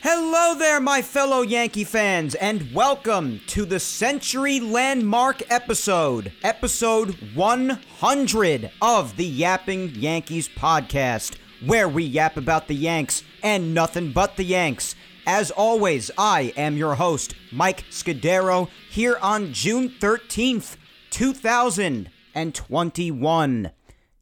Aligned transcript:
Hello 0.00 0.54
there, 0.56 0.78
my 0.78 1.02
fellow 1.02 1.42
Yankee 1.42 1.82
fans, 1.82 2.36
and 2.36 2.72
welcome 2.72 3.40
to 3.48 3.64
the 3.64 3.80
Century 3.80 4.60
Landmark 4.60 5.42
episode, 5.50 6.30
episode 6.44 7.16
100 7.34 8.70
of 8.80 9.16
the 9.16 9.24
Yapping 9.24 9.88
Yankees 9.96 10.48
podcast, 10.48 11.36
where 11.66 11.88
we 11.88 12.04
yap 12.04 12.36
about 12.36 12.68
the 12.68 12.76
Yanks 12.76 13.24
and 13.42 13.74
nothing 13.74 14.12
but 14.12 14.36
the 14.36 14.44
Yanks. 14.44 14.94
As 15.26 15.50
always, 15.50 16.12
I 16.16 16.52
am 16.56 16.76
your 16.76 16.94
host, 16.94 17.34
Mike 17.50 17.84
Scudero, 17.90 18.68
here 18.88 19.18
on 19.20 19.52
June 19.52 19.88
13th, 19.88 20.76
2021. 21.10 23.70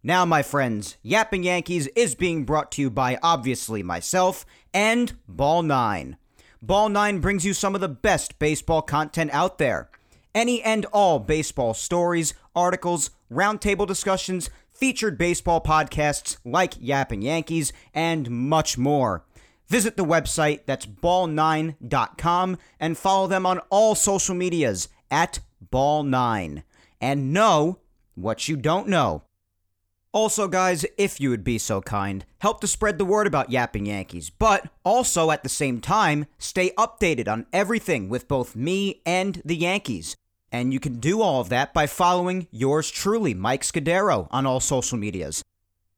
Now, 0.02 0.24
my 0.24 0.42
friends, 0.42 0.96
Yapping 1.02 1.42
Yankees 1.42 1.88
is 1.96 2.14
being 2.14 2.44
brought 2.44 2.70
to 2.72 2.80
you 2.80 2.90
by 2.90 3.18
obviously 3.24 3.82
myself 3.82 4.46
and 4.76 5.14
Ball 5.26 5.62
9. 5.62 6.18
Ball 6.60 6.90
9 6.90 7.20
brings 7.20 7.46
you 7.46 7.54
some 7.54 7.74
of 7.74 7.80
the 7.80 7.88
best 7.88 8.38
baseball 8.38 8.82
content 8.82 9.30
out 9.32 9.56
there. 9.56 9.88
Any 10.34 10.62
and 10.62 10.84
all 10.92 11.18
baseball 11.18 11.72
stories, 11.72 12.34
articles, 12.54 13.08
roundtable 13.32 13.86
discussions, 13.86 14.50
featured 14.74 15.16
baseball 15.16 15.62
podcasts 15.62 16.36
like 16.44 16.74
Yapping 16.78 17.22
Yankees, 17.22 17.72
and 17.94 18.30
much 18.30 18.76
more. 18.76 19.24
Visit 19.66 19.96
the 19.96 20.04
website 20.04 20.66
that's 20.66 20.84
ball9.com 20.84 22.58
and 22.78 22.98
follow 22.98 23.26
them 23.26 23.46
on 23.46 23.60
all 23.70 23.94
social 23.94 24.34
medias 24.34 24.90
at 25.10 25.38
ball9. 25.72 26.62
And 27.00 27.32
know 27.32 27.78
what 28.14 28.46
you 28.46 28.56
don't 28.58 28.88
know. 28.88 29.22
Also, 30.16 30.48
guys, 30.48 30.86
if 30.96 31.20
you 31.20 31.28
would 31.28 31.44
be 31.44 31.58
so 31.58 31.82
kind, 31.82 32.24
help 32.38 32.62
to 32.62 32.66
spread 32.66 32.96
the 32.96 33.04
word 33.04 33.26
about 33.26 33.50
Yapping 33.50 33.84
Yankees, 33.84 34.30
but 34.30 34.70
also 34.82 35.30
at 35.30 35.42
the 35.42 35.48
same 35.50 35.78
time, 35.78 36.24
stay 36.38 36.70
updated 36.78 37.28
on 37.28 37.44
everything 37.52 38.08
with 38.08 38.26
both 38.26 38.56
me 38.56 39.02
and 39.04 39.42
the 39.44 39.54
Yankees. 39.54 40.16
And 40.50 40.72
you 40.72 40.80
can 40.80 41.00
do 41.00 41.20
all 41.20 41.42
of 41.42 41.50
that 41.50 41.74
by 41.74 41.86
following 41.86 42.48
yours 42.50 42.90
truly, 42.90 43.34
Mike 43.34 43.60
Scudero, 43.60 44.26
on 44.30 44.46
all 44.46 44.58
social 44.58 44.96
medias. 44.96 45.44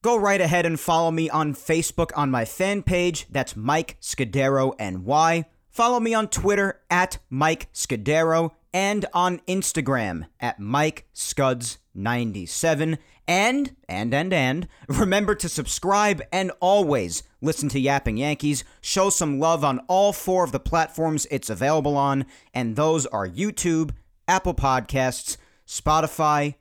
Go 0.03 0.17
right 0.17 0.41
ahead 0.41 0.67
and 0.67 0.81
follow 0.81 1.13
me 1.13 1.31
on 1.31 1.55
Facebook 1.55 2.11
on 2.17 2.29
my 2.29 2.45
fan 2.45 2.83
page. 2.83 3.29
That's 3.31 3.55
Mike 3.55 3.99
Scudero 4.01 4.75
NY. 4.81 5.45
Follow 5.71 6.01
me 6.01 6.13
on 6.13 6.27
Twitter 6.27 6.81
at 6.91 7.19
Mike 7.31 7.73
Scudero 7.73 8.51
and 8.75 9.07
on 9.15 9.39
Instagram 9.47 10.27
at 10.41 10.59
Mike 10.59 11.07
Scuds97. 11.15 12.99
And, 13.29 13.77
and, 13.91 14.15
and, 14.15 14.33
and, 14.33 14.69
remember 14.89 15.35
to 15.35 15.51
subscribe 15.51 16.23
and 16.33 16.51
always 16.61 17.23
listen 17.43 17.69
to 17.69 17.79
Yapping 17.79 18.17
Yankees. 18.17 18.65
Show 18.81 19.11
some 19.11 19.39
love 19.39 19.63
on 19.63 19.81
all 19.87 20.15
four 20.15 20.45
of 20.45 20.53
the 20.53 20.59
platforms 20.59 21.27
it's 21.31 21.51
available 21.51 21.95
on, 21.95 22.25
and 22.55 22.75
those 22.75 23.05
are 23.05 23.29
YouTube, 23.29 23.91
Apple 24.27 24.55
Podcasts, 24.55 25.37
Spotify, 25.67 26.55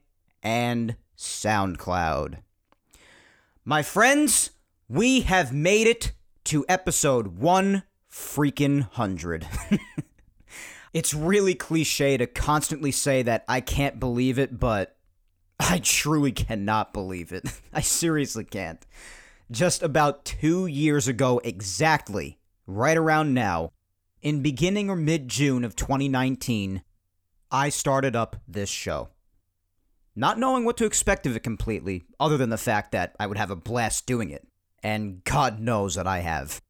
and 0.44 0.98
SoundCloud. 1.18 2.40
My 3.64 3.82
friends, 3.82 4.52
we 4.90 5.22
have 5.22 5.54
made 5.54 5.88
it 5.88 6.12
to 6.46 6.66
episode 6.68 7.40
one 7.40 7.84
freaking 8.12 8.82
hundred. 8.82 9.48
it's 10.94 11.14
really 11.14 11.56
cliche 11.56 12.18
to 12.18 12.28
constantly 12.28 12.92
say 12.92 13.22
that 13.22 13.46
I 13.48 13.62
can't 13.62 14.02
believe 14.02 14.38
it, 14.38 14.60
but 14.60 14.97
I 15.60 15.80
truly 15.80 16.32
cannot 16.32 16.94
believe 16.94 17.32
it. 17.32 17.52
I 17.74 17.82
seriously 17.82 18.44
can't. 18.44 18.86
Just 19.50 19.82
about 19.82 20.26
two 20.26 20.68
years 20.68 21.08
ago, 21.08 21.40
exactly, 21.44 22.40
right 22.66 22.98
around 22.98 23.34
now, 23.34 23.72
in 24.22 24.42
beginning 24.42 24.90
or 24.90 24.96
mid 24.96 25.28
June 25.28 25.64
of 25.64 25.76
2019, 25.76 26.84
I 27.50 27.70
started 27.70 28.16
up 28.16 28.36
this 28.48 28.70
show. 28.70 29.10
Not 30.16 30.40
knowing 30.40 30.66
what 30.66 30.78
to 30.78 30.86
expect 30.86 31.26
of 31.26 31.36
it 31.36 31.44
completely, 31.44 32.04
other 32.20 32.38
than 32.38 32.50
the 32.50 32.58
fact 32.58 32.92
that 32.92 33.16
I 33.20 33.28
would 33.28 33.38
have 33.38 33.52
a 33.52 33.56
blast 33.56 34.06
doing 34.06 34.32
it. 34.32 34.48
And 34.84 35.24
God 35.24 35.60
knows 35.60 35.96
that 35.96 36.08
I 36.08 36.20
have. 36.20 36.62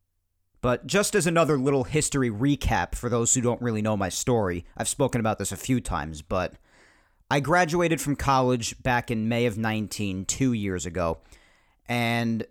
But 0.61 0.85
just 0.85 1.15
as 1.15 1.25
another 1.25 1.57
little 1.57 1.85
history 1.85 2.29
recap 2.29 2.93
for 2.93 3.09
those 3.09 3.33
who 3.33 3.41
don't 3.41 3.61
really 3.61 3.81
know 3.81 3.95
my 3.95 4.09
story, 4.09 4.65
I've 4.75 4.87
spoken 4.87 5.19
about 5.19 5.39
this 5.39 5.51
a 5.51 5.57
few 5.57 5.79
times, 5.79 6.21
but 6.21 6.55
I 7.29 7.39
graduated 7.41 7.99
from 7.99 8.15
college 8.15 8.81
back 8.81 9.11
in 9.11 9.27
May 9.27 9.45
of 9.45 9.57
19, 9.57 10.25
two 10.25 10.53
years 10.53 10.85
ago. 10.85 11.19
And 11.89 12.45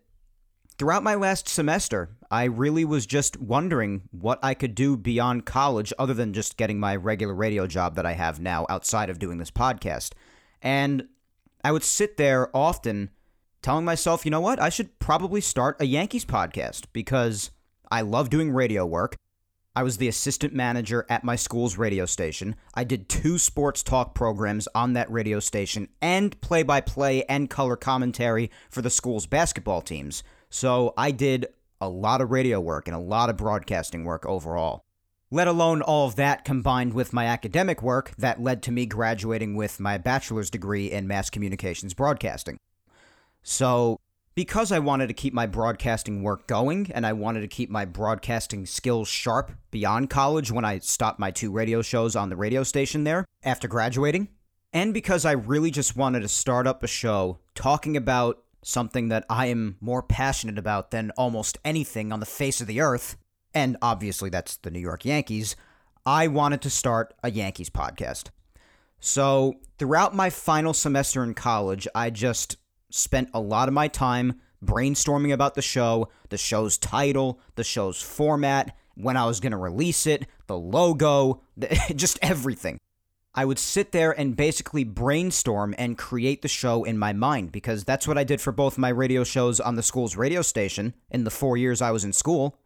throughout 0.78 1.03
my 1.03 1.14
last 1.14 1.48
semester, 1.48 2.10
I 2.31 2.44
really 2.44 2.84
was 2.84 3.06
just 3.06 3.38
wondering 3.38 4.03
what 4.10 4.38
I 4.42 4.53
could 4.54 4.75
do 4.75 4.97
beyond 4.97 5.47
college 5.47 5.92
other 5.98 6.12
than 6.12 6.34
just 6.34 6.56
getting 6.56 6.78
my 6.78 6.94
regular 6.94 7.34
radio 7.34 7.66
job 7.66 7.97
that 7.97 8.04
I 8.04 8.12
have 8.12 8.38
now 8.38 8.66
outside 8.69 9.09
of 9.09 9.19
doing 9.19 9.38
this 9.38 9.50
podcast. 9.50 10.12
And 10.60 11.09
I 11.65 11.72
would 11.72 11.84
sit 11.84 12.19
there 12.19 12.54
often 12.54 13.10
telling 13.62 13.84
myself, 13.84 14.25
you 14.25 14.31
know 14.31 14.41
what, 14.41 14.60
I 14.60 14.69
should 14.69 14.98
probably 14.98 15.41
start 15.41 15.81
a 15.81 15.86
Yankees 15.86 16.25
podcast 16.25 16.84
because 16.92 17.50
I 17.91 18.03
love 18.03 18.28
doing 18.31 18.50
radio 18.50 18.84
work. 18.84 19.16
I 19.76 19.82
was 19.82 19.98
the 19.98 20.09
assistant 20.09 20.54
manager 20.54 21.04
at 21.10 21.22
my 21.22 21.37
school's 21.37 21.76
radio 21.76 22.06
station. 22.06 22.56
I 22.72 22.82
did 22.82 23.10
two 23.10 23.37
sports 23.37 23.82
talk 23.82 24.14
programs 24.14 24.66
on 24.75 24.94
that 24.94 25.10
radio 25.10 25.38
station 25.38 25.88
and 26.00 26.41
play 26.41 26.62
by 26.62 26.81
play 26.81 27.25
and 27.25 27.50
color 27.50 27.76
commentary 27.76 28.50
for 28.70 28.81
the 28.81 28.88
school's 28.88 29.26
basketball 29.26 29.82
teams. 29.82 30.25
So 30.48 30.94
I 30.97 31.10
did 31.10 31.48
a 31.78 31.91
lot 31.91 32.22
of 32.22 32.31
radio 32.31 32.59
work 32.59 32.88
and 32.88 32.97
a 32.97 33.00
lot 33.00 33.28
of 33.28 33.36
broadcasting 33.36 34.04
work 34.04 34.25
overall. 34.25 34.81
Let 35.31 35.47
alone 35.47 35.82
all 35.82 36.09
of 36.09 36.16
that 36.16 36.47
combined 36.47 36.94
with 36.94 37.12
my 37.12 37.26
academic 37.26 37.82
work 37.82 38.12
that 38.16 38.41
led 38.41 38.62
to 38.62 38.72
me 38.72 38.86
graduating 38.86 39.56
with 39.56 39.78
my 39.78 39.98
bachelor's 39.98 40.48
degree 40.48 40.91
in 40.91 41.06
mass 41.06 41.28
communications 41.28 41.92
broadcasting. 41.92 42.56
So 43.42 43.98
because 44.36 44.70
I 44.70 44.78
wanted 44.78 45.06
to 45.08 45.14
keep 45.14 45.32
my 45.32 45.47
broadcasting 45.47 46.22
work 46.22 46.47
going 46.47 46.92
and 46.92 47.06
I 47.06 47.14
wanted 47.14 47.41
to 47.41 47.48
keep 47.48 47.70
my 47.70 47.86
broadcasting 47.86 48.66
skills 48.66 49.08
sharp 49.08 49.50
beyond 49.70 50.10
college 50.10 50.52
when 50.52 50.64
I 50.64 50.78
stopped 50.78 51.19
my 51.19 51.30
two 51.30 51.50
radio 51.50 51.80
shows 51.80 52.14
on 52.14 52.28
the 52.28 52.36
radio 52.36 52.62
station 52.62 53.02
there 53.02 53.24
after 53.42 53.66
graduating, 53.66 54.28
and 54.72 54.92
because 54.92 55.24
I 55.24 55.32
really 55.32 55.70
just 55.70 55.97
wanted 55.97 56.20
to 56.20 56.28
start 56.28 56.66
up 56.66 56.84
a 56.84 56.86
show 56.86 57.38
talking 57.54 57.97
about 57.97 58.44
something 58.62 59.08
that 59.08 59.24
I 59.30 59.47
am 59.47 59.78
more 59.80 60.02
passionate 60.02 60.58
about 60.58 60.91
than 60.91 61.12
almost 61.12 61.58
anything 61.64 62.12
on 62.12 62.20
the 62.20 62.26
face 62.26 62.60
of 62.60 62.66
the 62.66 62.82
earth, 62.82 63.16
and 63.54 63.78
obviously 63.80 64.28
that's 64.28 64.58
the 64.58 64.70
New 64.70 64.80
York 64.80 65.06
Yankees, 65.06 65.56
I 66.04 66.26
wanted 66.26 66.60
to 66.62 66.70
start 66.70 67.14
a 67.22 67.30
Yankees 67.30 67.70
podcast. 67.70 68.26
So, 69.00 69.54
throughout 69.78 70.14
my 70.14 70.30
final 70.30 70.74
semester 70.74 71.22
in 71.22 71.34
college, 71.34 71.88
I 71.94 72.10
just 72.10 72.56
spent 72.91 73.28
a 73.34 73.41
lot 73.41 73.69
of 73.69 73.74
my 73.74 73.88
time 73.88 74.41
brainstorming 74.64 75.32
about 75.32 75.54
the 75.54 75.62
show, 75.62 76.08
the 76.28 76.38
show's 76.38 76.78
title, 76.78 77.41
the 77.54 77.64
show's 77.64 78.00
format, 78.00 78.77
when 78.94 79.16
I 79.16 79.27
was 79.27 79.41
going 79.41 79.53
to 79.53 79.59
release 79.59 80.06
it, 80.06 80.27
the 80.47 80.59
logo, 80.59 81.42
just 81.94 82.18
everything. 82.22 82.78
I 83.34 83.44
would 83.44 83.59
sit 83.59 83.92
there 83.92 84.18
and 84.18 84.34
basically 84.34 84.83
brainstorm 84.83 85.74
and 85.77 85.98
create 85.98 86.41
the 86.41 86.48
show 86.48 86.84
in 86.84 86.97
my 86.97 87.12
mind 87.12 87.53
because 87.53 87.84
that's 87.84 88.09
what 88.09 88.16
I 88.16 88.24
did 88.24 88.41
for 88.41 88.50
both 88.50 88.78
my 88.78 88.89
radio 88.89 89.24
shows 89.24 89.60
on 89.60 89.74
the 89.74 89.82
school's 89.82 90.16
radio 90.16 90.41
station 90.41 90.94
in 91.10 91.24
the 91.24 91.30
four 91.30 91.59
years 91.59 91.82
I 91.82 91.91
was 91.91 92.03
in 92.03 92.15
school. 92.15 92.59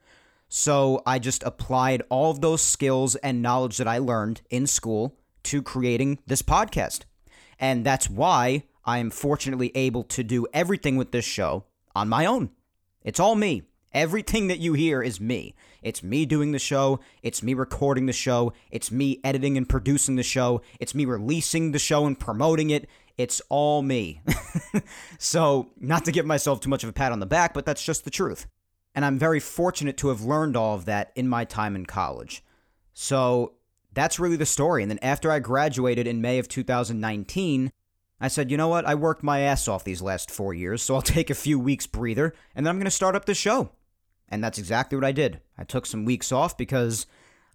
So 0.48 1.02
I 1.04 1.18
just 1.18 1.42
applied 1.42 2.02
all 2.08 2.30
of 2.30 2.40
those 2.40 2.62
skills 2.62 3.16
and 3.16 3.42
knowledge 3.42 3.78
that 3.78 3.88
I 3.88 3.98
learned 3.98 4.42
in 4.48 4.68
school 4.68 5.16
to 5.44 5.60
creating 5.60 6.20
this 6.26 6.42
podcast. 6.42 7.00
And 7.58 7.84
that's 7.84 8.08
why 8.08 8.62
I 8.90 8.98
am 8.98 9.10
fortunately 9.10 9.70
able 9.76 10.02
to 10.02 10.24
do 10.24 10.48
everything 10.52 10.96
with 10.96 11.12
this 11.12 11.24
show 11.24 11.62
on 11.94 12.08
my 12.08 12.26
own. 12.26 12.50
It's 13.04 13.20
all 13.20 13.36
me. 13.36 13.62
Everything 13.92 14.48
that 14.48 14.58
you 14.58 14.72
hear 14.72 15.00
is 15.00 15.20
me. 15.20 15.54
It's 15.80 16.02
me 16.02 16.26
doing 16.26 16.50
the 16.50 16.58
show. 16.58 16.98
It's 17.22 17.40
me 17.40 17.54
recording 17.54 18.06
the 18.06 18.12
show. 18.12 18.52
It's 18.72 18.90
me 18.90 19.20
editing 19.22 19.56
and 19.56 19.68
producing 19.68 20.16
the 20.16 20.24
show. 20.24 20.62
It's 20.80 20.92
me 20.92 21.04
releasing 21.04 21.70
the 21.70 21.78
show 21.78 22.04
and 22.04 22.18
promoting 22.18 22.70
it. 22.70 22.88
It's 23.16 23.40
all 23.48 23.82
me. 23.82 24.22
so, 25.20 25.70
not 25.78 26.04
to 26.06 26.12
give 26.12 26.26
myself 26.26 26.58
too 26.58 26.68
much 26.68 26.82
of 26.82 26.90
a 26.90 26.92
pat 26.92 27.12
on 27.12 27.20
the 27.20 27.26
back, 27.26 27.54
but 27.54 27.64
that's 27.64 27.84
just 27.84 28.04
the 28.04 28.10
truth. 28.10 28.48
And 28.92 29.04
I'm 29.04 29.20
very 29.20 29.38
fortunate 29.38 29.98
to 29.98 30.08
have 30.08 30.22
learned 30.22 30.56
all 30.56 30.74
of 30.74 30.86
that 30.86 31.12
in 31.14 31.28
my 31.28 31.44
time 31.44 31.76
in 31.76 31.86
college. 31.86 32.42
So 32.92 33.52
that's 33.92 34.18
really 34.18 34.36
the 34.36 34.46
story. 34.46 34.82
And 34.82 34.90
then 34.90 34.98
after 35.00 35.30
I 35.30 35.38
graduated 35.38 36.08
in 36.08 36.20
May 36.20 36.40
of 36.40 36.48
2019, 36.48 37.70
I 38.20 38.28
said, 38.28 38.50
you 38.50 38.56
know 38.56 38.68
what? 38.68 38.84
I 38.84 38.94
worked 38.94 39.22
my 39.22 39.40
ass 39.40 39.66
off 39.66 39.84
these 39.84 40.02
last 40.02 40.30
four 40.30 40.52
years, 40.52 40.82
so 40.82 40.94
I'll 40.94 41.02
take 41.02 41.30
a 41.30 41.34
few 41.34 41.58
weeks 41.58 41.86
breather, 41.86 42.34
and 42.54 42.66
then 42.66 42.70
I'm 42.70 42.78
going 42.78 42.84
to 42.84 42.90
start 42.90 43.16
up 43.16 43.24
the 43.24 43.34
show. 43.34 43.70
And 44.28 44.44
that's 44.44 44.58
exactly 44.58 44.96
what 44.96 45.04
I 45.04 45.12
did. 45.12 45.40
I 45.58 45.64
took 45.64 45.86
some 45.86 46.04
weeks 46.04 46.30
off 46.30 46.56
because 46.56 47.06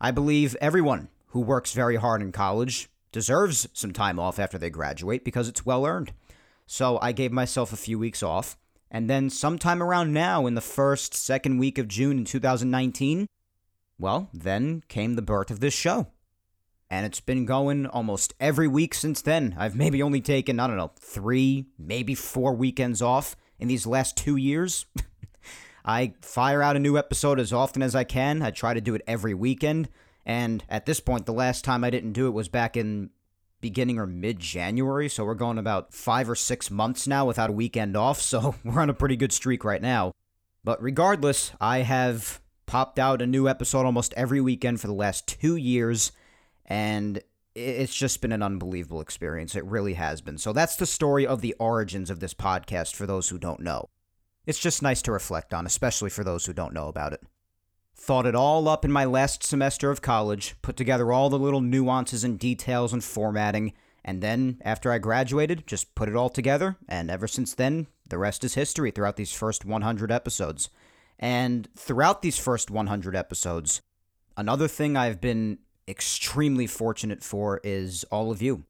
I 0.02 0.12
believe 0.12 0.58
everyone 0.60 1.10
who 1.28 1.40
works 1.40 1.74
very 1.74 1.96
hard 1.96 2.22
in 2.22 2.32
college 2.32 2.90
deserves 3.12 3.68
some 3.74 3.94
time 3.94 4.20
off 4.20 4.40
after 4.40 4.58
they 4.58 4.70
graduate 4.70 5.24
because 5.24 5.48
it's 5.48 5.66
well 5.66 5.86
earned. 5.86 6.12
So 6.68 7.00
I 7.02 7.12
gave 7.12 7.32
myself 7.32 7.72
a 7.72 7.78
few 7.78 7.98
weeks 7.98 8.22
off. 8.22 8.58
And 8.92 9.10
then 9.10 9.30
sometime 9.30 9.82
around 9.82 10.14
now, 10.14 10.48
in 10.48 10.56
the 10.56 10.62
first, 10.62 11.14
second 11.14 11.58
week 11.58 11.78
of 11.78 11.88
June 11.88 12.18
in 12.18 12.26
2019, 12.26 13.28
well, 13.98 14.30
then 14.34 14.84
came 14.88 15.16
the 15.16 15.22
birth 15.22 15.50
of 15.50 15.60
this 15.60 15.74
show. 15.74 16.08
And 16.90 17.06
it's 17.06 17.20
been 17.20 17.46
going 17.46 17.88
almost 17.88 18.34
every 18.40 18.68
week 18.68 18.94
since 18.94 19.22
then. 19.22 19.56
I've 19.58 19.76
maybe 19.76 20.04
only 20.04 20.22
taken, 20.22 20.60
I 20.60 20.68
don't 20.68 20.78
know, 20.78 20.92
three, 21.00 21.66
maybe 21.80 22.14
four 22.14 22.54
weekends 22.54 23.02
off 23.02 23.36
in 23.60 23.68
these 23.68 23.88
last 23.88 24.16
two 24.18 24.36
years. 24.36 24.86
I 25.86 26.14
fire 26.22 26.62
out 26.62 26.76
a 26.76 26.80
new 26.80 26.98
episode 26.98 27.40
as 27.40 27.54
often 27.54 27.82
as 27.82 27.96
I 27.96 28.04
can. 28.04 28.42
I 28.42 28.52
try 28.52 28.74
to 28.74 28.82
do 28.82 28.96
it 28.96 29.04
every 29.08 29.34
weekend. 29.34 29.90
And 30.26 30.64
at 30.70 30.86
this 30.86 31.00
point, 31.00 31.26
the 31.26 31.34
last 31.34 31.64
time 31.64 31.84
I 31.84 31.90
didn't 31.90 32.14
do 32.14 32.28
it 32.28 32.34
was 32.34 32.48
back 32.48 32.76
in 32.76 33.12
beginning 33.62 34.00
or 34.00 34.08
mid 34.08 34.40
January. 34.40 35.10
So 35.10 35.26
we're 35.26 35.36
going 35.36 35.58
about 35.58 35.94
five 35.94 36.30
or 36.30 36.36
six 36.36 36.70
months 36.70 37.08
now 37.08 37.26
without 37.26 37.50
a 37.50 37.54
weekend 37.54 37.96
off. 37.96 38.22
So 38.22 38.56
we're 38.64 38.82
on 38.82 38.90
a 38.90 38.96
pretty 38.96 39.16
good 39.16 39.32
streak 39.32 39.64
right 39.64 39.82
now. 39.82 40.12
But 40.64 40.82
regardless, 40.82 41.52
I 41.62 41.80
have 41.80 42.42
popped 42.66 42.98
out 42.98 43.22
a 43.22 43.28
new 43.28 43.48
episode 43.48 43.86
almost 43.86 44.14
every 44.18 44.42
weekend 44.42 44.82
for 44.82 44.88
the 44.88 44.94
last 44.94 45.28
two 45.28 45.56
years. 45.56 46.12
And 46.66 47.22
it's 47.54 47.96
just 47.96 48.22
been 48.22 48.32
an 48.32 48.44
unbelievable 48.44 49.02
experience. 49.02 49.56
It 49.56 49.66
really 49.66 49.94
has 49.94 50.22
been. 50.22 50.38
So 50.38 50.52
that's 50.52 50.76
the 50.76 50.86
story 50.86 51.26
of 51.26 51.42
the 51.42 51.56
origins 51.60 52.10
of 52.10 52.20
this 52.20 52.34
podcast 52.34 52.96
for 52.96 53.06
those 53.06 53.30
who 53.30 53.38
don't 53.38 53.62
know. 53.62 53.90
It's 54.46 54.60
just 54.60 54.82
nice 54.82 55.02
to 55.04 55.12
reflect 55.12 55.54
on, 55.54 55.66
especially 55.66 56.10
for 56.10 56.24
those 56.24 56.46
who 56.46 56.54
don't 56.54 56.74
know 56.74 56.88
about 56.88 57.14
it. 57.14 57.22
Thought 57.96 58.26
it 58.26 58.36
all 58.36 58.68
up 58.68 58.84
in 58.84 58.92
my 58.92 59.06
last 59.06 59.44
semester 59.44 59.90
of 59.90 60.02
college, 60.02 60.56
put 60.62 60.76
together 60.76 61.12
all 61.14 61.30
the 61.30 61.40
little 61.40 61.62
nuances 61.62 62.24
and 62.24 62.38
details 62.38 62.92
and 62.92 63.04
formatting, 63.04 63.74
and 64.04 64.22
then, 64.22 64.62
after 64.64 64.92
I 64.92 65.00
graduated, 65.00 65.66
just 65.66 65.96
put 65.96 66.08
it 66.08 66.16
all 66.16 66.30
together, 66.30 66.78
and 66.88 67.10
ever 67.10 67.28
since 67.28 67.56
then, 67.56 67.88
the 68.08 68.20
rest 68.20 68.44
is 68.44 68.54
history 68.54 68.92
throughout 68.92 69.16
these 69.16 69.34
first 69.34 69.66
100 69.66 70.12
episodes. 70.12 70.70
And 71.18 71.68
throughout 71.76 72.22
these 72.22 72.38
first 72.38 72.70
100 72.70 73.16
episodes, 73.16 73.82
another 74.38 74.68
thing 74.68 74.96
I've 74.96 75.20
been 75.20 75.58
extremely 75.88 76.68
fortunate 76.68 77.24
for 77.24 77.62
is 77.64 78.04
all 78.06 78.32
of 78.32 78.42
you. 78.42 78.66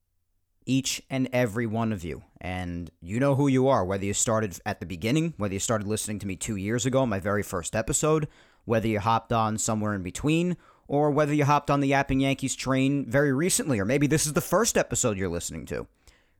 Each 0.65 1.01
and 1.09 1.29
every 1.31 1.67
one 1.67 1.93
of 1.93 2.03
you. 2.03 2.23
And 2.41 2.89
you 2.99 3.19
know 3.19 3.35
who 3.35 3.47
you 3.47 3.67
are, 3.67 3.85
whether 3.85 4.05
you 4.05 4.13
started 4.13 4.59
at 4.65 4.79
the 4.79 4.85
beginning, 4.85 5.33
whether 5.37 5.53
you 5.53 5.59
started 5.59 5.87
listening 5.87 6.19
to 6.19 6.27
me 6.27 6.35
two 6.35 6.55
years 6.55 6.85
ago, 6.85 7.05
my 7.05 7.19
very 7.19 7.43
first 7.43 7.75
episode, 7.75 8.27
whether 8.65 8.87
you 8.87 8.99
hopped 8.99 9.31
on 9.31 9.57
somewhere 9.57 9.93
in 9.93 10.03
between, 10.03 10.57
or 10.87 11.11
whether 11.11 11.33
you 11.33 11.45
hopped 11.45 11.71
on 11.71 11.79
the 11.79 11.87
Yapping 11.89 12.19
Yankees 12.19 12.55
train 12.55 13.05
very 13.09 13.31
recently, 13.31 13.79
or 13.79 13.85
maybe 13.85 14.07
this 14.07 14.25
is 14.25 14.33
the 14.33 14.41
first 14.41 14.77
episode 14.77 15.17
you're 15.17 15.29
listening 15.29 15.65
to. 15.67 15.87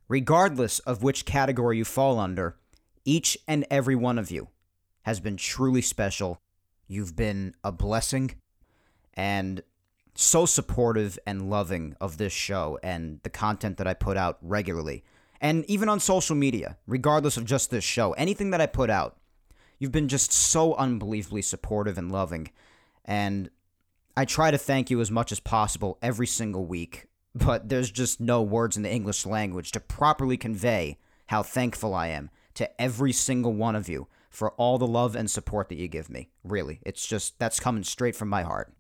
Regardless 0.08 0.80
of 0.80 1.02
which 1.02 1.26
category 1.26 1.78
you 1.78 1.86
fall 1.86 2.20
under, 2.20 2.58
each 3.06 3.38
and 3.48 3.66
every 3.72 3.96
one 3.96 4.20
of 4.20 4.30
you 4.30 4.50
has 5.04 5.20
been 5.20 5.38
truly 5.38 5.82
special. 5.82 6.42
You've 6.88 7.16
been 7.16 7.56
a 7.64 7.72
blessing 7.72 8.36
and 9.14 9.62
so 10.16 10.46
supportive 10.46 11.20
and 11.28 11.50
loving 11.50 11.96
of 12.00 12.18
this 12.18 12.34
show 12.34 12.80
and 12.82 13.20
the 13.24 13.30
content 13.30 13.78
that 13.78 13.88
I 13.88 13.94
put 13.94 14.18
out 14.18 14.38
regularly. 14.42 15.04
And 15.42 15.66
even 15.66 15.90
on 15.90 16.00
social 16.00 16.36
media, 16.36 16.78
regardless 16.88 17.38
of 17.38 17.46
just 17.46 17.70
this 17.70 17.84
show, 17.84 18.14
anything 18.14 18.52
that 18.52 18.62
I 18.62 18.66
put 18.66 18.90
out, 18.90 19.18
You've 19.80 19.92
been 19.92 20.08
just 20.08 20.32
so 20.32 20.74
unbelievably 20.76 21.42
supportive 21.42 21.98
and 21.98 22.12
loving. 22.12 22.52
And 23.04 23.50
I 24.16 24.26
try 24.26 24.52
to 24.52 24.58
thank 24.58 24.90
you 24.90 25.02
as 25.02 25.12
much 25.12 25.32
as 25.32 25.40
possible 25.40 25.98
every 26.02 26.28
single 26.28 26.66
week, 26.66 27.08
but 27.36 27.70
there's 27.70 27.92
just 27.92 28.20
no 28.20 28.42
words 28.42 28.78
in 28.78 28.84
the 28.84 28.92
English 28.92 29.26
language 29.26 29.72
to 29.74 29.80
properly 29.80 30.38
convey 30.38 30.98
how 31.28 31.44
thankful 31.44 31.94
I 31.94 32.08
am 32.08 32.30
to 32.54 32.82
every 32.82 33.12
single 33.12 33.54
one 33.54 33.76
of 33.76 33.90
you 33.90 34.08
for 34.30 34.52
all 34.52 34.78
the 34.78 34.88
love 34.88 35.16
and 35.16 35.30
support 35.30 35.70
that 35.70 35.78
you 35.78 35.88
give 35.88 36.10
me. 36.10 36.30
Really, 36.44 36.80
it's 36.86 37.06
just 37.06 37.40
that's 37.40 37.60
coming 37.60 37.84
straight 37.84 38.16
from 38.16 38.30
my 38.30 38.44
heart. 38.44 38.74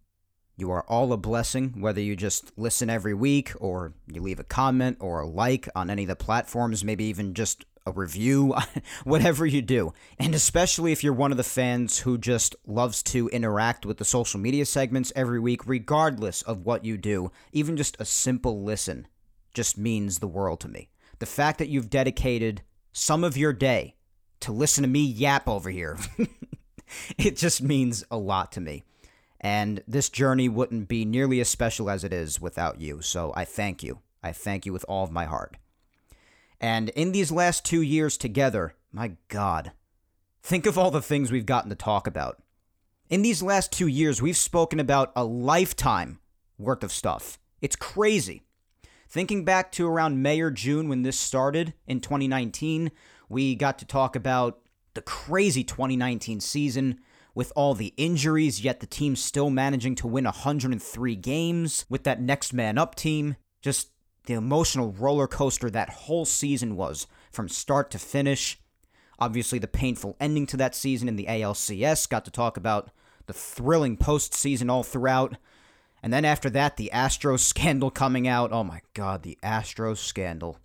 You 0.57 0.72
are 0.72 0.86
all 0.88 1.12
a 1.12 1.18
blessing, 1.18 1.81
whether 1.81 2.00
you 2.00 2.16
just 2.16 2.57
listen 2.57 2.90
every 2.90 3.13
week 3.13 3.52
or 3.60 3.94
you 4.07 4.22
leave 4.22 4.40
a 4.40 4.46
comment 4.46 4.98
or 5.02 5.19
a 5.19 5.28
like 5.28 5.68
on 5.75 5.90
any 5.90 6.04
of 6.04 6.07
the 6.07 6.16
platforms, 6.16 6.84
maybe 6.84 7.04
even 7.06 7.34
just 7.34 7.66
a 7.86 7.92
review, 7.92 8.56
whatever 9.04 9.46
you 9.46 9.62
do. 9.62 9.94
And 10.18 10.34
especially 10.34 10.92
if 10.92 11.04
you're 11.04 11.13
one 11.13 11.31
of 11.31 11.38
the 11.38 11.44
fans 11.44 12.00
who 12.00 12.18
just 12.18 12.56
loves 12.66 13.04
to 13.04 13.28
interact 13.30 13.86
with 13.86 13.98
the 13.98 14.06
social 14.06 14.40
media 14.40 14.66
segments 14.66 15.12
every 15.16 15.40
week, 15.40 15.68
regardless 15.68 16.42
of 16.42 16.66
what 16.66 16.86
you 16.86 16.98
do, 16.98 17.31
even 17.52 17.78
just 17.78 17.98
a 18.00 18.06
simple 18.06 18.63
listen 18.63 19.07
just 19.54 19.78
means 19.78 20.19
the 20.19 20.28
world 20.28 20.60
to 20.62 20.68
me. 20.68 20.90
The 21.19 21.25
fact 21.25 21.60
that 21.60 21.69
you've 21.69 21.90
dedicated 21.90 22.62
some 22.92 23.24
of 23.24 23.38
your 23.38 23.54
day 23.54 23.96
to 24.42 24.52
listen 24.52 24.81
to 24.84 24.88
me 24.88 25.06
yap 25.06 25.48
over 25.48 25.69
here, 25.69 25.98
it 27.18 27.38
just 27.38 27.62
means 27.62 28.04
a 28.10 28.18
lot 28.18 28.52
to 28.54 28.62
me. 28.62 28.84
And 29.45 29.83
this 29.88 30.09
journey 30.09 30.50
wouldn't 30.50 30.88
be 30.88 31.06
nearly 31.06 31.39
as 31.39 31.47
special 31.47 31.88
as 31.88 32.03
it 32.03 32.12
is 32.12 32.42
without 32.42 32.81
you. 32.81 33.03
So 33.03 33.31
I 33.36 33.45
thank 33.45 33.83
you. 33.83 34.00
I 34.24 34.31
thank 34.31 34.65
you 34.65 34.74
with 34.74 34.83
all 34.89 35.03
of 35.03 35.12
my 35.12 35.25
heart. 35.25 35.57
And 36.59 36.89
in 36.89 37.12
these 37.12 37.31
last 37.31 37.63
two 37.63 37.83
years 37.83 38.18
together, 38.18 38.74
my 38.92 39.18
God, 39.27 39.71
think 40.42 40.65
of 40.65 40.80
all 40.80 40.89
the 40.89 41.00
things 41.00 41.31
we've 41.31 41.45
gotten 41.45 41.69
to 41.69 41.75
talk 41.75 42.07
about. 42.07 42.42
In 43.07 43.21
these 43.21 43.44
last 43.44 43.71
two 43.71 43.86
years, 43.86 44.19
we've 44.19 44.36
spoken 44.36 44.80
about 44.80 45.12
a 45.15 45.24
lifetime 45.24 46.18
worth 46.57 46.83
of 46.83 46.92
stuff. 46.92 47.38
It's 47.62 47.75
crazy. 47.75 48.42
Thinking 49.07 49.45
back 49.45 49.71
to 49.74 49.88
around 49.88 50.24
May 50.24 50.42
or 50.42 50.50
June 50.50 50.89
when 50.89 51.03
this 51.03 51.19
started 51.19 51.75
in 51.86 52.00
2019, 52.00 52.89
we 53.30 53.53
got 53.53 53.77
to 53.77 53.86
talk 53.86 54.15
about 54.15 54.62
the 54.95 55.03
crazy 55.03 55.63
2019 55.63 56.39
season 56.39 57.00
with 57.36 57.52
all 57.56 57.76
the 57.76 57.94
injuries, 57.98 58.64
yet 58.64 58.80
the 58.80 58.88
team 58.88 59.16
still 59.16 59.50
managing 59.50 59.94
to 59.96 60.08
win 60.08 60.24
103 60.24 61.16
games 61.18 61.86
with 61.90 62.06
that 62.06 62.21
next 62.21 62.54
man 62.54 62.78
up 62.78 62.95
team. 62.95 63.36
Just 63.62 63.90
the 64.26 64.33
emotional 64.33 64.94
roller 64.94 65.28
coaster 65.28 65.69
that 65.69 65.90
whole 65.90 66.26
season 66.26 66.78
was 66.78 67.06
from 67.31 67.50
start 67.50 67.92
to 67.92 68.00
finish. 68.00 68.59
Obviously, 69.19 69.59
the 69.59 69.68
painful 69.68 70.16
ending 70.19 70.45
to 70.48 70.57
that 70.57 70.74
season 70.74 71.07
in 71.07 71.18
the 71.18 71.26
ALCS. 71.26 72.09
Got 72.09 72.26
to 72.26 72.31
talk 72.31 72.57
about 72.57 72.90
the 73.28 73.33
thrilling 73.33 73.98
postseason 73.98 74.71
all 74.71 74.83
throughout. 74.83 75.38
And 76.02 76.14
then 76.14 76.26
after 76.26 76.50
that, 76.52 76.78
the 76.78 76.90
Astros 76.94 77.40
scandal 77.42 77.92
coming 77.92 78.28
out. 78.28 78.52
Oh 78.52 78.64
my 78.64 78.81
God, 78.94 79.24
the 79.24 79.38
Astros 79.44 79.98
scandal. 79.98 80.57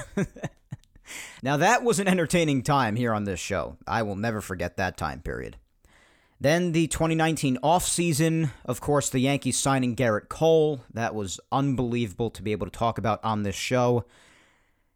now, 1.42 1.56
that 1.56 1.82
was 1.82 1.98
an 1.98 2.08
entertaining 2.08 2.62
time 2.62 2.96
here 2.96 3.12
on 3.12 3.24
this 3.24 3.40
show. 3.40 3.76
I 3.86 4.02
will 4.02 4.16
never 4.16 4.40
forget 4.40 4.76
that 4.76 4.96
time 4.96 5.20
period. 5.20 5.56
Then 6.40 6.72
the 6.72 6.88
2019 6.88 7.58
offseason, 7.62 8.50
of 8.64 8.80
course, 8.80 9.08
the 9.08 9.20
Yankees 9.20 9.56
signing 9.56 9.96
Gerrit 9.96 10.28
Cole. 10.28 10.80
That 10.92 11.14
was 11.14 11.40
unbelievable 11.52 12.30
to 12.30 12.42
be 12.42 12.52
able 12.52 12.66
to 12.66 12.76
talk 12.76 12.98
about 12.98 13.22
on 13.24 13.42
this 13.42 13.54
show. 13.54 14.04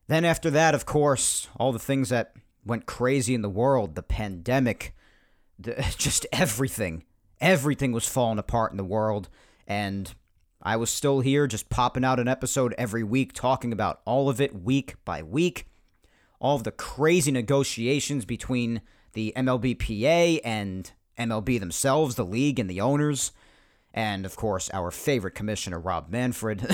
Then 0.08 0.24
after 0.24 0.50
that, 0.50 0.74
of 0.74 0.84
course, 0.86 1.48
all 1.56 1.72
the 1.72 1.78
things 1.78 2.08
that 2.08 2.34
went 2.64 2.86
crazy 2.86 3.34
in 3.34 3.42
the 3.42 3.48
world, 3.48 3.94
the 3.94 4.02
pandemic, 4.02 4.94
the, 5.58 5.94
just 5.98 6.26
everything. 6.32 7.04
Everything 7.40 7.92
was 7.92 8.06
falling 8.06 8.38
apart 8.38 8.72
in 8.72 8.76
the 8.76 8.84
world. 8.84 9.28
And 9.66 10.12
I 10.62 10.76
was 10.76 10.90
still 10.90 11.20
here, 11.20 11.46
just 11.46 11.68
popping 11.68 12.04
out 12.04 12.18
an 12.18 12.26
episode 12.26 12.74
every 12.76 13.04
week, 13.04 13.32
talking 13.32 13.72
about 13.72 14.00
all 14.04 14.28
of 14.28 14.40
it 14.40 14.60
week 14.60 14.96
by 15.04 15.22
week. 15.22 15.66
All 16.40 16.56
of 16.56 16.64
the 16.64 16.72
crazy 16.72 17.30
negotiations 17.30 18.24
between 18.24 18.80
the 19.12 19.32
MLBPA 19.36 20.40
and 20.44 20.90
MLB 21.18 21.58
themselves, 21.60 22.14
the 22.14 22.24
league, 22.24 22.58
and 22.58 22.68
the 22.68 22.80
owners, 22.80 23.32
and 23.92 24.24
of 24.24 24.36
course, 24.36 24.70
our 24.72 24.90
favorite 24.90 25.34
commissioner, 25.34 25.78
Rob 25.78 26.08
Manfred. 26.08 26.66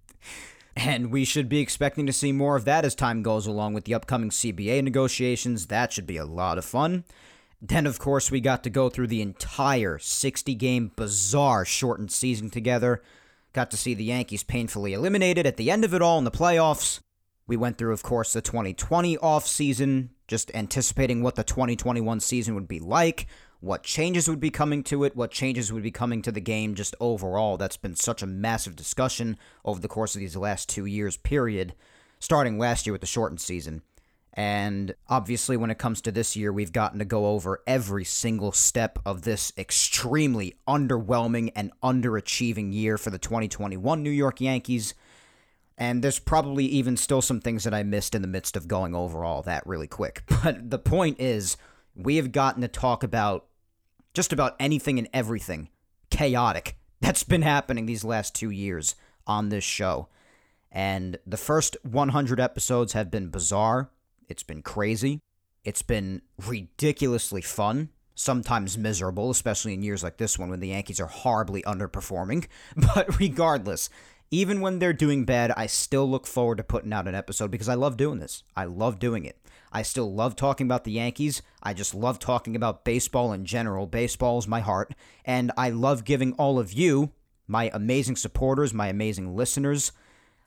and 0.76 1.10
we 1.10 1.24
should 1.24 1.48
be 1.48 1.60
expecting 1.60 2.06
to 2.06 2.12
see 2.12 2.32
more 2.32 2.56
of 2.56 2.64
that 2.66 2.84
as 2.84 2.94
time 2.94 3.22
goes 3.22 3.46
along 3.46 3.74
with 3.74 3.84
the 3.84 3.94
upcoming 3.94 4.30
CBA 4.30 4.82
negotiations. 4.84 5.66
That 5.66 5.92
should 5.92 6.06
be 6.06 6.18
a 6.18 6.24
lot 6.24 6.58
of 6.58 6.64
fun. 6.64 7.04
Then, 7.60 7.86
of 7.86 7.98
course, 7.98 8.30
we 8.30 8.40
got 8.40 8.62
to 8.64 8.70
go 8.70 8.90
through 8.90 9.06
the 9.06 9.22
entire 9.22 9.98
60 9.98 10.54
game 10.54 10.92
bizarre 10.94 11.64
shortened 11.64 12.12
season 12.12 12.50
together. 12.50 13.02
Got 13.54 13.70
to 13.70 13.78
see 13.78 13.94
the 13.94 14.04
Yankees 14.04 14.44
painfully 14.44 14.92
eliminated 14.92 15.46
at 15.46 15.56
the 15.56 15.70
end 15.70 15.84
of 15.84 15.94
it 15.94 16.02
all 16.02 16.18
in 16.18 16.24
the 16.24 16.30
playoffs. 16.30 17.00
We 17.46 17.56
went 17.56 17.78
through, 17.78 17.92
of 17.92 18.02
course, 18.02 18.32
the 18.32 18.42
2020 18.42 19.16
off 19.18 19.46
season, 19.46 20.10
just 20.28 20.50
anticipating 20.54 21.22
what 21.22 21.36
the 21.36 21.44
2021 21.44 22.20
season 22.20 22.54
would 22.54 22.68
be 22.68 22.80
like 22.80 23.26
what 23.66 23.82
changes 23.82 24.28
would 24.28 24.40
be 24.40 24.50
coming 24.50 24.82
to 24.84 25.04
it, 25.04 25.16
what 25.16 25.30
changes 25.30 25.72
would 25.72 25.82
be 25.82 25.90
coming 25.90 26.22
to 26.22 26.32
the 26.32 26.40
game 26.40 26.74
just 26.74 26.94
overall. 27.00 27.56
That's 27.56 27.76
been 27.76 27.96
such 27.96 28.22
a 28.22 28.26
massive 28.26 28.76
discussion 28.76 29.36
over 29.64 29.80
the 29.80 29.88
course 29.88 30.14
of 30.14 30.20
these 30.20 30.36
last 30.36 30.68
two 30.68 30.86
years, 30.86 31.16
period, 31.16 31.74
starting 32.18 32.58
last 32.58 32.86
year 32.86 32.92
with 32.92 33.00
the 33.00 33.06
shortened 33.06 33.40
season. 33.40 33.82
And 34.36 34.94
obviously, 35.08 35.56
when 35.56 35.70
it 35.70 35.78
comes 35.78 36.02
to 36.02 36.12
this 36.12 36.36
year, 36.36 36.52
we've 36.52 36.72
gotten 36.72 36.98
to 36.98 37.06
go 37.06 37.26
over 37.26 37.62
every 37.66 38.04
single 38.04 38.52
step 38.52 38.98
of 39.06 39.22
this 39.22 39.50
extremely 39.56 40.56
underwhelming 40.68 41.52
and 41.56 41.72
underachieving 41.82 42.72
year 42.72 42.98
for 42.98 43.08
the 43.08 43.18
2021 43.18 44.02
New 44.02 44.10
York 44.10 44.42
Yankees. 44.42 44.92
And 45.78 46.04
there's 46.04 46.18
probably 46.18 46.66
even 46.66 46.98
still 46.98 47.22
some 47.22 47.40
things 47.40 47.64
that 47.64 47.74
I 47.74 47.82
missed 47.82 48.14
in 48.14 48.20
the 48.20 48.28
midst 48.28 48.56
of 48.56 48.68
going 48.68 48.94
over 48.94 49.24
all 49.24 49.42
that 49.42 49.66
really 49.66 49.88
quick. 49.88 50.22
But 50.42 50.70
the 50.70 50.78
point 50.78 51.18
is, 51.18 51.56
we 51.94 52.16
have 52.16 52.30
gotten 52.30 52.60
to 52.60 52.68
talk 52.68 53.02
about 53.02 53.46
just 54.16 54.32
about 54.32 54.56
anything 54.58 54.98
and 54.98 55.08
everything 55.12 55.68
chaotic 56.10 56.76
that's 57.00 57.22
been 57.22 57.42
happening 57.42 57.86
these 57.86 58.04
last 58.04 58.34
two 58.34 58.50
years 58.50 58.96
on 59.26 59.50
this 59.50 59.64
show. 59.64 60.08
And 60.72 61.18
the 61.26 61.36
first 61.36 61.76
100 61.84 62.40
episodes 62.40 62.94
have 62.94 63.10
been 63.10 63.28
bizarre 63.28 63.90
it's 64.28 64.42
been 64.42 64.62
crazy. 64.62 65.20
It's 65.64 65.82
been 65.82 66.22
ridiculously 66.46 67.42
fun, 67.42 67.90
sometimes 68.14 68.78
miserable, 68.78 69.30
especially 69.30 69.74
in 69.74 69.82
years 69.82 70.02
like 70.02 70.16
this 70.16 70.38
one 70.38 70.50
when 70.50 70.60
the 70.60 70.68
Yankees 70.68 71.00
are 71.00 71.06
horribly 71.06 71.62
underperforming. 71.62 72.46
But 72.76 73.18
regardless, 73.18 73.88
even 74.30 74.60
when 74.60 74.78
they're 74.78 74.92
doing 74.92 75.24
bad, 75.24 75.52
I 75.56 75.66
still 75.66 76.08
look 76.08 76.26
forward 76.26 76.58
to 76.58 76.64
putting 76.64 76.92
out 76.92 77.08
an 77.08 77.14
episode 77.14 77.50
because 77.50 77.68
I 77.68 77.74
love 77.74 77.96
doing 77.96 78.18
this. 78.18 78.42
I 78.56 78.64
love 78.64 78.98
doing 78.98 79.24
it. 79.24 79.38
I 79.76 79.82
still 79.82 80.10
love 80.10 80.36
talking 80.36 80.66
about 80.66 80.84
the 80.84 80.92
Yankees. 80.92 81.42
I 81.62 81.74
just 81.74 81.94
love 81.94 82.18
talking 82.18 82.56
about 82.56 82.82
baseball 82.82 83.34
in 83.34 83.44
general. 83.44 83.86
Baseball 83.86 84.38
is 84.38 84.48
my 84.48 84.60
heart. 84.60 84.94
And 85.22 85.52
I 85.54 85.68
love 85.68 86.06
giving 86.06 86.32
all 86.38 86.58
of 86.58 86.72
you, 86.72 87.12
my 87.46 87.70
amazing 87.74 88.16
supporters, 88.16 88.72
my 88.72 88.88
amazing 88.88 89.36
listeners, 89.36 89.92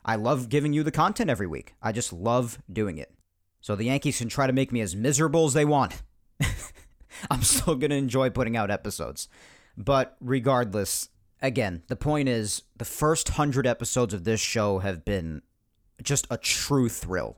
I 0.03 0.15
love 0.15 0.49
giving 0.49 0.73
you 0.73 0.81
the 0.81 0.91
content 0.91 1.29
every 1.29 1.45
week. 1.45 1.75
I 1.79 1.91
just 1.91 2.11
love 2.11 2.57
doing 2.73 2.97
it. 2.97 3.13
So 3.61 3.75
the 3.75 3.83
Yankees 3.83 4.17
can 4.17 4.29
try 4.29 4.47
to 4.47 4.53
make 4.53 4.71
me 4.71 4.81
as 4.81 4.95
miserable 4.95 5.45
as 5.45 5.53
they 5.53 5.63
want. 5.63 6.01
I'm 7.29 7.43
still 7.43 7.75
going 7.75 7.91
to 7.91 7.97
enjoy 7.97 8.31
putting 8.31 8.57
out 8.57 8.71
episodes. 8.71 9.29
But 9.77 10.17
regardless, 10.19 11.09
again, 11.39 11.83
the 11.87 11.95
point 11.95 12.29
is 12.29 12.63
the 12.75 12.83
first 12.83 13.29
100 13.29 13.67
episodes 13.67 14.15
of 14.15 14.23
this 14.23 14.41
show 14.41 14.79
have 14.79 15.05
been 15.05 15.43
just 16.01 16.25
a 16.31 16.37
true 16.39 16.89
thrill, 16.89 17.37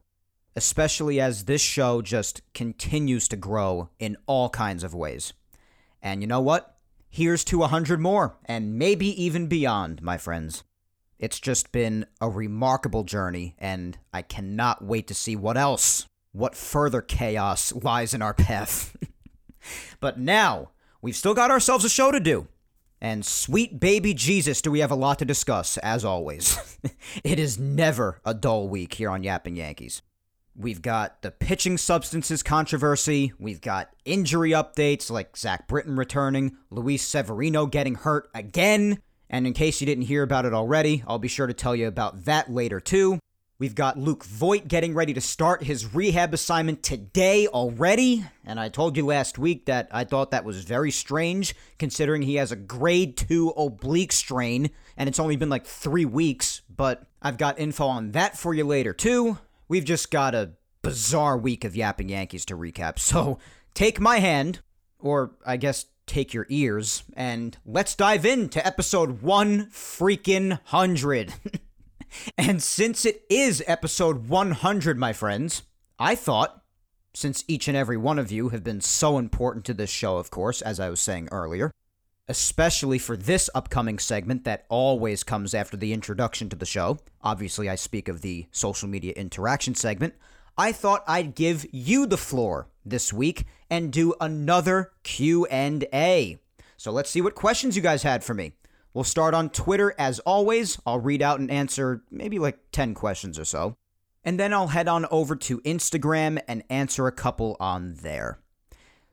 especially 0.55 1.19
as 1.19 1.45
this 1.45 1.61
show 1.61 2.01
just 2.01 2.41
continues 2.53 3.27
to 3.29 3.35
grow 3.35 3.89
in 3.99 4.17
all 4.25 4.49
kinds 4.49 4.83
of 4.83 4.93
ways. 4.93 5.33
And 6.01 6.21
you 6.21 6.27
know 6.27 6.41
what? 6.41 6.77
Here's 7.09 7.43
to 7.45 7.57
100 7.59 7.99
more, 7.99 8.37
and 8.45 8.77
maybe 8.77 9.21
even 9.21 9.47
beyond, 9.47 10.01
my 10.01 10.17
friends. 10.17 10.63
It's 11.19 11.39
just 11.39 11.71
been 11.71 12.05
a 12.19 12.29
remarkable 12.29 13.03
journey, 13.03 13.55
and 13.59 13.97
I 14.13 14.21
cannot 14.21 14.83
wait 14.83 15.07
to 15.07 15.13
see 15.13 15.35
what 15.35 15.57
else 15.57 16.05
what 16.31 16.55
further 16.55 17.01
chaos 17.01 17.73
lies 17.73 18.13
in 18.13 18.21
our 18.21 18.33
path. 18.33 18.95
but 19.99 20.17
now, 20.17 20.71
we've 21.01 21.15
still 21.15 21.33
got 21.33 21.51
ourselves 21.51 21.85
a 21.85 21.89
show 21.89 22.11
to 22.11 22.19
do. 22.19 22.47
And 23.01 23.25
sweet 23.25 23.79
baby 23.79 24.13
Jesus, 24.13 24.61
do 24.61 24.71
we 24.71 24.79
have 24.79 24.91
a 24.91 24.95
lot 24.95 25.19
to 25.19 25.25
discuss, 25.25 25.77
as 25.79 26.05
always. 26.05 26.77
it 27.23 27.39
is 27.39 27.59
never 27.59 28.21
a 28.23 28.33
dull 28.33 28.69
week 28.69 28.93
here 28.93 29.09
on 29.09 29.23
Yapping 29.23 29.55
Yankees. 29.55 30.01
We've 30.55 30.81
got 30.81 31.21
the 31.21 31.31
pitching 31.31 31.77
substances 31.77 32.43
controversy. 32.43 33.33
We've 33.39 33.61
got 33.61 33.89
injury 34.05 34.51
updates 34.51 35.09
like 35.09 35.37
Zach 35.37 35.67
Britton 35.67 35.95
returning, 35.95 36.57
Luis 36.69 37.03
Severino 37.03 37.65
getting 37.65 37.95
hurt 37.95 38.29
again. 38.35 38.99
And 39.29 39.47
in 39.47 39.53
case 39.53 39.79
you 39.79 39.87
didn't 39.87 40.05
hear 40.05 40.23
about 40.23 40.45
it 40.45 40.53
already, 40.53 41.03
I'll 41.07 41.19
be 41.19 41.29
sure 41.29 41.47
to 41.47 41.53
tell 41.53 41.75
you 41.75 41.87
about 41.87 42.25
that 42.25 42.51
later 42.51 42.81
too. 42.81 43.19
We've 43.59 43.75
got 43.75 43.97
Luke 43.97 44.25
Voit 44.25 44.67
getting 44.67 44.95
ready 44.95 45.13
to 45.13 45.21
start 45.21 45.63
his 45.63 45.93
rehab 45.93 46.33
assignment 46.33 46.81
today 46.81 47.45
already. 47.45 48.25
And 48.43 48.59
I 48.59 48.69
told 48.69 48.97
you 48.97 49.05
last 49.05 49.37
week 49.37 49.67
that 49.67 49.87
I 49.91 50.03
thought 50.03 50.31
that 50.31 50.43
was 50.43 50.63
very 50.63 50.89
strange, 50.89 51.55
considering 51.77 52.23
he 52.23 52.35
has 52.35 52.51
a 52.51 52.55
grade 52.55 53.15
2 53.17 53.51
oblique 53.51 54.13
strain, 54.13 54.71
and 54.97 55.07
it's 55.07 55.19
only 55.19 55.35
been 55.35 55.49
like 55.49 55.67
three 55.67 56.05
weeks. 56.05 56.63
But 56.75 57.03
I've 57.21 57.37
got 57.37 57.59
info 57.59 57.85
on 57.85 58.13
that 58.13 58.35
for 58.35 58.53
you 58.53 58.65
later, 58.65 58.93
too. 58.93 59.37
We've 59.71 59.85
just 59.85 60.11
got 60.11 60.35
a 60.35 60.51
bizarre 60.81 61.37
week 61.37 61.63
of 61.63 61.77
Yapping 61.77 62.09
Yankees 62.09 62.43
to 62.47 62.57
recap. 62.57 62.99
So 62.99 63.39
take 63.73 64.01
my 64.01 64.19
hand, 64.19 64.59
or 64.99 65.31
I 65.45 65.55
guess 65.55 65.85
take 66.05 66.33
your 66.33 66.45
ears, 66.49 67.03
and 67.13 67.57
let's 67.65 67.95
dive 67.95 68.25
into 68.25 68.67
episode 68.67 69.21
1 69.21 69.67
freaking 69.67 70.49
100. 70.49 71.35
And 72.37 72.61
since 72.61 73.05
it 73.05 73.23
is 73.29 73.63
episode 73.65 74.27
100, 74.27 74.99
my 74.99 75.13
friends, 75.13 75.61
I 75.97 76.15
thought, 76.15 76.61
since 77.13 77.45
each 77.47 77.69
and 77.69 77.77
every 77.77 77.95
one 77.95 78.19
of 78.19 78.29
you 78.29 78.49
have 78.49 78.65
been 78.65 78.81
so 78.81 79.17
important 79.17 79.63
to 79.63 79.73
this 79.73 79.89
show, 79.89 80.17
of 80.17 80.29
course, 80.29 80.61
as 80.61 80.81
I 80.81 80.89
was 80.89 80.99
saying 80.99 81.29
earlier, 81.31 81.71
especially 82.27 82.97
for 82.97 83.17
this 83.17 83.49
upcoming 83.53 83.99
segment 83.99 84.43
that 84.43 84.65
always 84.69 85.23
comes 85.23 85.53
after 85.53 85.75
the 85.75 85.93
introduction 85.93 86.49
to 86.49 86.55
the 86.55 86.65
show. 86.65 86.99
Obviously, 87.21 87.69
I 87.69 87.75
speak 87.75 88.07
of 88.07 88.21
the 88.21 88.47
social 88.51 88.87
media 88.87 89.13
interaction 89.13 89.75
segment. 89.75 90.13
I 90.57 90.71
thought 90.71 91.03
I'd 91.07 91.35
give 91.35 91.65
you 91.71 92.05
the 92.05 92.17
floor 92.17 92.67
this 92.85 93.11
week 93.11 93.45
and 93.69 93.91
do 93.91 94.13
another 94.19 94.91
Q&A. 95.03 96.39
So 96.77 96.91
let's 96.91 97.09
see 97.09 97.21
what 97.21 97.35
questions 97.35 97.75
you 97.75 97.81
guys 97.81 98.03
had 98.03 98.23
for 98.23 98.33
me. 98.33 98.53
We'll 98.93 99.03
start 99.03 99.33
on 99.33 99.49
Twitter 99.49 99.95
as 99.97 100.19
always. 100.19 100.79
I'll 100.85 100.99
read 100.99 101.21
out 101.21 101.39
and 101.39 101.49
answer 101.49 102.03
maybe 102.11 102.39
like 102.39 102.59
10 102.71 102.93
questions 102.93 103.39
or 103.39 103.45
so. 103.45 103.75
And 104.23 104.39
then 104.39 104.53
I'll 104.53 104.67
head 104.67 104.87
on 104.87 105.05
over 105.09 105.35
to 105.35 105.61
Instagram 105.61 106.41
and 106.47 106.63
answer 106.69 107.07
a 107.07 107.11
couple 107.11 107.55
on 107.59 107.95
there. 108.01 108.39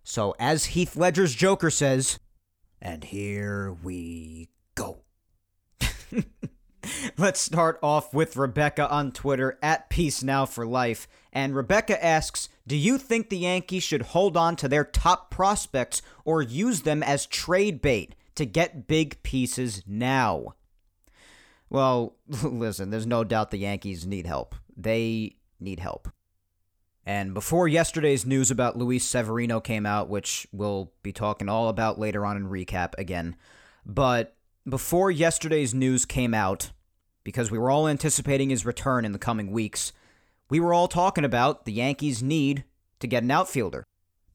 So, 0.02 0.34
as 0.38 0.66
Heath 0.66 0.96
Ledger's 0.96 1.34
Joker 1.34 1.70
says, 1.70 2.18
and 2.80 3.04
here 3.04 3.76
we 3.82 4.48
go. 4.74 5.00
Let's 7.18 7.40
start 7.40 7.78
off 7.82 8.14
with 8.14 8.36
Rebecca 8.36 8.88
on 8.90 9.12
Twitter 9.12 9.58
at 9.62 9.90
Peace 9.90 10.22
Now 10.22 10.46
for 10.46 10.66
Life. 10.66 11.06
And 11.32 11.54
Rebecca 11.54 12.02
asks 12.02 12.48
Do 12.66 12.76
you 12.76 12.98
think 12.98 13.28
the 13.28 13.38
Yankees 13.38 13.82
should 13.82 14.02
hold 14.02 14.36
on 14.36 14.56
to 14.56 14.68
their 14.68 14.84
top 14.84 15.30
prospects 15.30 16.00
or 16.24 16.40
use 16.40 16.82
them 16.82 17.02
as 17.02 17.26
trade 17.26 17.82
bait? 17.82 18.14
to 18.38 18.46
get 18.46 18.86
big 18.86 19.20
pieces 19.24 19.82
now. 19.84 20.54
Well, 21.68 22.14
listen, 22.42 22.90
there's 22.90 23.06
no 23.06 23.24
doubt 23.24 23.50
the 23.50 23.58
Yankees 23.58 24.06
need 24.06 24.26
help. 24.26 24.54
They 24.76 25.36
need 25.58 25.80
help. 25.80 26.08
And 27.08 27.32
before 27.32 27.66
yesterday's 27.66 28.26
news 28.26 28.50
about 28.50 28.76
Luis 28.76 29.02
Severino 29.02 29.60
came 29.60 29.86
out, 29.86 30.10
which 30.10 30.46
we'll 30.52 30.92
be 31.02 31.10
talking 31.10 31.48
all 31.48 31.70
about 31.70 31.98
later 31.98 32.26
on 32.26 32.36
in 32.36 32.50
recap 32.50 32.92
again, 32.98 33.34
but 33.86 34.36
before 34.68 35.10
yesterday's 35.10 35.72
news 35.72 36.04
came 36.04 36.34
out, 36.34 36.70
because 37.24 37.50
we 37.50 37.56
were 37.56 37.70
all 37.70 37.88
anticipating 37.88 38.50
his 38.50 38.66
return 38.66 39.06
in 39.06 39.12
the 39.12 39.18
coming 39.18 39.50
weeks, 39.52 39.94
we 40.50 40.60
were 40.60 40.74
all 40.74 40.86
talking 40.86 41.24
about 41.24 41.64
the 41.64 41.72
Yankees' 41.72 42.22
need 42.22 42.64
to 43.00 43.06
get 43.06 43.22
an 43.22 43.30
outfielder 43.30 43.84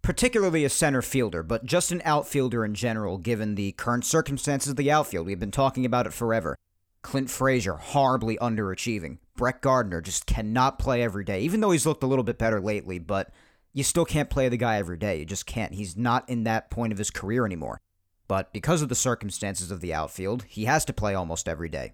particularly 0.02 0.66
a 0.66 0.70
center 0.70 1.02
fielder, 1.02 1.42
but 1.42 1.64
just 1.64 1.92
an 1.92 2.02
outfielder 2.04 2.66
in 2.66 2.76
general, 2.76 3.18
given 3.18 3.56
the 3.56 3.72
current 3.74 4.04
circumstances 4.04 4.72
of 4.72 4.76
the 4.76 4.92
outfield. 4.92 5.26
We've 5.26 5.40
been 5.40 5.50
talking 5.50 5.86
about 5.86 6.06
it 6.06 6.12
forever. 6.14 6.58
Clint 7.04 7.30
Frazier, 7.30 7.76
horribly 7.76 8.38
underachieving. 8.38 9.20
Brett 9.36 9.62
Gardner 9.62 10.02
just 10.02 10.26
cannot 10.26 10.80
play 10.80 11.02
every 11.02 11.24
day, 11.24 11.42
even 11.42 11.60
though 11.60 11.72
he's 11.72 11.86
looked 11.86 12.04
a 12.04 12.08
little 12.08 12.24
bit 12.24 12.38
better 12.38 12.62
lately, 12.62 13.00
but 13.00 13.32
you 13.74 13.84
still 13.84 14.06
can't 14.06 14.30
play 14.30 14.50
the 14.50 14.58
guy 14.58 14.78
every 14.78 14.98
day. 14.98 15.20
You 15.20 15.26
just 15.26 15.46
can't. 15.46 15.74
He's 15.74 15.98
not 15.98 16.30
in 16.30 16.44
that 16.44 16.70
point 16.70 16.94
of 16.94 17.00
his 17.00 17.10
career 17.10 17.46
anymore. 17.46 17.82
But 18.28 18.54
because 18.54 18.82
of 18.82 18.90
the 18.90 18.96
circumstances 18.96 19.72
of 19.72 19.82
the 19.82 19.94
outfield, 19.94 20.44
he 20.44 20.66
has 20.66 20.86
to 20.86 20.94
play 20.94 21.14
almost 21.14 21.50
every 21.50 21.70
day. 21.70 21.94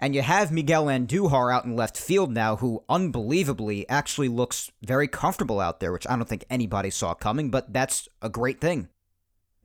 And 0.00 0.14
you 0.14 0.22
have 0.22 0.50
Miguel 0.50 0.86
Andujar 0.86 1.54
out 1.54 1.64
in 1.64 1.76
left 1.76 1.96
field 1.96 2.32
now, 2.32 2.56
who 2.56 2.82
unbelievably 2.88 3.88
actually 3.88 4.28
looks 4.28 4.72
very 4.82 5.06
comfortable 5.06 5.60
out 5.60 5.80
there, 5.80 5.92
which 5.92 6.06
I 6.08 6.16
don't 6.16 6.28
think 6.28 6.44
anybody 6.50 6.90
saw 6.90 7.14
coming, 7.14 7.50
but 7.50 7.72
that's 7.72 8.08
a 8.20 8.28
great 8.28 8.60
thing. 8.60 8.88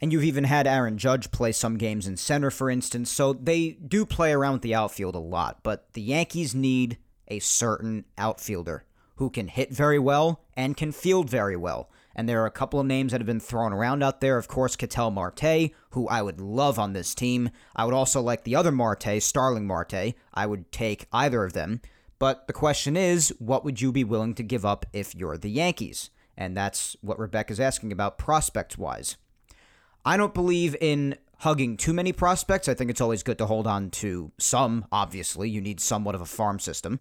And 0.01 0.11
you've 0.11 0.23
even 0.23 0.43
had 0.43 0.67
Aaron 0.67 0.97
Judge 0.97 1.31
play 1.31 1.51
some 1.51 1.77
games 1.77 2.07
in 2.07 2.17
center, 2.17 2.51
for 2.51 2.69
instance, 2.69 3.09
so 3.09 3.33
they 3.33 3.71
do 3.71 4.05
play 4.05 4.33
around 4.33 4.53
with 4.53 4.61
the 4.61 4.75
outfield 4.75 5.15
a 5.15 5.19
lot. 5.19 5.59
But 5.63 5.93
the 5.93 6.01
Yankees 6.01 6.53
need 6.53 6.97
a 7.27 7.39
certain 7.39 8.05
outfielder 8.17 8.85
who 9.15 9.29
can 9.29 9.47
hit 9.47 9.71
very 9.71 9.99
well 9.99 10.41
and 10.55 10.77
can 10.77 10.91
field 10.91 11.29
very 11.29 11.55
well. 11.55 11.89
And 12.15 12.29
there 12.29 12.41
are 12.43 12.47
a 12.47 12.51
couple 12.51 12.79
of 12.79 12.85
names 12.85 13.11
that 13.11 13.21
have 13.21 13.27
been 13.27 13.39
thrown 13.39 13.73
around 13.73 14.03
out 14.03 14.21
there. 14.21 14.37
Of 14.37 14.47
course, 14.47 14.75
Ketel 14.75 15.11
Marte, 15.11 15.71
who 15.91 16.07
I 16.07 16.21
would 16.21 16.39
love 16.39 16.77
on 16.77 16.93
this 16.93 17.15
team. 17.15 17.49
I 17.75 17.85
would 17.85 17.93
also 17.93 18.21
like 18.21 18.43
the 18.43 18.55
other 18.55 18.71
Marte, 18.71 19.21
Starling 19.21 19.65
Marte. 19.65 20.13
I 20.33 20.45
would 20.45 20.71
take 20.71 21.07
either 21.11 21.43
of 21.43 21.53
them. 21.53 21.81
But 22.19 22.47
the 22.47 22.53
question 22.53 22.95
is, 22.95 23.33
what 23.39 23.65
would 23.65 23.81
you 23.81 23.91
be 23.91 24.03
willing 24.03 24.35
to 24.35 24.43
give 24.43 24.65
up 24.65 24.85
if 24.93 25.15
you're 25.15 25.37
the 25.37 25.49
Yankees? 25.49 26.11
And 26.37 26.55
that's 26.55 26.95
what 27.01 27.19
Rebecca's 27.19 27.59
asking 27.59 27.91
about 27.91 28.17
prospect 28.17 28.77
wise. 28.77 29.17
I 30.05 30.17
don't 30.17 30.33
believe 30.33 30.75
in 30.79 31.17
hugging 31.39 31.77
too 31.77 31.93
many 31.93 32.13
prospects. 32.13 32.69
I 32.69 32.73
think 32.73 32.89
it's 32.89 33.01
always 33.01 33.23
good 33.23 33.37
to 33.39 33.45
hold 33.45 33.67
on 33.67 33.89
to 33.91 34.31
some, 34.37 34.85
obviously. 34.91 35.49
You 35.49 35.61
need 35.61 35.79
somewhat 35.79 36.15
of 36.15 36.21
a 36.21 36.25
farm 36.25 36.59
system. 36.59 36.99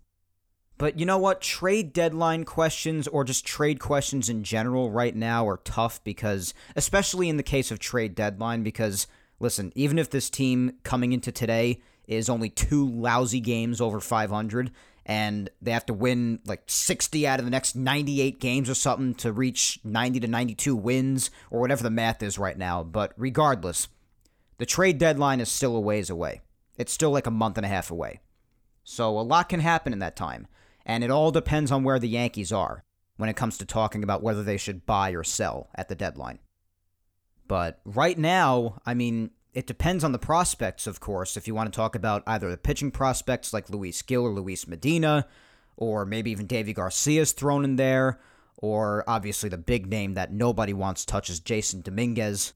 But 0.78 0.98
you 0.98 1.06
know 1.06 1.18
what? 1.18 1.40
Trade 1.40 1.92
deadline 1.92 2.44
questions 2.44 3.06
or 3.06 3.24
just 3.24 3.46
trade 3.46 3.78
questions 3.78 4.28
in 4.28 4.42
general 4.42 4.90
right 4.90 5.14
now 5.14 5.46
are 5.46 5.58
tough 5.58 6.02
because, 6.02 6.54
especially 6.74 7.28
in 7.28 7.36
the 7.36 7.42
case 7.42 7.70
of 7.70 7.78
trade 7.78 8.14
deadline, 8.14 8.62
because, 8.62 9.06
listen, 9.38 9.72
even 9.74 9.98
if 9.98 10.10
this 10.10 10.28
team 10.28 10.72
coming 10.82 11.12
into 11.12 11.30
today 11.30 11.80
is 12.08 12.28
only 12.28 12.50
two 12.50 12.88
lousy 12.88 13.40
games 13.40 13.80
over 13.80 14.00
500 14.00 14.72
and 15.04 15.50
they 15.60 15.72
have 15.72 15.86
to 15.86 15.94
win 15.94 16.40
like 16.46 16.62
60 16.66 17.26
out 17.26 17.38
of 17.38 17.44
the 17.44 17.50
next 17.50 17.74
98 17.74 18.40
games 18.40 18.70
or 18.70 18.74
something 18.74 19.14
to 19.16 19.32
reach 19.32 19.80
90 19.84 20.20
to 20.20 20.28
92 20.28 20.76
wins 20.76 21.30
or 21.50 21.60
whatever 21.60 21.82
the 21.82 21.90
math 21.90 22.22
is 22.22 22.38
right 22.38 22.56
now. 22.56 22.82
But 22.82 23.12
regardless, 23.16 23.88
the 24.58 24.66
trade 24.66 24.98
deadline 24.98 25.40
is 25.40 25.50
still 25.50 25.76
a 25.76 25.80
ways 25.80 26.08
away. 26.08 26.40
It's 26.76 26.92
still 26.92 27.10
like 27.10 27.26
a 27.26 27.32
month 27.32 27.56
and 27.56 27.66
a 27.66 27.68
half 27.68 27.90
away. 27.90 28.20
So 28.84 29.18
a 29.18 29.22
lot 29.22 29.48
can 29.48 29.60
happen 29.60 29.92
in 29.92 29.98
that 30.00 30.16
time. 30.16 30.46
And 30.84 31.04
it 31.04 31.10
all 31.10 31.30
depends 31.30 31.70
on 31.70 31.84
where 31.84 31.98
the 31.98 32.08
Yankees 32.08 32.52
are 32.52 32.84
when 33.16 33.28
it 33.28 33.36
comes 33.36 33.58
to 33.58 33.66
talking 33.66 34.02
about 34.02 34.22
whether 34.22 34.42
they 34.42 34.56
should 34.56 34.86
buy 34.86 35.10
or 35.10 35.22
sell 35.22 35.68
at 35.74 35.88
the 35.88 35.94
deadline. 35.94 36.38
But 37.46 37.80
right 37.84 38.18
now, 38.18 38.80
I 38.86 38.94
mean, 38.94 39.30
it 39.52 39.66
depends 39.66 40.02
on 40.02 40.12
the 40.12 40.18
prospects, 40.18 40.86
of 40.86 41.00
course. 41.00 41.36
If 41.36 41.46
you 41.46 41.54
want 41.54 41.72
to 41.72 41.76
talk 41.76 41.94
about 41.94 42.22
either 42.26 42.50
the 42.50 42.56
pitching 42.56 42.90
prospects 42.90 43.52
like 43.52 43.68
Luis 43.68 44.00
Gil 44.02 44.22
or 44.22 44.30
Luis 44.30 44.66
Medina, 44.66 45.26
or 45.76 46.04
maybe 46.04 46.30
even 46.30 46.48
Deivi 46.48 46.74
Garcia's 46.74 47.32
thrown 47.32 47.64
in 47.64 47.76
there, 47.76 48.18
or 48.56 49.04
obviously 49.06 49.48
the 49.48 49.58
big 49.58 49.86
name 49.86 50.14
that 50.14 50.32
nobody 50.32 50.72
wants 50.72 51.04
touches 51.04 51.40
Jasson 51.40 51.82
Dominguez. 51.82 52.54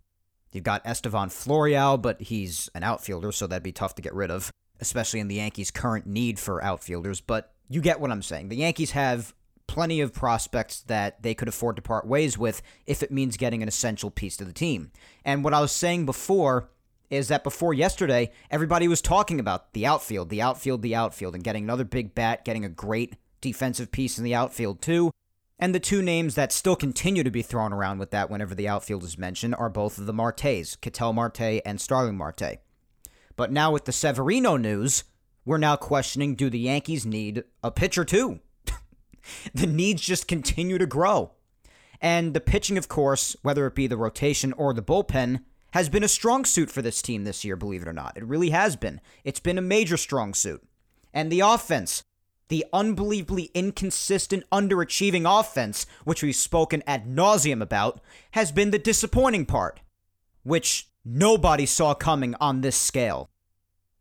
You've 0.53 0.65
got 0.65 0.87
Estevan 0.87 1.29
Florial, 1.29 2.01
but 2.01 2.23
he's 2.23 2.71
an 2.75 2.83
outfielder, 2.83 3.33
so 3.33 3.47
that'd 3.47 3.63
be 3.63 3.73
tough 3.73 3.95
to 3.97 4.03
get 4.03 4.15
rid 4.15 4.31
of, 4.31 4.51
especially 4.81 5.21
in 5.21 5.29
the 5.29 5.37
Yankees' 5.37 5.71
current 5.71 6.07
need 6.07 6.39
for 6.39 6.63
outfielders. 6.63 7.21
But 7.21 7.53
you 7.69 7.81
get 7.81 8.01
what 8.01 8.11
I'm 8.11 8.23
saying. 8.23 8.49
The 8.49 8.57
Yankees 8.57 8.93
have 8.93 9.35
plenty 9.67 10.01
of 10.01 10.13
prospects 10.13 10.81
that 10.83 11.23
they 11.23 11.35
could 11.35 11.49
afford 11.49 11.77
to 11.77 11.83
part 11.83 12.07
ways 12.07 12.39
with 12.39 12.63
if 12.87 13.03
it 13.03 13.11
means 13.11 13.37
getting 13.37 13.63
an 13.63 13.69
essential 13.69 14.11
piece 14.11 14.37
to 14.37 14.45
the 14.45 14.53
team. 14.53 14.93
And 15.25 15.43
what 15.43 15.55
I 15.55 15.61
was 15.61 15.73
saying 15.73 16.07
before 16.07 16.71
is 17.11 17.29
that 17.29 17.45
before 17.45 17.75
yesterday, 17.75 18.31
everybody 18.51 18.89
was 18.89 19.01
talking 19.01 19.39
about 19.39 19.73
the 19.73 19.87
outfield, 19.87 20.29
the 20.29 20.43
outfield, 20.43 20.83
the 20.83 20.95
outfield, 20.95 21.35
and 21.35 21.45
getting 21.45 21.65
another 21.65 21.85
big 21.85 22.15
bat, 22.15 22.45
getting 22.45 22.65
a 22.65 22.69
great 22.69 23.17
defensive 23.41 23.93
piece 23.93 24.19
in 24.19 24.25
the 24.25 24.35
outfield, 24.35 24.83
too. 24.83 25.11
And 25.59 25.75
the 25.75 25.81
two 25.81 26.03
names 26.03 26.35
that 26.35 26.53
still 26.53 26.77
continue 26.77 27.23
to 27.23 27.31
be 27.31 27.43
thrown 27.43 27.73
around 27.73 27.99
with 27.99 28.11
that 28.11 28.29
whenever 28.29 28.55
the 28.55 28.69
outfield 28.69 29.05
is 29.05 29.17
mentioned 29.17 29.55
are 29.55 29.71
both 29.71 29.99
of 29.99 30.07
the 30.07 30.13
Martes, 30.13 30.77
Ketel 30.77 31.13
Marte 31.13 31.63
and 31.65 31.81
Starling 31.81 32.17
Marte. 32.17 32.59
But 33.37 33.53
now 33.53 33.71
with 33.71 33.85
the 33.85 33.93
Severino 33.93 34.57
news, 34.57 35.05
we're 35.45 35.59
now 35.59 35.77
questioning 35.77 36.35
do 36.35 36.51
the 36.51 36.59
Yankees 36.59 37.07
need 37.07 37.45
a 37.63 37.71
pitcher 37.71 38.05
too? 38.05 38.41
the 39.55 39.67
needs 39.67 40.03
just 40.03 40.27
continue 40.27 40.79
to 40.79 40.87
grow. 40.87 41.33
And 42.01 42.35
the 42.35 42.41
pitching, 42.41 42.77
of 42.77 42.89
course, 42.89 43.37
whether 43.43 43.67
it 43.67 43.75
be 43.75 43.87
the 43.87 43.97
rotation 43.97 44.53
or 44.55 44.75
the 44.75 44.83
bullpen, 44.83 45.41
has 45.73 45.89
been 45.89 46.03
a 46.03 46.09
strong 46.09 46.45
suit 46.45 46.71
for 46.71 46.83
this 46.83 47.03
team 47.03 47.25
this 47.25 47.45
year, 47.45 47.57
believe 47.57 47.83
it 47.83 47.89
or 47.89 47.93
not. 47.93 48.17
It 48.17 48.25
really 48.25 48.51
has 48.51 48.77
been. 48.77 49.01
It's 49.25 49.41
been 49.41 49.59
a 49.59 49.63
major 49.63 49.97
strong 49.97 50.35
suit. 50.35 50.67
And 51.13 51.31
the 51.31 51.41
offense, 51.41 52.03
the 52.49 52.65
unbelievably 52.73 53.51
inconsistent, 53.55 54.45
underachieving 54.51 55.25
offense, 55.41 55.87
which 56.05 56.23
we've 56.23 56.37
spoken 56.37 56.83
ad 56.87 57.07
nauseum 57.07 57.63
about, 57.63 58.01
has 58.33 58.53
been 58.53 58.71
the 58.71 58.79
disappointing 58.79 59.47
part, 59.47 59.81
which 60.45 60.89
nobody 61.07 61.65
saw 61.65 61.95
coming 61.95 62.35
on 62.41 62.61
this 62.61 62.77
scale. 62.77 63.31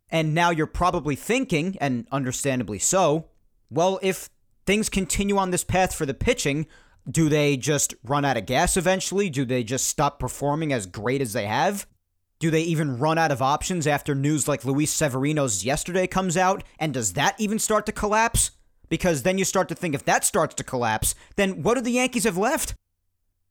And 0.10 0.34
now 0.34 0.50
you're 0.50 0.68
probably 0.68 1.16
thinking, 1.16 1.78
and 1.80 2.08
understandably 2.12 2.80
so, 2.80 3.30
well, 3.70 4.00
if 4.02 4.30
things 4.66 4.90
continue 4.90 5.38
on 5.38 5.52
this 5.52 5.64
path 5.64 5.94
for 5.94 6.06
the 6.06 6.14
pitching, 6.14 6.68
do 7.10 7.30
they 7.30 7.58
just 7.58 7.94
run 8.04 8.26
out 8.26 8.38
of 8.38 8.48
gas 8.48 8.78
eventually? 8.78 9.30
Do 9.30 9.46
they 9.46 9.64
just 9.64 9.88
stop 9.88 10.20
performing 10.20 10.74
as 10.74 10.88
great 10.88 11.22
as 11.22 11.34
they 11.34 11.46
have? 11.46 11.86
Do 12.40 12.50
they 12.50 12.64
even 12.64 12.98
run 12.98 13.18
out 13.18 13.32
of 13.32 13.42
options 13.42 13.88
after 13.88 14.16
news 14.16 14.48
like 14.48 14.66
Luis 14.66 14.92
Severino's 14.92 15.64
yesterday 15.64 16.08
comes 16.08 16.36
out? 16.36 16.64
And 16.80 16.94
does 16.94 17.14
that 17.14 17.36
even 17.40 17.60
start 17.60 17.86
to 17.86 17.92
collapse? 17.92 18.52
Because 18.90 19.24
then 19.24 19.38
you 19.38 19.46
start 19.46 19.70
to 19.70 19.76
think 19.76 19.96
if 19.96 20.06
that 20.06 20.24
starts 20.24 20.56
to 20.56 20.64
collapse, 20.64 21.16
then 21.36 21.64
what 21.64 21.76
do 21.76 21.82
the 21.82 21.92
Yankees 21.92 22.24
have 22.24 22.38
left? 22.38 22.74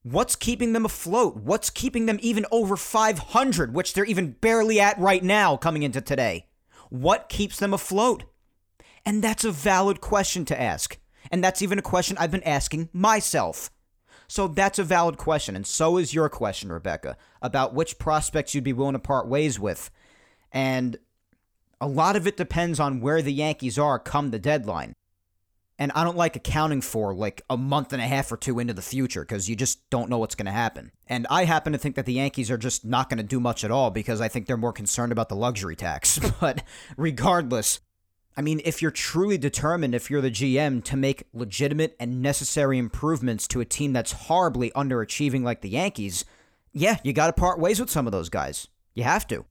What's 0.04 0.36
keeping 0.36 0.74
them 0.74 0.84
afloat? 0.84 1.34
What's 1.38 1.70
keeping 1.70 2.04
them 2.04 2.18
even 2.20 2.44
over 2.52 2.76
500, 2.76 3.74
which 3.74 3.94
they're 3.94 4.04
even 4.04 4.32
barely 4.32 4.78
at 4.78 4.98
right 4.98 5.24
now 5.24 5.56
coming 5.56 5.82
into 5.82 6.02
today? 6.02 6.46
What 6.90 7.30
keeps 7.30 7.58
them 7.58 7.72
afloat? 7.72 8.24
And 9.06 9.24
that's 9.24 9.44
a 9.44 9.50
valid 9.50 10.02
question 10.02 10.44
to 10.44 10.60
ask. 10.60 10.98
And 11.30 11.42
that's 11.42 11.62
even 11.62 11.78
a 11.78 11.82
question 11.82 12.18
I've 12.18 12.30
been 12.30 12.42
asking 12.42 12.90
myself. 12.92 13.70
So 14.28 14.46
that's 14.46 14.78
a 14.78 14.84
valid 14.84 15.16
question. 15.16 15.56
And 15.56 15.66
so 15.66 15.96
is 15.96 16.12
your 16.12 16.28
question, 16.28 16.70
Rebecca, 16.70 17.16
about 17.40 17.72
which 17.72 17.98
prospects 17.98 18.54
you'd 18.54 18.62
be 18.62 18.74
willing 18.74 18.92
to 18.92 18.98
part 18.98 19.26
ways 19.26 19.58
with. 19.58 19.90
And 20.52 20.98
a 21.80 21.88
lot 21.88 22.14
of 22.14 22.26
it 22.26 22.36
depends 22.36 22.78
on 22.78 23.00
where 23.00 23.22
the 23.22 23.32
Yankees 23.32 23.78
are 23.78 23.98
come 23.98 24.32
the 24.32 24.38
deadline. 24.38 24.92
And 25.78 25.90
I 25.92 26.04
don't 26.04 26.16
like 26.16 26.36
accounting 26.36 26.80
for 26.80 27.12
like 27.14 27.42
a 27.50 27.56
month 27.56 27.92
and 27.92 28.00
a 28.00 28.06
half 28.06 28.30
or 28.30 28.36
two 28.36 28.60
into 28.60 28.74
the 28.74 28.82
future 28.82 29.22
because 29.22 29.48
you 29.48 29.56
just 29.56 29.88
don't 29.90 30.08
know 30.08 30.18
what's 30.18 30.36
going 30.36 30.46
to 30.46 30.52
happen. 30.52 30.92
And 31.08 31.26
I 31.28 31.44
happen 31.44 31.72
to 31.72 31.78
think 31.78 31.96
that 31.96 32.06
the 32.06 32.12
Yankees 32.12 32.50
are 32.50 32.56
just 32.56 32.84
not 32.84 33.10
going 33.10 33.18
to 33.18 33.24
do 33.24 33.40
much 33.40 33.64
at 33.64 33.72
all 33.72 33.90
because 33.90 34.20
I 34.20 34.28
think 34.28 34.46
they're 34.46 34.56
more 34.56 34.72
concerned 34.72 35.10
about 35.10 35.28
the 35.28 35.36
luxury 35.36 35.74
tax. 35.74 36.20
but 36.40 36.62
regardless, 36.96 37.80
I 38.36 38.42
mean, 38.42 38.60
if 38.64 38.82
you're 38.82 38.92
truly 38.92 39.36
determined, 39.36 39.94
if 39.94 40.10
you're 40.10 40.20
the 40.20 40.30
GM, 40.30 40.82
to 40.84 40.96
make 40.96 41.24
legitimate 41.32 41.96
and 41.98 42.22
necessary 42.22 42.78
improvements 42.78 43.48
to 43.48 43.60
a 43.60 43.64
team 43.64 43.92
that's 43.92 44.12
horribly 44.12 44.70
underachieving 44.72 45.42
like 45.42 45.60
the 45.60 45.70
Yankees, 45.70 46.24
yeah, 46.72 46.98
you 47.02 47.12
got 47.12 47.28
to 47.28 47.32
part 47.32 47.58
ways 47.58 47.80
with 47.80 47.90
some 47.90 48.06
of 48.06 48.12
those 48.12 48.28
guys. 48.28 48.68
You 48.94 49.02
have 49.04 49.26
to. 49.28 49.44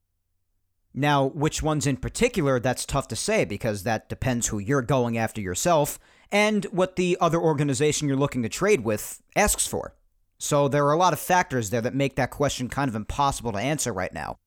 Now, 0.93 1.25
which 1.25 1.63
ones 1.63 1.87
in 1.87 1.97
particular, 1.97 2.59
that's 2.59 2.85
tough 2.85 3.07
to 3.07 3.15
say 3.15 3.45
because 3.45 3.83
that 3.83 4.09
depends 4.09 4.47
who 4.47 4.59
you're 4.59 4.81
going 4.81 5.17
after 5.17 5.41
yourself 5.41 5.97
and 6.33 6.65
what 6.65 6.95
the 6.95 7.15
other 7.21 7.39
organization 7.39 8.07
you're 8.07 8.17
looking 8.17 8.41
to 8.41 8.49
trade 8.49 8.83
with 8.83 9.21
asks 9.35 9.67
for. 9.67 9.93
So 10.39 10.67
there 10.67 10.85
are 10.87 10.91
a 10.91 10.97
lot 10.97 11.13
of 11.13 11.19
factors 11.19 11.69
there 11.69 11.79
that 11.81 11.93
make 11.93 12.15
that 12.15 12.31
question 12.31 12.67
kind 12.67 12.89
of 12.89 12.95
impossible 12.95 13.53
to 13.53 13.59
answer 13.59 13.93
right 13.93 14.11
now. 14.11 14.39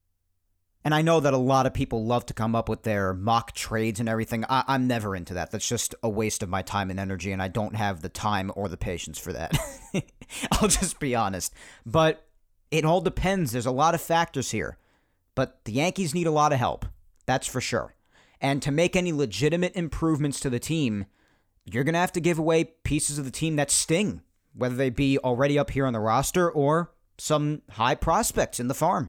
And 0.84 0.94
I 0.94 1.02
know 1.02 1.20
that 1.20 1.32
a 1.32 1.38
lot 1.38 1.66
of 1.66 1.74
people 1.74 2.04
love 2.04 2.26
to 2.26 2.34
come 2.34 2.54
up 2.54 2.68
with 2.68 2.82
their 2.82 3.14
mock 3.14 3.52
trades 3.52 3.98
and 3.98 4.08
everything. 4.08 4.44
I- 4.48 4.74
am 4.74 4.86
never 4.86 5.16
into 5.16 5.34
that. 5.34 5.50
That's 5.50 5.66
just 5.66 5.94
a 6.02 6.08
waste 6.08 6.42
of 6.42 6.48
my 6.48 6.62
time 6.62 6.90
and 6.90 7.00
energy, 7.00 7.32
and 7.32 7.42
I 7.42 7.48
don't 7.48 7.74
have 7.74 8.02
the 8.02 8.08
time 8.08 8.52
or 8.54 8.68
the 8.68 8.76
patience 8.76 9.18
for 9.18 9.32
that. 9.32 9.56
I'll 10.52 10.68
just 10.68 11.00
be 11.00 11.14
honest. 11.14 11.54
But 11.84 12.26
it 12.70 12.84
all 12.84 13.00
depends. 13.00 13.52
There's 13.52 13.66
a 13.66 13.72
lot 13.72 13.94
of 13.94 14.00
factors 14.00 14.50
here. 14.50 14.76
But 15.34 15.64
the 15.64 15.72
Yankees 15.72 16.14
need 16.14 16.26
a 16.26 16.32
lot 16.32 16.52
of 16.52 16.58
help. 16.58 16.84
That's 17.26 17.46
for 17.46 17.60
sure. 17.60 17.94
And 18.40 18.60
to 18.62 18.70
make 18.70 18.94
any 18.94 19.12
legitimate 19.12 19.74
improvements 19.74 20.38
to 20.40 20.50
the 20.50 20.60
team, 20.60 21.06
you're 21.66 21.84
going 21.84 21.94
to 21.94 22.00
have 22.00 22.12
to 22.12 22.20
give 22.20 22.38
away 22.38 22.64
pieces 22.64 23.18
of 23.18 23.24
the 23.24 23.30
team 23.30 23.56
that 23.56 23.70
sting, 23.70 24.22
whether 24.54 24.76
they 24.76 24.90
be 24.90 25.18
already 25.18 25.58
up 25.58 25.70
here 25.70 25.84
on 25.84 25.92
the 25.92 26.00
roster 26.00 26.50
or 26.50 26.92
some 27.18 27.62
high 27.70 27.94
prospects 27.94 28.60
in 28.60 28.68
the 28.68 28.74
farm. 28.74 29.08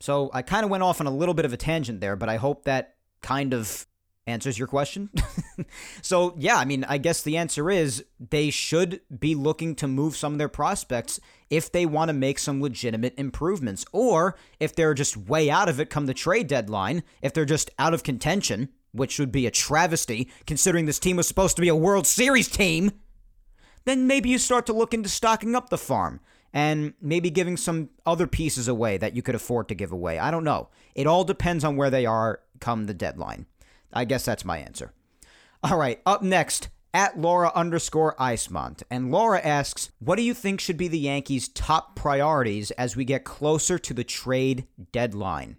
So 0.00 0.30
I 0.32 0.42
kind 0.42 0.64
of 0.64 0.70
went 0.70 0.82
off 0.82 1.00
on 1.00 1.06
a 1.06 1.14
little 1.14 1.34
bit 1.34 1.44
of 1.44 1.52
a 1.52 1.56
tangent 1.56 2.00
there, 2.00 2.16
but 2.16 2.28
I 2.28 2.36
hope 2.36 2.64
that 2.64 2.94
kind 3.20 3.52
of 3.52 3.86
answers 4.26 4.58
your 4.58 4.68
question. 4.68 5.10
so, 6.02 6.34
yeah, 6.38 6.56
I 6.56 6.64
mean, 6.64 6.84
I 6.84 6.98
guess 6.98 7.22
the 7.22 7.36
answer 7.36 7.70
is 7.70 8.04
they 8.20 8.50
should 8.50 9.00
be 9.18 9.34
looking 9.34 9.74
to 9.76 9.88
move 9.88 10.16
some 10.16 10.32
of 10.32 10.38
their 10.38 10.48
prospects 10.48 11.18
if 11.50 11.72
they 11.72 11.86
want 11.86 12.10
to 12.10 12.12
make 12.12 12.38
some 12.38 12.60
legitimate 12.60 13.14
improvements. 13.18 13.84
Or 13.90 14.36
if 14.60 14.74
they're 14.74 14.94
just 14.94 15.16
way 15.16 15.50
out 15.50 15.68
of 15.68 15.80
it 15.80 15.90
come 15.90 16.06
the 16.06 16.14
trade 16.14 16.46
deadline, 16.46 17.02
if 17.22 17.32
they're 17.32 17.46
just 17.46 17.70
out 17.78 17.94
of 17.94 18.02
contention, 18.02 18.68
which 18.98 19.18
would 19.18 19.32
be 19.32 19.46
a 19.46 19.50
travesty 19.50 20.28
considering 20.46 20.86
this 20.86 20.98
team 20.98 21.16
was 21.16 21.28
supposed 21.28 21.56
to 21.56 21.62
be 21.62 21.68
a 21.68 21.76
World 21.76 22.06
Series 22.06 22.48
team, 22.48 22.92
then 23.84 24.06
maybe 24.06 24.28
you 24.28 24.38
start 24.38 24.66
to 24.66 24.72
look 24.72 24.92
into 24.92 25.08
stocking 25.08 25.54
up 25.54 25.70
the 25.70 25.78
farm 25.78 26.20
and 26.52 26.94
maybe 27.00 27.30
giving 27.30 27.56
some 27.56 27.90
other 28.06 28.26
pieces 28.26 28.68
away 28.68 28.96
that 28.96 29.14
you 29.14 29.22
could 29.22 29.34
afford 29.34 29.68
to 29.68 29.74
give 29.74 29.92
away. 29.92 30.18
I 30.18 30.30
don't 30.30 30.44
know. 30.44 30.68
It 30.94 31.06
all 31.06 31.24
depends 31.24 31.64
on 31.64 31.76
where 31.76 31.90
they 31.90 32.06
are 32.06 32.40
come 32.60 32.86
the 32.86 32.94
deadline. 32.94 33.46
I 33.92 34.04
guess 34.04 34.24
that's 34.24 34.44
my 34.44 34.58
answer. 34.58 34.92
All 35.62 35.78
right, 35.78 36.00
up 36.06 36.22
next, 36.22 36.68
at 36.94 37.18
Laura 37.18 37.52
underscore 37.54 38.14
Icemont. 38.16 38.82
And 38.90 39.10
Laura 39.10 39.40
asks, 39.40 39.90
What 39.98 40.16
do 40.16 40.22
you 40.22 40.34
think 40.34 40.60
should 40.60 40.76
be 40.76 40.88
the 40.88 40.98
Yankees' 40.98 41.48
top 41.48 41.96
priorities 41.96 42.70
as 42.72 42.96
we 42.96 43.04
get 43.04 43.24
closer 43.24 43.78
to 43.78 43.94
the 43.94 44.04
trade 44.04 44.66
deadline? 44.92 45.56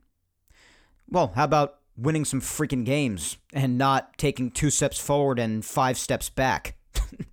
Well, 1.09 1.33
how 1.35 1.43
about 1.43 1.78
winning 2.01 2.25
some 2.25 2.41
freaking 2.41 2.85
games 2.85 3.37
and 3.53 3.77
not 3.77 4.17
taking 4.17 4.51
two 4.51 4.69
steps 4.69 4.99
forward 4.99 5.39
and 5.39 5.65
five 5.65 5.97
steps 5.97 6.29
back. 6.29 6.75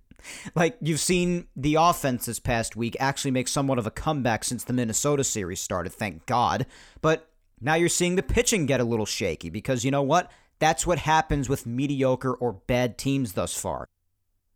like 0.55 0.77
you've 0.81 0.99
seen 0.99 1.47
the 1.55 1.75
offense 1.75 2.25
this 2.25 2.39
past 2.39 2.75
week 2.75 2.95
actually 2.99 3.31
make 3.31 3.47
somewhat 3.47 3.79
of 3.79 3.87
a 3.87 3.91
comeback 3.91 4.43
since 4.43 4.63
the 4.63 4.73
Minnesota 4.73 5.23
series 5.23 5.59
started, 5.59 5.91
thank 5.91 6.25
God. 6.25 6.65
But 7.01 7.29
now 7.61 7.75
you're 7.75 7.89
seeing 7.89 8.15
the 8.15 8.23
pitching 8.23 8.65
get 8.65 8.81
a 8.81 8.85
little 8.85 9.05
shaky 9.05 9.49
because 9.49 9.85
you 9.85 9.91
know 9.91 10.03
what? 10.03 10.31
That's 10.59 10.87
what 10.87 10.99
happens 10.99 11.49
with 11.49 11.65
mediocre 11.65 12.33
or 12.33 12.53
bad 12.53 12.97
teams 12.97 13.33
thus 13.33 13.55
far. 13.55 13.87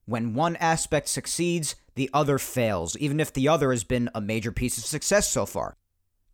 When 0.05 0.33
one 0.33 0.55
aspect 0.57 1.07
succeeds, 1.07 1.75
the 1.95 2.09
other 2.13 2.37
fails, 2.37 2.97
even 2.97 3.19
if 3.19 3.31
the 3.31 3.47
other 3.47 3.71
has 3.71 3.83
been 3.83 4.09
a 4.15 4.21
major 4.21 4.51
piece 4.51 4.77
of 4.77 4.85
success 4.85 5.29
so 5.29 5.45
far. 5.45 5.77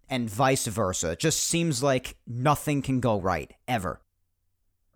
And 0.10 0.30
vice 0.30 0.67
versa. 0.67 1.12
It 1.12 1.20
just 1.20 1.43
seems 1.43 1.84
like 1.84 2.15
nothing 2.26 2.82
can 2.82 3.00
go 3.00 3.20
right, 3.20 3.54
ever. 3.67 4.00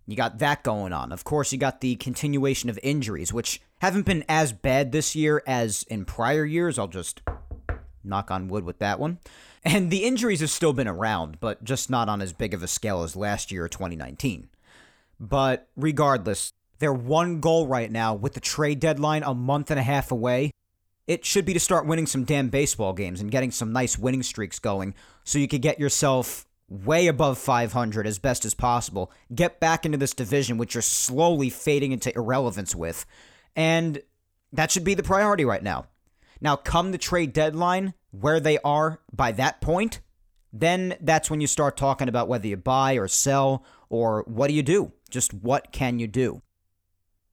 You 0.06 0.16
got 0.16 0.38
that 0.38 0.62
going 0.62 0.92
on. 0.92 1.12
Of 1.12 1.24
course, 1.24 1.52
you 1.52 1.58
got 1.58 1.80
the 1.80 1.96
continuation 1.96 2.68
of 2.70 2.78
injuries, 2.82 3.32
which 3.32 3.60
haven't 3.80 4.06
been 4.06 4.24
as 4.28 4.52
bad 4.52 4.90
this 4.92 5.14
year 5.14 5.42
as 5.46 5.84
in 5.84 6.04
prior 6.04 6.44
years. 6.44 6.78
I'll 6.78 6.88
just 6.88 7.22
knock 8.02 8.30
on 8.30 8.48
wood 8.48 8.64
with 8.64 8.78
that 8.78 8.98
one. 8.98 9.18
And 9.64 9.92
the 9.92 10.02
injuries 10.02 10.40
have 10.40 10.50
still 10.50 10.72
been 10.72 10.88
around, 10.88 11.38
but 11.38 11.62
just 11.62 11.88
not 11.88 12.08
on 12.08 12.20
as 12.20 12.32
big 12.32 12.52
of 12.52 12.64
a 12.64 12.66
scale 12.66 13.04
as 13.04 13.14
last 13.14 13.52
year 13.52 13.68
2019. 13.68 14.48
But 15.20 15.68
regardless, 15.76 16.52
their 16.80 16.92
one 16.92 17.38
goal 17.38 17.68
right 17.68 17.88
now 17.88 18.12
with 18.12 18.34
the 18.34 18.40
trade 18.40 18.80
deadline 18.80 19.22
a 19.22 19.34
month 19.34 19.70
and 19.70 19.78
a 19.78 19.84
half 19.84 20.10
away, 20.10 20.50
it 21.12 21.26
should 21.26 21.44
be 21.44 21.52
to 21.52 21.60
start 21.60 21.84
winning 21.84 22.06
some 22.06 22.24
damn 22.24 22.48
baseball 22.48 22.94
games 22.94 23.20
and 23.20 23.30
getting 23.30 23.50
some 23.50 23.70
nice 23.70 23.98
winning 23.98 24.22
streaks 24.22 24.58
going 24.58 24.94
so 25.24 25.38
you 25.38 25.46
could 25.46 25.60
get 25.60 25.78
yourself 25.78 26.46
way 26.70 27.06
above 27.06 27.36
500 27.36 28.06
as 28.06 28.18
best 28.18 28.46
as 28.46 28.54
possible, 28.54 29.12
get 29.34 29.60
back 29.60 29.84
into 29.84 29.98
this 29.98 30.14
division, 30.14 30.56
which 30.56 30.74
you're 30.74 30.80
slowly 30.80 31.50
fading 31.50 31.92
into 31.92 32.14
irrelevance 32.16 32.74
with. 32.74 33.04
And 33.54 34.00
that 34.54 34.70
should 34.70 34.84
be 34.84 34.94
the 34.94 35.02
priority 35.02 35.44
right 35.44 35.62
now. 35.62 35.84
Now, 36.40 36.56
come 36.56 36.92
the 36.92 36.98
trade 36.98 37.34
deadline, 37.34 37.92
where 38.10 38.40
they 38.40 38.58
are 38.64 39.00
by 39.12 39.32
that 39.32 39.60
point, 39.60 40.00
then 40.50 40.96
that's 41.02 41.30
when 41.30 41.42
you 41.42 41.46
start 41.46 41.76
talking 41.76 42.08
about 42.08 42.26
whether 42.26 42.46
you 42.46 42.56
buy 42.56 42.94
or 42.94 43.06
sell 43.06 43.66
or 43.90 44.24
what 44.26 44.48
do 44.48 44.54
you 44.54 44.62
do? 44.62 44.92
Just 45.10 45.34
what 45.34 45.72
can 45.72 45.98
you 45.98 46.06
do? 46.06 46.40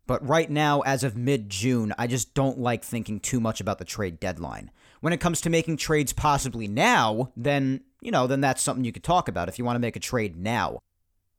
But 0.09 0.27
right 0.27 0.49
now, 0.49 0.81
as 0.81 1.03
of 1.03 1.15
mid 1.15 1.51
June, 1.51 1.93
I 1.99 2.07
just 2.07 2.33
don't 2.33 2.57
like 2.57 2.83
thinking 2.83 3.19
too 3.19 3.39
much 3.39 3.61
about 3.61 3.77
the 3.77 3.85
trade 3.85 4.19
deadline. 4.19 4.71
When 5.01 5.13
it 5.13 5.19
comes 5.19 5.39
to 5.41 5.51
making 5.51 5.77
trades 5.77 6.13
possibly 6.13 6.67
now, 6.67 7.31
then 7.37 7.81
you 8.01 8.09
know, 8.09 8.25
then 8.25 8.41
that's 8.41 8.63
something 8.63 8.83
you 8.83 8.91
could 8.91 9.03
talk 9.03 9.27
about 9.27 9.49
if 9.49 9.59
you 9.59 9.65
want 9.65 9.75
to 9.75 9.79
make 9.79 9.95
a 9.95 9.99
trade 9.99 10.35
now. 10.35 10.79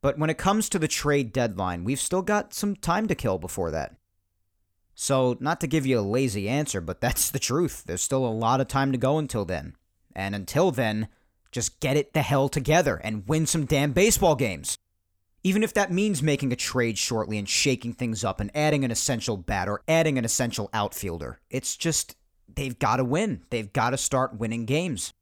But 0.01 0.17
when 0.17 0.29
it 0.29 0.37
comes 0.37 0.69
to 0.69 0.79
the 0.79 0.87
trade 0.87 1.33
deadline, 1.33 1.83
we've 1.83 1.99
still 1.99 2.21
got 2.21 2.53
some 2.53 2.77
time 2.77 3.09
to 3.09 3.13
kill 3.13 3.37
before 3.37 3.71
that. 3.71 3.97
So, 4.95 5.35
not 5.41 5.59
to 5.59 5.67
give 5.67 5.85
you 5.85 5.99
a 5.99 6.13
lazy 6.17 6.47
answer, 6.47 6.79
but 6.79 7.01
that's 7.01 7.29
the 7.29 7.39
truth. 7.39 7.83
There's 7.85 8.01
still 8.01 8.25
a 8.25 8.31
lot 8.31 8.61
of 8.61 8.69
time 8.69 8.93
to 8.93 8.97
go 8.97 9.17
until 9.17 9.43
then. 9.43 9.75
And 10.15 10.33
until 10.33 10.71
then, 10.71 11.09
just 11.51 11.81
get 11.81 11.97
it 11.97 12.13
the 12.13 12.21
hell 12.21 12.47
together 12.47 13.01
and 13.03 13.27
win 13.27 13.47
some 13.47 13.65
damn 13.65 13.91
baseball 13.91 14.37
games. 14.37 14.77
Even 15.43 15.63
if 15.63 15.73
that 15.73 15.91
means 15.91 16.21
making 16.21 16.53
a 16.53 16.55
trade 16.55 16.97
shortly 16.97 17.37
and 17.37 17.49
shaking 17.49 17.93
things 17.93 18.23
up 18.23 18.39
and 18.39 18.51
adding 18.55 18.85
an 18.85 18.91
essential 18.91 19.37
bat 19.37 19.67
or 19.67 19.81
adding 19.87 20.17
an 20.17 20.25
essential 20.25 20.69
outfielder, 20.73 21.39
it's 21.49 21.75
just, 21.75 22.15
they've 22.53 22.77
got 22.77 22.97
to 22.97 23.03
win. 23.03 23.41
They've 23.49 23.71
got 23.73 23.89
to 23.89 23.97
start 23.97 24.37
winning 24.37 24.65
games. 24.65 25.13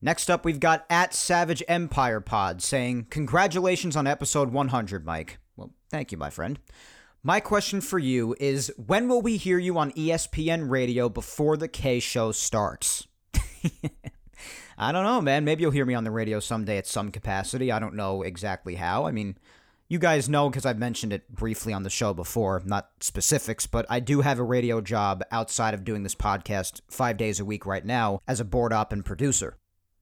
Next 0.00 0.30
up, 0.30 0.44
we've 0.44 0.60
got 0.60 0.86
at 0.88 1.14
Savage 1.14 1.62
Empire 1.68 2.20
Pod 2.20 2.62
saying, 2.62 3.08
Congratulations 3.10 3.96
on 3.96 4.06
episode 4.06 4.52
100, 4.52 5.04
Mike. 5.04 5.38
Well, 5.56 5.72
thank 5.90 6.12
you, 6.12 6.18
my 6.18 6.30
friend. 6.30 6.58
My 7.22 7.40
question 7.40 7.80
for 7.80 7.98
you 7.98 8.36
is 8.38 8.72
when 8.76 9.08
will 9.08 9.20
we 9.20 9.36
hear 9.36 9.58
you 9.58 9.76
on 9.78 9.92
ESPN 9.92 10.70
radio 10.70 11.08
before 11.08 11.56
the 11.56 11.68
Kay 11.68 11.98
show 11.98 12.30
starts? 12.30 13.08
I 14.78 14.92
don't 14.92 15.04
know, 15.04 15.20
man. 15.20 15.44
Maybe 15.44 15.62
you'll 15.62 15.70
hear 15.70 15.86
me 15.86 15.94
on 15.94 16.04
the 16.04 16.10
radio 16.10 16.38
someday 16.38 16.76
at 16.76 16.86
some 16.86 17.10
capacity. 17.10 17.72
I 17.72 17.78
don't 17.78 17.94
know 17.94 18.22
exactly 18.22 18.74
how. 18.74 19.06
I 19.06 19.10
mean, 19.10 19.38
you 19.88 19.98
guys 19.98 20.28
know 20.28 20.50
because 20.50 20.66
I've 20.66 20.78
mentioned 20.78 21.12
it 21.12 21.34
briefly 21.34 21.72
on 21.72 21.82
the 21.82 21.90
show 21.90 22.12
before, 22.12 22.60
not 22.64 22.90
specifics, 23.00 23.66
but 23.66 23.86
I 23.88 24.00
do 24.00 24.20
have 24.20 24.38
a 24.38 24.44
radio 24.44 24.80
job 24.80 25.22
outside 25.30 25.74
of 25.74 25.84
doing 25.84 26.02
this 26.02 26.14
podcast 26.14 26.80
five 26.88 27.16
days 27.16 27.40
a 27.40 27.44
week 27.44 27.64
right 27.64 27.84
now 27.84 28.20
as 28.28 28.40
a 28.40 28.44
board 28.44 28.72
op 28.72 28.92
and 28.92 29.04
producer. 29.04 29.56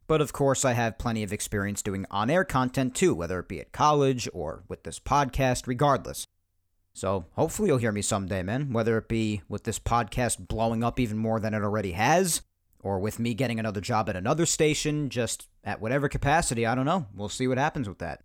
But 0.07 0.21
of 0.21 0.33
course, 0.33 0.65
I 0.65 0.73
have 0.73 0.99
plenty 0.99 1.23
of 1.23 1.33
experience 1.33 1.81
doing 1.81 2.07
on 2.11 2.29
air 2.29 2.45
content 2.45 2.95
too, 2.95 3.15
whether 3.15 3.39
it 3.41 3.49
be 3.49 3.61
at 3.61 3.73
college 3.73 4.29
or 4.35 4.65
with 4.69 4.83
this 4.83 4.99
podcast, 4.99 5.67
regardless. 5.67 6.27
So 6.95 7.27
hopefully 7.33 7.69
you'll 7.69 7.79
hear 7.79 7.93
me 7.93 8.03
someday, 8.03 8.43
man, 8.43 8.73
whether 8.73 8.99
it 8.99 9.09
be 9.09 9.43
with 9.49 9.65
this 9.65 9.79
podcast 9.79 10.47
blowing 10.47 10.83
up 10.85 10.99
even 10.99 11.19
more 11.19 11.41
than 11.41 11.55
it 11.55 11.63
already 11.63 11.93
has, 11.93 12.43
or 12.85 12.99
with 13.01 13.19
me 13.19 13.35
getting 13.35 13.59
another 13.59 13.81
job 13.81 14.09
at 14.09 14.15
another 14.15 14.47
station, 14.47 15.09
just 15.09 15.49
at 15.65 15.81
whatever 15.81 16.09
capacity, 16.09 16.67
I 16.67 16.75
don't 16.75 16.85
know. 16.85 17.07
We'll 17.15 17.31
see 17.31 17.49
what 17.49 17.59
happens 17.59 17.89
with 17.89 17.99
that. 17.99 18.23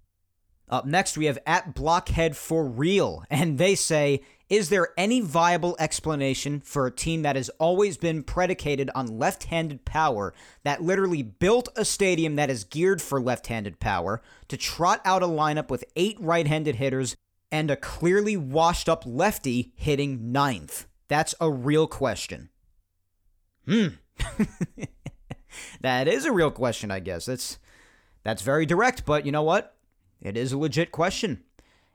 Up 0.70 0.86
next, 0.86 1.18
we 1.18 1.26
have 1.26 1.40
at 1.48 1.74
Blockhead 1.74 2.38
for 2.38 2.68
Real, 2.68 3.24
and 3.30 3.58
they 3.58 3.74
say, 3.74 4.22
Is 4.50 4.70
there 4.70 4.90
any 4.98 5.22
viable 5.22 5.76
explanation 5.80 6.60
for 6.60 6.86
a 6.86 6.92
team 6.92 7.24
that 7.24 7.38
has 7.38 7.50
always 7.58 7.98
been 7.98 8.22
predicated 8.22 8.92
on 8.94 9.18
left 9.18 9.46
handed 9.46 9.86
power, 9.86 10.34
that 10.64 10.84
literally 10.84 11.24
built 11.24 11.70
a 11.76 11.86
stadium 11.86 12.36
that 12.36 12.52
is 12.52 12.66
geared 12.66 13.02
for 13.02 13.20
left 13.20 13.48
handed 13.48 13.80
power, 13.80 14.22
to 14.50 14.58
trot 14.58 15.02
out 15.06 15.24
a 15.24 15.28
lineup 15.28 15.70
with 15.70 15.86
eight 15.96 16.18
right 16.20 16.46
handed 16.46 16.76
hitters 16.76 17.16
and 17.52 17.72
a 17.72 17.76
clearly 17.76 18.38
washed 18.38 18.90
up 18.90 19.04
lefty 19.08 19.72
hitting 19.76 20.32
ninth? 20.32 20.86
That's 21.08 21.34
a 21.42 21.50
real 21.50 21.88
question. 21.88 22.50
Hmm. 23.66 23.88
that 25.82 26.08
is 26.08 26.26
a 26.26 26.32
real 26.32 26.52
question, 26.52 26.92
I 26.92 27.00
guess. 27.00 27.26
That's 27.26 27.60
that's 28.24 28.42
very 28.42 28.66
direct, 28.66 29.06
but 29.06 29.26
you 29.26 29.32
know 29.32 29.44
what? 29.44 29.76
It 30.22 30.38
is 30.38 30.52
a 30.52 30.58
legit 30.58 30.92
question. 30.92 31.44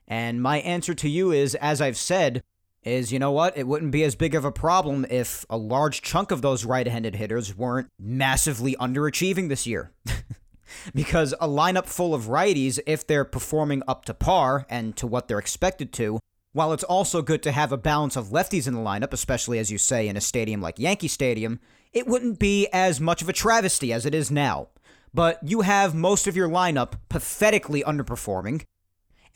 And 0.06 0.42
my 0.42 0.58
answer 0.58 0.94
to 0.94 1.08
you 1.08 1.32
is, 1.32 1.54
as 1.56 1.80
I've 1.80 1.96
said, 1.96 2.42
is 2.82 3.12
you 3.12 3.18
know 3.18 3.32
what? 3.32 3.56
It 3.56 3.66
wouldn't 3.66 3.92
be 3.92 4.04
as 4.04 4.14
big 4.14 4.34
of 4.34 4.44
a 4.44 4.52
problem 4.52 5.06
if 5.08 5.46
a 5.48 5.56
large 5.56 6.02
chunk 6.02 6.30
of 6.30 6.42
those 6.42 6.64
right 6.64 6.86
handed 6.86 7.16
hitters 7.16 7.56
weren't 7.56 7.88
massively 7.98 8.76
underachieving 8.76 9.48
this 9.48 9.66
year. 9.66 9.92
because 10.94 11.32
a 11.40 11.48
lineup 11.48 11.86
full 11.86 12.14
of 12.14 12.24
righties, 12.24 12.78
if 12.86 13.06
they're 13.06 13.24
performing 13.24 13.82
up 13.88 14.04
to 14.04 14.14
par 14.14 14.66
and 14.68 14.96
to 14.96 15.06
what 15.06 15.28
they're 15.28 15.38
expected 15.38 15.92
to, 15.94 16.20
while 16.52 16.72
it's 16.72 16.84
also 16.84 17.22
good 17.22 17.42
to 17.42 17.52
have 17.52 17.72
a 17.72 17.76
balance 17.76 18.16
of 18.16 18.28
lefties 18.28 18.68
in 18.68 18.74
the 18.74 18.80
lineup, 18.80 19.12
especially 19.12 19.58
as 19.58 19.72
you 19.72 19.78
say 19.78 20.06
in 20.06 20.16
a 20.16 20.20
stadium 20.20 20.60
like 20.60 20.78
Yankee 20.78 21.08
Stadium, 21.08 21.60
it 21.94 22.06
wouldn't 22.06 22.38
be 22.38 22.68
as 22.72 23.00
much 23.00 23.22
of 23.22 23.28
a 23.28 23.32
travesty 23.32 23.92
as 23.92 24.04
it 24.04 24.14
is 24.14 24.30
now 24.30 24.68
but 25.14 25.38
you 25.44 25.60
have 25.60 25.94
most 25.94 26.26
of 26.26 26.36
your 26.36 26.48
lineup 26.48 26.94
pathetically 27.08 27.84
underperforming. 27.84 28.64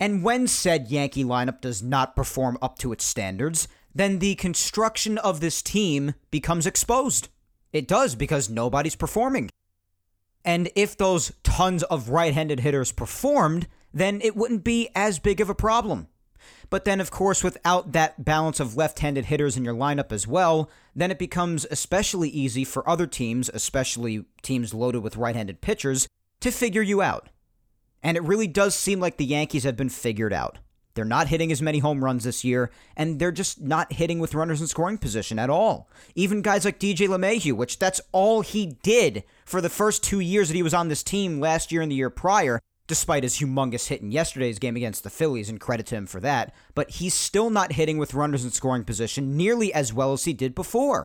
And 0.00 0.24
when 0.24 0.48
said 0.48 0.90
Yankee 0.90 1.24
lineup 1.24 1.60
does 1.60 1.82
not 1.82 2.16
perform 2.16 2.58
up 2.60 2.78
to 2.80 2.92
its 2.92 3.04
standards, 3.04 3.68
then 3.94 4.18
the 4.18 4.34
construction 4.34 5.18
of 5.18 5.40
this 5.40 5.62
team 5.62 6.14
becomes 6.30 6.66
exposed. 6.66 7.28
It 7.72 7.86
does 7.86 8.16
because 8.16 8.50
nobody's 8.50 8.96
performing. 8.96 9.50
And 10.44 10.70
if 10.74 10.96
those 10.96 11.32
tons 11.42 11.82
of 11.84 12.08
right 12.08 12.34
handed 12.34 12.60
hitters 12.60 12.92
performed, 12.92 13.68
then 13.92 14.20
it 14.20 14.36
wouldn't 14.36 14.64
be 14.64 14.88
as 14.94 15.18
big 15.18 15.40
of 15.40 15.48
a 15.48 15.54
problem. 15.54 16.08
But 16.70 16.84
then, 16.84 17.00
of 17.00 17.10
course, 17.10 17.42
without 17.42 17.92
that 17.92 18.24
balance 18.24 18.60
of 18.60 18.76
left 18.76 18.98
handed 18.98 19.26
hitters 19.26 19.56
in 19.56 19.64
your 19.64 19.74
lineup 19.74 20.12
as 20.12 20.26
well, 20.26 20.70
then 20.94 21.10
it 21.10 21.18
becomes 21.18 21.66
especially 21.70 22.28
easy 22.28 22.64
for 22.64 22.88
other 22.88 23.06
teams, 23.06 23.50
especially 23.52 24.24
teams 24.42 24.74
loaded 24.74 25.02
with 25.02 25.16
right 25.16 25.36
handed 25.36 25.60
pitchers, 25.60 26.06
to 26.40 26.50
figure 26.50 26.82
you 26.82 27.00
out. 27.00 27.30
And 28.02 28.16
it 28.16 28.22
really 28.22 28.46
does 28.46 28.74
seem 28.74 29.00
like 29.00 29.16
the 29.16 29.24
Yankees 29.24 29.64
have 29.64 29.76
been 29.76 29.88
figured 29.88 30.32
out. 30.32 30.58
They're 30.94 31.04
not 31.04 31.28
hitting 31.28 31.52
as 31.52 31.62
many 31.62 31.78
home 31.78 32.04
runs 32.04 32.24
this 32.24 32.42
year, 32.42 32.72
and 32.96 33.20
they're 33.20 33.30
just 33.30 33.60
not 33.60 33.92
hitting 33.92 34.18
with 34.18 34.34
runners 34.34 34.60
in 34.60 34.66
scoring 34.66 34.98
position 34.98 35.38
at 35.38 35.48
all. 35.48 35.88
Even 36.16 36.42
guys 36.42 36.64
like 36.64 36.80
DJ 36.80 37.06
LeMahieu, 37.06 37.52
which 37.52 37.78
that's 37.78 38.00
all 38.10 38.40
he 38.40 38.66
did 38.82 39.22
for 39.44 39.60
the 39.60 39.68
first 39.68 40.02
two 40.02 40.18
years 40.18 40.48
that 40.48 40.56
he 40.56 40.62
was 40.62 40.74
on 40.74 40.88
this 40.88 41.04
team 41.04 41.38
last 41.38 41.70
year 41.70 41.82
and 41.82 41.92
the 41.92 41.96
year 41.96 42.10
prior, 42.10 42.60
despite 42.88 43.22
his 43.22 43.38
humongous 43.38 43.86
hit 43.86 44.00
in 44.00 44.10
yesterday's 44.10 44.58
game 44.58 44.74
against 44.74 45.04
the 45.04 45.10
Phillies, 45.10 45.48
and 45.48 45.60
credit 45.60 45.86
to 45.86 45.94
him 45.94 46.06
for 46.06 46.18
that, 46.20 46.52
but 46.74 46.90
he's 46.90 47.14
still 47.14 47.50
not 47.50 47.72
hitting 47.72 47.98
with 47.98 48.14
runners 48.14 48.44
in 48.44 48.50
scoring 48.50 48.82
position 48.82 49.36
nearly 49.36 49.72
as 49.72 49.92
well 49.92 50.12
as 50.12 50.24
he 50.24 50.32
did 50.32 50.54
before. 50.54 51.04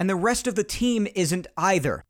And 0.00 0.10
the 0.10 0.16
rest 0.16 0.48
of 0.48 0.56
the 0.56 0.64
team 0.64 1.06
isn't 1.14 1.46
either. 1.56 2.02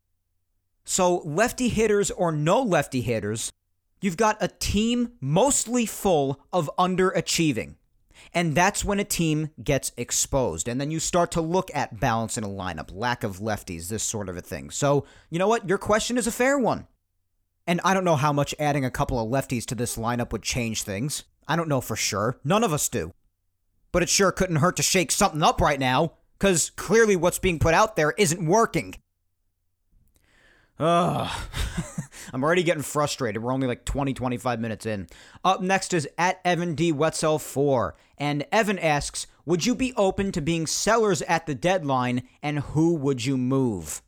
So, 0.85 1.19
lefty 1.19 1.69
hitters 1.69 2.11
or 2.11 2.33
no 2.33 2.63
lefty 2.63 3.03
hitters, 3.03 3.53
you've 4.01 4.17
got 4.17 4.37
a 4.41 4.49
team 4.49 5.13
mostly 5.21 5.85
full 5.85 6.41
of 6.53 6.71
underachieving. 6.79 7.75
And 8.33 8.55
that's 8.55 8.85
when 8.85 9.01
a 9.01 9.05
team 9.05 9.51
gets 9.63 9.93
exposed. 9.97 10.69
And 10.69 10.81
then 10.81 10.91
you 10.91 11.01
start 11.01 11.33
to 11.33 11.41
look 11.41 11.71
at 11.75 12.01
balance 12.01 12.39
in 12.39 12.45
a 12.45 12.49
lineup, 12.49 12.91
lack 12.93 13.25
of 13.25 13.39
lefties, 13.41 13.89
this 13.89 14.03
sort 14.03 14.29
of 14.29 14.37
a 14.37 14.41
thing. 14.41 14.71
So, 14.71 15.05
you 15.29 15.39
know 15.39 15.49
what? 15.49 15.69
Your 15.69 15.79
question 15.79 16.17
is 16.17 16.27
a 16.27 16.33
fair 16.33 16.59
one. 16.59 16.87
And 17.67 17.81
I 17.85 17.95
don't 17.95 18.05
know 18.05 18.17
how 18.17 18.33
much 18.33 18.55
adding 18.59 18.85
a 18.85 18.91
couple 18.91 19.19
of 19.21 19.29
lefties 19.31 19.65
to 19.67 19.75
this 19.75 19.97
lineup 19.97 20.33
would 20.33 20.43
change 20.43 20.83
things. 20.83 21.25
I 21.47 21.57
don't 21.57 21.69
know 21.69 21.81
for 21.81 21.97
sure. 21.97 22.39
None 22.45 22.65
of 22.65 22.73
us 22.73 22.89
do. 22.89 23.13
but 23.93 24.03
it 24.03 24.09
sure 24.09 24.33
couldn't 24.33 24.57
hurt 24.57 24.77
to 24.77 24.83
shake 24.83 25.11
something 25.13 25.43
up 25.43 25.61
right 25.61 25.79
now, 25.79 26.15
because 26.39 26.71
clearly 26.71 27.15
what's 27.15 27.39
being 27.39 27.59
put 27.59 27.75
out 27.75 27.95
there 27.95 28.15
isn't 28.19 28.45
working. 28.47 28.95
Ugh. 30.79 31.31
I'm 32.33 32.43
already 32.43 32.63
getting 32.63 32.83
frustrated. 32.83 33.43
We're 33.43 33.53
only 33.53 33.67
like 33.67 33.85
20, 33.85 34.15
25 34.15 34.59
minutes 34.61 34.87
in. 34.87 35.09
Up 35.45 35.61
next 35.61 35.93
is 35.93 36.09
at 36.17 36.41
Evan 36.45 36.75
D. 36.75 36.91
Wetzel 36.91 37.39
4. 37.39 37.95
And 38.19 38.47
Evan 38.51 38.79
asks, 38.79 39.27
Would 39.45 39.67
you 39.67 39.75
be 39.75 39.93
open 39.97 40.33
to 40.33 40.41
being 40.41 40.67
sellers 40.67 41.21
at 41.23 41.47
the 41.47 41.55
deadline, 41.55 42.23
and 42.43 42.61
who 42.61 42.95
would 42.95 43.25
you 43.27 43.37
move? 43.37 44.03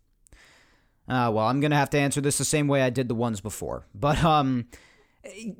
Uh, 1.08 1.30
well, 1.32 1.46
I'm 1.46 1.60
going 1.60 1.70
to 1.70 1.76
have 1.76 1.90
to 1.90 1.98
answer 1.98 2.20
this 2.20 2.38
the 2.38 2.44
same 2.44 2.68
way 2.68 2.82
I 2.82 2.90
did 2.90 3.08
the 3.08 3.14
ones 3.14 3.40
before. 3.40 3.86
But 3.94 4.22
um, 4.24 4.66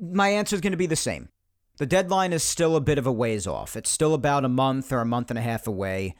my 0.01 0.29
answer 0.29 0.55
is 0.55 0.61
going 0.61 0.71
to 0.71 0.77
be 0.77 0.87
the 0.87 0.95
same. 0.95 1.29
The 1.77 1.85
deadline 1.85 2.33
is 2.33 2.43
still 2.43 2.75
a 2.75 2.81
bit 2.81 2.97
of 2.97 3.05
a 3.05 3.11
ways 3.11 3.45
off. 3.45 3.75
It's 3.75 3.89
still 3.89 4.13
about 4.13 4.45
a 4.45 4.49
month 4.49 4.91
or 4.91 5.01
a 5.01 5.05
month 5.05 5.29
and 5.29 5.37
a 5.37 5.41
half 5.41 5.67
away, 5.67 6.15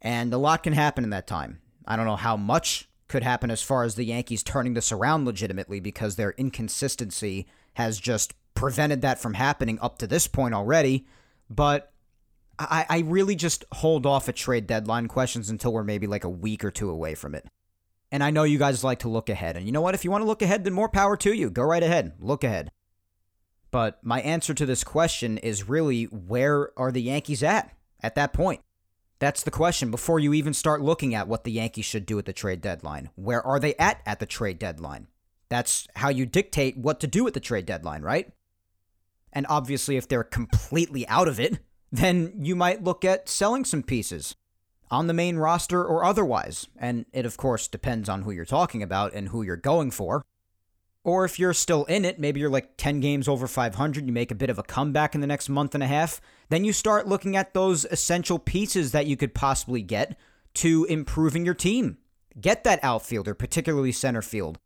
and 0.00 0.32
a 0.32 0.38
lot 0.38 0.62
can 0.62 0.72
happen 0.72 1.02
in 1.02 1.10
that 1.10 1.26
time. 1.26 1.60
I 1.86 1.96
don't 1.96 2.06
know 2.06 2.16
how 2.16 2.36
much 2.36 2.88
could 3.08 3.24
happen 3.24 3.50
as 3.50 3.60
far 3.60 3.82
as 3.82 3.96
the 3.96 4.04
Yankees 4.04 4.44
turning 4.44 4.74
this 4.74 4.92
around 4.92 5.24
legitimately 5.24 5.80
because 5.80 6.14
their 6.14 6.30
inconsistency 6.38 7.48
has 7.74 7.98
just 7.98 8.34
prevented 8.54 9.02
that 9.02 9.18
from 9.18 9.34
happening 9.34 9.78
up 9.82 9.98
to 9.98 10.06
this 10.06 10.28
point 10.28 10.54
already. 10.54 11.06
But 11.48 11.92
I, 12.56 12.86
I 12.88 12.98
really 13.00 13.34
just 13.34 13.64
hold 13.72 14.06
off 14.06 14.28
at 14.28 14.36
trade 14.36 14.68
deadline 14.68 15.08
questions 15.08 15.50
until 15.50 15.72
we're 15.72 15.82
maybe 15.82 16.06
like 16.06 16.22
a 16.22 16.30
week 16.30 16.64
or 16.64 16.70
two 16.70 16.88
away 16.88 17.16
from 17.16 17.34
it. 17.34 17.46
And 18.12 18.24
I 18.24 18.30
know 18.30 18.42
you 18.42 18.58
guys 18.58 18.82
like 18.82 19.00
to 19.00 19.08
look 19.08 19.28
ahead. 19.28 19.56
And 19.56 19.66
you 19.66 19.72
know 19.72 19.80
what? 19.80 19.94
If 19.94 20.04
you 20.04 20.10
want 20.10 20.22
to 20.22 20.26
look 20.26 20.42
ahead, 20.42 20.64
then 20.64 20.72
more 20.72 20.88
power 20.88 21.16
to 21.18 21.32
you. 21.32 21.50
Go 21.50 21.62
right 21.62 21.82
ahead. 21.82 22.14
Look 22.18 22.42
ahead. 22.42 22.72
But 23.70 24.00
my 24.02 24.20
answer 24.20 24.52
to 24.54 24.66
this 24.66 24.82
question 24.82 25.38
is 25.38 25.68
really 25.68 26.04
where 26.04 26.76
are 26.76 26.90
the 26.90 27.02
Yankees 27.02 27.42
at 27.42 27.72
at 28.00 28.16
that 28.16 28.32
point? 28.32 28.60
That's 29.20 29.42
the 29.42 29.50
question 29.50 29.90
before 29.90 30.18
you 30.18 30.32
even 30.32 30.54
start 30.54 30.80
looking 30.80 31.14
at 31.14 31.28
what 31.28 31.44
the 31.44 31.52
Yankees 31.52 31.84
should 31.84 32.06
do 32.06 32.18
at 32.18 32.24
the 32.24 32.32
trade 32.32 32.62
deadline. 32.62 33.10
Where 33.14 33.46
are 33.46 33.60
they 33.60 33.74
at 33.76 34.00
at 34.06 34.18
the 34.18 34.26
trade 34.26 34.58
deadline? 34.58 35.06
That's 35.50 35.86
how 35.96 36.08
you 36.08 36.26
dictate 36.26 36.78
what 36.78 37.00
to 37.00 37.06
do 37.06 37.26
at 37.26 37.34
the 37.34 37.40
trade 37.40 37.66
deadline, 37.66 38.02
right? 38.02 38.32
And 39.32 39.46
obviously, 39.48 39.96
if 39.96 40.08
they're 40.08 40.24
completely 40.24 41.06
out 41.06 41.28
of 41.28 41.38
it, 41.38 41.60
then 41.92 42.32
you 42.40 42.56
might 42.56 42.82
look 42.82 43.04
at 43.04 43.28
selling 43.28 43.64
some 43.64 43.82
pieces 43.82 44.36
on 44.90 45.06
the 45.06 45.14
main 45.14 45.36
roster 45.36 45.84
or 45.84 46.04
otherwise. 46.04 46.68
And 46.76 47.06
it, 47.12 47.24
of 47.24 47.36
course, 47.36 47.68
depends 47.68 48.08
on 48.08 48.22
who 48.22 48.30
you're 48.30 48.44
talking 48.44 48.82
about 48.82 49.14
and 49.14 49.28
who 49.28 49.42
you're 49.42 49.56
going 49.56 49.90
for. 49.90 50.24
Or 51.02 51.24
if 51.24 51.38
you're 51.38 51.54
still 51.54 51.84
in 51.86 52.04
it, 52.04 52.18
maybe 52.18 52.40
you're 52.40 52.50
like 52.50 52.76
10 52.76 53.00
games 53.00 53.26
over 53.26 53.46
500, 53.46 54.06
you 54.06 54.12
make 54.12 54.30
a 54.30 54.34
bit 54.34 54.50
of 54.50 54.58
a 54.58 54.62
comeback 54.62 55.14
in 55.14 55.22
the 55.22 55.26
next 55.26 55.48
month 55.48 55.74
and 55.74 55.82
a 55.82 55.86
half, 55.86 56.20
then 56.50 56.64
you 56.64 56.72
start 56.72 57.08
looking 57.08 57.36
at 57.36 57.54
those 57.54 57.86
essential 57.86 58.38
pieces 58.38 58.92
that 58.92 59.06
you 59.06 59.16
could 59.16 59.34
possibly 59.34 59.80
get 59.80 60.18
to 60.54 60.84
improving 60.86 61.44
your 61.44 61.54
team. 61.54 61.96
Get 62.38 62.64
that 62.64 62.80
outfielder, 62.82 63.34
particularly 63.34 63.92
center 63.92 64.22
field. 64.22 64.58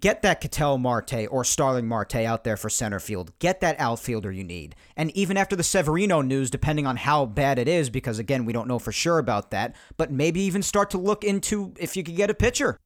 Get 0.00 0.22
that 0.22 0.40
Ketel 0.40 0.78
Marte 0.78 1.26
or 1.30 1.44
Starling 1.44 1.86
Marte 1.86 2.16
out 2.16 2.42
there 2.42 2.56
for 2.56 2.70
center 2.70 2.98
field. 2.98 3.38
Get 3.38 3.60
that 3.60 3.78
outfielder 3.78 4.32
you 4.32 4.42
need. 4.42 4.74
And 4.96 5.14
even 5.14 5.36
after 5.36 5.54
the 5.54 5.62
Severino 5.62 6.22
news, 6.22 6.50
depending 6.50 6.86
on 6.86 6.96
how 6.96 7.26
bad 7.26 7.58
it 7.58 7.68
is, 7.68 7.90
because 7.90 8.18
again, 8.18 8.46
we 8.46 8.54
don't 8.54 8.66
know 8.66 8.78
for 8.78 8.92
sure 8.92 9.18
about 9.18 9.50
that, 9.50 9.76
but 9.98 10.10
maybe 10.10 10.40
even 10.40 10.62
start 10.62 10.90
to 10.90 10.98
look 10.98 11.22
into 11.22 11.74
if 11.78 11.96
you 11.96 12.02
could 12.02 12.16
get 12.16 12.30
a 12.30 12.34
pitcher. 12.34 12.78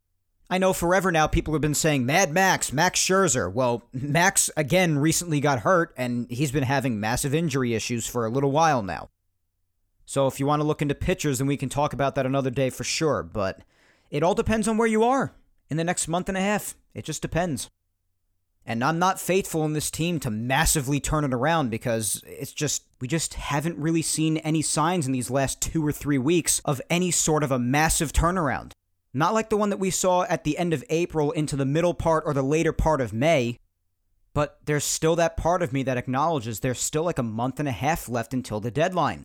I 0.50 0.58
know 0.58 0.72
forever 0.72 1.12
now 1.12 1.28
people 1.28 1.54
have 1.54 1.60
been 1.60 1.74
saying 1.74 2.04
Mad 2.04 2.32
Max, 2.32 2.72
Max 2.72 2.98
Scherzer. 2.98 3.52
Well, 3.52 3.84
Max 3.92 4.50
again 4.56 4.98
recently 4.98 5.40
got 5.40 5.60
hurt 5.60 5.94
and 5.96 6.28
he's 6.30 6.50
been 6.50 6.64
having 6.64 6.98
massive 6.98 7.32
injury 7.34 7.74
issues 7.74 8.08
for 8.08 8.26
a 8.26 8.30
little 8.30 8.50
while 8.50 8.82
now. 8.82 9.08
So 10.04 10.26
if 10.26 10.40
you 10.40 10.46
want 10.46 10.60
to 10.60 10.66
look 10.66 10.82
into 10.82 10.94
pitchers, 10.94 11.38
then 11.38 11.46
we 11.46 11.58
can 11.58 11.68
talk 11.68 11.92
about 11.92 12.14
that 12.16 12.26
another 12.26 12.50
day 12.50 12.70
for 12.70 12.82
sure. 12.82 13.22
But 13.22 13.60
it 14.10 14.22
all 14.22 14.34
depends 14.34 14.66
on 14.66 14.78
where 14.78 14.88
you 14.88 15.04
are 15.04 15.34
in 15.70 15.76
the 15.76 15.84
next 15.84 16.08
month 16.08 16.28
and 16.28 16.38
a 16.38 16.40
half. 16.40 16.74
It 16.94 17.04
just 17.04 17.22
depends. 17.22 17.70
And 18.66 18.84
I'm 18.84 18.98
not 18.98 19.18
faithful 19.18 19.64
in 19.64 19.72
this 19.72 19.90
team 19.90 20.20
to 20.20 20.30
massively 20.30 21.00
turn 21.00 21.24
it 21.24 21.32
around 21.32 21.70
because 21.70 22.22
it's 22.26 22.52
just, 22.52 22.84
we 23.00 23.08
just 23.08 23.32
haven't 23.34 23.78
really 23.78 24.02
seen 24.02 24.36
any 24.38 24.60
signs 24.60 25.06
in 25.06 25.12
these 25.12 25.30
last 25.30 25.62
two 25.62 25.86
or 25.86 25.90
three 25.90 26.18
weeks 26.18 26.60
of 26.66 26.82
any 26.90 27.10
sort 27.10 27.42
of 27.42 27.50
a 27.50 27.58
massive 27.58 28.12
turnaround. 28.12 28.72
Not 29.14 29.32
like 29.32 29.48
the 29.48 29.56
one 29.56 29.70
that 29.70 29.78
we 29.78 29.90
saw 29.90 30.24
at 30.24 30.44
the 30.44 30.58
end 30.58 30.74
of 30.74 30.84
April 30.90 31.30
into 31.30 31.56
the 31.56 31.64
middle 31.64 31.94
part 31.94 32.24
or 32.26 32.34
the 32.34 32.42
later 32.42 32.74
part 32.74 33.00
of 33.00 33.12
May, 33.12 33.58
but 34.34 34.58
there's 34.66 34.84
still 34.84 35.16
that 35.16 35.38
part 35.38 35.62
of 35.62 35.72
me 35.72 35.82
that 35.84 35.96
acknowledges 35.96 36.60
there's 36.60 36.78
still 36.78 37.04
like 37.04 37.18
a 37.18 37.22
month 37.22 37.58
and 37.58 37.68
a 37.68 37.72
half 37.72 38.06
left 38.06 38.34
until 38.34 38.60
the 38.60 38.70
deadline. 38.70 39.24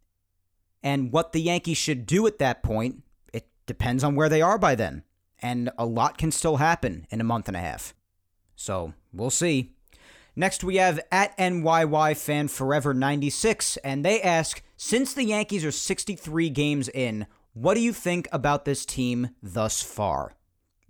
And 0.81 1.11
what 1.11 1.33
the 1.33 1.41
Yankees 1.41 1.77
should 1.77 2.05
do 2.05 2.25
at 2.27 2.39
that 2.39 2.63
point, 2.63 3.03
it 3.33 3.47
depends 3.65 4.03
on 4.03 4.15
where 4.15 4.29
they 4.29 4.41
are 4.41 4.57
by 4.57 4.75
then. 4.75 5.03
And 5.43 5.69
a 5.77 5.85
lot 5.85 6.17
can 6.17 6.31
still 6.31 6.57
happen 6.57 7.05
in 7.11 7.21
a 7.21 7.23
month 7.23 7.47
and 7.47 7.55
a 7.55 7.59
half. 7.59 7.93
So 8.55 8.93
we'll 9.11 9.29
see. 9.29 9.73
Next, 10.35 10.63
we 10.63 10.77
have 10.77 10.99
at 11.11 11.37
NYY 11.37 12.17
Fan 12.17 12.47
Forever 12.47 12.93
96, 12.95 13.77
and 13.77 14.03
they 14.03 14.19
ask 14.19 14.63
Since 14.77 15.13
the 15.13 15.25
Yankees 15.25 15.63
are 15.63 15.71
63 15.71 16.49
games 16.49 16.89
in, 16.89 17.27
what 17.53 17.75
do 17.75 17.81
you 17.81 17.93
think 17.93 18.27
about 18.31 18.65
this 18.65 18.83
team 18.83 19.29
thus 19.43 19.83
far? 19.83 20.33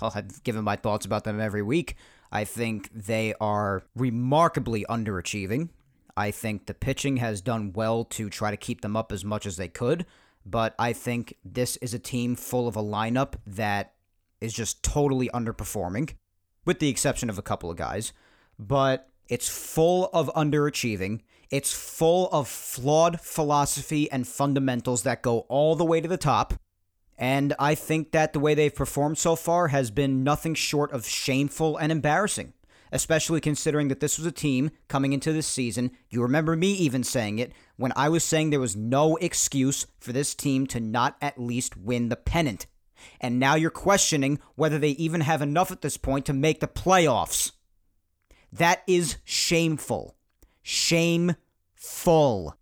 well, 0.00 0.12
I've 0.14 0.42
given 0.44 0.64
my 0.64 0.76
thoughts 0.76 1.04
about 1.04 1.24
them 1.24 1.40
every 1.40 1.62
week. 1.62 1.96
I 2.32 2.44
think 2.44 2.88
they 2.94 3.34
are 3.38 3.82
remarkably 3.94 4.86
underachieving. 4.88 5.68
I 6.16 6.30
think 6.30 6.66
the 6.66 6.74
pitching 6.74 7.18
has 7.18 7.42
done 7.42 7.72
well 7.74 8.04
to 8.04 8.30
try 8.30 8.50
to 8.50 8.56
keep 8.56 8.80
them 8.80 8.96
up 8.96 9.12
as 9.12 9.24
much 9.24 9.44
as 9.44 9.56
they 9.56 9.68
could, 9.68 10.06
but 10.50 10.74
I 10.78 10.92
think 10.92 11.34
this 11.44 11.76
is 11.76 11.94
a 11.94 11.98
team 11.98 12.34
full 12.34 12.66
of 12.66 12.76
a 12.76 12.82
lineup 12.82 13.34
that 13.46 13.94
is 14.40 14.52
just 14.52 14.82
totally 14.82 15.28
underperforming, 15.28 16.14
with 16.64 16.80
the 16.80 16.88
exception 16.88 17.30
of 17.30 17.38
a 17.38 17.42
couple 17.42 17.70
of 17.70 17.76
guys. 17.76 18.12
But 18.58 19.08
it's 19.28 19.48
full 19.48 20.10
of 20.12 20.28
underachieving. 20.34 21.20
It's 21.50 21.72
full 21.72 22.28
of 22.30 22.48
flawed 22.48 23.20
philosophy 23.20 24.10
and 24.10 24.26
fundamentals 24.26 25.02
that 25.04 25.22
go 25.22 25.40
all 25.40 25.76
the 25.76 25.84
way 25.84 26.00
to 26.00 26.08
the 26.08 26.16
top. 26.16 26.54
And 27.16 27.54
I 27.58 27.74
think 27.74 28.12
that 28.12 28.32
the 28.32 28.40
way 28.40 28.54
they've 28.54 28.74
performed 28.74 29.18
so 29.18 29.36
far 29.36 29.68
has 29.68 29.90
been 29.90 30.24
nothing 30.24 30.54
short 30.54 30.90
of 30.90 31.06
shameful 31.06 31.76
and 31.76 31.92
embarrassing, 31.92 32.54
especially 32.92 33.40
considering 33.40 33.88
that 33.88 34.00
this 34.00 34.18
was 34.18 34.26
a 34.26 34.32
team 34.32 34.70
coming 34.88 35.12
into 35.12 35.32
this 35.32 35.46
season. 35.46 35.90
You 36.08 36.22
remember 36.22 36.56
me 36.56 36.72
even 36.72 37.04
saying 37.04 37.38
it 37.38 37.52
when 37.76 37.92
I 37.96 38.08
was 38.08 38.24
saying 38.24 38.50
there 38.50 38.60
was 38.60 38.76
no 38.76 39.16
excuse 39.16 39.86
for 39.98 40.12
this 40.12 40.34
team 40.34 40.66
to 40.68 40.80
not 40.80 41.16
at 41.20 41.40
least 41.40 41.76
win 41.76 42.08
the 42.08 42.16
pennant. 42.16 42.66
And 43.20 43.38
now 43.38 43.54
you're 43.54 43.70
questioning 43.70 44.38
whether 44.54 44.78
they 44.78 44.90
even 44.90 45.22
have 45.22 45.42
enough 45.42 45.70
at 45.70 45.80
this 45.80 45.96
point 45.96 46.26
to 46.26 46.32
make 46.32 46.60
the 46.60 46.68
playoffs. 46.68 47.52
That 48.52 48.82
is 48.86 49.16
shameful. 49.24 50.16
Shameful. 50.62 52.56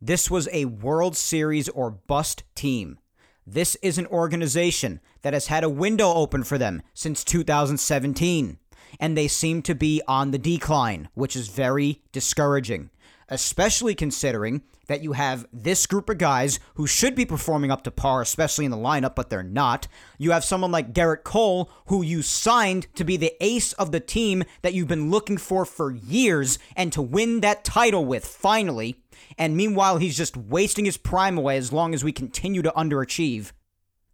This 0.00 0.30
was 0.30 0.48
a 0.52 0.64
World 0.66 1.16
Series 1.16 1.68
or 1.68 1.90
bust 1.90 2.44
team. 2.54 2.98
This 3.46 3.76
is 3.76 3.98
an 3.98 4.06
organization 4.08 5.00
that 5.22 5.32
has 5.32 5.46
had 5.46 5.64
a 5.64 5.70
window 5.70 6.12
open 6.12 6.44
for 6.44 6.58
them 6.58 6.82
since 6.94 7.24
2017, 7.24 8.58
and 8.98 9.16
they 9.16 9.28
seem 9.28 9.62
to 9.62 9.74
be 9.74 10.02
on 10.08 10.30
the 10.30 10.38
decline, 10.38 11.08
which 11.14 11.36
is 11.36 11.48
very 11.48 12.02
discouraging 12.12 12.90
especially 13.28 13.94
considering 13.94 14.62
that 14.86 15.02
you 15.02 15.12
have 15.12 15.46
this 15.52 15.86
group 15.86 16.08
of 16.08 16.16
guys 16.16 16.58
who 16.74 16.86
should 16.86 17.14
be 17.14 17.26
performing 17.26 17.70
up 17.70 17.84
to 17.84 17.90
par, 17.90 18.22
especially 18.22 18.64
in 18.64 18.70
the 18.70 18.76
lineup, 18.76 19.14
but 19.14 19.28
they're 19.28 19.42
not. 19.42 19.86
You 20.16 20.30
have 20.30 20.44
someone 20.44 20.72
like 20.72 20.94
Gerrit 20.94 21.24
Cole, 21.24 21.70
who 21.86 22.02
you 22.02 22.22
signed 22.22 22.86
to 22.94 23.04
be 23.04 23.18
the 23.18 23.34
ace 23.40 23.74
of 23.74 23.92
the 23.92 24.00
team 24.00 24.44
that 24.62 24.72
you've 24.72 24.88
been 24.88 25.10
looking 25.10 25.36
for 25.36 25.66
for 25.66 25.90
years 25.90 26.58
and 26.74 26.90
to 26.94 27.02
win 27.02 27.40
that 27.40 27.64
title 27.64 28.04
with 28.04 28.24
finally. 28.24 28.96
And 29.36 29.56
meanwhile, 29.56 29.98
he's 29.98 30.16
just 30.16 30.36
wasting 30.36 30.86
his 30.86 30.96
prime 30.96 31.36
away 31.36 31.58
as 31.58 31.72
long 31.72 31.92
as 31.92 32.02
we 32.02 32.12
continue 32.12 32.62
to 32.62 32.72
underachieve. 32.72 33.52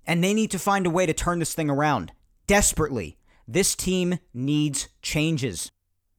And 0.06 0.22
they 0.22 0.34
need 0.34 0.50
to 0.50 0.58
find 0.58 0.87
a 0.87 0.90
way 0.90 1.06
to 1.06 1.14
turn 1.14 1.38
this 1.38 1.54
thing 1.54 1.70
around. 1.70 2.12
Desperately. 2.46 3.16
This 3.46 3.74
team 3.74 4.18
needs 4.33 4.88
changes. 5.02 5.70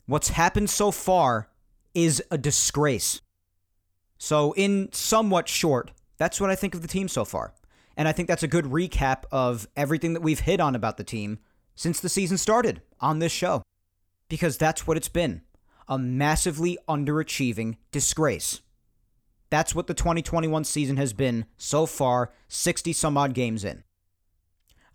What's 0.05 0.29
happened 0.29 0.69
so 0.69 0.91
far 0.91 1.49
is 1.93 2.23
a 2.29 2.37
disgrace. 2.37 3.21
So, 4.17 4.53
in 4.53 4.89
somewhat 4.91 5.47
short, 5.47 5.91
that's 6.17 6.39
what 6.39 6.49
I 6.49 6.55
think 6.55 6.75
of 6.75 6.81
the 6.81 6.87
team 6.87 7.07
so 7.07 7.25
far. 7.25 7.53
And 7.97 8.07
I 8.07 8.11
think 8.11 8.27
that's 8.27 8.43
a 8.43 8.47
good 8.47 8.65
recap 8.65 9.23
of 9.31 9.67
everything 9.75 10.13
that 10.13 10.21
we've 10.21 10.41
hit 10.41 10.59
on 10.59 10.75
about 10.75 10.97
the 10.97 11.03
team 11.03 11.39
since 11.75 11.99
the 11.99 12.09
season 12.09 12.37
started 12.37 12.81
on 12.99 13.19
this 13.19 13.31
show. 13.31 13.63
Because 14.29 14.57
that's 14.57 14.85
what 14.85 14.97
it's 14.97 15.09
been 15.09 15.41
a 15.87 15.97
massively 15.99 16.77
underachieving 16.87 17.77
disgrace. 17.91 18.61
That's 19.51 19.75
what 19.75 19.87
the 19.87 19.93
2021 19.93 20.63
season 20.63 20.97
has 20.97 21.13
been 21.13 21.45
so 21.57 21.85
far, 21.85 22.33
60 22.47 22.91
some 22.93 23.17
odd 23.17 23.33
games 23.33 23.63
in. 23.63 23.83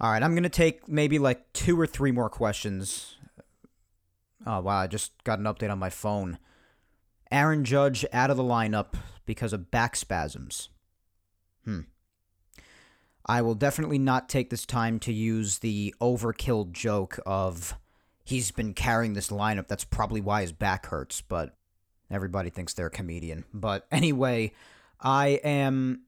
All 0.00 0.10
right, 0.10 0.22
I'm 0.22 0.32
going 0.32 0.44
to 0.44 0.48
take 0.48 0.88
maybe 0.88 1.18
like 1.18 1.52
two 1.52 1.78
or 1.78 1.86
three 1.86 2.10
more 2.10 2.30
questions. 2.30 3.16
Oh, 4.46 4.60
wow, 4.60 4.78
I 4.78 4.86
just 4.86 5.12
got 5.24 5.38
an 5.38 5.44
update 5.44 5.70
on 5.70 5.78
my 5.78 5.90
phone 5.90 6.38
Aaron 7.30 7.64
Judge 7.64 8.04
out 8.12 8.30
of 8.30 8.36
the 8.36 8.42
lineup 8.42 8.94
because 9.24 9.52
of 9.52 9.70
back 9.70 9.94
spasms. 9.94 10.68
Hmm. 11.64 11.80
I 13.26 13.42
will 13.42 13.54
definitely 13.54 13.98
not 13.98 14.28
take 14.28 14.50
this 14.50 14.66
time 14.66 14.98
to 15.00 15.12
use 15.12 15.58
the 15.58 15.94
overkill 16.00 16.72
joke 16.72 17.20
of 17.24 17.76
he's 18.24 18.50
been 18.50 18.74
carrying 18.74 19.12
this 19.12 19.28
lineup. 19.28 19.68
That's 19.68 19.84
probably 19.84 20.20
why 20.20 20.42
his 20.42 20.52
back 20.52 20.86
hurts, 20.86 21.20
but 21.20 21.56
everybody 22.10 22.50
thinks 22.50 22.74
they're 22.74 22.86
a 22.86 22.90
comedian. 22.90 23.44
But 23.54 23.86
anyway, 23.92 24.52
I 25.00 25.40
am. 25.44 26.02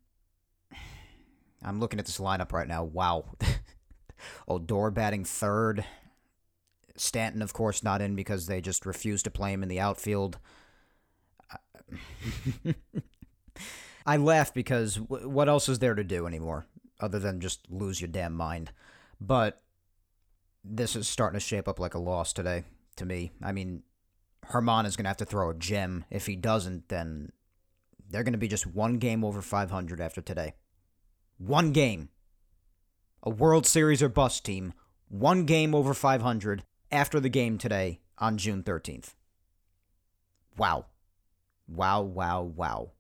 I'm 1.63 1.79
looking 1.79 2.01
at 2.01 2.07
this 2.07 2.19
lineup 2.19 2.51
right 2.53 2.67
now. 2.67 2.83
Wow. 2.83 3.27
Oh, 4.49 4.55
Odor 4.57 4.91
batting 4.91 5.25
third. 5.25 5.85
Stanton, 6.97 7.43
of 7.43 7.53
course, 7.53 7.83
not 7.83 8.03
in 8.03 8.15
because 8.15 8.47
they 8.47 8.61
just 8.61 8.85
refused 8.87 9.25
to 9.25 9.31
play 9.31 9.53
him 9.53 9.63
in 9.63 9.69
the 9.69 9.81
outfield. 9.81 10.39
I 14.07 14.17
laugh 14.17 14.53
because 14.53 14.97
what 15.01 15.49
else 15.49 15.69
is 15.69 15.79
there 15.79 15.95
to 15.95 16.05
do 16.05 16.27
anymore 16.27 16.67
other 17.01 17.19
than 17.19 17.41
just 17.41 17.61
lose 17.71 18.01
your 18.01 18.09
damn 18.09 18.35
mind? 18.35 18.73
But 19.21 19.63
this 20.65 20.97
is 20.97 21.09
starting 21.09 21.39
to 21.39 21.45
shape 21.45 21.69
up 21.69 21.81
like 21.81 21.95
a 21.95 21.99
loss 21.99 22.33
today 22.33 22.65
to 22.97 23.05
me. 23.05 23.33
I 23.43 23.53
mean, 23.53 23.83
Germán 24.47 24.87
is 24.87 24.97
going 24.97 25.05
to 25.05 25.11
have 25.11 25.17
to 25.19 25.25
throw 25.25 25.51
a 25.51 25.55
gem. 25.55 26.05
If 26.11 26.27
he 26.27 26.37
doesn't, 26.37 26.89
then 26.89 27.33
they're 28.09 28.25
going 28.25 28.33
to 28.33 28.39
be 28.39 28.49
just 28.49 28.67
one 28.67 28.99
game 28.99 29.25
over 29.25 29.41
500 29.41 30.01
after 30.01 30.21
today. 30.21 30.55
One 31.39 31.73
game. 31.73 32.11
A 33.23 33.31
World 33.31 33.67
Series 33.67 34.03
or 34.03 34.09
bust 34.09 34.45
team. 34.45 34.73
One 35.09 35.45
game 35.45 35.75
over 35.75 35.95
500 35.95 36.65
after 36.91 37.21
the 37.21 37.29
game 37.29 37.57
today 37.57 38.01
on 38.19 38.37
June 38.37 38.63
13th. 38.63 39.15
Wow. 40.57 40.87
Wow, 41.69 42.03
wow, 42.03 42.43
wow. 42.43 42.91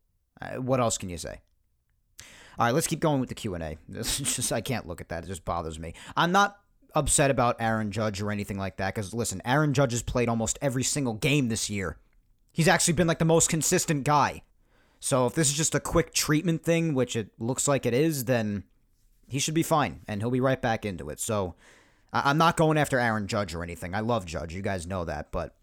Uh, 0.40 0.60
what 0.60 0.80
else 0.80 0.96
can 0.96 1.08
you 1.08 1.18
say? 1.18 1.40
All 2.58 2.66
right, 2.66 2.74
let's 2.74 2.86
keep 2.86 3.00
going 3.00 3.18
with 3.18 3.30
the 3.30 3.34
Q&A. 3.34 3.78
This 3.88 4.18
just 4.18 4.52
I 4.52 4.60
can't 4.60 4.86
look 4.86 5.00
at 5.00 5.08
that. 5.08 5.24
It 5.24 5.28
just 5.28 5.44
bothers 5.44 5.78
me. 5.78 5.94
I'm 6.16 6.32
not 6.32 6.58
upset 6.94 7.30
about 7.30 7.56
Aaron 7.58 7.90
Judge 7.90 8.20
or 8.20 8.30
anything 8.30 8.58
like 8.58 8.76
that 8.76 8.94
cuz 8.94 9.12
listen, 9.12 9.42
Aaron 9.44 9.74
Judge 9.74 9.92
has 9.92 10.02
played 10.02 10.28
almost 10.28 10.58
every 10.62 10.84
single 10.84 11.14
game 11.14 11.48
this 11.48 11.68
year. 11.68 11.96
He's 12.52 12.68
actually 12.68 12.94
been 12.94 13.06
like 13.06 13.18
the 13.18 13.24
most 13.24 13.48
consistent 13.48 14.04
guy. 14.04 14.42
So 15.00 15.26
if 15.26 15.34
this 15.34 15.48
is 15.48 15.56
just 15.56 15.74
a 15.74 15.80
quick 15.80 16.14
treatment 16.14 16.62
thing, 16.62 16.94
which 16.94 17.16
it 17.16 17.30
looks 17.38 17.66
like 17.66 17.86
it 17.86 17.94
is, 17.94 18.26
then 18.26 18.64
he 19.32 19.38
should 19.38 19.54
be 19.54 19.62
fine 19.62 20.00
and 20.06 20.20
he'll 20.20 20.30
be 20.30 20.40
right 20.40 20.60
back 20.60 20.84
into 20.84 21.08
it. 21.08 21.18
So 21.18 21.54
I'm 22.12 22.36
not 22.36 22.58
going 22.58 22.76
after 22.76 22.98
Aaron 22.98 23.26
Judge 23.26 23.54
or 23.54 23.62
anything. 23.62 23.94
I 23.94 24.00
love 24.00 24.26
Judge. 24.26 24.54
You 24.54 24.60
guys 24.60 24.86
know 24.86 25.06
that, 25.06 25.32
but 25.32 25.54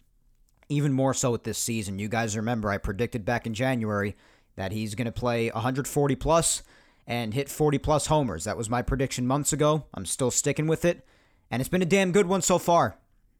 even 0.68 0.92
more 0.92 1.14
so 1.14 1.30
with 1.30 1.44
this 1.44 1.58
season. 1.58 2.00
You 2.00 2.08
guys 2.08 2.36
remember 2.36 2.68
I 2.68 2.78
predicted 2.78 3.24
back 3.24 3.46
in 3.46 3.54
January 3.54 4.16
that 4.56 4.72
he's 4.72 4.96
going 4.96 5.06
to 5.06 5.12
play 5.12 5.50
140 5.50 6.16
plus 6.16 6.64
and 7.06 7.32
hit 7.32 7.48
40 7.48 7.78
plus 7.78 8.06
homers. 8.06 8.42
That 8.42 8.56
was 8.56 8.68
my 8.68 8.82
prediction 8.82 9.24
months 9.24 9.52
ago. 9.52 9.84
I'm 9.94 10.04
still 10.04 10.32
sticking 10.32 10.66
with 10.66 10.84
it, 10.84 11.06
and 11.50 11.60
it's 11.60 11.68
been 11.68 11.82
a 11.82 11.86
damn 11.86 12.12
good 12.12 12.26
one 12.26 12.42
so 12.42 12.58
far. 12.58 12.98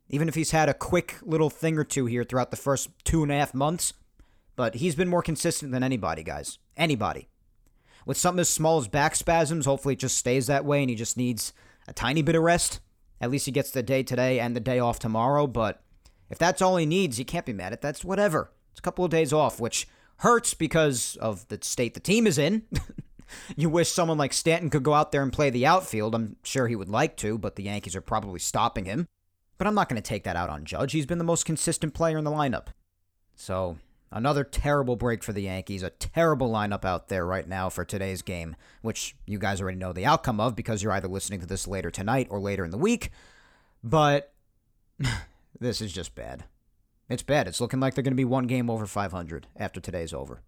Even 0.09 0.29
if 0.29 0.37
he's 0.37 0.53
had 0.53 0.69
a 0.69 0.75
quick 0.75 1.17
little 1.23 1.51
thing 1.51 1.77
or 1.77 1.85
two 1.85 2.07
here 2.07 2.25
throughout 2.25 2.51
the 2.53 2.57
first 2.57 2.91
two 3.05 3.23
and 3.25 3.33
a 3.33 3.37
half 3.37 3.55
months, 3.55 3.95
but 4.55 4.77
he's 4.77 4.95
been 4.95 5.09
more 5.09 5.23
consistent 5.23 5.73
than 5.73 5.83
anybody, 5.83 6.23
guys. 6.23 6.59
Anybody. 6.77 7.30
With 8.07 8.17
something 8.17 8.41
as 8.41 8.49
small 8.49 8.79
as 8.79 8.89
back 8.89 9.15
spasms, 9.15 9.67
hopefully 9.67 9.95
it 9.95 10.01
just 10.01 10.19
stays 10.19 10.47
that 10.47 10.65
way 10.65 10.81
and 10.81 10.91
he 10.91 10.97
just 10.97 11.17
needs 11.17 11.53
a 11.87 11.93
tiny 11.93 12.23
bit 12.23 12.35
of 12.35 12.43
rest. 12.43 12.81
At 13.21 13.31
least 13.31 13.47
he 13.47 13.53
gets 13.53 13.71
the 13.71 13.83
day 13.83 14.03
today 14.03 14.41
and 14.41 14.57
the 14.57 14.61
day 14.61 14.79
off 14.79 14.99
tomorrow, 14.99 15.47
but 15.47 15.83
if 16.31 16.39
that's 16.39 16.63
all 16.63 16.77
he 16.77 16.87
needs, 16.87 17.19
you 17.19 17.25
can't 17.25 17.45
be 17.45 17.53
mad 17.53 17.73
at 17.73 17.83
that. 17.83 17.89
That's 17.89 18.05
whatever. 18.05 18.53
It's 18.71 18.79
a 18.79 18.83
couple 18.83 19.05
of 19.05 19.11
days 19.11 19.33
off, 19.33 19.61
which 19.61 19.89
hurts 20.19 20.55
because 20.55 21.17
of 21.17 21.47
the 21.49 21.59
state 21.63 21.95
the 21.95 22.01
team 22.01 22.27
is 22.27 22.39
in. 22.39 22.63
you 23.57 23.69
wish 23.69 23.91
someone 23.91 24.19
like 24.19 24.33
Stanton 24.33 24.71
could 24.71 24.83
go 24.83 24.95
out 24.95 25.13
there 25.13 25.23
and 25.23 25.33
play 25.33 25.51
the 25.51 25.67
outfield. 25.67 26.15
I'm 26.15 26.37
sure 26.43 26.69
he 26.69 26.77
would 26.77 26.89
like 26.89 27.17
to, 27.19 27.37
but 27.37 27.57
the 27.57 27.65
Yankees 27.65 27.97
are 27.97 28.01
probably 28.01 28.39
stopping 28.39 28.85
him. 28.85 29.07
But 29.59 29.67
I'm 29.67 29.75
not 29.75 29.89
going 29.89 30.01
to 30.01 30.09
take 30.09 30.25
that 30.25 30.37
out 30.37 30.49
on 30.49 30.65
Judge. 30.65 30.93
He's 30.93 31.07
been 31.07 31.19
the 31.19 31.25
most 31.25 31.45
consistent 31.45 31.93
player 31.93 32.17
in 32.17 32.25
the 32.25 32.31
lineup. 32.31 32.69
So, 33.35 33.77
another 34.13 34.45
terrible 34.45 34.97
break 34.97 35.23
for 35.23 35.33
the 35.33 35.43
Yankees. 35.43 35.83
A 35.83 35.91
terrible 35.91 36.51
lineup 36.51 36.85
out 36.85 37.09
there 37.09 37.27
right 37.27 37.49
now 37.49 37.69
for 37.69 37.85
today's 37.85 38.23
game, 38.23 38.57
which 38.83 39.17
you 39.27 39.39
guys 39.39 39.61
already 39.61 39.79
know 39.79 39.93
the 39.93 40.07
outcome 40.07 40.41
of 40.41 40.57
because 40.57 40.83
you're 40.83 40.93
either 40.93 41.09
listening 41.09 41.41
to 41.41 41.47
this 41.47 41.67
later 41.67 41.91
tonight 41.91 42.27
or 42.31 42.41
later 42.41 42.65
in 42.65 42.71
the 42.71 42.79
week. 42.79 43.11
But 43.83 44.33
This 45.61 45.83
is 45.83 45.93
just 45.93 46.15
bad. 46.15 46.45
It's 47.09 47.23
bad. 47.23 47.47
It's 47.47 47.61
looking 47.61 47.81
like 47.81 47.95
they're 47.95 48.05
going 48.05 48.13
to 48.13 48.17
be 48.17 48.25
one 48.25 48.47
game 48.47 48.71
over 48.71 48.87
500 48.87 49.47
after 49.57 49.81
today's 49.81 50.15
over. 50.15 50.41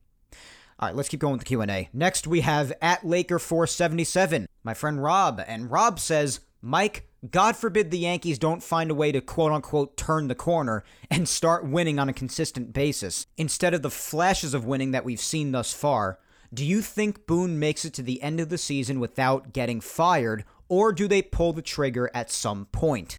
All 0.79 0.89
right, 0.89 0.97
let's 0.97 1.09
keep 1.09 1.21
going 1.21 1.33
with 1.33 1.41
the 1.41 1.47
Q&A. 1.47 1.91
Next, 1.93 2.27
we 2.27 2.41
have 2.41 2.73
at 2.81 3.03
Laker477, 3.03 4.47
my 4.65 4.75
friend 4.75 5.03
Rob. 5.03 5.41
And 5.47 5.71
Rob 5.71 6.01
says, 6.01 6.41
Mike, 6.63 7.09
God 7.29 7.57
forbid 7.57 7.91
the 7.91 7.99
Yankees 7.99 8.39
don't 8.39 8.63
find 8.63 8.91
a 8.91 8.95
way 8.95 9.11
to 9.11 9.21
quote 9.21 9.51
unquote 9.53 9.97
turn 9.97 10.29
the 10.29 10.35
corner 10.37 10.85
and 11.11 11.29
start 11.29 11.67
winning 11.67 11.99
on 11.99 12.09
a 12.09 12.15
consistent 12.15 12.73
basis. 12.73 13.27
Instead 13.37 13.75
of 13.75 13.83
the 13.83 13.91
flashes 13.91 14.55
of 14.55 14.65
winning 14.65 14.93
that 14.93 15.05
we've 15.05 15.21
seen 15.21 15.51
thus 15.51 15.73
far, 15.73 16.21
do 16.55 16.65
you 16.65 16.81
think 16.81 17.27
Boone 17.27 17.59
makes 17.59 17.85
it 17.85 17.93
to 17.95 18.03
the 18.03 18.23
end 18.23 18.39
of 18.39 18.49
the 18.49 18.59
season 18.59 19.01
without 19.01 19.53
getting 19.53 19.81
fired, 19.81 20.45
or 20.69 20.93
do 20.93 21.09
they 21.09 21.23
pull 21.23 21.53
the 21.53 21.63
trigger 21.63 22.11
at 22.15 22.31
some 22.31 22.67
point? 22.67 23.19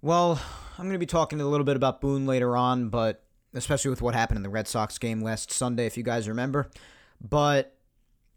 Well, 0.00 0.40
I'm 0.78 0.84
going 0.84 0.94
to 0.94 0.98
be 0.98 1.06
talking 1.06 1.40
a 1.40 1.46
little 1.46 1.64
bit 1.64 1.76
about 1.76 2.00
Boone 2.00 2.26
later 2.26 2.56
on, 2.56 2.88
but 2.88 3.22
especially 3.54 3.90
with 3.90 4.02
what 4.02 4.14
happened 4.14 4.38
in 4.38 4.42
the 4.42 4.48
Red 4.48 4.66
Sox 4.66 4.98
game 4.98 5.20
last 5.20 5.52
Sunday, 5.52 5.86
if 5.86 5.96
you 5.96 6.02
guys 6.02 6.28
remember. 6.28 6.70
But 7.20 7.76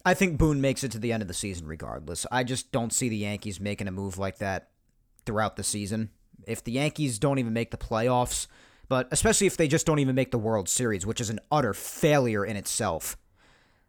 I 0.06 0.14
think 0.14 0.38
Boone 0.38 0.62
makes 0.62 0.84
it 0.84 0.92
to 0.92 1.00
the 1.00 1.12
end 1.12 1.24
of 1.24 1.28
the 1.28 1.34
season 1.34 1.68
regardless. 1.68 2.28
I 2.32 2.44
just 2.44 2.72
don't 2.72 2.94
see 2.94 3.10
the 3.10 3.18
Yankees 3.18 3.60
making 3.60 3.88
a 3.88 3.92
move 3.92 4.20
like 4.20 4.38
that 4.38 4.70
throughout 5.26 5.56
the 5.56 5.64
season. 5.64 6.12
If 6.48 6.64
the 6.64 6.74
Yankees 6.74 7.18
don't 7.18 7.40
even 7.40 7.54
make 7.54 7.72
the 7.72 7.78
playoffs, 7.78 8.46
but 8.88 9.08
especially 9.12 9.48
if 9.48 9.58
they 9.58 9.68
just 9.68 9.88
don't 9.88 9.98
even 9.98 10.14
make 10.14 10.30
the 10.30 10.38
World 10.38 10.70
Series, 10.70 11.08
which 11.08 11.20
is 11.20 11.32
an 11.32 11.40
utter 11.52 11.74
failure 11.74 12.46
in 12.46 12.56
itself, 12.56 13.18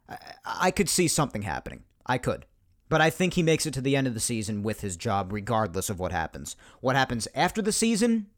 I, 0.08 0.16
I 0.46 0.70
could 0.70 0.88
see 0.88 1.06
something 1.06 1.42
happening. 1.42 1.84
I 2.06 2.16
could. 2.16 2.46
But 2.88 3.00
I 3.00 3.10
think 3.10 3.34
he 3.34 3.42
makes 3.42 3.66
it 3.66 3.74
to 3.74 3.80
the 3.80 3.96
end 3.96 4.06
of 4.06 4.14
the 4.14 4.20
season 4.20 4.62
with 4.62 4.80
his 4.80 4.96
job, 4.96 5.32
regardless 5.32 5.90
of 5.90 5.98
what 5.98 6.12
happens. 6.12 6.56
What 6.80 6.96
happens 6.96 7.28
after 7.34 7.60
the 7.60 7.72
season, 7.72 8.28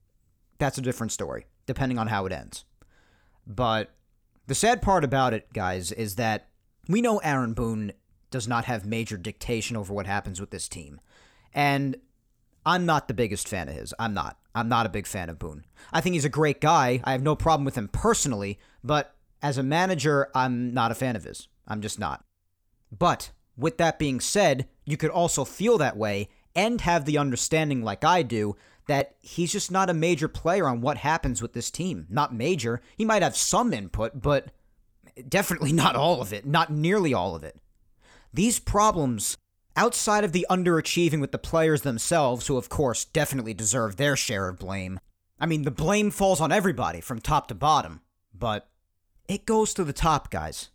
that's 0.59 0.79
a 0.79 0.83
different 0.83 1.13
story, 1.13 1.47
depending 1.67 1.99
on 1.99 2.09
how 2.09 2.27
it 2.27 2.33
ends. 2.33 2.65
But 3.47 3.91
the 4.47 4.55
sad 4.55 4.83
part 4.83 5.05
about 5.05 5.35
it, 5.35 5.53
guys, 5.53 5.93
is 5.93 6.17
that 6.17 6.49
we 6.89 7.03
know 7.03 7.19
Aaron 7.19 7.53
Boone 7.53 7.93
does 8.31 8.49
not 8.49 8.65
have 8.65 8.85
major 8.85 9.17
dictation 9.17 9.77
over 9.77 9.93
what 9.93 10.07
happens 10.07 10.41
with 10.41 10.51
this 10.51 10.69
team. 10.69 11.01
And 11.55 11.97
I'm 12.67 12.87
not 12.87 13.09
the 13.09 13.15
biggest 13.15 13.49
fan 13.49 13.69
of 13.69 13.75
his. 13.75 13.95
I'm 13.99 14.15
not. 14.15 14.39
I'm 14.55 14.69
not 14.69 14.87
a 14.87 14.91
big 14.91 15.07
fan 15.07 15.31
of 15.31 15.39
Boone. 15.39 15.65
I 15.93 16.01
think 16.01 16.15
he's 16.15 16.25
a 16.25 16.31
great 16.31 16.61
guy. 16.61 17.01
I 17.05 17.13
have 17.13 17.23
no 17.23 17.37
problem 17.37 17.65
with 17.65 17.77
him 17.77 17.89
personally, 17.89 18.59
but 18.83 19.15
as 19.41 19.57
a 19.57 19.63
manager, 19.63 20.29
I'm 20.35 20.75
not 20.75 20.91
a 20.91 20.97
fan 20.97 21.17
of 21.17 21.25
his. 21.25 21.49
I'm 21.67 21.81
just 21.81 21.99
not. 21.99 22.25
But 22.97 23.31
with 23.57 23.79
that 23.79 23.99
being 23.99 24.21
said, 24.21 24.69
you 24.85 24.97
could 24.97 25.11
also 25.11 25.45
feel 25.45 25.79
that 25.79 25.97
way 25.97 26.29
and 26.55 26.81
have 26.81 27.05
the 27.05 27.19
understanding, 27.19 27.83
like 27.83 28.05
I 28.05 28.23
do, 28.23 28.57
that 28.89 29.17
he's 29.21 29.53
just 29.53 29.71
not 29.71 29.91
a 29.91 29.95
major 29.95 30.29
player 30.29 30.67
on 30.67 30.81
what 30.81 30.99
happens 30.99 31.41
with 31.41 31.53
this 31.53 31.71
team. 31.71 32.07
Not 32.09 32.35
major. 32.35 32.81
He 32.97 33.05
might 33.05 33.23
have 33.23 33.37
some 33.37 33.73
input, 33.73 34.21
but 34.21 34.51
definitely 35.29 35.73
not 35.73 35.97
all 35.97 36.21
of 36.21 36.33
it, 36.33 36.47
not 36.47 36.73
nearly 36.73 37.15
all 37.15 37.35
of 37.35 37.45
it. 37.45 37.57
These 38.33 38.59
problems, 38.59 39.37
outside 39.77 40.25
of 40.25 40.33
the 40.33 40.47
underachieving 40.51 41.21
with 41.21 41.33
the 41.33 41.39
players 41.39 41.83
themselves, 41.83 42.47
who 42.47 42.57
of 42.57 42.69
course 42.69 43.05
definitely 43.05 43.55
deserve 43.55 43.97
their 43.97 44.17
share 44.17 44.49
of 44.49 44.59
blame, 44.59 45.01
I 45.41 45.47
mean, 45.47 45.63
the 45.63 45.71
blame 45.71 46.11
falls 46.11 46.41
on 46.41 46.53
everybody 46.53 47.01
from 47.01 47.21
top 47.21 47.49
to 47.49 47.55
bottom, 47.55 48.01
but 48.35 48.69
it 49.29 49.47
goes 49.47 49.73
to 49.75 49.85
the 49.85 49.93
top, 49.93 50.31
guys. 50.31 50.71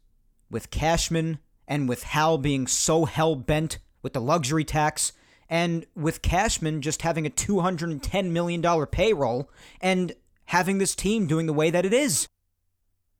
With 0.50 0.70
Cashman, 0.72 1.40
and 1.68 1.90
with 1.90 2.04
Hal 2.04 2.38
being 2.38 2.68
so 2.68 3.06
hell 3.06 3.36
bent 3.36 3.80
with 4.02 4.14
the 4.14 4.22
luxury 4.22 4.64
tax, 4.64 5.14
and 5.50 5.86
with 5.96 6.22
Cashman 6.22 6.82
just 6.82 7.02
having 7.02 7.26
a 7.26 7.30
$210 7.30 8.32
million 8.32 8.86
payroll 8.88 9.50
and 9.82 10.14
having 10.46 10.78
this 10.78 10.96
team 10.96 11.28
doing 11.28 11.46
the 11.46 11.54
way 11.54 11.70
that 11.70 11.86
it 11.86 11.94
is. 11.94 12.28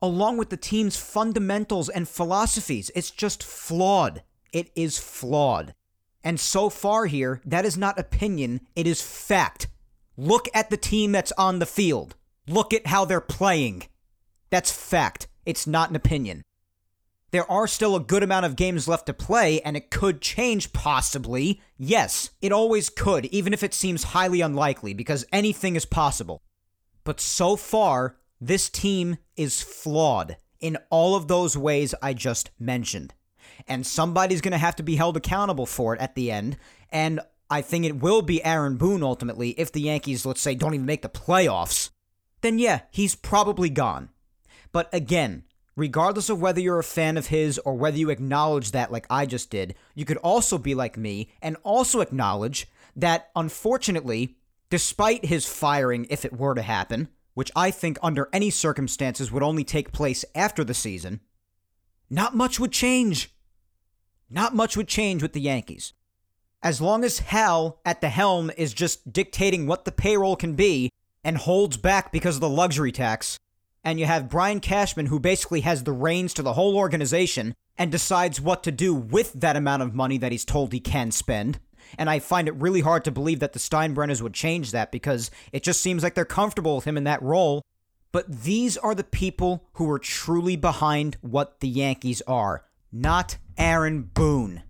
Along 0.02 0.36
with 0.36 0.50
the 0.50 0.56
team's 0.56 0.96
fundamentals 0.96 1.88
and 1.88 2.08
philosophies, 2.08 2.90
it's 2.94 3.10
just 3.10 3.42
flawed. 3.42 4.22
It 4.52 4.70
is 4.74 4.98
flawed. 4.98 5.74
And 6.22 6.38
so 6.38 6.70
far 6.70 7.06
here, 7.06 7.40
that 7.44 7.64
is 7.64 7.76
not 7.76 7.98
opinion, 7.98 8.60
it 8.74 8.86
is 8.86 9.02
fact. 9.02 9.68
Look 10.16 10.48
at 10.54 10.70
the 10.70 10.76
team 10.76 11.12
that's 11.12 11.32
on 11.32 11.58
the 11.58 11.66
field. 11.66 12.16
Look 12.46 12.72
at 12.72 12.86
how 12.86 13.04
they're 13.04 13.20
playing. 13.20 13.84
That's 14.50 14.70
fact. 14.70 15.28
It's 15.44 15.66
not 15.66 15.90
an 15.90 15.96
opinion 15.96 16.44
there 17.34 17.50
are 17.50 17.66
still 17.66 17.96
a 17.96 18.00
good 18.00 18.22
amount 18.22 18.46
of 18.46 18.54
games 18.54 18.86
left 18.86 19.06
to 19.06 19.12
play, 19.12 19.60
and 19.62 19.76
it 19.76 19.90
could 19.90 20.20
change 20.20 20.72
possibly. 20.72 21.60
Yes, 21.76 22.30
it 22.40 22.52
always 22.52 22.88
could, 22.88 23.26
even 23.26 23.52
if 23.52 23.64
it 23.64 23.74
seems 23.74 24.04
highly 24.04 24.40
unlikely, 24.40 24.94
because 24.94 25.26
anything 25.32 25.74
is 25.74 25.84
possible. 25.84 26.40
But 27.02 27.20
so 27.20 27.56
far, 27.56 28.14
This 28.46 28.68
team 28.68 29.16
is 29.38 29.62
flawed 29.62 30.36
in 30.60 30.76
all 30.90 31.16
of 31.16 31.28
those 31.28 31.56
ways 31.56 31.94
I 32.02 32.12
just 32.12 32.50
mentioned. 32.58 33.14
And 33.66 33.86
somebody's 33.86 34.42
going 34.42 34.52
to 34.52 34.58
have 34.58 34.76
to 34.76 34.82
be 34.82 34.96
held 34.96 35.16
accountable 35.16 35.64
for 35.64 35.94
it 35.94 36.00
at 36.02 36.14
the 36.14 36.30
end. 36.30 36.58
And 36.92 37.20
I 37.48 37.62
think 37.62 37.86
it 37.86 38.02
will 38.02 38.20
be 38.20 38.44
Aaron 38.44 38.76
Boone 38.76 39.02
ultimately 39.02 39.52
if 39.52 39.72
the 39.72 39.80
Yankees, 39.80 40.26
let's 40.26 40.42
say, 40.42 40.54
don't 40.54 40.74
even 40.74 40.84
make 40.84 41.00
the 41.00 41.08
playoffs. 41.08 41.88
Then 42.42 42.58
yeah, 42.58 42.80
he's 42.90 43.14
probably 43.14 43.70
gone. 43.70 44.10
But 44.72 44.92
again, 44.92 45.44
regardless 45.74 46.28
of 46.28 46.42
whether 46.42 46.60
you're 46.60 46.78
a 46.78 46.84
fan 46.84 47.16
of 47.16 47.28
his 47.28 47.56
or 47.60 47.72
whether 47.72 47.96
you 47.96 48.10
acknowledge 48.10 48.72
that 48.72 48.92
like 48.92 49.06
I 49.08 49.24
just 49.24 49.48
did, 49.48 49.74
you 49.94 50.04
could 50.04 50.18
also 50.18 50.58
be 50.58 50.74
like 50.74 50.98
me 50.98 51.30
and 51.40 51.56
also 51.62 52.02
acknowledge 52.02 52.68
that 52.94 53.30
unfortunately, 53.34 54.36
despite 54.68 55.24
his 55.24 55.46
firing 55.46 56.06
if 56.10 56.26
it 56.26 56.38
were 56.38 56.54
to 56.54 56.60
happen, 56.60 57.08
which 57.34 57.50
I 57.54 57.70
think 57.70 57.98
under 58.02 58.28
any 58.32 58.50
circumstances 58.50 59.30
would 59.30 59.42
only 59.42 59.64
take 59.64 59.92
place 59.92 60.24
after 60.34 60.64
the 60.64 60.74
season, 60.74 61.20
not 62.08 62.34
much 62.34 62.58
would 62.58 62.72
change. 62.72 63.34
Not 64.30 64.54
much 64.54 64.76
would 64.76 64.88
change 64.88 65.22
with 65.22 65.32
the 65.32 65.40
Yankees. 65.40 65.92
As 66.62 66.80
long 66.80 67.04
as 67.04 67.18
Hal 67.18 67.80
at 67.84 68.00
the 68.00 68.08
helm 68.08 68.50
is 68.56 68.72
just 68.72 69.12
dictating 69.12 69.66
what 69.66 69.84
the 69.84 69.92
payroll 69.92 70.36
can 70.36 70.54
be 70.54 70.90
and 71.22 71.36
holds 71.36 71.76
back 71.76 72.10
because 72.10 72.36
of 72.36 72.40
the 72.40 72.48
luxury 72.48 72.92
tax, 72.92 73.38
and 73.84 74.00
you 74.00 74.06
have 74.06 74.30
Brian 74.30 74.60
Cashman 74.60 75.06
who 75.06 75.20
basically 75.20 75.60
has 75.60 75.84
the 75.84 75.92
reins 75.92 76.32
to 76.34 76.42
the 76.42 76.54
whole 76.54 76.76
organization 76.76 77.54
and 77.76 77.92
decides 77.92 78.40
what 78.40 78.62
to 78.62 78.72
do 78.72 78.94
with 78.94 79.32
that 79.34 79.56
amount 79.56 79.82
of 79.82 79.94
money 79.94 80.16
that 80.18 80.32
he's 80.32 80.44
told 80.44 80.72
he 80.72 80.80
can 80.80 81.10
spend. 81.10 81.58
And 81.98 82.10
I 82.10 82.18
find 82.18 82.48
it 82.48 82.54
really 82.54 82.80
hard 82.80 83.04
to 83.04 83.10
believe 83.10 83.40
that 83.40 83.52
the 83.52 83.58
Steinbrenners 83.58 84.22
would 84.22 84.34
change 84.34 84.72
that 84.72 84.92
because 84.92 85.30
it 85.52 85.62
just 85.62 85.80
seems 85.80 86.02
like 86.02 86.14
they're 86.14 86.24
comfortable 86.24 86.76
with 86.76 86.84
him 86.84 86.96
in 86.96 87.04
that 87.04 87.22
role. 87.22 87.62
But 88.12 88.42
these 88.42 88.76
are 88.76 88.94
the 88.94 89.04
people 89.04 89.66
who 89.74 89.90
are 89.90 89.98
truly 89.98 90.56
behind 90.56 91.16
what 91.20 91.60
the 91.60 91.68
Yankees 91.68 92.22
are, 92.26 92.64
not 92.92 93.38
Aaron 93.58 94.02
Boone. 94.02 94.62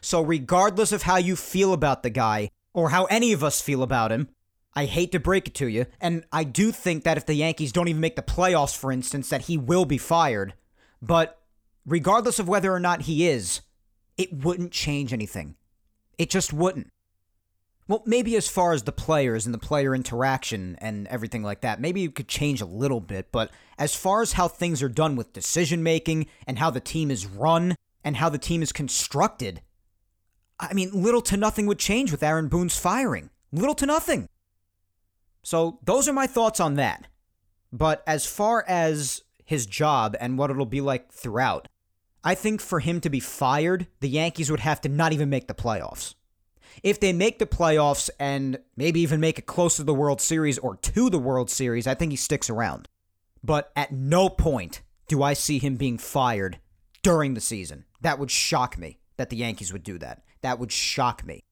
So, 0.00 0.22
regardless 0.22 0.92
of 0.92 1.02
how 1.02 1.16
you 1.16 1.34
feel 1.34 1.72
about 1.72 2.04
the 2.04 2.10
guy, 2.10 2.50
or 2.72 2.90
how 2.90 3.06
any 3.06 3.32
of 3.32 3.42
us 3.42 3.60
feel 3.60 3.82
about 3.82 4.12
him, 4.12 4.28
I 4.74 4.84
hate 4.84 5.10
to 5.12 5.18
break 5.18 5.48
it 5.48 5.54
to 5.54 5.66
you, 5.66 5.86
and 6.00 6.24
I 6.32 6.44
do 6.44 6.70
think 6.70 7.02
that 7.02 7.16
if 7.16 7.26
the 7.26 7.34
Yankees 7.34 7.72
don't 7.72 7.88
even 7.88 8.00
make 8.00 8.14
the 8.14 8.22
playoffs, 8.22 8.76
for 8.76 8.92
instance, 8.92 9.28
that 9.30 9.42
he 9.42 9.58
will 9.58 9.84
be 9.84 9.98
fired. 9.98 10.54
But 11.02 11.40
regardless 11.84 12.38
of 12.38 12.46
whether 12.46 12.72
or 12.72 12.78
not 12.78 13.02
he 13.02 13.26
is, 13.26 13.62
it 14.16 14.32
wouldn't 14.32 14.70
change 14.70 15.12
anything. 15.12 15.56
It 16.18 16.30
just 16.30 16.52
wouldn't. 16.52 16.90
Well, 17.86 18.02
maybe 18.04 18.36
as 18.36 18.48
far 18.48 18.74
as 18.74 18.82
the 18.82 18.92
players 18.92 19.46
and 19.46 19.54
the 19.54 19.58
player 19.58 19.94
interaction 19.94 20.76
and 20.80 21.06
everything 21.06 21.42
like 21.42 21.62
that, 21.62 21.80
maybe 21.80 22.04
it 22.04 22.14
could 22.14 22.28
change 22.28 22.60
a 22.60 22.66
little 22.66 23.00
bit, 23.00 23.32
but 23.32 23.50
as 23.78 23.94
far 23.94 24.20
as 24.20 24.34
how 24.34 24.46
things 24.46 24.82
are 24.82 24.90
done 24.90 25.16
with 25.16 25.32
decision 25.32 25.82
making 25.82 26.26
and 26.46 26.58
how 26.58 26.68
the 26.68 26.80
team 26.80 27.10
is 27.10 27.24
run 27.24 27.76
and 28.04 28.16
how 28.16 28.28
the 28.28 28.36
team 28.36 28.62
is 28.62 28.72
constructed, 28.72 29.62
I 30.60 30.74
mean, 30.74 30.90
little 30.92 31.22
to 31.22 31.36
nothing 31.38 31.66
would 31.66 31.78
change 31.78 32.10
with 32.10 32.22
Aaron 32.22 32.48
Boone's 32.48 32.78
firing. 32.78 33.30
Little 33.52 33.74
to 33.76 33.86
nothing. 33.86 34.28
So, 35.42 35.78
those 35.84 36.08
are 36.08 36.12
my 36.12 36.26
thoughts 36.26 36.60
on 36.60 36.74
that. 36.74 37.06
But 37.72 38.02
as 38.06 38.26
far 38.26 38.64
as 38.68 39.22
his 39.46 39.64
job 39.64 40.14
and 40.20 40.36
what 40.36 40.50
it'll 40.50 40.66
be 40.66 40.82
like 40.82 41.10
throughout, 41.10 41.68
I 42.24 42.34
think 42.34 42.60
for 42.60 42.80
him 42.80 43.00
to 43.00 43.10
be 43.10 43.20
fired, 43.20 43.86
the 44.00 44.08
Yankees 44.08 44.50
would 44.50 44.60
have 44.60 44.80
to 44.82 44.88
not 44.88 45.12
even 45.12 45.30
make 45.30 45.46
the 45.46 45.54
playoffs. 45.54 46.14
If 46.82 47.00
they 47.00 47.12
make 47.12 47.38
the 47.38 47.46
playoffs 47.46 48.10
and 48.18 48.58
maybe 48.76 49.00
even 49.00 49.20
make 49.20 49.38
it 49.38 49.46
close 49.46 49.76
to 49.76 49.84
the 49.84 49.94
World 49.94 50.20
Series 50.20 50.58
or 50.58 50.76
to 50.76 51.10
the 51.10 51.18
World 51.18 51.50
Series, 51.50 51.86
I 51.86 51.94
think 51.94 52.12
he 52.12 52.16
sticks 52.16 52.50
around. 52.50 52.88
But 53.42 53.72
at 53.76 53.92
no 53.92 54.28
point 54.28 54.82
do 55.08 55.22
I 55.22 55.32
see 55.32 55.58
him 55.58 55.76
being 55.76 55.98
fired 55.98 56.58
during 57.02 57.34
the 57.34 57.40
season. 57.40 57.84
That 58.00 58.18
would 58.18 58.30
shock 58.30 58.78
me 58.78 58.98
that 59.16 59.30
the 59.30 59.36
Yankees 59.36 59.72
would 59.72 59.82
do 59.82 59.98
that. 59.98 60.22
That 60.42 60.58
would 60.58 60.72
shock 60.72 61.24
me. 61.24 61.44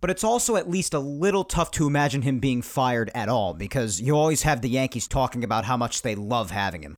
But 0.00 0.10
it's 0.10 0.24
also 0.24 0.56
at 0.56 0.70
least 0.70 0.94
a 0.94 0.98
little 0.98 1.44
tough 1.44 1.70
to 1.72 1.86
imagine 1.86 2.22
him 2.22 2.38
being 2.38 2.62
fired 2.62 3.10
at 3.14 3.28
all 3.28 3.52
because 3.52 4.00
you 4.00 4.16
always 4.16 4.42
have 4.42 4.62
the 4.62 4.70
Yankees 4.70 5.06
talking 5.06 5.44
about 5.44 5.66
how 5.66 5.76
much 5.76 6.02
they 6.02 6.14
love 6.14 6.50
having 6.50 6.82
him. 6.82 6.96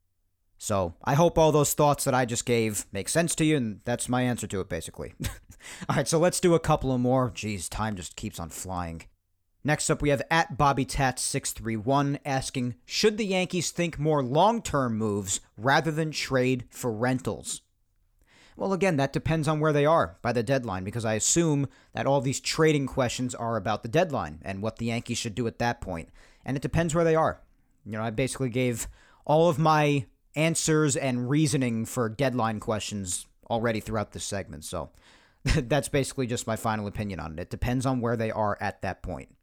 So 0.62 0.94
I 1.02 1.14
hope 1.14 1.38
all 1.38 1.50
those 1.50 1.74
thoughts 1.74 2.04
that 2.04 2.14
I 2.14 2.24
just 2.24 2.46
gave 2.46 2.86
make 2.92 3.08
sense 3.08 3.34
to 3.34 3.44
you, 3.44 3.56
and 3.56 3.80
that's 3.84 4.08
my 4.08 4.22
answer 4.22 4.46
to 4.46 4.60
it, 4.60 4.68
basically. 4.68 5.12
all 5.88 5.96
right, 5.96 6.06
so 6.06 6.20
let's 6.20 6.38
do 6.38 6.54
a 6.54 6.60
couple 6.60 6.92
of 6.92 7.00
more. 7.00 7.32
Jeez, 7.32 7.68
time 7.68 7.96
just 7.96 8.14
keeps 8.14 8.38
on 8.38 8.48
flying. 8.48 9.02
Next 9.64 9.90
up, 9.90 10.00
we 10.00 10.10
have 10.10 10.22
at 10.30 10.56
Bobby 10.56 10.86
Tats631 10.86 12.20
asking 12.24 12.76
Should 12.84 13.18
the 13.18 13.26
Yankees 13.26 13.72
think 13.72 13.98
more 13.98 14.22
long 14.22 14.62
term 14.62 14.96
moves 14.96 15.40
rather 15.56 15.90
than 15.90 16.12
trade 16.12 16.62
for 16.70 16.92
rentals? 16.92 17.62
Well, 18.56 18.72
again, 18.72 18.98
that 18.98 19.12
depends 19.12 19.48
on 19.48 19.58
where 19.58 19.72
they 19.72 19.84
are 19.84 20.16
by 20.22 20.32
the 20.32 20.44
deadline 20.44 20.84
because 20.84 21.04
I 21.04 21.14
assume 21.14 21.66
that 21.92 22.06
all 22.06 22.20
these 22.20 22.38
trading 22.38 22.86
questions 22.86 23.34
are 23.34 23.56
about 23.56 23.82
the 23.82 23.88
deadline 23.88 24.38
and 24.44 24.62
what 24.62 24.76
the 24.76 24.86
Yankees 24.86 25.18
should 25.18 25.34
do 25.34 25.48
at 25.48 25.58
that 25.58 25.80
point. 25.80 26.10
And 26.44 26.56
it 26.56 26.62
depends 26.62 26.94
where 26.94 27.02
they 27.02 27.16
are. 27.16 27.40
You 27.84 27.90
know, 27.90 28.02
I 28.04 28.10
basically 28.10 28.48
gave 28.48 28.86
all 29.26 29.48
of 29.48 29.58
my 29.58 30.06
answers 30.34 30.96
and 30.96 31.28
reasoning 31.28 31.84
for 31.84 32.08
deadline 32.08 32.60
questions 32.60 33.26
already 33.50 33.80
throughout 33.80 34.12
this 34.12 34.24
segment. 34.24 34.64
So 34.64 34.90
that's 35.44 35.88
basically 35.88 36.26
just 36.26 36.46
my 36.46 36.56
final 36.56 36.86
opinion 36.86 37.20
on 37.20 37.32
it. 37.32 37.40
It 37.40 37.50
depends 37.50 37.86
on 37.86 38.00
where 38.00 38.16
they 38.16 38.30
are 38.30 38.56
at 38.60 38.82
that 38.82 39.02
point. 39.02 39.34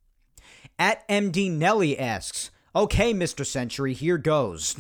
At 0.77 1.07
MD 1.07 1.51
Nelly 1.51 1.97
asks, 1.97 2.51
Okay, 2.75 3.13
Mr. 3.13 3.45
Century, 3.45 3.93
here 3.93 4.17
goes. 4.17 4.75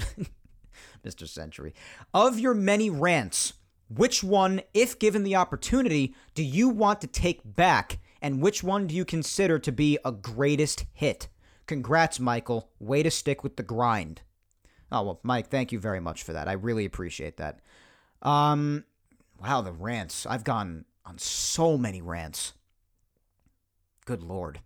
Mr. 1.05 1.27
Century. 1.27 1.73
Of 2.13 2.39
your 2.39 2.53
many 2.53 2.89
rants, 2.89 3.53
which 3.89 4.23
one, 4.23 4.61
if 4.73 4.99
given 4.99 5.23
the 5.23 5.35
opportunity, 5.35 6.15
do 6.35 6.43
you 6.43 6.69
want 6.69 7.01
to 7.01 7.07
take 7.07 7.41
back, 7.43 7.99
and 8.21 8.41
which 8.41 8.63
one 8.63 8.87
do 8.87 8.95
you 8.95 9.05
consider 9.05 9.57
to 9.59 9.71
be 9.71 9.97
a 10.05 10.11
greatest 10.11 10.85
hit? 10.93 11.29
Congrats, 11.65 12.19
Michael. 12.19 12.69
Way 12.79 13.03
to 13.03 13.11
stick 13.11 13.43
with 13.43 13.55
the 13.55 13.63
grind. 13.63 14.21
Oh, 14.91 15.03
well, 15.03 15.19
Mike, 15.23 15.49
thank 15.49 15.71
you 15.71 15.79
very 15.79 15.99
much 15.99 16.23
for 16.23 16.33
that. 16.33 16.47
I 16.47 16.53
really 16.53 16.85
appreciate 16.85 17.37
that. 17.37 17.59
Um, 18.21 18.85
wow, 19.41 19.61
the 19.61 19.71
rants. 19.71 20.25
I've 20.25 20.43
gone 20.43 20.85
on 21.05 21.17
so 21.17 21.77
many 21.77 22.01
rants. 22.01 22.53
Good 24.05 24.23
lord. 24.23 24.59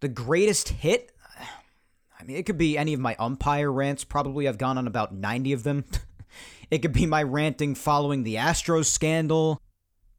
The 0.00 0.08
greatest 0.08 0.68
hit? 0.68 1.12
I 2.20 2.24
mean, 2.24 2.36
it 2.36 2.46
could 2.46 2.58
be 2.58 2.78
any 2.78 2.94
of 2.94 3.00
my 3.00 3.16
umpire 3.18 3.72
rants. 3.72 4.04
Probably 4.04 4.46
I've 4.46 4.58
gone 4.58 4.78
on 4.78 4.86
about 4.86 5.14
90 5.14 5.52
of 5.52 5.62
them. 5.64 5.84
It 6.72 6.80
could 6.80 6.94
be 6.94 7.04
my 7.04 7.22
ranting 7.22 7.74
following 7.74 8.22
the 8.22 8.36
Astros 8.36 8.86
scandal, 8.86 9.60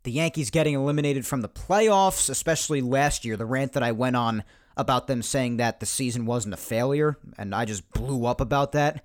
the 0.04 0.12
Yankees 0.12 0.52
getting 0.52 0.76
eliminated 0.76 1.26
from 1.26 1.42
the 1.42 1.50
playoffs, 1.50 2.30
especially 2.30 2.80
last 2.80 3.26
year, 3.26 3.36
the 3.36 3.46
rant 3.48 3.74
that 3.74 3.82
I 3.82 3.92
went 3.92 4.16
on 4.16 4.44
about 4.78 5.08
them 5.08 5.24
saying 5.24 5.58
that 5.58 5.80
the 5.80 5.88
season 5.88 6.28
wasn't 6.28 6.54
a 6.54 6.58
failure, 6.58 7.18
and 7.40 7.56
I 7.56 7.66
just 7.66 7.92
blew 7.92 8.28
up 8.28 8.40
about 8.40 8.74
that. 8.74 9.04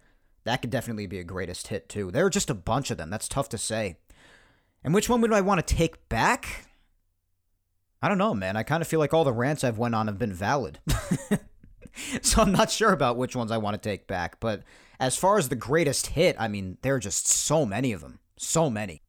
That 0.49 0.63
could 0.63 0.71
definitely 0.71 1.07
be 1.07 1.19
a 1.19 1.25
greatest 1.25 1.69
hit, 1.69 1.91
too. 1.91 2.11
There 2.11 2.25
are 2.25 2.31
just 2.31 2.49
a 2.49 2.55
bunch 2.55 2.91
of 2.91 2.97
them. 2.97 3.11
That's 3.11 3.29
tough 3.29 3.51
to 3.51 3.59
say. 3.59 3.99
And 4.83 4.95
which 4.95 5.07
one 5.07 5.21
would 5.21 5.31
I 5.31 5.43
want 5.43 5.65
to 5.65 5.75
take 5.75 6.09
back? 6.09 6.71
I 8.01 8.09
don't 8.09 8.17
know, 8.17 8.33
man. 8.33 8.57
I 8.57 8.63
kind 8.63 8.81
of 8.81 8.89
feel 8.89 8.99
like 8.99 9.13
all 9.13 9.25
the 9.25 9.33
rants 9.33 9.63
I've 9.63 9.77
went 9.77 9.95
on 9.95 10.07
have 10.07 10.19
been 10.19 10.33
valid. 10.33 10.79
so 12.23 12.41
I'm 12.41 12.53
not 12.53 12.71
sure 12.71 12.95
about 12.95 13.19
which 13.19 13.37
ones 13.37 13.53
I 13.53 13.59
want 13.59 13.75
to 13.75 13.89
take 13.89 14.07
back, 14.07 14.41
but 14.41 14.63
as 14.99 15.19
far 15.19 15.37
as 15.37 15.51
the 15.51 15.55
greatest 15.55 16.07
hit, 16.07 16.35
I 16.39 16.49
mean, 16.49 16.79
there 16.81 16.95
are 16.95 16.99
just 16.99 17.27
so 17.27 17.67
many 17.67 17.93
of 17.93 18.01
them. 18.01 18.19
So 18.39 18.71
many. 18.71 19.03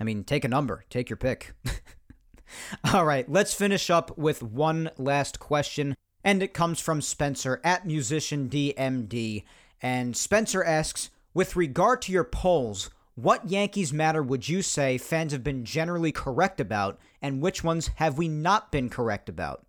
I 0.00 0.02
mean, 0.02 0.24
take 0.24 0.44
a 0.44 0.48
number, 0.48 0.86
take 0.90 1.08
your 1.08 1.18
pick. 1.18 1.54
All 2.92 3.04
right, 3.04 3.30
let's 3.30 3.54
finish 3.54 3.90
up 3.90 4.18
with 4.18 4.42
one 4.42 4.90
last 4.98 5.38
question. 5.38 5.94
And 6.24 6.42
it 6.42 6.52
comes 6.52 6.80
from 6.80 7.00
Spencer 7.00 7.60
at 7.62 7.86
Musician 7.86 8.48
DMD. 8.48 9.44
And 9.82 10.16
Spencer 10.16 10.62
asks 10.62 11.10
With 11.34 11.56
regard 11.56 12.02
to 12.02 12.12
your 12.12 12.24
polls, 12.24 12.90
what 13.14 13.50
Yankees 13.50 13.92
matter 13.92 14.22
would 14.22 14.48
you 14.48 14.62
say 14.62 14.96
fans 14.96 15.32
have 15.32 15.44
been 15.44 15.64
generally 15.64 16.12
correct 16.12 16.60
about, 16.60 16.98
and 17.20 17.40
which 17.40 17.62
ones 17.62 17.88
have 17.96 18.16
we 18.16 18.28
not 18.28 18.72
been 18.72 18.88
correct 18.88 19.28
about? 19.28 19.66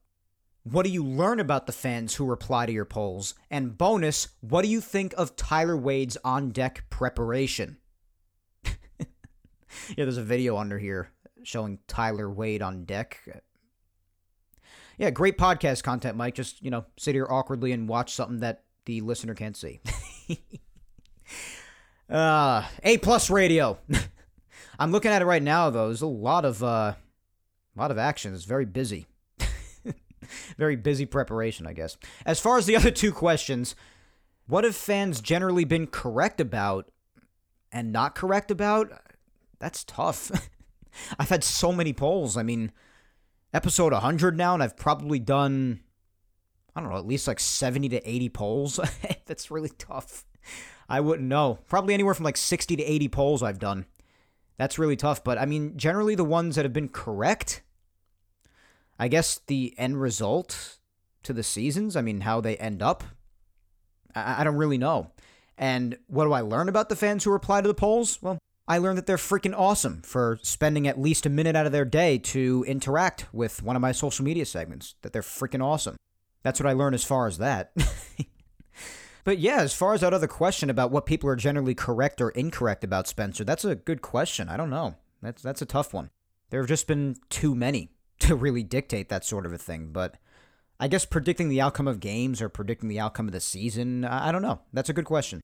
What 0.63 0.85
do 0.85 0.91
you 0.91 1.03
learn 1.03 1.39
about 1.39 1.65
the 1.65 1.73
fans 1.73 2.15
who 2.15 2.25
reply 2.25 2.65
to 2.65 2.71
your 2.71 2.85
polls? 2.85 3.33
And 3.49 3.77
bonus, 3.77 4.29
what 4.41 4.61
do 4.61 4.69
you 4.69 4.79
think 4.79 5.13
of 5.17 5.35
Tyler 5.35 5.75
Wade's 5.75 6.17
on 6.23 6.51
deck 6.51 6.85
preparation? 6.89 7.77
yeah, 8.63 9.05
there's 9.97 10.17
a 10.17 10.23
video 10.23 10.57
under 10.57 10.77
here 10.77 11.09
showing 11.43 11.79
Tyler 11.87 12.29
Wade 12.29 12.61
on 12.61 12.85
deck. 12.85 13.19
Yeah, 14.97 15.09
great 15.09 15.37
podcast 15.37 15.81
content, 15.81 16.15
Mike. 16.15 16.35
Just, 16.35 16.61
you 16.61 16.69
know, 16.69 16.85
sit 16.95 17.15
here 17.15 17.27
awkwardly 17.27 17.71
and 17.71 17.89
watch 17.89 18.13
something 18.13 18.41
that 18.41 18.63
the 18.85 19.01
listener 19.01 19.33
can't 19.35 19.55
see. 19.57 19.79
uh, 22.09 22.63
A 22.83 22.97
plus 22.97 23.29
radio. 23.29 23.77
I'm 24.79 24.91
looking 24.91 25.11
at 25.11 25.21
it 25.21 25.25
right 25.25 25.43
now 25.43 25.69
though. 25.69 25.87
There's 25.87 26.01
a 26.01 26.07
lot 26.07 26.45
of 26.45 26.63
uh 26.63 26.93
a 27.75 27.79
lot 27.79 27.91
of 27.91 27.97
action. 27.97 28.33
It's 28.33 28.45
very 28.45 28.65
busy. 28.65 29.07
very 30.57 30.75
busy 30.75 31.05
preparation, 31.05 31.65
I 31.67 31.73
guess. 31.73 31.97
As 32.25 32.39
far 32.39 32.57
as 32.57 32.65
the 32.65 32.75
other 32.75 32.91
two 32.91 33.11
questions, 33.11 33.75
What 34.47 34.63
have 34.65 34.75
fans 34.75 35.21
generally 35.21 35.63
been 35.63 35.87
correct 35.87 36.41
about 36.41 36.91
and 37.71 37.91
not 37.93 38.15
correct 38.15 38.51
about? 38.51 38.91
That's 39.59 39.83
tough. 39.85 40.31
I've 41.19 41.29
had 41.29 41.43
so 41.43 41.71
many 41.71 41.93
polls. 41.93 42.35
I 42.35 42.43
mean, 42.43 42.71
episode 43.53 43.93
100 43.93 44.35
now, 44.35 44.53
and 44.53 44.61
I've 44.63 44.75
probably 44.75 45.19
done, 45.19 45.81
I 46.75 46.81
don't 46.81 46.89
know, 46.89 46.97
at 46.97 47.07
least 47.07 47.27
like 47.27 47.39
70 47.39 47.89
to 47.89 48.09
80 48.09 48.29
polls. 48.29 48.79
That's 49.25 49.51
really 49.51 49.71
tough. 49.77 50.25
I 50.87 50.99
wouldn't 50.99 51.27
know. 51.27 51.59
Probably 51.67 51.93
anywhere 51.93 52.13
from 52.13 52.25
like 52.25 52.37
60 52.37 52.75
to 52.75 52.83
80 52.83 53.07
polls 53.09 53.43
I've 53.43 53.59
done. 53.59 53.85
That's 54.57 54.79
really 54.79 54.95
tough. 54.95 55.23
But 55.23 55.37
I 55.37 55.45
mean, 55.45 55.77
generally 55.77 56.15
the 56.15 56.23
ones 56.23 56.55
that 56.55 56.65
have 56.65 56.73
been 56.73 56.89
correct, 56.89 57.61
I 58.99 59.07
guess 59.07 59.41
the 59.47 59.73
end 59.77 60.01
result 60.01 60.77
to 61.23 61.33
the 61.33 61.43
seasons, 61.43 61.95
I 61.95 62.01
mean, 62.01 62.21
how 62.21 62.41
they 62.41 62.57
end 62.57 62.81
up, 62.81 63.03
I, 64.15 64.41
I 64.41 64.43
don't 64.43 64.57
really 64.57 64.77
know. 64.77 65.11
And 65.57 65.97
what 66.07 66.25
do 66.25 66.33
I 66.33 66.41
learn 66.41 66.69
about 66.69 66.89
the 66.89 66.95
fans 66.95 67.23
who 67.23 67.31
reply 67.31 67.61
to 67.61 67.67
the 67.67 67.73
polls? 67.73 68.19
Well, 68.21 68.37
I 68.67 68.77
learned 68.77 68.97
that 68.97 69.05
they're 69.05 69.17
freaking 69.17 69.57
awesome 69.57 70.01
for 70.01 70.39
spending 70.43 70.87
at 70.87 70.99
least 70.99 71.25
a 71.25 71.29
minute 71.29 71.55
out 71.55 71.65
of 71.65 71.71
their 71.71 71.85
day 71.85 72.17
to 72.19 72.63
interact 72.67 73.25
with 73.33 73.61
one 73.61 73.75
of 73.75 73.81
my 73.81 73.91
social 73.91 74.23
media 74.23 74.45
segments. 74.45 74.95
That 75.01 75.13
they're 75.13 75.21
freaking 75.21 75.63
awesome. 75.63 75.97
That's 76.43 76.59
what 76.59 76.67
I 76.67 76.73
learned 76.73 76.95
as 76.95 77.03
far 77.03 77.27
as 77.27 77.37
that. 77.37 77.71
but 79.23 79.39
yeah, 79.39 79.61
as 79.61 79.73
far 79.73 79.93
as 79.93 80.01
that 80.01 80.13
other 80.13 80.27
question 80.27 80.69
about 80.69 80.91
what 80.91 81.05
people 81.05 81.29
are 81.29 81.35
generally 81.35 81.75
correct 81.75 82.21
or 82.21 82.29
incorrect 82.31 82.83
about 82.83 83.07
Spencer, 83.07 83.43
that's 83.43 83.65
a 83.65 83.75
good 83.75 84.01
question. 84.01 84.49
I 84.49 84.57
don't 84.57 84.69
know. 84.69 84.95
That's 85.21 85.41
that's 85.41 85.61
a 85.61 85.67
tough 85.67 85.93
one. 85.93 86.09
There 86.49 86.61
have 86.61 86.69
just 86.69 86.87
been 86.87 87.15
too 87.29 87.55
many 87.55 87.91
to 88.19 88.35
really 88.35 88.63
dictate 88.63 89.09
that 89.09 89.25
sort 89.25 89.45
of 89.45 89.53
a 89.53 89.57
thing, 89.57 89.89
but 89.91 90.17
I 90.79 90.87
guess 90.87 91.05
predicting 91.05 91.49
the 91.49 91.61
outcome 91.61 91.87
of 91.87 91.99
games 91.99 92.41
or 92.41 92.49
predicting 92.49 92.89
the 92.89 92.99
outcome 92.99 93.27
of 93.27 93.33
the 93.33 93.39
season, 93.39 94.03
I 94.03 94.31
don't 94.31 94.41
know. 94.41 94.61
That's 94.73 94.89
a 94.89 94.93
good 94.93 95.05
question. 95.05 95.41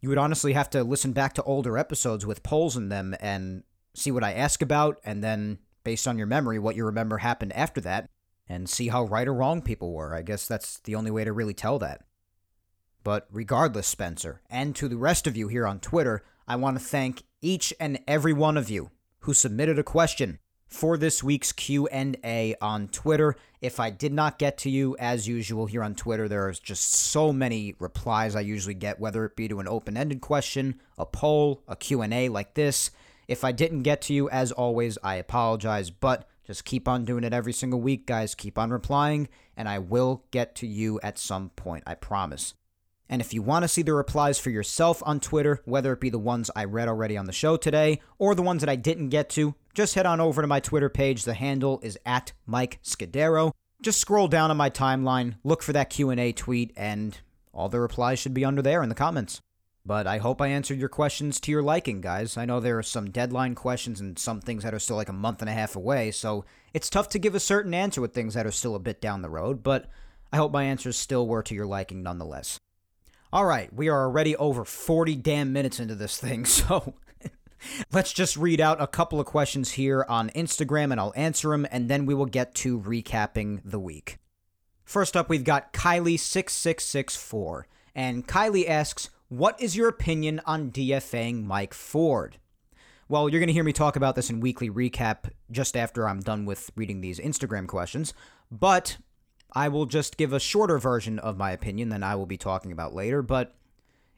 You 0.00 0.08
would 0.08 0.18
honestly 0.18 0.54
have 0.54 0.70
to 0.70 0.82
listen 0.84 1.12
back 1.12 1.34
to 1.34 1.42
older 1.42 1.76
episodes 1.76 2.24
with 2.24 2.42
polls 2.42 2.76
in 2.76 2.88
them 2.88 3.14
and 3.20 3.64
see 3.94 4.10
what 4.10 4.24
I 4.24 4.32
ask 4.32 4.62
about, 4.62 4.98
and 5.04 5.22
then, 5.22 5.58
based 5.84 6.06
on 6.06 6.16
your 6.16 6.26
memory, 6.26 6.58
what 6.58 6.76
you 6.76 6.84
remember 6.86 7.18
happened 7.18 7.52
after 7.52 7.80
that, 7.82 8.08
and 8.48 8.68
see 8.68 8.88
how 8.88 9.04
right 9.04 9.28
or 9.28 9.34
wrong 9.34 9.62
people 9.62 9.92
were. 9.92 10.14
I 10.14 10.22
guess 10.22 10.46
that's 10.46 10.78
the 10.80 10.94
only 10.94 11.10
way 11.10 11.24
to 11.24 11.32
really 11.32 11.54
tell 11.54 11.78
that. 11.80 12.04
But 13.04 13.26
regardless, 13.30 13.86
Spencer, 13.86 14.42
and 14.50 14.74
to 14.76 14.88
the 14.88 14.96
rest 14.96 15.26
of 15.26 15.36
you 15.36 15.48
here 15.48 15.66
on 15.66 15.80
Twitter, 15.80 16.22
I 16.46 16.56
want 16.56 16.78
to 16.78 16.84
thank 16.84 17.22
each 17.40 17.72
and 17.78 18.00
every 18.06 18.32
one 18.32 18.56
of 18.56 18.70
you 18.70 18.90
who 19.20 19.34
submitted 19.34 19.78
a 19.78 19.84
question 19.84 20.38
for 20.66 20.98
this 20.98 21.22
week's 21.22 21.52
Q&A 21.52 22.54
on 22.60 22.88
Twitter. 22.88 23.36
If 23.60 23.80
I 23.80 23.90
did 23.90 24.12
not 24.12 24.38
get 24.38 24.58
to 24.58 24.70
you 24.70 24.96
as 24.98 25.26
usual 25.26 25.66
here 25.66 25.82
on 25.82 25.94
Twitter, 25.94 26.28
there 26.28 26.46
are 26.46 26.52
just 26.52 26.92
so 26.92 27.32
many 27.32 27.74
replies 27.78 28.36
I 28.36 28.40
usually 28.40 28.74
get 28.74 29.00
whether 29.00 29.24
it 29.24 29.36
be 29.36 29.48
to 29.48 29.60
an 29.60 29.68
open-ended 29.68 30.20
question, 30.20 30.80
a 30.98 31.06
poll, 31.06 31.62
a 31.66 31.76
Q&A 31.76 32.28
like 32.28 32.54
this. 32.54 32.90
If 33.26 33.44
I 33.44 33.52
didn't 33.52 33.82
get 33.82 34.02
to 34.02 34.14
you 34.14 34.28
as 34.30 34.52
always, 34.52 34.98
I 35.02 35.14
apologize, 35.16 35.90
but 35.90 36.28
just 36.48 36.64
keep 36.64 36.88
on 36.88 37.04
doing 37.04 37.24
it 37.24 37.34
every 37.34 37.52
single 37.52 37.78
week, 37.78 38.06
guys. 38.06 38.34
Keep 38.34 38.56
on 38.58 38.70
replying 38.70 39.28
and 39.54 39.68
I 39.68 39.78
will 39.80 40.24
get 40.30 40.54
to 40.56 40.66
you 40.66 40.98
at 41.02 41.18
some 41.18 41.50
point, 41.50 41.84
I 41.86 41.94
promise. 41.94 42.54
And 43.06 43.20
if 43.20 43.34
you 43.34 43.42
want 43.42 43.64
to 43.64 43.68
see 43.68 43.82
the 43.82 43.92
replies 43.92 44.38
for 44.38 44.48
yourself 44.48 45.02
on 45.04 45.20
Twitter, 45.20 45.60
whether 45.66 45.92
it 45.92 46.00
be 46.00 46.08
the 46.08 46.18
ones 46.18 46.50
I 46.56 46.64
read 46.64 46.88
already 46.88 47.18
on 47.18 47.26
the 47.26 47.32
show 47.32 47.58
today 47.58 48.00
or 48.18 48.34
the 48.34 48.40
ones 48.40 48.60
that 48.60 48.70
I 48.70 48.76
didn't 48.76 49.10
get 49.10 49.28
to, 49.30 49.56
just 49.74 49.94
head 49.94 50.06
on 50.06 50.22
over 50.22 50.40
to 50.40 50.48
my 50.48 50.58
Twitter 50.58 50.88
page. 50.88 51.24
The 51.24 51.34
handle 51.34 51.80
is 51.82 51.98
at 52.06 52.32
Mike 52.46 52.80
Scudero. 52.82 53.52
Just 53.82 54.00
scroll 54.00 54.26
down 54.26 54.50
on 54.50 54.56
my 54.56 54.70
timeline, 54.70 55.34
look 55.44 55.62
for 55.62 55.74
that 55.74 55.90
Q&A 55.90 56.32
tweet, 56.32 56.72
and 56.76 57.18
all 57.52 57.68
the 57.68 57.78
replies 57.78 58.18
should 58.18 58.34
be 58.34 58.44
under 58.46 58.62
there 58.62 58.82
in 58.82 58.88
the 58.88 58.94
comments. 58.94 59.42
But 59.88 60.06
I 60.06 60.18
hope 60.18 60.42
I 60.42 60.48
answered 60.48 60.78
your 60.78 60.90
questions 60.90 61.40
to 61.40 61.50
your 61.50 61.62
liking, 61.62 62.02
guys. 62.02 62.36
I 62.36 62.44
know 62.44 62.60
there 62.60 62.76
are 62.76 62.82
some 62.82 63.10
deadline 63.10 63.54
questions 63.54 64.02
and 64.02 64.18
some 64.18 64.42
things 64.42 64.62
that 64.62 64.74
are 64.74 64.78
still 64.78 64.96
like 64.96 65.08
a 65.08 65.14
month 65.14 65.40
and 65.40 65.48
a 65.48 65.54
half 65.54 65.76
away, 65.76 66.10
so 66.10 66.44
it's 66.74 66.90
tough 66.90 67.08
to 67.08 67.18
give 67.18 67.34
a 67.34 67.40
certain 67.40 67.72
answer 67.72 68.02
with 68.02 68.12
things 68.12 68.34
that 68.34 68.44
are 68.46 68.50
still 68.50 68.74
a 68.74 68.78
bit 68.78 69.00
down 69.00 69.22
the 69.22 69.30
road, 69.30 69.62
but 69.62 69.88
I 70.30 70.36
hope 70.36 70.52
my 70.52 70.64
answers 70.64 70.98
still 70.98 71.26
were 71.26 71.42
to 71.42 71.54
your 71.54 71.64
liking 71.64 72.02
nonetheless. 72.02 72.58
All 73.32 73.46
right, 73.46 73.72
we 73.72 73.88
are 73.88 74.04
already 74.04 74.36
over 74.36 74.62
40 74.62 75.16
damn 75.16 75.54
minutes 75.54 75.80
into 75.80 75.94
this 75.94 76.18
thing, 76.18 76.44
so 76.44 76.92
let's 77.90 78.12
just 78.12 78.36
read 78.36 78.60
out 78.60 78.82
a 78.82 78.86
couple 78.86 79.18
of 79.18 79.24
questions 79.24 79.70
here 79.70 80.04
on 80.06 80.28
Instagram 80.30 80.92
and 80.92 81.00
I'll 81.00 81.14
answer 81.16 81.48
them, 81.48 81.66
and 81.70 81.88
then 81.88 82.04
we 82.04 82.12
will 82.12 82.26
get 82.26 82.54
to 82.56 82.78
recapping 82.78 83.62
the 83.64 83.80
week. 83.80 84.18
First 84.84 85.16
up, 85.16 85.30
we've 85.30 85.44
got 85.44 85.72
Kylie6664, 85.72 87.62
and 87.94 88.28
Kylie 88.28 88.68
asks, 88.68 89.08
What 89.28 89.60
is 89.60 89.76
your 89.76 89.88
opinion 89.88 90.40
on 90.46 90.70
DFAing 90.70 91.44
Mike 91.44 91.74
Ford? 91.74 92.38
Well, 93.10 93.28
you're 93.28 93.40
going 93.40 93.48
to 93.48 93.52
hear 93.52 93.62
me 93.62 93.74
talk 93.74 93.94
about 93.94 94.14
this 94.14 94.30
in 94.30 94.40
weekly 94.40 94.70
recap 94.70 95.30
just 95.50 95.76
after 95.76 96.08
I'm 96.08 96.20
done 96.20 96.46
with 96.46 96.70
reading 96.76 97.02
these 97.02 97.20
Instagram 97.20 97.68
questions, 97.68 98.14
but 98.50 98.96
I 99.52 99.68
will 99.68 99.84
just 99.84 100.16
give 100.16 100.32
a 100.32 100.40
shorter 100.40 100.78
version 100.78 101.18
of 101.18 101.36
my 101.36 101.50
opinion 101.50 101.90
than 101.90 102.02
I 102.02 102.14
will 102.14 102.24
be 102.24 102.38
talking 102.38 102.72
about 102.72 102.94
later, 102.94 103.20
but 103.20 103.54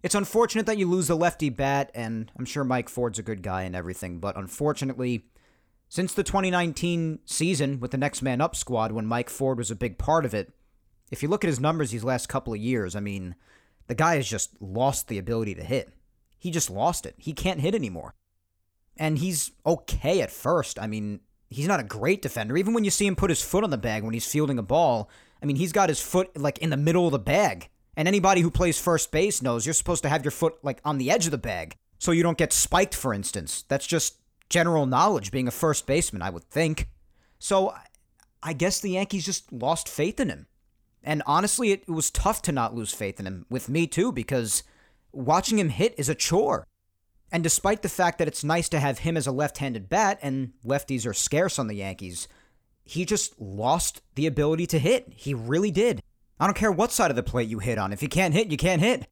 it's 0.01 0.15
unfortunate 0.15 0.67
that 0.67 0.79
you 0.79 0.89
lose 0.89 1.09
the 1.09 1.17
lefty 1.17 1.49
bat, 1.49 1.91
and 1.93 2.31
I'm 2.39 2.45
sure 2.45 2.63
Mike 2.63 2.89
Ford's 2.89 3.19
a 3.19 3.25
good 3.25 3.43
guy 3.43 3.63
and 3.63 3.75
everything, 3.75 4.21
but 4.21 4.37
unfortunately, 4.37 5.25
since 5.89 6.15
the 6.15 6.23
2019 6.23 7.19
season 7.25 7.81
with 7.81 7.91
the 7.91 7.99
Next 7.99 8.23
Man 8.23 8.41
Up 8.41 8.55
squad, 8.55 8.93
when 8.93 9.07
Mike 9.07 9.29
Ford 9.29 9.59
was 9.59 9.73
a 9.73 9.77
big 9.77 9.99
part 9.99 10.25
of 10.25 10.35
it, 10.35 10.53
if 11.11 11.21
you 11.21 11.29
look 11.29 11.43
at 11.43 11.49
his 11.49 11.59
numbers 11.59 11.91
these 11.91 12.05
last 12.05 12.29
couple 12.29 12.53
of 12.53 12.61
years, 12.61 12.95
I 12.95 13.01
mean, 13.01 13.35
the 13.91 13.97
guy 13.97 14.15
has 14.15 14.29
just 14.29 14.51
lost 14.63 15.09
the 15.09 15.19
ability 15.19 15.53
to 15.57 15.65
hit. 15.65 15.93
He 16.39 16.53
just 16.53 16.71
lost 16.71 17.07
it. 17.07 17.17
He 17.19 17.33
can't 17.33 17.59
hit 17.59 17.75
anymore. 17.75 18.15
And 18.97 19.19
he's 19.19 19.51
okay 19.67 20.21
at 20.21 20.31
first. 20.31 20.79
I 20.79 20.87
mean, 20.87 21.19
he's 21.49 21.67
not 21.67 21.81
a 21.81 21.85
great 21.85 22.23
defender. 22.23 22.57
Even 22.57 22.73
when 22.73 22.85
you 22.85 22.93
see 22.93 23.05
him 23.05 23.17
put 23.17 23.31
his 23.31 23.43
foot 23.43 23.65
on 23.65 23.71
the 23.71 23.77
bag 23.77 24.05
when 24.05 24.15
he's 24.15 24.31
fielding 24.31 24.61
a 24.61 24.63
ball, 24.63 25.11
I 25.43 25.47
mean, 25.47 25.57
he's 25.57 25.73
got 25.73 25.89
his 25.89 26.01
foot 26.01 26.39
like 26.39 26.59
in 26.59 26.71
the 26.71 26.77
middle 26.77 27.07
of 27.07 27.11
the 27.11 27.19
bag. 27.19 27.69
And 27.97 28.07
anybody 28.07 28.43
who 28.43 28.51
plays 28.53 28.79
first 28.81 29.11
base 29.11 29.43
knows 29.43 29.67
you're 29.67 29.73
supposed 29.73 30.05
to 30.05 30.09
have 30.09 30.25
your 30.25 30.31
foot 30.31 30.55
like 30.63 30.81
on 30.85 30.99
the 30.99 31.11
edge 31.11 31.25
of 31.25 31.33
the 31.33 31.37
bag 31.39 31.75
so 31.99 32.13
you 32.13 32.23
don't 32.23 32.39
get 32.39 32.53
spiked, 32.53 32.95
for 32.95 33.13
instance. 33.13 33.65
That's 33.67 33.89
just 33.89 34.21
general 34.49 34.87
knowledge 34.87 35.33
being 35.33 35.49
a 35.49 35.51
first 35.51 35.85
baseman, 35.85 36.23
I 36.23 36.31
would 36.31 36.45
think. 36.45 36.89
So 37.41 37.75
I 38.41 38.53
guess 38.53 38.79
the 38.79 38.91
Yankees 38.91 39.27
just 39.27 39.53
lost 39.53 39.89
faith 39.89 40.21
in 40.21 40.29
him. 40.29 40.47
And 41.03 41.23
honestly, 41.27 41.73
it 41.73 41.89
was 41.89 42.11
tough 42.11 42.43
to 42.43 42.53
not 42.53 42.75
lose 42.75 42.93
faith 42.93 43.19
in 43.19 43.27
him, 43.27 43.47
with 43.49 43.69
me 43.69 43.87
too, 43.87 44.13
because 44.13 44.63
watching 45.13 45.59
him 45.59 45.71
hit 45.71 45.95
is 45.97 46.09
a 46.09 46.15
chore. 46.15 46.67
And 47.33 47.43
despite 47.43 47.83
the 47.83 47.89
fact 47.89 48.19
that 48.19 48.29
it's 48.29 48.45
nice 48.45 48.69
to 48.71 48.81
have 48.81 48.99
him 48.99 49.17
as 49.17 49.27
a 49.27 49.33
left 49.33 49.59
handed 49.59 49.89
bat, 49.89 50.19
and 50.21 50.53
lefties 50.65 51.07
are 51.07 51.15
scarce 51.15 51.59
on 51.59 51.69
the 51.69 51.77
Yankees, 51.77 52.29
he 52.85 53.05
just 53.05 53.41
lost 53.41 54.03
the 54.17 54.27
ability 54.27 54.67
to 54.67 54.79
hit. 54.79 55.13
He 55.15 55.33
really 55.33 55.71
did. 55.71 56.03
I 56.41 56.47
don't 56.47 56.57
care 56.57 56.73
what 56.73 56.91
side 56.91 57.11
of 57.11 57.17
the 57.17 57.23
plate 57.23 57.49
you 57.49 57.61
hit 57.61 57.79
on. 57.79 57.93
If 57.93 58.03
you 58.03 58.09
can't 58.09 58.35
hit, 58.35 58.51
you 58.51 58.57
can't 58.57 58.83
hit. 58.83 59.07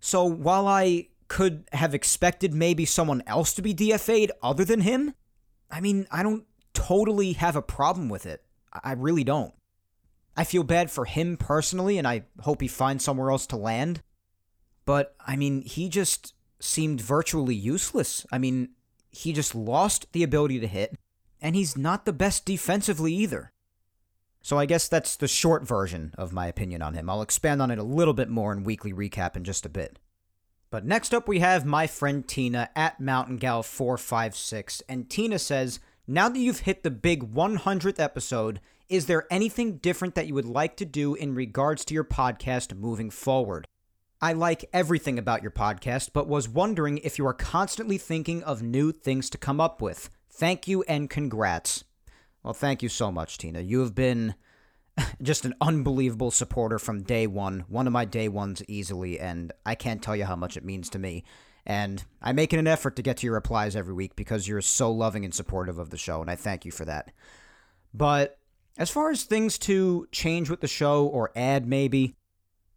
So 0.00 0.24
while 0.24 0.68
I 0.68 1.08
could 1.28 1.64
have 1.72 1.94
expected 1.94 2.54
maybe 2.54 2.84
someone 2.84 3.22
else 3.26 3.54
to 3.54 3.62
be 3.62 3.74
DFA'd 3.74 4.32
other 4.42 4.64
than 4.64 4.82
him, 4.82 5.14
I 5.70 5.80
mean, 5.80 6.06
I 6.10 6.22
don't 6.22 6.44
totally 6.74 7.32
have 7.32 7.56
a 7.56 7.62
problem 7.62 8.08
with 8.08 8.26
it. 8.26 8.44
I 8.84 8.92
really 8.92 9.24
don't. 9.24 9.54
I 10.36 10.44
feel 10.44 10.64
bad 10.64 10.90
for 10.90 11.04
him 11.04 11.36
personally, 11.36 11.98
and 11.98 12.06
I 12.06 12.24
hope 12.40 12.60
he 12.60 12.68
finds 12.68 13.04
somewhere 13.04 13.30
else 13.30 13.46
to 13.48 13.56
land. 13.56 14.02
But, 14.84 15.14
I 15.26 15.36
mean, 15.36 15.62
he 15.62 15.88
just 15.88 16.34
seemed 16.58 17.00
virtually 17.00 17.54
useless. 17.54 18.26
I 18.32 18.38
mean, 18.38 18.70
he 19.10 19.32
just 19.32 19.54
lost 19.54 20.10
the 20.12 20.22
ability 20.22 20.60
to 20.60 20.66
hit, 20.66 20.96
and 21.40 21.54
he's 21.54 21.76
not 21.76 22.04
the 22.04 22.12
best 22.12 22.44
defensively 22.44 23.12
either. 23.12 23.52
So 24.42 24.58
I 24.58 24.66
guess 24.66 24.88
that's 24.88 25.16
the 25.16 25.28
short 25.28 25.66
version 25.66 26.12
of 26.18 26.32
my 26.32 26.48
opinion 26.48 26.82
on 26.82 26.94
him. 26.94 27.08
I'll 27.08 27.22
expand 27.22 27.62
on 27.62 27.70
it 27.70 27.78
a 27.78 27.84
little 27.84 28.14
bit 28.14 28.28
more 28.28 28.52
in 28.52 28.64
weekly 28.64 28.92
recap 28.92 29.36
in 29.36 29.44
just 29.44 29.64
a 29.64 29.68
bit. 29.70 30.00
But 30.68 30.84
next 30.84 31.14
up, 31.14 31.28
we 31.28 31.38
have 31.38 31.64
my 31.64 31.86
friend 31.86 32.26
Tina 32.26 32.70
at 32.74 32.98
Mountain 32.98 33.36
Gal 33.36 33.62
456 33.62 34.82
and 34.88 35.08
Tina 35.08 35.38
says, 35.38 35.78
Now 36.08 36.28
that 36.28 36.38
you've 36.38 36.60
hit 36.60 36.82
the 36.82 36.90
big 36.90 37.34
100th 37.34 38.00
episode, 38.00 38.58
is 38.92 39.06
there 39.06 39.26
anything 39.30 39.78
different 39.78 40.14
that 40.16 40.26
you 40.26 40.34
would 40.34 40.44
like 40.44 40.76
to 40.76 40.84
do 40.84 41.14
in 41.14 41.34
regards 41.34 41.82
to 41.86 41.94
your 41.94 42.04
podcast 42.04 42.76
moving 42.76 43.08
forward? 43.08 43.66
I 44.20 44.34
like 44.34 44.68
everything 44.70 45.18
about 45.18 45.40
your 45.40 45.50
podcast, 45.50 46.10
but 46.12 46.28
was 46.28 46.46
wondering 46.46 46.98
if 46.98 47.16
you 47.16 47.26
are 47.26 47.32
constantly 47.32 47.96
thinking 47.96 48.42
of 48.42 48.62
new 48.62 48.92
things 48.92 49.30
to 49.30 49.38
come 49.38 49.62
up 49.62 49.80
with. 49.80 50.10
Thank 50.30 50.68
you 50.68 50.82
and 50.82 51.08
congrats. 51.08 51.84
Well, 52.42 52.52
thank 52.52 52.82
you 52.82 52.90
so 52.90 53.10
much, 53.10 53.38
Tina. 53.38 53.60
You 53.60 53.80
have 53.80 53.94
been 53.94 54.34
just 55.22 55.46
an 55.46 55.54
unbelievable 55.58 56.30
supporter 56.30 56.78
from 56.78 57.02
day 57.02 57.26
one, 57.26 57.64
one 57.68 57.86
of 57.86 57.94
my 57.94 58.04
day 58.04 58.28
ones 58.28 58.62
easily, 58.68 59.18
and 59.18 59.54
I 59.64 59.74
can't 59.74 60.02
tell 60.02 60.14
you 60.14 60.26
how 60.26 60.36
much 60.36 60.58
it 60.58 60.66
means 60.66 60.90
to 60.90 60.98
me. 60.98 61.24
And 61.64 62.04
I'm 62.20 62.36
making 62.36 62.58
an 62.58 62.66
effort 62.66 62.96
to 62.96 63.02
get 63.02 63.16
to 63.18 63.26
your 63.26 63.36
replies 63.36 63.74
every 63.74 63.94
week 63.94 64.16
because 64.16 64.46
you're 64.46 64.60
so 64.60 64.92
loving 64.92 65.24
and 65.24 65.32
supportive 65.32 65.78
of 65.78 65.88
the 65.88 65.96
show, 65.96 66.20
and 66.20 66.30
I 66.30 66.36
thank 66.36 66.66
you 66.66 66.72
for 66.72 66.84
that. 66.84 67.10
But 67.94 68.38
as 68.76 68.90
far 68.90 69.10
as 69.10 69.24
things 69.24 69.58
to 69.58 70.06
change 70.12 70.48
with 70.48 70.60
the 70.60 70.68
show 70.68 71.06
or 71.06 71.30
add, 71.36 71.66
maybe, 71.66 72.14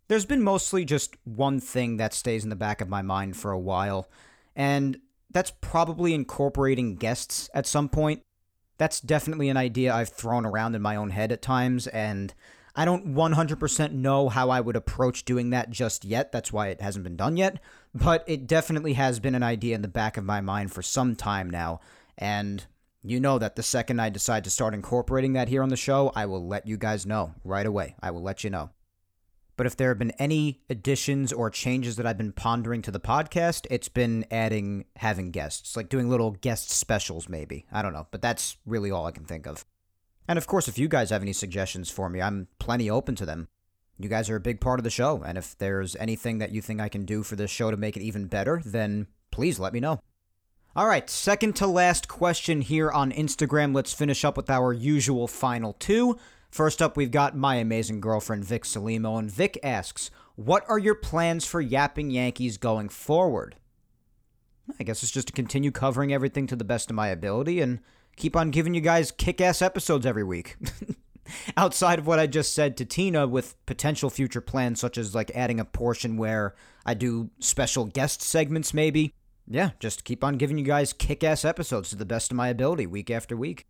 there's 0.07 0.25
been 0.25 0.43
mostly 0.43 0.85
just 0.85 1.15
one 1.23 1.59
thing 1.59 1.97
that 1.97 2.13
stays 2.13 2.43
in 2.43 2.49
the 2.49 2.55
back 2.55 2.81
of 2.81 2.89
my 2.89 3.01
mind 3.01 3.35
for 3.37 3.51
a 3.51 3.59
while, 3.59 4.09
and 4.55 4.99
that's 5.31 5.51
probably 5.61 6.13
incorporating 6.13 6.95
guests 6.95 7.49
at 7.53 7.65
some 7.65 7.89
point. 7.89 8.21
That's 8.77 8.99
definitely 8.99 9.49
an 9.49 9.57
idea 9.57 9.93
I've 9.93 10.09
thrown 10.09 10.45
around 10.45 10.75
in 10.75 10.81
my 10.81 10.95
own 10.95 11.09
head 11.09 11.31
at 11.31 11.41
times, 11.41 11.87
and 11.87 12.33
I 12.75 12.85
don't 12.85 13.15
100% 13.15 13.91
know 13.93 14.29
how 14.29 14.49
I 14.49 14.59
would 14.59 14.75
approach 14.75 15.23
doing 15.23 15.49
that 15.51 15.69
just 15.69 16.03
yet. 16.03 16.31
That's 16.31 16.51
why 16.51 16.67
it 16.67 16.81
hasn't 16.81 17.03
been 17.03 17.15
done 17.15 17.37
yet, 17.37 17.59
but 17.93 18.23
it 18.27 18.47
definitely 18.47 18.93
has 18.93 19.19
been 19.19 19.33
an 19.33 19.43
idea 19.43 19.75
in 19.75 19.81
the 19.81 19.87
back 19.87 20.17
of 20.17 20.25
my 20.25 20.41
mind 20.41 20.73
for 20.73 20.81
some 20.81 21.15
time 21.15 21.49
now, 21.49 21.79
and 22.17 22.65
you 23.09 23.19
know 23.19 23.37
that 23.37 23.55
the 23.55 23.63
second 23.63 23.99
I 23.99 24.09
decide 24.09 24.43
to 24.45 24.49
start 24.49 24.73
incorporating 24.73 25.33
that 25.33 25.47
here 25.47 25.61
on 25.61 25.69
the 25.69 25.77
show, 25.77 26.11
I 26.15 26.25
will 26.25 26.47
let 26.47 26.67
you 26.67 26.75
guys 26.75 27.05
know 27.05 27.35
right 27.43 27.65
away. 27.65 27.95
I 28.01 28.11
will 28.11 28.23
let 28.23 28.43
you 28.43 28.49
know. 28.49 28.71
But 29.57 29.67
if 29.67 29.77
there 29.77 29.89
have 29.89 29.99
been 29.99 30.11
any 30.11 30.61
additions 30.69 31.31
or 31.31 31.49
changes 31.49 31.95
that 31.95 32.05
I've 32.05 32.17
been 32.17 32.33
pondering 32.33 32.81
to 32.81 32.91
the 32.91 32.99
podcast, 32.99 33.67
it's 33.69 33.87
been 33.87 34.25
adding 34.29 34.85
having 34.97 35.31
guests, 35.31 35.77
like 35.77 35.87
doing 35.87 36.09
little 36.09 36.31
guest 36.31 36.71
specials, 36.71 37.29
maybe. 37.29 37.65
I 37.71 37.81
don't 37.81 37.93
know, 37.93 38.07
but 38.11 38.21
that's 38.21 38.57
really 38.65 38.91
all 38.91 39.05
I 39.05 39.11
can 39.11 39.25
think 39.25 39.45
of. 39.45 39.65
And 40.27 40.37
of 40.37 40.47
course, 40.47 40.67
if 40.67 40.77
you 40.77 40.87
guys 40.87 41.11
have 41.11 41.21
any 41.21 41.33
suggestions 41.33 41.89
for 41.89 42.09
me, 42.09 42.21
I'm 42.21 42.47
plenty 42.59 42.89
open 42.89 43.15
to 43.15 43.25
them. 43.25 43.47
You 43.97 44.09
guys 44.09 44.29
are 44.29 44.35
a 44.35 44.41
big 44.41 44.59
part 44.59 44.79
of 44.79 44.83
the 44.83 44.89
show, 44.89 45.23
and 45.23 45.37
if 45.37 45.57
there's 45.57 45.95
anything 45.97 46.39
that 46.39 46.51
you 46.51 46.61
think 46.61 46.81
I 46.81 46.89
can 46.89 47.05
do 47.05 47.23
for 47.23 47.37
this 47.37 47.51
show 47.51 47.71
to 47.71 47.77
make 47.77 47.95
it 47.95 48.03
even 48.03 48.25
better, 48.25 48.61
then 48.65 49.07
please 49.31 49.57
let 49.57 49.71
me 49.71 49.79
know. 49.79 50.01
All 50.77 50.87
right, 50.87 51.09
second 51.09 51.55
to 51.55 51.67
last 51.67 52.09
question 52.09 52.59
here 52.59 52.91
on 52.91 53.13
Instagram. 53.13 53.73
Let's 53.73 53.93
finish 53.93 54.25
up 54.25 54.35
with 54.35 54.49
our 54.49 54.73
usual 54.73 55.25
final 55.25 55.71
two. 55.71 56.17
First 56.49 56.81
up, 56.81 56.97
we've 56.97 57.11
got 57.11 57.33
my 57.33 57.55
amazing 57.55 58.01
girlfriend, 58.01 58.43
Vic 58.43 58.65
Salimo, 58.65 59.17
and 59.17 59.31
Vic 59.31 59.57
asks, 59.63 60.11
What 60.35 60.65
are 60.67 60.77
your 60.77 60.95
plans 60.95 61.45
for 61.45 61.61
Yapping 61.61 62.11
Yankees 62.11 62.57
going 62.57 62.89
forward? 62.89 63.55
I 64.77 64.83
guess 64.83 65.01
it's 65.01 65.13
just 65.13 65.27
to 65.27 65.33
continue 65.33 65.71
covering 65.71 66.11
everything 66.11 66.45
to 66.47 66.57
the 66.57 66.65
best 66.65 66.89
of 66.89 66.95
my 66.97 67.07
ability 67.07 67.61
and 67.61 67.79
keep 68.17 68.35
on 68.35 68.51
giving 68.51 68.73
you 68.73 68.81
guys 68.81 69.13
kick 69.13 69.39
ass 69.39 69.61
episodes 69.61 70.05
every 70.05 70.25
week. 70.25 70.57
Outside 71.55 71.99
of 71.99 72.07
what 72.07 72.19
I 72.19 72.27
just 72.27 72.53
said 72.53 72.75
to 72.75 72.85
Tina, 72.85 73.27
with 73.27 73.55
potential 73.65 74.09
future 74.09 74.41
plans 74.41 74.81
such 74.81 74.97
as 74.97 75.15
like 75.15 75.31
adding 75.33 75.61
a 75.61 75.65
portion 75.65 76.17
where 76.17 76.53
I 76.85 76.95
do 76.95 77.29
special 77.39 77.85
guest 77.85 78.21
segments, 78.21 78.73
maybe. 78.73 79.13
Yeah, 79.47 79.71
just 79.79 80.03
keep 80.03 80.23
on 80.23 80.37
giving 80.37 80.57
you 80.57 80.63
guys 80.65 80.93
kick 80.93 81.23
ass 81.23 81.45
episodes 81.45 81.89
to 81.89 81.95
the 81.95 82.05
best 82.05 82.31
of 82.31 82.37
my 82.37 82.47
ability 82.47 82.87
week 82.87 83.11
after 83.11 83.37
week. 83.37 83.67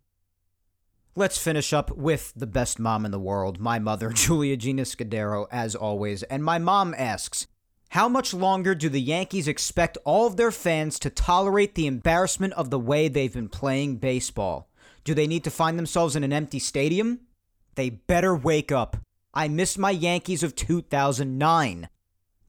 Let's 1.14 1.38
finish 1.38 1.72
up 1.72 1.96
with 1.96 2.32
the 2.36 2.46
best 2.46 2.78
mom 2.78 3.04
in 3.04 3.10
the 3.10 3.18
world, 3.18 3.58
my 3.58 3.78
mother, 3.78 4.10
Julia 4.14 4.56
Gina 4.56 4.82
Scudero, 4.82 5.46
as 5.50 5.74
always. 5.74 6.22
And 6.24 6.44
my 6.44 6.58
mom 6.58 6.94
asks, 6.96 7.46
how 7.90 8.08
much 8.08 8.34
longer 8.34 8.74
do 8.74 8.88
the 8.88 9.00
Yankees 9.00 9.48
expect 9.48 9.96
all 10.04 10.26
of 10.26 10.36
their 10.36 10.50
fans 10.50 10.98
to 10.98 11.10
tolerate 11.10 11.74
the 11.74 11.86
embarrassment 11.86 12.52
of 12.54 12.70
the 12.70 12.78
way 12.78 13.08
they've 13.08 13.32
been 13.32 13.48
playing 13.48 13.96
baseball? 13.96 14.68
Do 15.04 15.14
they 15.14 15.26
need 15.26 15.44
to 15.44 15.50
find 15.50 15.78
themselves 15.78 16.16
in 16.16 16.24
an 16.24 16.32
empty 16.32 16.58
stadium? 16.58 17.20
They 17.76 17.90
better 17.90 18.34
wake 18.34 18.72
up. 18.72 18.96
I 19.32 19.48
miss 19.48 19.78
my 19.78 19.90
Yankees 19.90 20.42
of 20.42 20.56
2009. 20.56 21.88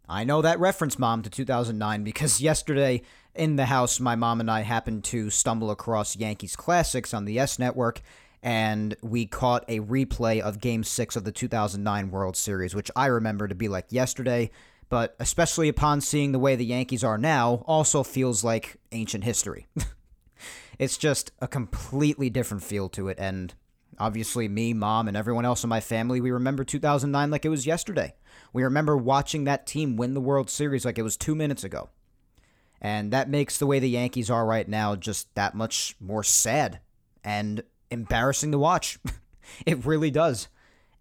I 0.10 0.24
know 0.24 0.42
that 0.42 0.60
reference, 0.60 0.98
Mom, 0.98 1.22
to 1.24 1.30
2009 1.30 2.04
because 2.04 2.42
yesterday 2.42 3.02
in 3.36 3.56
the 3.56 3.66
house, 3.66 4.00
my 4.00 4.16
mom 4.16 4.40
and 4.40 4.50
I 4.50 4.62
happened 4.62 5.04
to 5.06 5.30
stumble 5.30 5.70
across 5.70 6.16
Yankees 6.16 6.56
Classics 6.56 7.14
on 7.14 7.26
the 7.26 7.34
YES 7.34 7.60
Network, 7.60 8.02
and 8.42 8.96
we 9.02 9.26
caught 9.26 9.66
a 9.68 9.80
replay 9.80 10.40
of 10.40 10.60
Game 10.60 10.84
6 10.84 11.16
of 11.16 11.24
the 11.24 11.32
2009 11.32 12.12
World 12.12 12.38
Series, 12.38 12.74
which 12.74 12.90
I 12.96 13.08
remember 13.08 13.48
to 13.48 13.56
be 13.56 13.68
like 13.68 13.92
yesterday, 13.92 14.50
but 14.90 15.16
especially 15.20 15.70
upon 15.70 16.02
seeing 16.02 16.32
the 16.32 16.40
way 16.40 16.56
the 16.56 16.66
Yankees 16.66 17.04
are 17.04 17.18
now, 17.18 17.64
also 17.68 18.04
feels 18.04 18.44
like 18.44 18.78
ancient 18.92 19.24
history. 19.24 19.68
it's 20.80 20.98
just 20.98 21.32
a 21.40 21.48
completely 21.48 22.30
different 22.30 22.64
feel 22.64 22.90
to 22.90 23.10
it, 23.10 23.20
and 23.20 23.54
obviously, 24.00 24.48
me, 24.48 24.74
mom, 24.74 25.08
and 25.08 25.18
everyone 25.18 25.46
else 25.46 25.64
in 25.64 25.70
my 25.70 25.80
family, 25.80 26.22
we 26.22 26.32
remember 26.32 26.64
2009 26.64 27.30
like 27.30 27.46
it 27.46 27.50
was 27.50 27.68
yesterday. 27.68 28.14
We 28.54 28.64
remember 28.64 28.98
watching 28.98 29.44
that 29.44 29.68
team 29.68 29.98
win 29.98 30.14
the 30.14 30.22
World 30.22 30.50
Series 30.50 30.86
like 30.86 30.98
it 30.98 31.04
was 31.04 31.18
two 31.18 31.36
minutes 31.36 31.64
ago. 31.64 31.90
And 32.82 33.12
that 33.12 33.30
makes 33.30 33.58
the 33.58 33.66
way 33.66 33.80
the 33.80 33.90
Yankees 33.90 34.30
are 34.30 34.46
right 34.46 34.68
now 34.68 34.96
just 34.96 35.34
that 35.36 35.56
much 35.56 35.96
more 36.00 36.24
sad 36.24 36.80
and 37.24 37.64
embarrassing 37.90 38.52
to 38.52 38.60
watch. 38.60 39.00
it 39.66 39.86
really 39.86 40.12
does. 40.12 40.48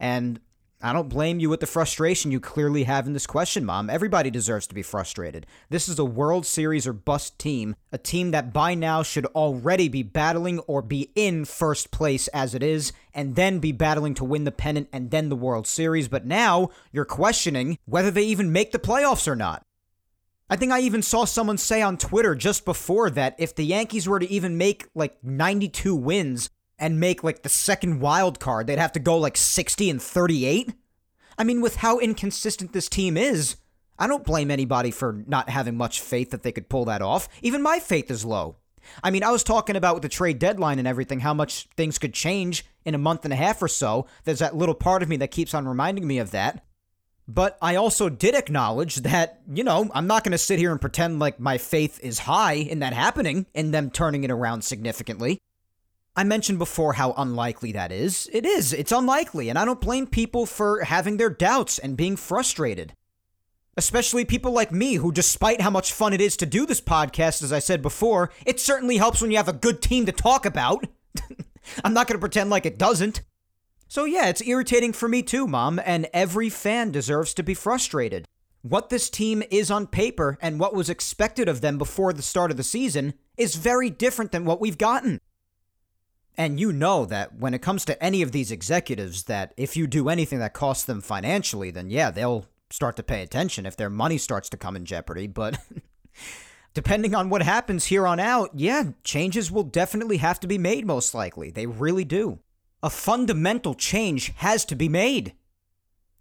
And 0.00 0.40
I 0.82 0.92
don't 0.92 1.08
blame 1.08 1.40
you 1.40 1.48
with 1.48 1.60
the 1.60 1.66
frustration 1.66 2.30
you 2.30 2.38
clearly 2.38 2.84
have 2.84 3.06
in 3.06 3.14
this 3.14 3.26
question, 3.26 3.64
Mom. 3.64 3.88
Everybody 3.88 4.30
deserves 4.30 4.66
to 4.66 4.74
be 4.74 4.82
frustrated. 4.82 5.46
This 5.70 5.88
is 5.88 5.98
a 5.98 6.04
World 6.04 6.44
Series 6.44 6.86
or 6.86 6.92
bust 6.92 7.38
team, 7.38 7.76
a 7.92 7.98
team 7.98 8.30
that 8.32 8.52
by 8.52 8.74
now 8.74 9.02
should 9.02 9.24
already 9.26 9.88
be 9.88 10.02
battling 10.02 10.58
or 10.60 10.82
be 10.82 11.10
in 11.14 11.46
first 11.46 11.90
place 11.90 12.28
as 12.28 12.54
it 12.54 12.62
is, 12.62 12.92
and 13.14 13.36
then 13.36 13.58
be 13.58 13.72
battling 13.72 14.12
to 14.14 14.24
win 14.24 14.44
the 14.44 14.52
pennant 14.52 14.88
and 14.92 15.10
then 15.10 15.30
the 15.30 15.36
World 15.36 15.66
Series. 15.66 16.08
But 16.08 16.26
now 16.26 16.68
you're 16.92 17.06
questioning 17.06 17.78
whether 17.86 18.10
they 18.10 18.24
even 18.24 18.52
make 18.52 18.72
the 18.72 18.78
playoffs 18.78 19.26
or 19.26 19.36
not. 19.36 19.62
I 20.50 20.56
think 20.56 20.72
I 20.72 20.80
even 20.80 21.02
saw 21.02 21.24
someone 21.24 21.58
say 21.58 21.80
on 21.80 21.96
Twitter 21.96 22.34
just 22.34 22.66
before 22.66 23.08
that 23.10 23.34
if 23.38 23.54
the 23.54 23.64
Yankees 23.64 24.06
were 24.06 24.20
to 24.20 24.30
even 24.30 24.58
make 24.58 24.86
like 24.94 25.16
92 25.24 25.94
wins, 25.96 26.50
and 26.78 27.00
make 27.00 27.24
like 27.24 27.42
the 27.42 27.48
second 27.48 28.00
wild 28.00 28.40
card, 28.40 28.66
they'd 28.66 28.78
have 28.78 28.92
to 28.92 29.00
go 29.00 29.18
like 29.18 29.36
60 29.36 29.90
and 29.90 30.02
38. 30.02 30.74
I 31.38 31.44
mean, 31.44 31.60
with 31.60 31.76
how 31.76 31.98
inconsistent 31.98 32.72
this 32.72 32.88
team 32.88 33.16
is, 33.16 33.56
I 33.98 34.06
don't 34.06 34.24
blame 34.24 34.50
anybody 34.50 34.90
for 34.90 35.24
not 35.26 35.48
having 35.48 35.76
much 35.76 36.00
faith 36.00 36.30
that 36.30 36.42
they 36.42 36.52
could 36.52 36.68
pull 36.68 36.84
that 36.86 37.02
off. 37.02 37.28
Even 37.42 37.62
my 37.62 37.78
faith 37.78 38.10
is 38.10 38.24
low. 38.24 38.56
I 39.02 39.10
mean, 39.10 39.24
I 39.24 39.30
was 39.30 39.42
talking 39.42 39.76
about 39.76 39.94
with 39.94 40.02
the 40.02 40.08
trade 40.08 40.38
deadline 40.38 40.78
and 40.78 40.86
everything, 40.86 41.20
how 41.20 41.34
much 41.34 41.68
things 41.76 41.98
could 41.98 42.14
change 42.14 42.64
in 42.84 42.94
a 42.94 42.98
month 42.98 43.24
and 43.24 43.32
a 43.32 43.36
half 43.36 43.60
or 43.62 43.68
so. 43.68 44.06
There's 44.24 44.38
that 44.38 44.56
little 44.56 44.74
part 44.74 45.02
of 45.02 45.08
me 45.08 45.16
that 45.18 45.30
keeps 45.30 45.54
on 45.54 45.66
reminding 45.66 46.06
me 46.06 46.18
of 46.18 46.30
that. 46.30 46.64
But 47.28 47.58
I 47.60 47.74
also 47.74 48.08
did 48.08 48.36
acknowledge 48.36 48.96
that, 48.96 49.40
you 49.52 49.64
know, 49.64 49.90
I'm 49.92 50.06
not 50.06 50.22
going 50.22 50.32
to 50.32 50.38
sit 50.38 50.60
here 50.60 50.70
and 50.70 50.80
pretend 50.80 51.18
like 51.18 51.40
my 51.40 51.58
faith 51.58 51.98
is 52.00 52.20
high 52.20 52.54
in 52.54 52.78
that 52.78 52.92
happening, 52.92 53.46
in 53.52 53.72
them 53.72 53.90
turning 53.90 54.22
it 54.22 54.30
around 54.30 54.62
significantly. 54.62 55.40
I 56.16 56.24
mentioned 56.24 56.58
before 56.58 56.94
how 56.94 57.12
unlikely 57.12 57.72
that 57.72 57.92
is. 57.92 58.28
It 58.32 58.46
is. 58.46 58.72
It's 58.72 58.90
unlikely, 58.90 59.50
and 59.50 59.58
I 59.58 59.66
don't 59.66 59.80
blame 59.80 60.06
people 60.06 60.46
for 60.46 60.82
having 60.82 61.18
their 61.18 61.28
doubts 61.28 61.78
and 61.78 61.96
being 61.96 62.16
frustrated. 62.16 62.94
Especially 63.76 64.24
people 64.24 64.52
like 64.52 64.72
me, 64.72 64.94
who, 64.94 65.12
despite 65.12 65.60
how 65.60 65.68
much 65.68 65.92
fun 65.92 66.14
it 66.14 66.20
is 66.22 66.34
to 66.38 66.46
do 66.46 66.64
this 66.64 66.80
podcast, 66.80 67.42
as 67.42 67.52
I 67.52 67.58
said 67.58 67.82
before, 67.82 68.30
it 68.46 68.58
certainly 68.58 68.96
helps 68.96 69.20
when 69.20 69.30
you 69.30 69.36
have 69.36 69.48
a 69.48 69.52
good 69.52 69.82
team 69.82 70.06
to 70.06 70.12
talk 70.12 70.46
about. 70.46 70.86
I'm 71.84 71.92
not 71.92 72.06
going 72.06 72.16
to 72.16 72.20
pretend 72.20 72.48
like 72.48 72.64
it 72.64 72.78
doesn't. 72.78 73.20
So, 73.86 74.06
yeah, 74.06 74.28
it's 74.28 74.40
irritating 74.40 74.94
for 74.94 75.08
me 75.10 75.22
too, 75.22 75.46
Mom, 75.46 75.78
and 75.84 76.08
every 76.14 76.48
fan 76.48 76.90
deserves 76.90 77.34
to 77.34 77.42
be 77.42 77.52
frustrated. 77.52 78.24
What 78.62 78.88
this 78.88 79.10
team 79.10 79.42
is 79.50 79.70
on 79.70 79.86
paper 79.86 80.38
and 80.40 80.58
what 80.58 80.74
was 80.74 80.88
expected 80.88 81.46
of 81.46 81.60
them 81.60 81.76
before 81.76 82.14
the 82.14 82.22
start 82.22 82.50
of 82.50 82.56
the 82.56 82.64
season 82.64 83.12
is 83.36 83.56
very 83.56 83.90
different 83.90 84.32
than 84.32 84.46
what 84.46 84.60
we've 84.60 84.78
gotten. 84.78 85.20
And 86.36 86.60
you 86.60 86.72
know 86.72 87.06
that 87.06 87.36
when 87.36 87.54
it 87.54 87.62
comes 87.62 87.84
to 87.86 88.02
any 88.02 88.20
of 88.22 88.32
these 88.32 88.50
executives, 88.50 89.24
that 89.24 89.54
if 89.56 89.76
you 89.76 89.86
do 89.86 90.08
anything 90.08 90.38
that 90.40 90.52
costs 90.52 90.84
them 90.84 91.00
financially, 91.00 91.70
then 91.70 91.88
yeah, 91.88 92.10
they'll 92.10 92.46
start 92.70 92.96
to 92.96 93.02
pay 93.02 93.22
attention 93.22 93.64
if 93.64 93.76
their 93.76 93.90
money 93.90 94.18
starts 94.18 94.48
to 94.50 94.56
come 94.56 94.76
in 94.76 94.84
jeopardy. 94.84 95.26
But 95.26 95.58
depending 96.74 97.14
on 97.14 97.30
what 97.30 97.42
happens 97.42 97.86
here 97.86 98.06
on 98.06 98.20
out, 98.20 98.50
yeah, 98.54 98.90
changes 99.02 99.50
will 99.50 99.62
definitely 99.62 100.18
have 100.18 100.38
to 100.40 100.46
be 100.46 100.58
made, 100.58 100.86
most 100.86 101.14
likely. 101.14 101.50
They 101.50 101.66
really 101.66 102.04
do. 102.04 102.40
A 102.82 102.90
fundamental 102.90 103.74
change 103.74 104.32
has 104.36 104.64
to 104.66 104.76
be 104.76 104.88
made. 104.88 105.32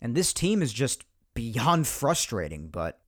And 0.02 0.16
this 0.16 0.32
team 0.32 0.62
is 0.62 0.72
just 0.72 1.04
beyond 1.34 1.88
frustrating, 1.88 2.70
but 2.70 3.02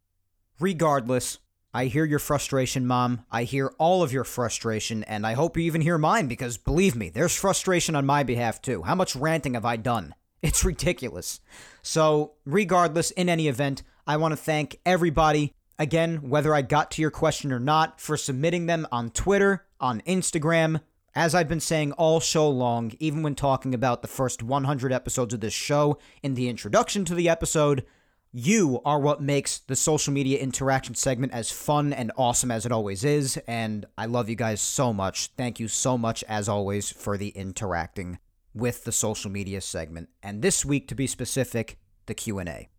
regardless, 0.60 1.38
I 1.78 1.86
hear 1.86 2.06
your 2.06 2.18
frustration, 2.18 2.88
Mom. 2.88 3.24
I 3.30 3.44
hear 3.44 3.72
all 3.78 4.02
of 4.02 4.12
your 4.12 4.24
frustration, 4.24 5.04
and 5.04 5.28
I 5.28 5.34
hope 5.34 5.56
you 5.56 5.62
even 5.62 5.82
hear 5.82 6.00
mine 6.00 6.26
because 6.26 6.58
believe 6.58 6.96
me, 6.96 7.10
there's 7.10 7.36
frustration 7.36 7.96
on 7.96 8.04
my 8.04 8.24
behalf 8.24 8.64
too. 8.64 8.82
How 8.82 8.96
much 8.96 9.16
ranting 9.16 9.54
have 9.54 9.64
I 9.64 9.76
done? 9.76 10.16
It's 10.42 10.66
ridiculous. 10.66 11.40
So, 11.84 12.34
regardless, 12.46 13.12
in 13.12 13.30
any 13.30 13.48
event, 13.48 13.84
I 14.08 14.18
want 14.18 14.32
to 14.32 14.38
thank 14.38 14.80
everybody, 14.88 15.54
again, 15.78 16.28
whether 16.28 16.56
I 16.56 16.64
got 16.64 16.90
to 16.92 17.02
your 17.04 17.12
question 17.12 17.52
or 17.52 17.60
not, 17.60 18.02
for 18.02 18.18
submitting 18.18 18.66
them 18.66 18.88
on 18.92 19.12
Twitter, 19.12 19.68
on 19.80 20.02
Instagram. 20.02 20.82
As 21.14 21.36
I've 21.36 21.50
been 21.50 21.60
saying 21.60 21.92
all 21.92 22.20
show 22.20 22.50
long, 22.50 22.94
even 23.00 23.22
when 23.22 23.36
talking 23.36 23.76
about 23.76 24.02
the 24.02 24.08
first 24.08 24.42
100 24.42 24.92
episodes 24.92 25.36
of 25.36 25.42
this 25.42 25.54
show 25.54 26.00
in 26.24 26.34
the 26.34 26.50
introduction 26.50 27.06
to 27.06 27.14
the 27.14 27.30
episode, 27.30 27.86
you 28.32 28.82
are 28.86 29.00
what 29.00 29.22
makes 29.22 29.58
the 29.60 29.76
social 29.76 30.14
media 30.14 30.40
interaction 30.40 30.96
segment 30.96 31.34
as 31.34 31.50
fun 31.52 31.94
and 31.94 32.12
awesome 32.18 32.52
as 32.52 32.66
it 32.66 32.72
always 32.72 33.04
is, 33.04 33.38
and 33.48 33.86
I 33.98 34.06
love 34.06 34.30
you 34.30 34.36
guys 34.36 34.62
so 34.62 34.94
much. 34.94 35.32
Thank 35.38 35.60
you 35.60 35.68
so 35.68 35.98
much, 35.98 36.24
as 36.28 36.48
always, 36.50 36.92
for 36.92 37.18
the 37.18 37.30
interacting 37.30 38.20
with 38.54 38.84
the 38.84 38.92
social 38.92 39.32
media 39.32 39.62
segment, 39.62 40.10
and 40.22 40.42
this 40.42 40.66
week, 40.66 40.88
to 40.88 40.96
be 40.96 41.08
specific, 41.08 41.78
the 42.08 42.14
Q&A. 42.14 42.70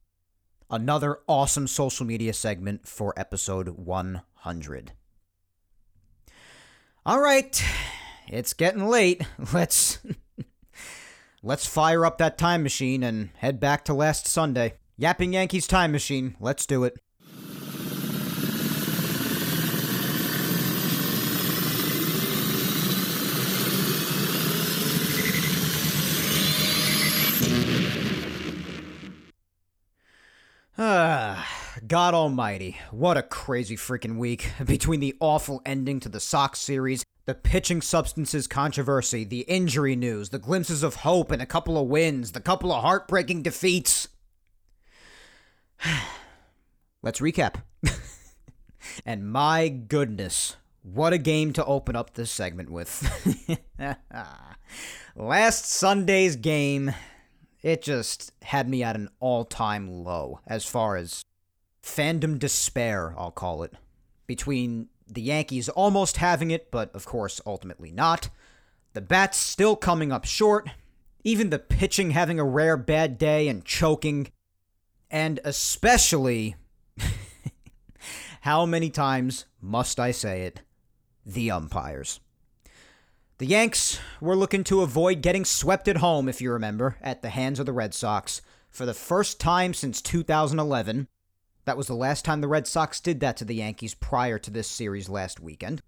another 0.70 1.20
awesome 1.26 1.66
social 1.66 2.04
media 2.04 2.32
segment 2.32 2.86
for 2.86 3.14
episode 3.16 3.68
100. 3.70 4.92
All 7.06 7.20
right, 7.20 7.64
it's 8.28 8.52
getting 8.52 8.86
late. 8.86 9.22
Let's 9.52 9.98
let's 11.42 11.66
fire 11.66 12.04
up 12.04 12.18
that 12.18 12.36
time 12.36 12.62
machine 12.62 13.02
and 13.02 13.30
head 13.36 13.60
back 13.60 13.84
to 13.86 13.94
last 13.94 14.26
Sunday. 14.26 14.74
Yapping 15.00 15.32
Yankees 15.32 15.68
time 15.68 15.92
machine. 15.92 16.34
Let's 16.40 16.66
do 16.66 16.82
it. 16.82 16.98
Ah, 30.76 31.46
God 31.86 32.14
Almighty, 32.14 32.76
what 32.90 33.16
a 33.16 33.22
crazy 33.22 33.76
freaking 33.76 34.16
week. 34.16 34.50
Between 34.64 34.98
the 34.98 35.14
awful 35.20 35.62
ending 35.64 36.00
to 36.00 36.08
the 36.08 36.18
Sox 36.18 36.58
series, 36.58 37.04
the 37.24 37.34
pitching 37.34 37.82
substances 37.82 38.48
controversy, 38.48 39.22
the 39.22 39.42
injury 39.42 39.94
news, 39.94 40.30
the 40.30 40.40
glimpses 40.40 40.82
of 40.82 40.96
hope 40.96 41.30
and 41.30 41.40
a 41.40 41.46
couple 41.46 41.80
of 41.80 41.86
wins, 41.86 42.32
the 42.32 42.40
couple 42.40 42.72
of 42.72 42.82
heartbreaking 42.82 43.42
defeats. 43.42 44.08
Let's 47.02 47.20
recap. 47.20 47.62
and 49.06 49.30
my 49.30 49.68
goodness, 49.68 50.56
what 50.82 51.12
a 51.12 51.18
game 51.18 51.52
to 51.54 51.64
open 51.64 51.96
up 51.96 52.14
this 52.14 52.30
segment 52.30 52.70
with. 52.70 53.08
Last 55.16 55.64
Sunday's 55.66 56.36
game 56.36 56.92
it 57.62 57.82
just 57.82 58.32
had 58.42 58.68
me 58.68 58.82
at 58.82 58.96
an 58.96 59.08
all 59.20 59.44
time 59.44 60.04
low 60.04 60.40
as 60.46 60.64
far 60.64 60.96
as 60.96 61.24
fandom 61.82 62.38
despair, 62.38 63.14
I'll 63.16 63.30
call 63.30 63.62
it. 63.62 63.74
Between 64.26 64.88
the 65.06 65.22
Yankees 65.22 65.68
almost 65.68 66.18
having 66.18 66.50
it, 66.50 66.70
but 66.70 66.94
of 66.94 67.06
course 67.06 67.40
ultimately 67.46 67.90
not, 67.90 68.28
the 68.92 69.00
bats 69.00 69.38
still 69.38 69.76
coming 69.76 70.12
up 70.12 70.24
short, 70.24 70.68
even 71.24 71.50
the 71.50 71.58
pitching 71.58 72.12
having 72.12 72.38
a 72.38 72.44
rare 72.44 72.76
bad 72.76 73.18
day 73.18 73.48
and 73.48 73.64
choking, 73.64 74.30
and 75.10 75.40
especially, 75.44 76.56
how 78.42 78.66
many 78.66 78.90
times 78.90 79.46
must 79.60 79.98
I 79.98 80.10
say 80.10 80.42
it? 80.42 80.62
The 81.24 81.50
umpires. 81.50 82.20
The 83.38 83.46
Yanks 83.46 84.00
were 84.20 84.34
looking 84.34 84.64
to 84.64 84.82
avoid 84.82 85.22
getting 85.22 85.44
swept 85.44 85.86
at 85.86 85.98
home, 85.98 86.28
if 86.28 86.40
you 86.40 86.50
remember, 86.50 86.96
at 87.00 87.22
the 87.22 87.30
hands 87.30 87.60
of 87.60 87.66
the 87.66 87.72
Red 87.72 87.94
Sox 87.94 88.42
for 88.68 88.84
the 88.84 88.94
first 88.94 89.38
time 89.38 89.74
since 89.74 90.02
2011. 90.02 91.06
That 91.64 91.76
was 91.76 91.86
the 91.86 91.94
last 91.94 92.24
time 92.24 92.40
the 92.40 92.48
Red 92.48 92.66
Sox 92.66 92.98
did 93.00 93.20
that 93.20 93.36
to 93.36 93.44
the 93.44 93.54
Yankees 93.54 93.94
prior 93.94 94.38
to 94.38 94.50
this 94.50 94.66
series 94.66 95.08
last 95.08 95.38
weekend. 95.38 95.82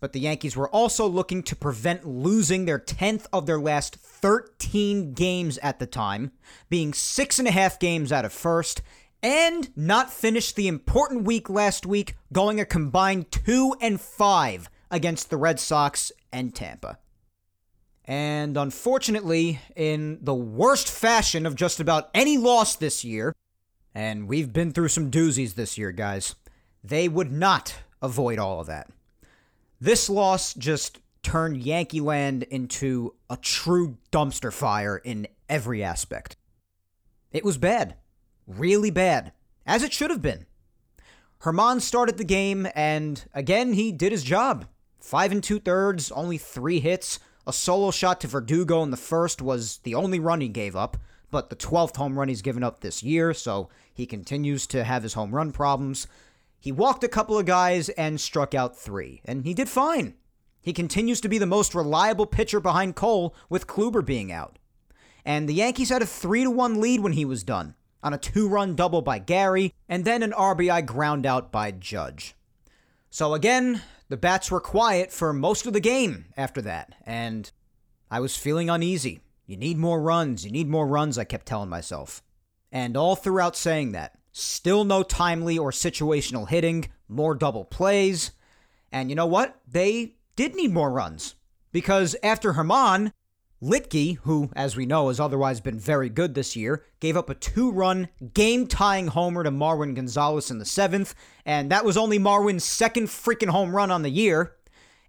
But 0.00 0.12
the 0.12 0.20
Yankees 0.20 0.56
were 0.56 0.68
also 0.70 1.06
looking 1.06 1.42
to 1.44 1.54
prevent 1.54 2.06
losing 2.06 2.64
their 2.64 2.78
10th 2.78 3.26
of 3.32 3.46
their 3.46 3.60
last 3.60 3.96
13 4.20 5.12
games 5.12 5.58
at 5.58 5.78
the 5.78 5.86
time, 5.86 6.32
being 6.68 6.92
six 6.92 7.38
and 7.38 7.48
a 7.48 7.52
half 7.52 7.78
games 7.78 8.12
out 8.12 8.24
of 8.24 8.32
first, 8.32 8.82
and 9.22 9.70
not 9.76 10.12
finish 10.12 10.52
the 10.52 10.68
important 10.68 11.24
week 11.24 11.50
last 11.50 11.86
week 11.86 12.16
going 12.32 12.60
a 12.60 12.64
combined 12.64 13.30
2 13.30 13.76
and 13.80 14.00
5 14.00 14.70
against 14.90 15.30
the 15.30 15.36
Red 15.36 15.60
Sox 15.60 16.10
and 16.32 16.54
Tampa. 16.54 16.98
And 18.04 18.56
unfortunately, 18.56 19.60
in 19.76 20.18
the 20.22 20.34
worst 20.34 20.90
fashion 20.90 21.46
of 21.46 21.54
just 21.54 21.80
about 21.80 22.10
any 22.14 22.38
loss 22.38 22.74
this 22.74 23.04
year, 23.04 23.34
and 23.94 24.26
we've 24.26 24.52
been 24.52 24.72
through 24.72 24.88
some 24.88 25.10
doozies 25.10 25.54
this 25.54 25.78
year, 25.78 25.92
guys, 25.92 26.34
they 26.82 27.08
would 27.08 27.30
not 27.30 27.74
avoid 28.02 28.38
all 28.38 28.60
of 28.60 28.66
that. 28.66 28.88
This 29.80 30.10
loss 30.10 30.54
just 30.54 30.98
turned 31.22 31.58
Yankee 31.58 32.00
Land 32.00 32.44
into 32.44 33.14
a 33.28 33.36
true 33.36 33.98
dumpster 34.10 34.52
fire 34.52 34.96
in 34.96 35.26
every 35.48 35.82
aspect. 35.82 36.36
It 37.32 37.44
was 37.44 37.58
bad. 37.58 37.96
Really 38.46 38.90
bad. 38.90 39.32
As 39.66 39.82
it 39.82 39.92
should 39.92 40.10
have 40.10 40.22
been. 40.22 40.46
Germán 41.42 41.80
started 41.80 42.18
the 42.18 42.24
game, 42.24 42.66
and 42.74 43.24
again, 43.32 43.72
he 43.72 43.92
did 43.92 44.12
his 44.12 44.24
job. 44.24 44.66
Five 44.98 45.32
and 45.32 45.42
two 45.42 45.58
thirds, 45.58 46.10
only 46.12 46.36
three 46.36 46.80
hits. 46.80 47.18
A 47.46 47.52
solo 47.52 47.90
shot 47.90 48.20
to 48.20 48.26
Verdugo 48.26 48.82
in 48.82 48.90
the 48.90 48.96
first 48.96 49.40
was 49.40 49.78
the 49.78 49.94
only 49.94 50.20
run 50.20 50.42
he 50.42 50.48
gave 50.48 50.76
up, 50.76 50.98
but 51.30 51.48
the 51.48 51.56
12th 51.56 51.96
home 51.96 52.18
run 52.18 52.28
he's 52.28 52.42
given 52.42 52.62
up 52.62 52.80
this 52.80 53.02
year, 53.02 53.32
so 53.32 53.70
he 53.94 54.04
continues 54.04 54.66
to 54.66 54.84
have 54.84 55.02
his 55.02 55.14
home 55.14 55.34
run 55.34 55.50
problems. 55.50 56.06
He 56.58 56.72
walked 56.72 57.02
a 57.02 57.08
couple 57.08 57.38
of 57.38 57.46
guys 57.46 57.88
and 57.90 58.20
struck 58.20 58.54
out 58.54 58.76
three, 58.76 59.22
and 59.24 59.46
he 59.46 59.54
did 59.54 59.68
fine. 59.70 60.14
He 60.60 60.72
continues 60.72 61.20
to 61.22 61.28
be 61.28 61.38
the 61.38 61.46
most 61.46 61.74
reliable 61.74 62.26
pitcher 62.26 62.60
behind 62.60 62.96
Cole, 62.96 63.34
with 63.48 63.66
Kluber 63.66 64.04
being 64.04 64.30
out. 64.30 64.58
And 65.24 65.48
the 65.48 65.54
Yankees 65.54 65.88
had 65.88 66.02
a 66.02 66.06
3 66.06 66.44
to 66.44 66.50
1 66.50 66.80
lead 66.80 67.00
when 67.00 67.12
he 67.12 67.24
was 67.24 67.44
done, 67.44 67.74
on 68.02 68.14
a 68.14 68.18
two 68.18 68.48
run 68.48 68.74
double 68.74 69.02
by 69.02 69.18
Gary, 69.18 69.74
and 69.88 70.04
then 70.04 70.22
an 70.22 70.32
RBI 70.32 70.86
ground 70.86 71.26
out 71.26 71.50
by 71.50 71.70
Judge. 71.70 72.34
So 73.10 73.34
again, 73.34 73.82
the 74.08 74.16
bats 74.16 74.50
were 74.50 74.60
quiet 74.60 75.12
for 75.12 75.32
most 75.32 75.66
of 75.66 75.72
the 75.72 75.80
game 75.80 76.26
after 76.36 76.62
that, 76.62 76.94
and 77.04 77.50
I 78.10 78.20
was 78.20 78.36
feeling 78.36 78.70
uneasy. 78.70 79.20
You 79.46 79.56
need 79.56 79.78
more 79.78 80.00
runs, 80.00 80.44
you 80.44 80.50
need 80.50 80.68
more 80.68 80.86
runs, 80.86 81.18
I 81.18 81.24
kept 81.24 81.46
telling 81.46 81.68
myself. 81.68 82.22
And 82.72 82.96
all 82.96 83.16
throughout 83.16 83.56
saying 83.56 83.92
that, 83.92 84.18
still 84.32 84.84
no 84.84 85.02
timely 85.02 85.58
or 85.58 85.70
situational 85.70 86.48
hitting, 86.48 86.88
more 87.08 87.34
double 87.34 87.64
plays. 87.64 88.30
And 88.92 89.10
you 89.10 89.16
know 89.16 89.26
what? 89.26 89.60
They 89.66 90.14
did 90.40 90.54
need 90.54 90.72
more 90.72 90.90
runs. 90.90 91.34
Because 91.70 92.16
after 92.22 92.54
Germán, 92.54 93.12
Luetge, 93.62 94.16
who, 94.22 94.48
as 94.56 94.74
we 94.74 94.86
know, 94.86 95.08
has 95.08 95.20
otherwise 95.20 95.60
been 95.60 95.78
very 95.78 96.08
good 96.08 96.34
this 96.34 96.56
year, 96.56 96.82
gave 96.98 97.14
up 97.14 97.28
a 97.28 97.34
two 97.34 97.70
run, 97.70 98.08
game 98.32 98.66
tying 98.66 99.08
homer 99.08 99.44
to 99.44 99.50
Marwin 99.50 99.94
Gonzalez 99.94 100.50
in 100.50 100.56
the 100.56 100.64
seventh, 100.64 101.14
and 101.44 101.70
that 101.70 101.84
was 101.84 101.98
only 101.98 102.18
Marwin's 102.18 102.64
second 102.64 103.08
freaking 103.08 103.50
home 103.50 103.76
run 103.76 103.90
on 103.90 104.00
the 104.00 104.08
year. 104.08 104.56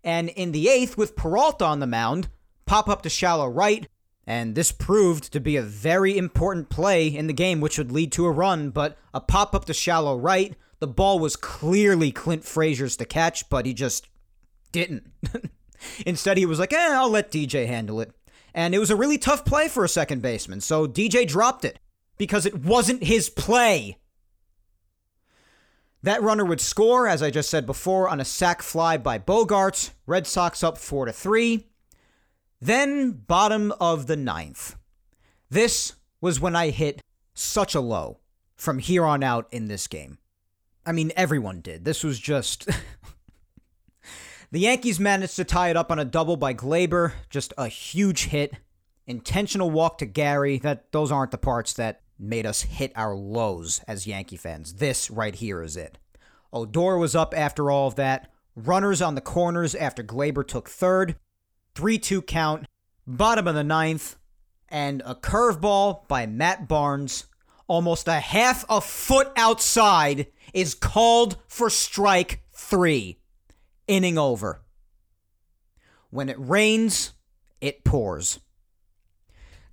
And 0.04 0.28
in 0.28 0.52
the 0.52 0.68
eighth, 0.68 0.98
with 0.98 1.16
Peralta 1.16 1.64
on 1.64 1.80
the 1.80 1.88
mound, 1.88 2.28
pop 2.66 2.90
up 2.90 3.02
to 3.04 3.10
shallow 3.10 3.48
right, 3.48 3.88
and 4.28 4.54
this 4.54 4.74
proved 4.74 5.32
to 5.32 5.40
be 5.40 5.56
a 5.56 5.62
very 5.62 6.18
important 6.18 6.70
play 6.70 7.08
in 7.08 7.28
the 7.28 7.34
game, 7.34 7.62
which 7.62 7.78
would 7.78 7.94
lead 7.94 8.12
to 8.12 8.26
a 8.26 8.32
run, 8.32 8.70
but 8.70 8.98
a 9.14 9.22
pop 9.22 9.56
up 9.56 9.64
to 9.64 9.74
shallow 9.74 10.18
right. 10.18 10.58
The 10.80 10.88
ball 10.88 11.20
was 11.20 11.38
clearly 11.38 12.12
Clint 12.12 12.44
Frazier's 12.44 12.98
to 12.98 13.06
catch, 13.06 13.50
but 13.50 13.66
he 13.66 13.74
just 13.74 14.10
didn't. 14.72 15.12
Instead, 16.06 16.38
he 16.38 16.46
was 16.46 16.60
like, 16.60 16.74
eh, 16.74 16.90
I'll 16.92 17.10
let 17.10 17.32
DJ 17.32 17.68
handle 17.68 18.02
it. 18.02 18.12
And 18.54 18.76
it 18.76 18.80
was 18.80 18.90
a 18.90 18.96
really 18.96 19.18
tough 19.18 19.46
play 19.46 19.68
for 19.68 19.84
a 19.84 19.90
second 19.90 20.22
baseman, 20.22 20.62
so 20.62 20.86
DJ 20.86 21.28
dropped 21.28 21.64
it 21.64 21.80
because 22.18 22.46
it 22.46 22.64
wasn't 22.64 23.04
his 23.04 23.30
play. 23.30 23.98
That 26.04 26.22
runner 26.22 26.44
would 26.44 26.62
score, 26.62 27.08
as 27.08 27.22
I 27.22 27.30
just 27.30 27.50
said 27.50 27.66
before, 27.66 28.10
on 28.10 28.20
a 28.20 28.26
sac 28.26 28.62
fly 28.62 28.98
by 28.98 29.20
Bogaerts. 29.20 29.92
Red 30.08 30.26
Sox 30.26 30.64
up 30.64 30.78
4 30.78 31.06
to 31.06 31.14
3. 31.14 31.68
Then, 32.60 33.12
bottom 33.12 33.72
of 33.80 34.08
the 34.08 34.16
ninth. 34.16 34.76
This 35.50 35.94
was 36.20 36.40
when 36.40 36.56
I 36.56 36.70
hit 36.70 37.02
such 37.34 37.76
a 37.76 37.80
low 37.82 38.20
from 38.56 38.80
here 38.80 39.06
on 39.06 39.24
out 39.24 39.48
in 39.52 39.68
this 39.68 39.88
game. 39.88 40.18
I 40.86 40.92
mean, 40.92 41.12
everyone 41.16 41.62
did. 41.62 41.86
This 41.86 42.04
was 42.04 42.20
just. 42.20 42.68
The 44.54 44.60
Yankees 44.60 45.00
managed 45.00 45.38
to 45.38 45.46
tie 45.46 45.70
it 45.70 45.78
up 45.78 45.92
on 45.92 46.00
a 46.00 46.04
double 46.04 46.36
by 46.36 46.54
Gleyber, 46.54 47.14
just 47.30 47.54
a 47.58 47.70
huge 47.70 48.26
hit. 48.26 48.54
Intentional 49.08 49.72
walk 49.72 49.98
to 50.00 50.06
Gary. 50.06 50.58
That 50.58 50.92
those 50.92 51.10
aren't 51.10 51.32
the 51.32 51.38
parts 51.38 51.72
that 51.74 52.02
made 52.20 52.46
us 52.46 52.64
hit 52.64 52.92
our 52.98 53.16
lows 53.16 53.80
as 53.88 54.06
Yankee 54.06 54.36
fans. 54.36 54.74
This 54.74 55.10
right 55.10 55.34
here 55.34 55.64
is 55.64 55.78
it. 55.78 55.98
Odor 56.52 56.98
was 56.98 57.16
up 57.16 57.34
after 57.36 57.72
all 57.72 57.88
of 57.88 57.96
that. 57.96 58.30
Runners 58.58 59.02
on 59.02 59.16
the 59.16 59.22
corners 59.22 59.74
after 59.74 60.04
Gleyber 60.04 60.46
took 60.46 60.70
third. 60.70 61.16
3 61.76 61.98
2 61.98 62.22
count. 62.22 62.66
Bottom 63.08 63.48
of 63.48 63.56
the 63.56 63.64
ninth. 63.64 64.18
And 64.68 65.02
a 65.06 65.16
curveball 65.16 66.10
by 66.10 66.26
Matt 66.26 66.68
Barnes, 66.68 67.26
almost 67.68 68.10
a 68.10 68.20
half 68.20 68.66
a 68.70 68.82
foot 68.82 69.32
outside, 69.38 70.28
is 70.54 70.76
called 70.76 71.38
for 71.48 71.70
strike 71.70 72.44
three 72.52 73.21
inning 73.92 74.18
over. 74.18 74.62
When 76.10 76.30
it 76.30 76.38
rains, 76.40 77.12
it 77.60 77.84
pours. 77.84 78.40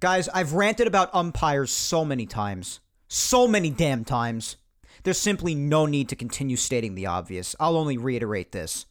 Guys, 0.01 0.29
I've 0.29 0.55
ranted 0.55 0.89
about 0.89 1.14
umpires 1.14 1.71
so 1.71 2.05
many 2.05 2.27
times. 2.27 2.81
So 3.07 3.47
many 3.47 3.71
damn 3.71 4.05
times. 4.05 4.57
There's 5.05 5.19
simply 5.21 5.55
no 5.55 5.87
need 5.87 6.09
to 6.09 6.16
continue 6.16 6.57
stating 6.57 6.97
the 6.97 7.07
obvious. 7.07 7.55
I'll 7.61 7.77
only 7.77 7.97
reiterate 7.97 8.51
this. 8.51 8.87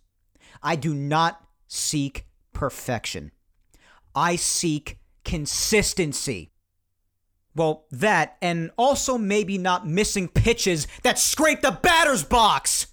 I 0.63 0.78
do 0.78 0.93
not 0.93 1.45
seek 1.67 2.25
perfection. 2.53 3.32
I 4.15 4.38
seek 4.38 4.97
consistency. 5.25 6.53
Well, 7.53 7.86
that, 7.91 8.38
and 8.41 8.71
also 8.78 9.17
maybe 9.17 9.57
not 9.57 9.86
missing 9.86 10.30
pitches 10.30 10.88
that 11.03 11.19
scrape 11.19 11.61
the 11.61 11.71
batter's 11.71 12.23
box. 12.23 12.88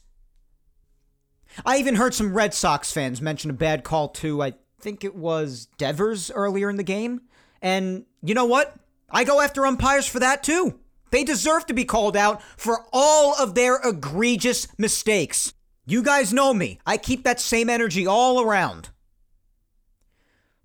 I 1.65 1.79
even 1.79 1.97
heard 1.97 2.15
some 2.15 2.35
Red 2.35 2.55
Sox 2.55 2.93
fans 2.93 3.21
mention 3.21 3.51
a 3.51 3.55
bad 3.55 3.85
call 3.85 4.09
to, 4.09 4.43
I 4.43 4.55
think 4.81 5.05
it 5.05 5.15
was 5.15 5.67
Devers 5.79 6.31
earlier 6.31 6.71
in 6.71 6.77
the 6.77 6.83
game. 6.83 7.23
And 7.63 8.05
you 8.23 8.35
know 8.35 8.45
what? 8.45 8.75
I 9.11 9.25
go 9.25 9.41
after 9.41 9.67
umpires 9.67 10.07
for 10.07 10.19
that 10.21 10.43
too. 10.43 10.81
They 11.11 11.23
deserve 11.23 11.67
to 11.67 11.75
be 11.75 11.85
called 11.85 12.17
out 12.17 12.43
for 12.57 12.87
all 12.93 13.35
of 13.41 13.55
their 13.55 13.77
egregious 13.85 14.67
mistakes. 14.79 15.55
You 15.87 16.03
guys 16.03 16.33
know 16.33 16.53
me. 16.53 16.81
I 16.87 16.97
keep 16.97 17.25
that 17.25 17.41
same 17.41 17.71
energy 17.71 18.07
all 18.07 18.41
around. 18.41 18.91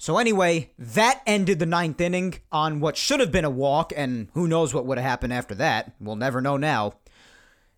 So, 0.01 0.17
anyway, 0.17 0.71
that 0.79 1.21
ended 1.27 1.59
the 1.59 1.65
ninth 1.65 1.99
inning 1.99 2.35
on 2.53 2.79
what 2.79 2.95
should 2.95 3.19
have 3.19 3.33
been 3.33 3.43
a 3.43 3.49
walk, 3.49 3.91
and 3.95 4.29
who 4.33 4.47
knows 4.47 4.73
what 4.73 4.85
would 4.85 4.97
have 4.97 5.05
happened 5.05 5.33
after 5.33 5.53
that. 5.55 5.91
We'll 5.99 6.15
never 6.15 6.39
know 6.39 6.55
now. 6.55 6.93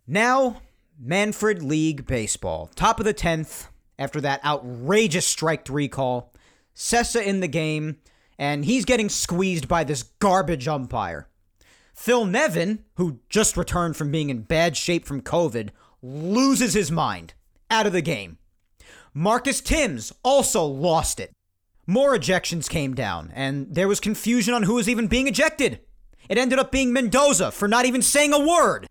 Now, 0.06 0.62
Manfred 1.04 1.64
League 1.64 2.06
Baseball. 2.06 2.70
Top 2.76 3.00
of 3.00 3.06
the 3.06 3.14
10th 3.14 3.70
after 3.98 4.22
that 4.22 4.46
outrageous 4.46 5.26
strike 5.26 5.66
three 5.66 5.88
call. 5.88 6.32
Cessa 6.76 7.26
in 7.26 7.40
the 7.40 7.48
game, 7.48 7.98
and 8.38 8.66
he's 8.66 8.86
getting 8.86 9.10
squeezed 9.10 9.68
by 9.68 9.84
this 9.84 10.04
garbage 10.04 10.68
umpire. 10.68 11.28
Phil 11.96 12.26
Nevin, 12.26 12.84
who 12.98 13.20
just 13.30 13.58
returned 13.58 13.98
from 13.98 14.12
being 14.12 14.30
in 14.30 14.44
bad 14.44 14.78
shape 14.78 15.06
from 15.06 15.24
COVID, 15.24 15.70
loses 16.04 16.76
his 16.76 16.92
mind. 16.92 17.34
Out 17.72 17.88
of 17.88 17.94
the 17.94 18.02
game. 18.04 18.38
Marcus 19.12 19.60
Thames 19.60 20.14
also 20.24 20.64
lost 20.64 21.20
it. 21.20 21.32
More 21.88 22.16
ejections 22.16 22.70
came 22.70 22.94
down, 22.94 23.32
and 23.34 23.74
there 23.74 23.88
was 23.88 24.00
confusion 24.00 24.54
on 24.54 24.64
who 24.64 24.76
was 24.76 24.88
even 24.88 25.08
being 25.08 25.28
ejected. 25.28 25.80
It 26.30 26.38
ended 26.38 26.60
up 26.60 26.72
being 26.72 26.94
Mendoza 26.94 27.50
for 27.50 27.68
not 27.68 27.86
even 27.86 28.04
saying 28.04 28.34
a 28.34 28.40
word. 28.40 28.88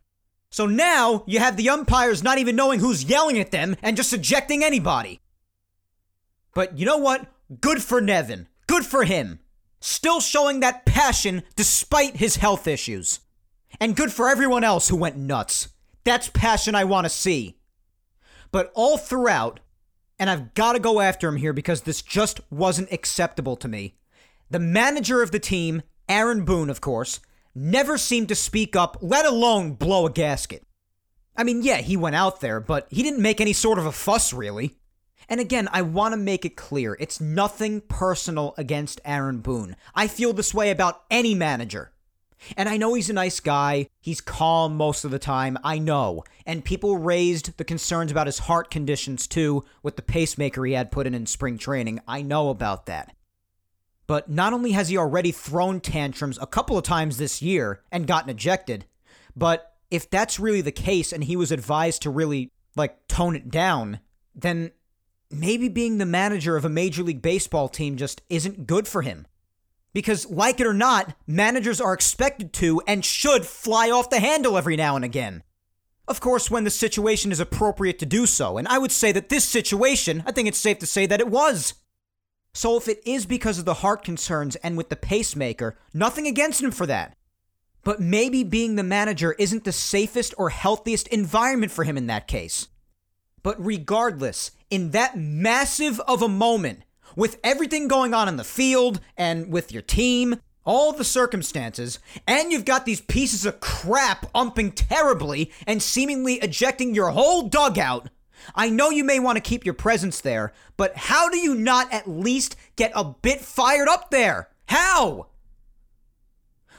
So 0.51 0.66
now 0.66 1.22
you 1.26 1.38
have 1.38 1.57
the 1.57 1.68
umpires 1.70 2.22
not 2.22 2.38
even 2.38 2.57
knowing 2.57 2.80
who's 2.80 3.05
yelling 3.05 3.38
at 3.38 3.53
them 3.53 3.76
and 3.82 3.96
just 3.96 4.12
ejecting 4.12 4.64
anybody. 4.64 5.20
But 6.55 6.76
you 6.76 6.84
know 6.84 6.98
what? 6.98 7.28
Good 7.61 7.82
for 7.82 8.01
Nevin. 8.01 8.48
Good 8.66 8.84
for 8.84 9.05
him. 9.05 9.38
Still 9.80 10.20
showing 10.20 10.61
that 10.61 10.84
passion 10.84 11.42
despite 11.57 12.16
his 12.16 12.36
health 12.36 12.66
issues. 12.66 13.20
And 13.80 13.96
good 13.96 14.12
for 14.12 14.28
everyone 14.28 14.64
else 14.64 14.88
who 14.88 14.96
went 14.96 15.16
nuts. 15.16 15.68
That's 16.05 16.28
passion 16.28 16.74
I 16.74 16.84
want 16.84 17.05
to 17.05 17.11
see. 17.11 17.57
But 18.51 18.72
all 18.74 18.98
throughout, 18.98 19.61
and 20.18 20.28
I've 20.28 20.55
got 20.55 20.72
to 20.72 20.80
go 20.80 21.01
after 21.01 21.28
him 21.28 21.36
here 21.36 21.53
because 21.53 21.82
this 21.82 22.03
just 22.03 22.40
wasn't 22.51 22.92
acceptable 22.92 23.57
to 23.57 23.68
me. 23.68 23.94
The 24.51 24.59
manager 24.59 25.22
of 25.22 25.30
the 25.30 25.38
team, 25.38 25.82
Aaron 26.09 26.44
Boone, 26.44 26.68
of 26.68 26.80
course, 26.80 27.20
never 27.55 27.98
seemed 27.98 28.28
to 28.28 28.34
speak 28.34 28.76
up, 28.76 28.98
let 29.01 29.26
alone 29.26 29.72
blow 29.72 30.07
a 30.07 30.11
gasket. 30.11 30.66
I 31.36 31.44
mean, 31.44 31.62
yeah, 31.62 31.78
he 31.78 31.96
went 31.96 32.16
out 32.16 32.40
there, 32.40 32.61
but 32.61 32.86
he 32.90 33.03
didn't 33.03 33.22
make 33.22 33.40
any 33.40 33.53
sort 33.53 33.78
of 33.78 33.86
a 33.86 33.92
fuss, 33.92 34.32
really. 34.32 34.76
And 35.28 35.40
again, 35.40 35.68
I 35.72 35.82
want 35.82 36.12
to 36.12 36.18
make 36.18 36.44
it 36.44 36.57
clear 36.57 36.96
it's 36.98 37.20
nothing 37.20 37.82
personal 37.82 38.55
against 38.59 39.01
Aaron 39.05 39.40
Boone. 39.40 39.76
I 39.94 40.09
feel 40.09 40.32
this 40.32 40.53
way 40.53 40.70
about 40.70 41.03
any 41.11 41.34
manager. 41.34 41.92
And 42.57 42.68
I 42.68 42.78
know 42.78 42.94
he's 42.94 43.11
a 43.11 43.14
nice 43.14 43.38
guy. 43.38 43.88
He's 44.01 44.20
calm 44.20 44.76
most 44.76 45.05
of 45.05 45.11
the 45.11 45.18
time. 45.18 45.59
I 45.62 45.78
know. 45.78 46.24
And 46.46 46.64
people 46.64 46.98
raised 46.98 47.57
the 47.59 47.64
concerns 47.64 48.11
about 48.11 48.26
his 48.26 48.40
heart 48.40 48.70
conditions 48.70 49.26
too 49.26 49.64
with 49.82 49.96
the 49.96 50.03
pacemaker 50.03 50.64
he 50.64 50.72
had 50.72 50.90
put 50.90 51.07
in 51.07 51.14
in 51.14 51.26
spring 51.26 51.59
training. 51.59 52.01
I 52.09 52.22
know 52.22 52.48
about 52.48 52.86
that. 52.86 53.14
But 54.11 54.28
not 54.28 54.52
only 54.52 54.72
has 54.72 54.88
he 54.88 54.98
already 54.98 55.30
thrown 55.30 55.78
tantrums 55.78 56.36
a 56.42 56.46
couple 56.48 56.76
of 56.76 56.82
times 56.82 57.16
this 57.16 57.40
year 57.40 57.82
and 57.92 58.08
gotten 58.08 58.28
ejected, 58.28 58.86
but 59.36 59.76
if 59.88 60.11
that's 60.11 60.40
really 60.40 60.62
the 60.62 60.72
case 60.72 61.12
and 61.12 61.22
he 61.22 61.36
was 61.36 61.52
advised 61.52 62.02
to 62.02 62.11
really 62.11 62.50
like 62.74 63.06
tone 63.06 63.36
it 63.36 63.52
down, 63.52 64.00
then 64.34 64.72
maybe 65.30 65.68
being 65.68 65.98
the 65.98 66.06
manager 66.06 66.56
of 66.56 66.64
a 66.64 66.68
Major 66.68 67.04
League 67.04 67.22
Baseball 67.22 67.68
team 67.68 67.96
just 67.96 68.20
isn't 68.28 68.66
good 68.66 68.88
for 68.88 69.02
him. 69.02 69.28
Because, 69.92 70.28
like 70.28 70.58
it 70.58 70.66
or 70.66 70.74
not, 70.74 71.14
managers 71.28 71.80
are 71.80 71.92
expected 71.92 72.52
to 72.54 72.82
and 72.88 73.04
should 73.04 73.46
fly 73.46 73.92
off 73.92 74.11
the 74.11 74.18
handle 74.18 74.58
every 74.58 74.74
now 74.74 74.96
and 74.96 75.04
again. 75.04 75.44
Of 76.08 76.20
course, 76.20 76.50
when 76.50 76.64
the 76.64 76.70
situation 76.70 77.30
is 77.30 77.38
appropriate 77.38 78.00
to 78.00 78.06
do 78.06 78.26
so, 78.26 78.58
and 78.58 78.66
I 78.66 78.78
would 78.78 78.90
say 78.90 79.12
that 79.12 79.28
this 79.28 79.44
situation, 79.44 80.24
I 80.26 80.32
think 80.32 80.48
it's 80.48 80.58
safe 80.58 80.80
to 80.80 80.86
say 80.86 81.06
that 81.06 81.20
it 81.20 81.28
was. 81.28 81.74
So, 82.53 82.76
if 82.76 82.88
it 82.88 83.01
is 83.07 83.26
because 83.26 83.59
of 83.59 83.64
the 83.64 83.74
heart 83.74 84.05
concerns 84.05 84.57
and 84.57 84.76
with 84.76 84.88
the 84.88 84.96
pacemaker, 84.96 85.78
nothing 85.94 86.26
against 86.26 86.62
him 86.62 86.70
for 86.70 86.86
that. 86.86 87.16
But 87.84 88.01
maybe 88.01 88.44
being 88.44 88.76
the 88.76 88.82
manager 88.82 89.34
isn't 89.38 89.64
the 89.64 89.72
safest 89.72 90.34
or 90.36 90.51
healthiest 90.51 91.09
environment 91.09 91.72
for 91.72 91.84
him 91.84 91.96
in 91.96 92.09
that 92.09 92.26
case. 92.26 92.68
But 93.42 93.64
regardless, 93.64 94.51
in 94.68 94.90
that 94.90 95.16
massive 95.16 96.01
of 96.01 96.22
a 96.22 96.28
moment, 96.28 96.80
with 97.16 97.38
everything 97.42 97.88
going 97.88 98.14
on 98.14 98.28
in 98.28 98.36
the 98.36 98.44
field 98.44 99.01
and 99.16 99.51
with 99.53 99.72
your 99.72 99.82
team, 99.82 100.40
all 100.64 100.92
the 100.92 101.05
circumstances, 101.05 101.98
and 102.26 102.53
you've 102.53 102.64
got 102.64 102.84
these 102.84 103.01
pieces 103.01 103.46
of 103.46 103.61
crap 103.61 104.26
umping 104.34 104.72
terribly 104.72 105.51
and 105.66 105.82
seemingly 105.82 106.34
ejecting 106.34 106.94
your 106.94 107.11
whole 107.11 107.48
dugout. 107.48 108.09
I 108.55 108.70
know 108.70 108.91
you 108.91 109.05
may 109.05 109.18
want 109.18 109.36
to 109.36 109.43
keep 109.43 109.64
your 109.64 109.74
presence 109.74 110.20
there, 110.20 110.53
but 110.76 110.97
how 110.97 111.28
do 111.28 111.38
you 111.38 111.55
not 111.55 111.93
at 111.93 112.09
least 112.09 112.57
get 112.76 112.93
a 112.95 113.05
bit 113.05 113.41
fired 113.41 113.88
up 113.88 114.11
there? 114.11 114.49
How? 114.66 115.26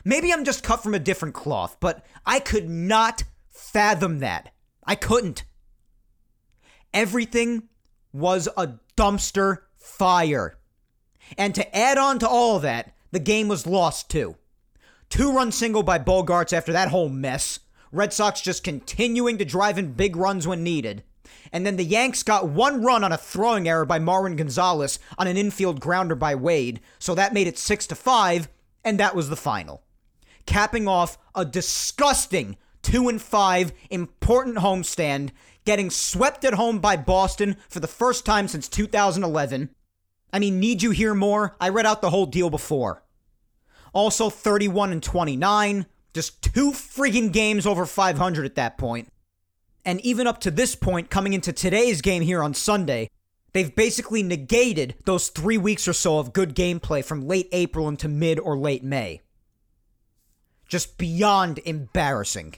Maybe 0.03 0.31
I'm 0.31 0.45
just 0.45 0.63
cut 0.63 0.81
from 0.81 0.93
a 0.93 0.99
different 0.99 1.35
cloth, 1.35 1.77
but 1.79 2.05
I 2.25 2.39
could 2.39 2.69
not 2.69 3.23
fathom 3.49 4.19
that. 4.19 4.53
I 4.85 4.95
couldn't. 4.95 5.43
Everything 6.93 7.63
was 8.11 8.49
a 8.57 8.79
dumpster 8.97 9.59
fire. 9.75 10.57
And 11.37 11.55
to 11.55 11.77
add 11.77 11.97
on 11.97 12.19
to 12.19 12.27
all 12.27 12.59
that, 12.59 12.93
the 13.11 13.19
game 13.19 13.47
was 13.47 13.67
lost 13.67 14.09
too. 14.09 14.35
Two 15.09 15.31
run 15.31 15.51
single 15.51 15.83
by 15.83 15.99
Bogaerts 15.99 16.53
after 16.53 16.71
that 16.71 16.89
whole 16.89 17.09
mess. 17.09 17.59
Red 17.91 18.13
Sox 18.13 18.41
just 18.41 18.63
continuing 18.63 19.37
to 19.37 19.45
drive 19.45 19.77
in 19.77 19.93
big 19.93 20.15
runs 20.15 20.47
when 20.47 20.63
needed. 20.63 21.03
And 21.51 21.65
then 21.65 21.75
the 21.75 21.83
Yanks 21.83 22.23
got 22.23 22.47
one 22.47 22.83
run 22.83 23.03
on 23.03 23.11
a 23.11 23.17
throwing 23.17 23.67
error 23.67 23.85
by 23.85 23.99
Marwin 23.99 24.37
Gonzalez 24.37 24.99
on 25.17 25.27
an 25.27 25.37
infield 25.37 25.79
grounder 25.79 26.15
by 26.15 26.35
Wade, 26.35 26.79
so 26.99 27.15
that 27.15 27.33
made 27.33 27.47
it 27.47 27.57
6 27.57 27.87
to 27.87 27.95
5, 27.95 28.49
and 28.83 28.99
that 28.99 29.15
was 29.15 29.29
the 29.29 29.35
final. 29.35 29.83
Capping 30.45 30.87
off 30.87 31.17
a 31.35 31.45
disgusting 31.45 32.57
2 32.83 33.09
and 33.09 33.21
5 33.21 33.73
important 33.89 34.57
homestand 34.57 35.29
getting 35.65 35.89
swept 35.89 36.43
at 36.43 36.55
home 36.55 36.79
by 36.79 36.97
Boston 36.97 37.57
for 37.69 37.79
the 37.79 37.87
first 37.87 38.25
time 38.25 38.47
since 38.47 38.67
2011. 38.67 39.69
I 40.33 40.39
mean, 40.39 40.59
need 40.59 40.81
you 40.81 40.91
hear 40.91 41.13
more? 41.13 41.55
I 41.59 41.69
read 41.69 41.85
out 41.85 42.01
the 42.01 42.09
whole 42.09 42.25
deal 42.25 42.49
before. 42.49 43.03
Also 43.93 44.29
31 44.29 44.91
and 44.91 45.03
29, 45.03 45.85
just 46.13 46.41
two 46.41 46.71
friggin' 46.71 47.31
games 47.31 47.65
over 47.65 47.85
500 47.85 48.45
at 48.45 48.55
that 48.55 48.77
point. 48.77 49.09
And 49.83 49.99
even 50.01 50.27
up 50.27 50.39
to 50.41 50.51
this 50.51 50.75
point, 50.75 51.09
coming 51.09 51.33
into 51.33 51.51
today's 51.51 52.01
game 52.01 52.21
here 52.21 52.43
on 52.43 52.53
Sunday, 52.53 53.09
they've 53.53 53.75
basically 53.75 54.23
negated 54.23 54.95
those 55.05 55.29
three 55.29 55.57
weeks 55.57 55.87
or 55.87 55.93
so 55.93 56.19
of 56.19 56.33
good 56.33 56.55
gameplay 56.55 57.03
from 57.03 57.27
late 57.27 57.49
April 57.51 57.87
into 57.87 58.07
mid 58.07 58.39
or 58.39 58.57
late 58.57 58.83
May. 58.83 59.21
Just 60.67 60.97
beyond 60.97 61.59
embarrassing. 61.65 62.55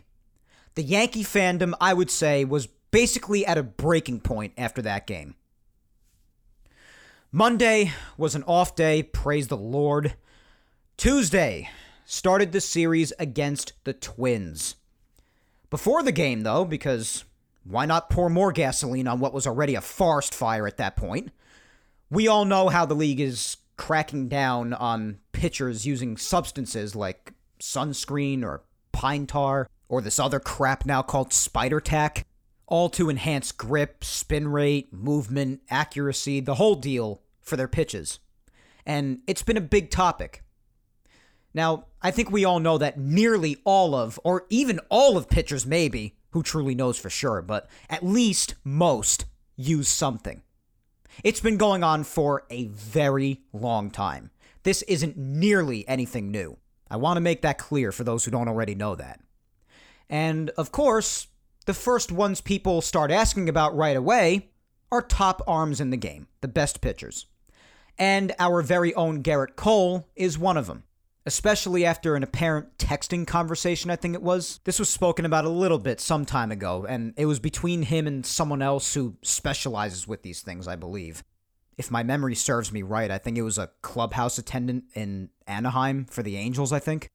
The 0.76 0.84
Yankee 0.84 1.24
fandom, 1.24 1.74
I 1.80 1.94
would 1.94 2.12
say, 2.12 2.46
was 2.46 2.68
basically 2.92 3.46
at 3.46 3.58
a 3.58 3.64
breaking 3.64 4.22
point 4.22 4.54
after 4.58 4.82
that 4.82 5.08
game. 5.08 5.36
Monday 7.32 7.92
was 8.18 8.36
an 8.36 8.44
off 8.44 8.76
day, 8.76 9.02
praise 9.02 9.48
the 9.48 9.58
Lord. 9.58 10.16
Tuesday 10.98 11.70
started 12.06 12.52
the 12.52 12.62
series 12.62 13.12
against 13.18 13.74
the 13.86 13.94
Twins. 13.94 14.76
Before 15.74 16.04
the 16.04 16.12
game, 16.12 16.42
though, 16.42 16.66
because 16.66 17.26
why 17.64 17.88
not 17.88 18.12
pour 18.12 18.30
more 18.30 18.52
gasoline 18.52 19.08
on 19.08 19.20
what 19.20 19.34
was 19.34 19.48
already 19.48 19.74
a 19.74 19.82
forest 19.82 20.36
fire 20.36 20.68
at 20.68 20.78
that 20.78 20.96
point? 20.96 21.32
We 22.12 22.28
all 22.28 22.46
know 22.46 22.70
how 22.70 22.86
the 22.86 22.94
league 22.94 23.20
is 23.20 23.58
cracking 23.76 24.28
down 24.28 24.74
on 24.74 25.18
pitchers 25.32 25.84
using 25.84 26.16
substances 26.16 26.96
like 26.96 27.34
sunscreen 27.60 28.44
or 28.44 28.62
pine 28.92 29.26
tar 29.26 29.68
or 29.90 30.00
this 30.00 30.20
other 30.20 30.40
crap 30.40 30.86
now 30.86 31.02
called 31.02 31.34
spider 31.34 31.82
tack 31.82 32.28
all 32.68 32.88
to 32.90 33.10
enhance 33.10 33.52
grip, 33.52 34.04
spin 34.04 34.50
rate, 34.50 34.94
movement, 34.94 35.62
accuracy, 35.72 36.40
the 36.40 36.54
whole 36.54 36.76
deal 36.76 37.24
for 37.42 37.58
their 37.58 37.68
pitches. 37.68 38.20
And 38.86 39.22
it's 39.26 39.42
been 39.42 39.58
a 39.58 39.62
big 39.62 39.90
topic. 39.90 40.44
Now, 41.54 41.86
I 42.02 42.12
think 42.12 42.32
we 42.32 42.46
all 42.46 42.60
know 42.60 42.78
that 42.78 42.98
nearly 42.98 43.58
all 43.64 43.94
of, 43.96 44.20
or 44.24 44.46
even 44.50 44.80
all 44.90 45.18
of 45.18 45.30
pitchers, 45.30 45.66
maybe, 45.66 46.16
who 46.32 46.42
truly 46.42 46.74
knows 46.74 46.98
for 46.98 47.10
sure, 47.10 47.42
but 47.42 47.70
at 47.90 48.04
least 48.04 48.56
most 48.64 49.26
use 49.56 49.88
something. 49.88 50.42
It's 51.24 51.40
been 51.40 51.58
going 51.58 51.84
on 51.84 52.04
for 52.04 52.44
a 52.50 52.66
very 52.68 53.42
long 53.54 53.92
time. 53.92 54.32
This 54.64 54.82
isn't 54.84 55.16
nearly 55.16 55.88
anything 55.88 56.32
new. 56.32 56.58
I 56.90 56.98
want 56.98 57.18
to 57.18 57.22
make 57.22 57.44
that 57.44 57.60
clear 57.60 57.92
for 57.92 58.04
those 58.04 58.26
who 58.26 58.32
don't 58.32 58.48
already 58.48 58.74
know 58.74 58.96
that. 58.96 59.20
And 60.10 60.50
of 60.52 60.72
course, 60.72 61.28
the 61.66 61.74
first 61.74 62.12
ones 62.12 62.42
people 62.42 62.82
start 62.82 63.12
asking 63.12 63.48
about 63.48 63.76
right 63.76 63.96
away 63.96 64.50
are 64.92 65.02
top 65.02 65.42
arms 65.48 65.80
in 65.80 65.92
the 65.92 65.98
game, 65.98 66.28
the 66.42 66.48
best 66.48 66.82
pitchers. 66.82 67.28
And 67.98 68.34
our 68.40 68.62
very 68.64 68.94
own 68.96 69.22
Gerrit 69.22 69.56
Cole 69.56 70.08
is 70.16 70.38
one 70.38 70.58
of 70.58 70.68
them 70.68 70.84
especially 71.26 71.86
after 71.86 72.16
an 72.16 72.24
apparent 72.24 72.78
texting 72.78 73.26
conversation, 73.26 73.90
I 73.90 73.96
think 73.96 74.14
it 74.14 74.22
was. 74.22 74.60
This 74.66 74.80
was 74.80 74.90
spoken 74.90 75.26
about 75.26 75.46
a 75.46 75.50
little 75.50 75.80
bit 75.80 76.00
some 76.00 76.26
time 76.26 76.52
ago, 76.52 76.86
and 76.88 77.14
it 77.18 77.26
was 77.26 77.40
between 77.40 77.84
him 77.84 78.08
and 78.08 78.26
someone 78.26 78.62
else 78.62 78.94
who 78.94 79.16
specializes 79.22 80.08
with 80.08 80.24
these 80.24 80.42
things, 80.42 80.68
I 80.68 80.76
believe. 80.76 81.24
If 81.78 81.90
my 81.90 82.04
memory 82.04 82.36
serves 82.36 82.72
me 82.72 82.82
right, 82.84 83.10
I 83.10 83.18
think 83.18 83.38
it 83.38 83.42
was 83.42 83.58
a 83.58 83.72
clubhouse 83.82 84.38
attendant 84.38 84.86
in 84.94 85.30
Anaheim 85.48 86.06
for 86.06 86.22
the 86.22 86.36
Angels, 86.36 86.72
I 86.72 86.80
think. 86.80 87.10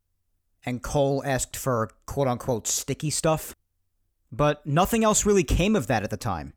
And 0.64 0.82
Cole 0.82 1.22
asked 1.24 1.56
for 1.56 1.90
quote 2.06 2.26
unquote 2.26 2.66
sticky 2.66 3.10
stuff. 3.10 3.54
But 4.32 4.66
nothing 4.66 5.04
else 5.04 5.24
really 5.24 5.44
came 5.44 5.76
of 5.76 5.86
that 5.86 6.02
at 6.02 6.10
the 6.10 6.16
time. 6.16 6.54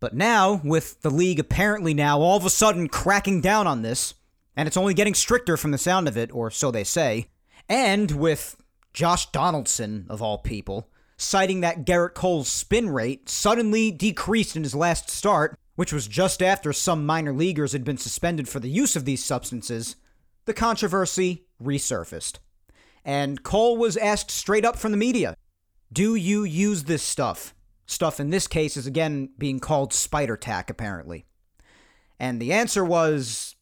But 0.00 0.14
now, 0.14 0.60
with 0.62 1.00
the 1.02 1.10
league 1.10 1.40
apparently 1.40 1.92
now 1.92 2.20
all 2.20 2.36
of 2.36 2.44
a 2.44 2.50
sudden 2.50 2.88
cracking 2.88 3.40
down 3.40 3.66
on 3.66 3.82
this, 3.82 4.14
and 4.58 4.66
it's 4.66 4.76
only 4.76 4.92
getting 4.92 5.14
stricter 5.14 5.56
from 5.56 5.70
the 5.70 5.78
sound 5.78 6.08
of 6.08 6.16
it, 6.16 6.34
or 6.34 6.50
so 6.50 6.72
they 6.72 6.82
say. 6.82 7.28
And 7.68 8.10
with 8.10 8.56
Josh 8.92 9.30
Donaldson, 9.30 10.04
of 10.10 10.20
all 10.20 10.38
people, 10.38 10.90
citing 11.16 11.60
that 11.60 11.86
Gerrit 11.86 12.14
Cole's 12.14 12.48
spin 12.48 12.90
rate 12.90 13.28
suddenly 13.28 13.92
decreased 13.92 14.56
in 14.56 14.64
his 14.64 14.74
last 14.74 15.10
start, 15.10 15.56
which 15.76 15.92
was 15.92 16.08
just 16.08 16.42
after 16.42 16.72
some 16.72 17.06
minor 17.06 17.32
leaguers 17.32 17.70
had 17.70 17.84
been 17.84 17.98
suspended 17.98 18.48
for 18.48 18.58
the 18.58 18.68
use 18.68 18.96
of 18.96 19.04
these 19.04 19.24
substances, 19.24 19.94
the 20.44 20.52
controversy 20.52 21.44
resurfaced. 21.62 22.38
And 23.04 23.44
Cole 23.44 23.76
was 23.76 23.96
asked 23.96 24.32
straight 24.32 24.64
up 24.64 24.74
from 24.74 24.90
the 24.90 24.98
media 24.98 25.36
Do 25.92 26.16
you 26.16 26.42
use 26.42 26.82
this 26.82 27.04
stuff? 27.04 27.54
Stuff 27.86 28.18
in 28.18 28.30
this 28.30 28.48
case 28.48 28.76
is 28.76 28.88
again 28.88 29.30
being 29.38 29.60
called 29.60 29.92
spider 29.92 30.36
tack, 30.36 30.68
apparently. 30.68 31.26
And 32.18 32.42
the 32.42 32.52
answer 32.52 32.84
was 32.84 33.54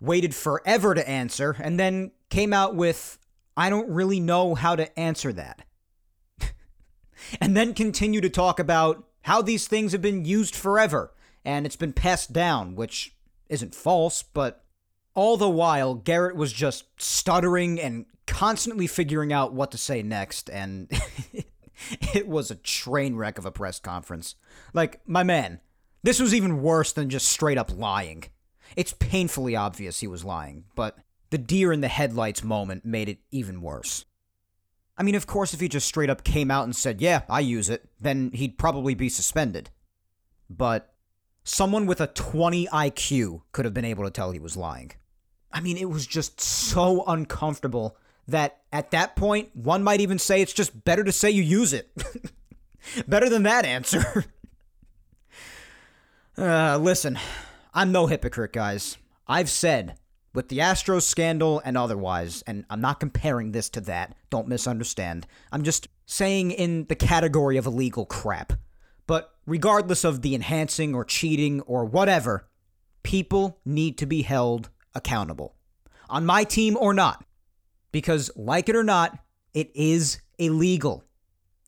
waited 0.00 0.34
forever 0.34 0.94
to 0.94 1.08
answer, 1.08 1.56
and 1.60 1.78
then 1.78 2.12
came 2.30 2.52
out 2.52 2.74
with, 2.74 3.18
I 3.56 3.70
don't 3.70 3.88
really 3.88 4.20
know 4.20 4.54
how 4.54 4.76
to 4.76 4.98
answer 4.98 5.32
that. 5.32 5.62
and 7.40 7.56
then 7.56 7.74
continue 7.74 8.20
to 8.20 8.30
talk 8.30 8.58
about 8.58 9.06
how 9.22 9.42
these 9.42 9.66
things 9.66 9.92
have 9.92 10.02
been 10.02 10.24
used 10.24 10.54
forever 10.54 11.12
and 11.46 11.64
it's 11.64 11.76
been 11.76 11.92
passed 11.92 12.32
down, 12.32 12.74
which 12.74 13.14
isn't 13.48 13.74
false, 13.74 14.22
but 14.22 14.64
all 15.14 15.36
the 15.36 15.48
while, 15.48 15.96
Gerrit 15.96 16.34
was 16.34 16.52
just 16.52 16.84
stuttering 17.00 17.80
and 17.80 18.04
constantly 18.26 18.88
figuring 18.88 19.32
out 19.32 19.54
what 19.54 19.70
to 19.70 19.78
say 19.78 20.02
next, 20.02 20.50
and 20.50 20.90
it 22.14 22.26
was 22.26 22.50
a 22.50 22.56
train 22.56 23.14
wreck 23.14 23.38
of 23.38 23.46
a 23.46 23.52
press 23.52 23.78
conference. 23.78 24.34
Like, 24.74 25.00
my 25.06 25.22
man, 25.22 25.60
this 26.02 26.18
was 26.18 26.34
even 26.34 26.62
worse 26.62 26.92
than 26.92 27.08
just 27.08 27.28
straight 27.28 27.58
up 27.58 27.72
lying. 27.72 28.24
It's 28.76 28.92
painfully 28.92 29.56
obvious 29.56 30.00
he 30.00 30.06
was 30.06 30.24
lying, 30.24 30.64
but 30.74 30.98
the 31.30 31.38
deer 31.38 31.72
in 31.72 31.80
the 31.80 31.88
headlights 31.88 32.44
moment 32.44 32.84
made 32.84 33.08
it 33.08 33.18
even 33.30 33.62
worse. 33.62 34.04
I 34.98 35.02
mean, 35.02 35.14
of 35.14 35.26
course, 35.26 35.52
if 35.52 35.60
he 35.60 35.68
just 35.68 35.88
straight 35.88 36.10
up 36.10 36.24
came 36.24 36.50
out 36.50 36.64
and 36.64 36.76
said, 36.76 37.00
yeah, 37.00 37.22
I 37.28 37.40
use 37.40 37.68
it, 37.68 37.88
then 38.00 38.30
he'd 38.32 38.58
probably 38.58 38.94
be 38.94 39.08
suspended. 39.08 39.70
But 40.48 40.92
someone 41.44 41.86
with 41.86 42.00
a 42.00 42.06
20 42.06 42.66
IQ 42.68 43.42
could 43.52 43.64
have 43.64 43.74
been 43.74 43.84
able 43.84 44.04
to 44.04 44.10
tell 44.10 44.30
he 44.30 44.38
was 44.38 44.56
lying. 44.56 44.92
I 45.52 45.60
mean, 45.60 45.76
it 45.76 45.90
was 45.90 46.06
just 46.06 46.40
so 46.40 47.04
uncomfortable 47.06 47.96
that 48.28 48.58
at 48.72 48.90
that 48.90 49.16
point, 49.16 49.54
one 49.54 49.82
might 49.82 50.00
even 50.00 50.18
say 50.18 50.42
it's 50.42 50.52
just 50.52 50.84
better 50.84 51.04
to 51.04 51.12
say 51.12 51.30
you 51.30 51.42
use 51.42 51.72
it. 51.72 51.90
better 53.08 53.28
than 53.28 53.44
that 53.44 53.64
answer. 53.64 54.24
uh, 56.38 56.78
listen, 56.78 57.18
I'm 57.76 57.92
no 57.92 58.06
hypocrite, 58.06 58.54
guys. 58.54 58.96
I've 59.28 59.50
said, 59.50 59.98
with 60.32 60.48
the 60.48 60.60
Astros 60.60 61.02
scandal 61.02 61.60
and 61.62 61.76
otherwise, 61.76 62.42
and 62.46 62.64
I'm 62.70 62.80
not 62.80 63.00
comparing 63.00 63.52
this 63.52 63.68
to 63.68 63.82
that, 63.82 64.16
don't 64.30 64.48
misunderstand. 64.48 65.26
I'm 65.52 65.62
just 65.62 65.88
saying 66.06 66.52
in 66.52 66.86
the 66.86 66.94
category 66.94 67.58
of 67.58 67.66
illegal 67.66 68.06
crap. 68.06 68.54
But 69.06 69.34
regardless 69.44 70.04
of 70.04 70.22
the 70.22 70.34
enhancing 70.34 70.94
or 70.94 71.04
cheating 71.04 71.60
or 71.60 71.84
whatever, 71.84 72.48
people 73.02 73.60
need 73.66 73.98
to 73.98 74.06
be 74.06 74.22
held 74.22 74.70
accountable. 74.94 75.54
On 76.08 76.24
my 76.24 76.44
team 76.44 76.78
or 76.78 76.94
not. 76.94 77.26
Because, 77.92 78.30
like 78.36 78.70
it 78.70 78.76
or 78.76 78.84
not, 78.84 79.18
it 79.52 79.70
is 79.74 80.22
illegal. 80.38 81.04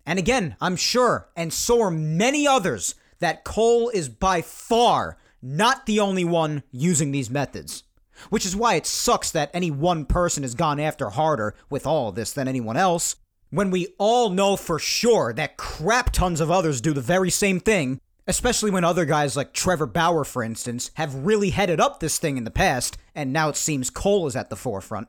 And 0.07 0.19
again, 0.19 0.57
I'm 0.59 0.77
sure, 0.77 1.29
and 1.37 1.53
so 1.53 1.83
are 1.83 1.91
many 1.91 2.47
others, 2.47 2.95
that 3.19 3.45
Cole 3.45 3.91
is 3.91 4.09
by 4.09 4.41
far 4.41 5.19
not 5.43 5.87
the 5.87 6.01
only 6.01 6.25
one 6.25 6.63
using 6.71 7.11
these 7.11 7.31
methods. 7.31 7.85
Which 8.31 8.45
is 8.45 8.57
why 8.57 8.75
it 8.75 8.87
sucks 8.87 9.31
that 9.31 9.51
any 9.55 9.71
one 9.71 10.05
person 10.05 10.43
has 10.43 10.55
gone 10.55 10.81
after 10.81 11.11
harder 11.11 11.55
with 11.71 11.87
all 11.87 12.11
this 12.11 12.33
than 12.33 12.49
anyone 12.49 12.77
else, 12.77 13.17
when 13.51 13.71
we 13.71 13.95
all 13.99 14.31
know 14.31 14.57
for 14.57 14.79
sure 14.79 15.33
that 15.33 15.57
crap 15.57 16.11
tons 16.11 16.41
of 16.41 16.51
others 16.51 16.81
do 16.81 16.93
the 16.93 17.01
very 17.01 17.31
same 17.31 17.61
thing, 17.61 18.01
especially 18.27 18.71
when 18.71 18.85
other 18.85 19.05
guys 19.05 19.37
like 19.37 19.53
Trevor 19.53 19.87
Bauer, 19.87 20.25
for 20.25 20.43
instance, 20.43 20.91
have 20.95 21.15
really 21.15 21.51
headed 21.51 21.81
up 21.81 22.01
this 22.01 22.19
thing 22.19 22.37
in 22.37 22.45
the 22.45 22.51
past, 22.51 22.99
and 23.15 23.33
now 23.33 23.49
it 23.49 23.57
seems 23.57 23.89
Cole 23.89 24.27
is 24.27 24.37
at 24.37 24.51
the 24.51 24.57
forefront. 24.57 25.09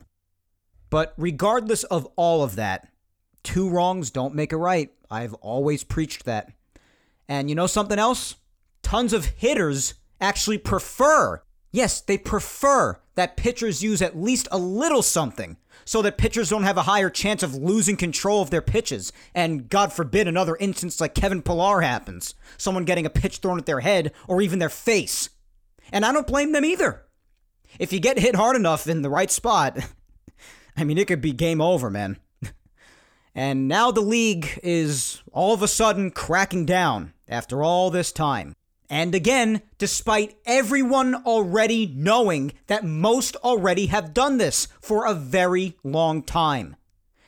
But 0.89 1.13
regardless 1.17 1.83
of 1.85 2.07
all 2.15 2.43
of 2.43 2.55
that, 2.55 2.87
two 3.43 3.69
wrongs 3.69 4.09
don't 4.09 4.35
make 4.35 4.53
a 4.53 4.57
right. 4.57 4.91
I've 5.11 5.33
always 5.35 5.83
preached 5.83 6.25
that. 6.25 6.51
And 7.27 7.49
you 7.49 7.55
know 7.55 7.67
something 7.67 7.99
else? 7.99 8.35
Tons 8.81 9.13
of 9.13 9.25
hitters 9.25 9.95
actually 10.21 10.57
prefer, 10.57 11.41
yes, 11.71 12.01
they 12.01 12.17
prefer 12.17 12.99
that 13.15 13.37
pitchers 13.37 13.83
use 13.83 14.01
at 14.01 14.17
least 14.17 14.47
a 14.51 14.57
little 14.57 15.01
something 15.01 15.57
so 15.85 16.01
that 16.01 16.17
pitchers 16.17 16.49
don't 16.49 16.63
have 16.63 16.77
a 16.77 16.83
higher 16.83 17.09
chance 17.09 17.43
of 17.43 17.55
losing 17.55 17.97
control 17.97 18.41
of 18.41 18.49
their 18.49 18.61
pitches. 18.61 19.11
And 19.33 19.69
God 19.69 19.91
forbid 19.91 20.27
another 20.27 20.55
instance 20.57 21.01
like 21.01 21.15
Kevin 21.15 21.41
Pillar 21.41 21.81
happens 21.81 22.35
someone 22.57 22.85
getting 22.85 23.05
a 23.05 23.09
pitch 23.09 23.37
thrown 23.37 23.57
at 23.57 23.65
their 23.65 23.79
head 23.79 24.13
or 24.27 24.41
even 24.41 24.59
their 24.59 24.69
face. 24.69 25.29
And 25.91 26.05
I 26.05 26.11
don't 26.11 26.27
blame 26.27 26.51
them 26.51 26.63
either. 26.63 27.05
If 27.79 27.93
you 27.93 27.99
get 27.99 28.19
hit 28.19 28.35
hard 28.35 28.55
enough 28.55 28.87
in 28.87 29.01
the 29.01 29.09
right 29.09 29.31
spot, 29.31 29.79
I 30.77 30.83
mean, 30.83 30.97
it 30.97 31.07
could 31.07 31.21
be 31.21 31.33
game 31.33 31.61
over, 31.61 31.89
man. 31.89 32.17
And 33.35 33.67
now 33.67 33.91
the 33.91 34.01
league 34.01 34.59
is 34.63 35.21
all 35.31 35.53
of 35.53 35.61
a 35.61 35.67
sudden 35.67 36.11
cracking 36.11 36.65
down 36.65 37.13
after 37.27 37.63
all 37.63 37.89
this 37.89 38.11
time. 38.11 38.53
And 38.89 39.13
again, 39.13 39.61
despite 39.77 40.37
everyone 40.45 41.15
already 41.15 41.93
knowing 41.95 42.53
that 42.67 42.83
most 42.83 43.35
already 43.37 43.87
have 43.87 44.13
done 44.13 44.37
this 44.37 44.67
for 44.81 45.05
a 45.05 45.13
very 45.13 45.77
long 45.83 46.23
time. 46.23 46.75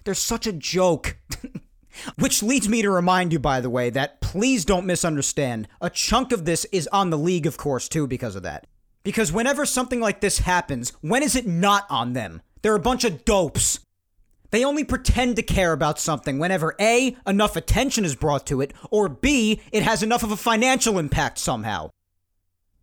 They're 0.03 0.15
such 0.15 0.47
a 0.47 0.53
joke. 0.53 1.17
Which 2.17 2.41
leads 2.41 2.67
me 2.67 2.81
to 2.81 2.89
remind 2.89 3.33
you, 3.33 3.39
by 3.39 3.61
the 3.61 3.69
way, 3.69 3.89
that 3.91 4.21
please 4.21 4.65
don't 4.65 4.85
misunderstand. 4.85 5.67
A 5.81 5.89
chunk 5.89 6.31
of 6.31 6.45
this 6.45 6.65
is 6.71 6.89
on 6.91 7.09
the 7.09 7.17
league, 7.17 7.45
of 7.45 7.57
course, 7.57 7.87
too, 7.87 8.07
because 8.07 8.35
of 8.35 8.43
that. 8.43 8.65
Because 9.03 9.31
whenever 9.31 9.65
something 9.65 9.99
like 9.99 10.21
this 10.21 10.39
happens, 10.39 10.93
when 11.01 11.21
is 11.21 11.35
it 11.35 11.45
not 11.45 11.85
on 11.89 12.13
them? 12.13 12.41
They're 12.61 12.75
a 12.75 12.79
bunch 12.79 13.03
of 13.03 13.25
dopes. 13.25 13.79
They 14.51 14.63
only 14.65 14.83
pretend 14.83 15.37
to 15.37 15.43
care 15.43 15.71
about 15.73 15.99
something 15.99 16.37
whenever 16.37 16.75
A, 16.79 17.15
enough 17.25 17.55
attention 17.55 18.05
is 18.05 18.15
brought 18.15 18.45
to 18.47 18.61
it, 18.61 18.73
or 18.89 19.09
B, 19.09 19.61
it 19.71 19.83
has 19.83 20.03
enough 20.03 20.23
of 20.23 20.31
a 20.31 20.37
financial 20.37 20.99
impact 20.99 21.39
somehow. 21.39 21.89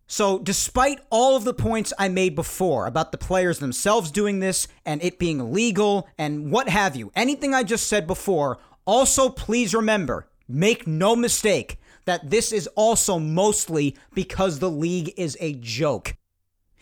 So, 0.07 0.39
despite 0.39 0.99
all 1.11 1.35
of 1.35 1.43
the 1.43 1.53
points 1.53 1.93
I 1.99 2.09
made 2.09 2.33
before 2.33 2.87
about 2.87 3.11
the 3.11 3.19
players 3.19 3.59
themselves 3.59 4.09
doing 4.09 4.39
this 4.39 4.67
and 4.83 5.03
it 5.03 5.19
being 5.19 5.53
legal 5.53 6.07
and 6.17 6.51
what 6.51 6.67
have 6.67 6.95
you, 6.95 7.11
anything 7.15 7.53
I 7.53 7.61
just 7.61 7.85
said 7.85 8.07
before, 8.07 8.57
also 8.85 9.29
please 9.29 9.75
remember 9.75 10.27
make 10.47 10.87
no 10.87 11.15
mistake 11.15 11.79
that 12.05 12.31
this 12.31 12.51
is 12.51 12.65
also 12.75 13.19
mostly 13.19 13.95
because 14.15 14.57
the 14.57 14.71
league 14.71 15.13
is 15.15 15.37
a 15.39 15.53
joke. 15.53 16.15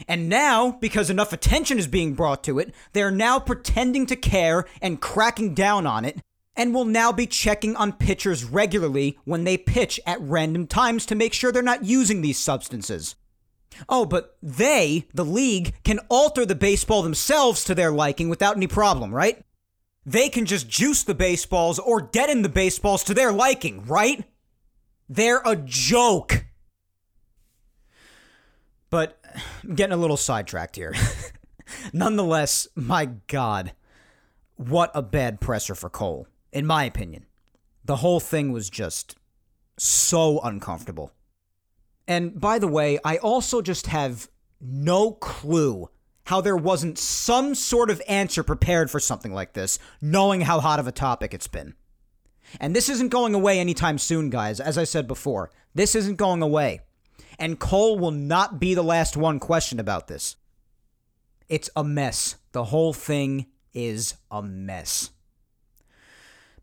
And 0.08 0.30
now, 0.30 0.72
because 0.72 1.10
enough 1.10 1.34
attention 1.34 1.80
is 1.80 1.88
being 1.88 2.14
brought 2.14 2.44
to 2.44 2.60
it, 2.60 2.74
they're 2.94 3.12
now 3.12 3.40
pretending 3.40 4.06
to 4.08 4.16
care 4.16 4.66
and 4.82 5.02
cracking 5.02 5.54
down 5.54 5.88
on 5.88 6.06
it, 6.06 6.20
and 6.56 6.74
will 6.74 6.86
now 6.86 7.12
be 7.12 7.28
checking 7.28 7.76
on 7.76 7.94
pitchers 7.94 8.44
regularly 8.44 9.18
when 9.26 9.44
they 9.44 9.58
pitch 9.58 10.00
at 10.06 10.22
random 10.22 10.68
times 10.68 11.06
to 11.06 11.16
make 11.16 11.34
sure 11.34 11.52
they're 11.52 11.62
not 11.62 11.86
using 11.86 12.22
these 12.22 12.40
substances. 12.40 13.16
Oh, 13.88 14.06
but 14.06 14.38
they, 14.42 15.08
the 15.14 15.26
league, 15.26 15.74
can 15.84 16.00
alter 16.10 16.46
the 16.46 16.56
baseball 16.56 17.04
themselves 17.04 17.64
to 17.66 17.76
their 17.76 17.92
liking 17.92 18.30
without 18.30 18.56
any 18.56 18.68
problem, 18.68 19.14
right? 19.14 19.44
They 20.06 20.30
can 20.30 20.46
just 20.46 20.70
juice 20.70 21.04
the 21.04 21.14
baseballs 21.14 21.80
or 21.80 22.02
deaden 22.02 22.42
the 22.42 22.50
baseballs 22.50 23.04
to 23.04 23.14
their 23.14 23.32
liking, 23.32 23.86
right? 23.86 24.24
They're 25.10 25.42
a 25.46 25.56
joke. 25.56 26.46
But 28.90 29.20
I'm 29.64 29.76
getting 29.76 29.94
a 29.94 29.98
little 29.98 30.18
sidetracked 30.18 30.76
here. 30.76 30.94
Nonetheless, 31.94 32.68
my 32.76 33.06
God, 33.28 33.74
what 34.56 34.92
a 34.94 35.02
bad 35.02 35.40
presser 35.40 35.76
for 35.76 35.90
Cole, 35.90 36.28
in 36.52 36.66
my 36.66 36.84
opinion. 36.84 37.26
The 37.86 37.98
whole 37.98 38.20
thing 38.20 38.52
was 38.52 38.70
just 38.70 39.16
so 39.78 40.40
uncomfortable. 40.40 41.12
And 42.08 42.40
by 42.40 42.60
the 42.60 42.68
way, 42.68 43.00
I 43.04 43.18
also 43.18 43.62
just 43.62 43.88
have 43.88 44.30
no 44.60 45.12
clue 45.12 45.90
how 46.26 46.42
there 46.42 46.58
wasn't 46.58 46.98
some 46.98 47.56
sort 47.56 47.90
of 47.90 48.02
answer 48.08 48.44
prepared 48.44 48.92
for 48.92 49.00
something 49.00 49.34
like 49.34 49.54
this, 49.54 49.80
knowing 50.02 50.42
how 50.42 50.60
hot 50.60 50.80
of 50.80 50.88
a 50.88 50.92
topic 50.92 51.34
it's 51.34 51.48
been. 51.48 51.74
And 52.60 52.76
this 52.76 52.90
isn't 52.90 53.10
going 53.10 53.34
away 53.34 53.60
anytime 53.60 53.98
soon, 53.98 54.30
guys. 54.30 54.60
As 54.60 54.78
I 54.78 54.84
said 54.84 55.08
before, 55.08 55.52
this 55.74 55.96
isn't 55.96 56.16
going 56.16 56.42
away. 56.42 56.82
And 57.40 57.60
Cole 57.60 58.00
will 58.00 58.12
not 58.12 58.60
be 58.60 58.74
the 58.74 58.84
last 58.84 59.16
one 59.16 59.40
questioned 59.40 59.80
about 59.80 60.08
this. 60.08 60.36
It's 61.50 61.70
a 61.76 61.84
mess. 61.84 62.36
The 62.52 62.66
whole 62.66 62.94
thing 62.94 63.48
is 63.74 64.16
a 64.32 64.42
mess. 64.42 65.12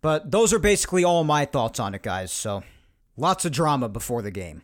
But 0.01 0.31
those 0.31 0.53
are 0.53 0.59
basically 0.59 1.05
all 1.05 1.25
my 1.25 1.45
thoughts 1.45 1.81
on 1.81 1.95
it, 1.95 2.03
guys, 2.03 2.31
so 2.31 2.63
lots 3.17 3.45
of 3.45 3.53
drama 3.53 3.89
before 3.89 4.21
the 4.21 4.31
game. 4.31 4.63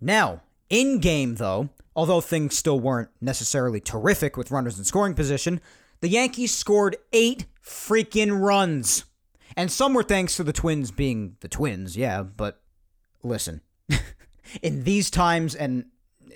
Now, 0.00 0.42
in 0.68 0.98
game, 0.98 1.36
though, 1.36 1.70
although 1.96 2.20
things 2.20 2.56
still 2.56 2.78
weren't 2.78 3.10
necessarily 3.20 3.80
terrific 3.80 4.36
with 4.36 4.50
runners 4.50 4.78
in 4.78 4.84
scoring 4.84 5.14
position, 5.14 5.60
the 6.00 6.08
Yankees 6.08 6.54
scored 6.54 6.96
eight 7.12 7.46
freaking 7.64 8.40
runs. 8.40 9.04
And 9.56 9.70
some 9.70 9.94
were 9.94 10.02
thanks 10.02 10.36
to 10.36 10.44
the 10.44 10.52
Twins 10.52 10.90
being 10.90 11.36
the 11.40 11.48
Twins, 11.48 11.96
yeah, 11.96 12.22
but 12.22 12.60
listen, 13.22 13.62
in 14.62 14.84
these 14.84 15.10
times, 15.10 15.54
and 15.54 15.86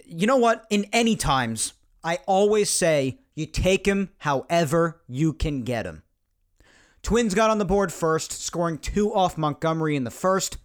you 0.04 0.26
know 0.26 0.36
what? 0.36 0.66
In 0.70 0.86
any 0.92 1.16
times, 1.16 1.74
I 2.02 2.18
always 2.26 2.70
say 2.70 3.18
you 3.34 3.46
take 3.46 3.86
him 3.86 4.10
however 4.18 5.00
you 5.08 5.32
can 5.32 5.62
get 5.62 5.86
him. 5.86 6.02
Twins 7.02 7.34
got 7.34 7.50
on 7.50 7.58
the 7.58 7.64
board 7.64 7.92
first, 7.92 8.32
scoring 8.32 8.78
two 8.78 9.14
off 9.14 9.36
Montgomery 9.36 9.96
in 9.96 10.04
the 10.04 10.10
first. 10.10 10.56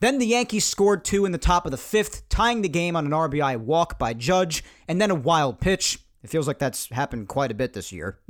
Then 0.00 0.18
the 0.18 0.26
Yankees 0.26 0.64
scored 0.64 1.04
two 1.04 1.24
in 1.24 1.32
the 1.32 1.38
top 1.38 1.64
of 1.64 1.72
the 1.72 1.76
fifth, 1.76 2.28
tying 2.28 2.62
the 2.62 2.68
game 2.68 2.94
on 2.94 3.06
an 3.06 3.12
RBI 3.12 3.58
walk 3.58 3.98
by 3.98 4.14
Judge, 4.14 4.62
and 4.86 5.00
then 5.00 5.10
a 5.10 5.16
wild 5.16 5.60
pitch. 5.60 5.98
It 6.22 6.30
feels 6.30 6.46
like 6.46 6.60
that's 6.60 6.88
happened 6.90 7.26
quite 7.26 7.50
a 7.50 7.54
bit 7.54 7.72
this 7.72 7.90
year. 7.90 8.20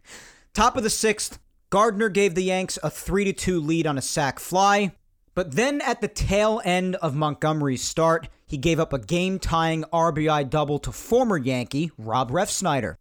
top 0.52 0.76
of 0.76 0.82
the 0.82 0.90
sixth, 0.90 1.38
Gardner 1.70 2.10
gave 2.10 2.34
the 2.34 2.44
Yanks 2.44 2.78
a 2.82 2.90
3 2.90 3.32
2 3.32 3.58
lead 3.58 3.86
on 3.86 3.96
a 3.96 4.02
sac 4.02 4.38
fly. 4.38 4.92
But 5.34 5.52
then 5.52 5.80
at 5.80 6.00
the 6.00 6.08
tail 6.08 6.60
end 6.64 6.96
of 6.96 7.14
Montgomery's 7.14 7.82
start, 7.82 8.28
he 8.46 8.56
gave 8.56 8.78
up 8.78 8.92
a 8.92 8.98
game 8.98 9.38
tying 9.38 9.84
RBI 9.92 10.48
double 10.48 10.78
to 10.80 10.92
former 10.92 11.36
Yankee 11.36 11.90
Rob 11.98 12.30
Refsnyder. 12.30 12.96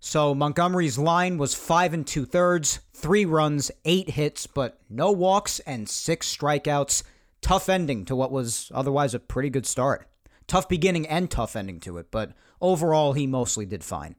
So 0.00 0.34
Montgomery's 0.34 0.98
line 0.98 1.36
was 1.36 1.54
five 1.54 1.92
and 1.92 2.06
two 2.06 2.24
thirds, 2.24 2.80
three 2.94 3.24
runs, 3.24 3.70
eight 3.84 4.10
hits, 4.10 4.46
but 4.46 4.80
no 4.88 5.10
walks 5.10 5.58
and 5.60 5.88
six 5.88 6.34
strikeouts. 6.34 7.02
Tough 7.42 7.68
ending 7.68 8.04
to 8.06 8.16
what 8.16 8.32
was 8.32 8.70
otherwise 8.74 9.14
a 9.14 9.18
pretty 9.18 9.50
good 9.50 9.66
start. 9.66 10.08
Tough 10.46 10.68
beginning 10.68 11.06
and 11.06 11.30
tough 11.30 11.56
ending 11.56 11.80
to 11.80 11.98
it, 11.98 12.10
but 12.10 12.32
overall 12.60 13.12
he 13.12 13.26
mostly 13.26 13.66
did 13.66 13.84
fine. 13.84 14.16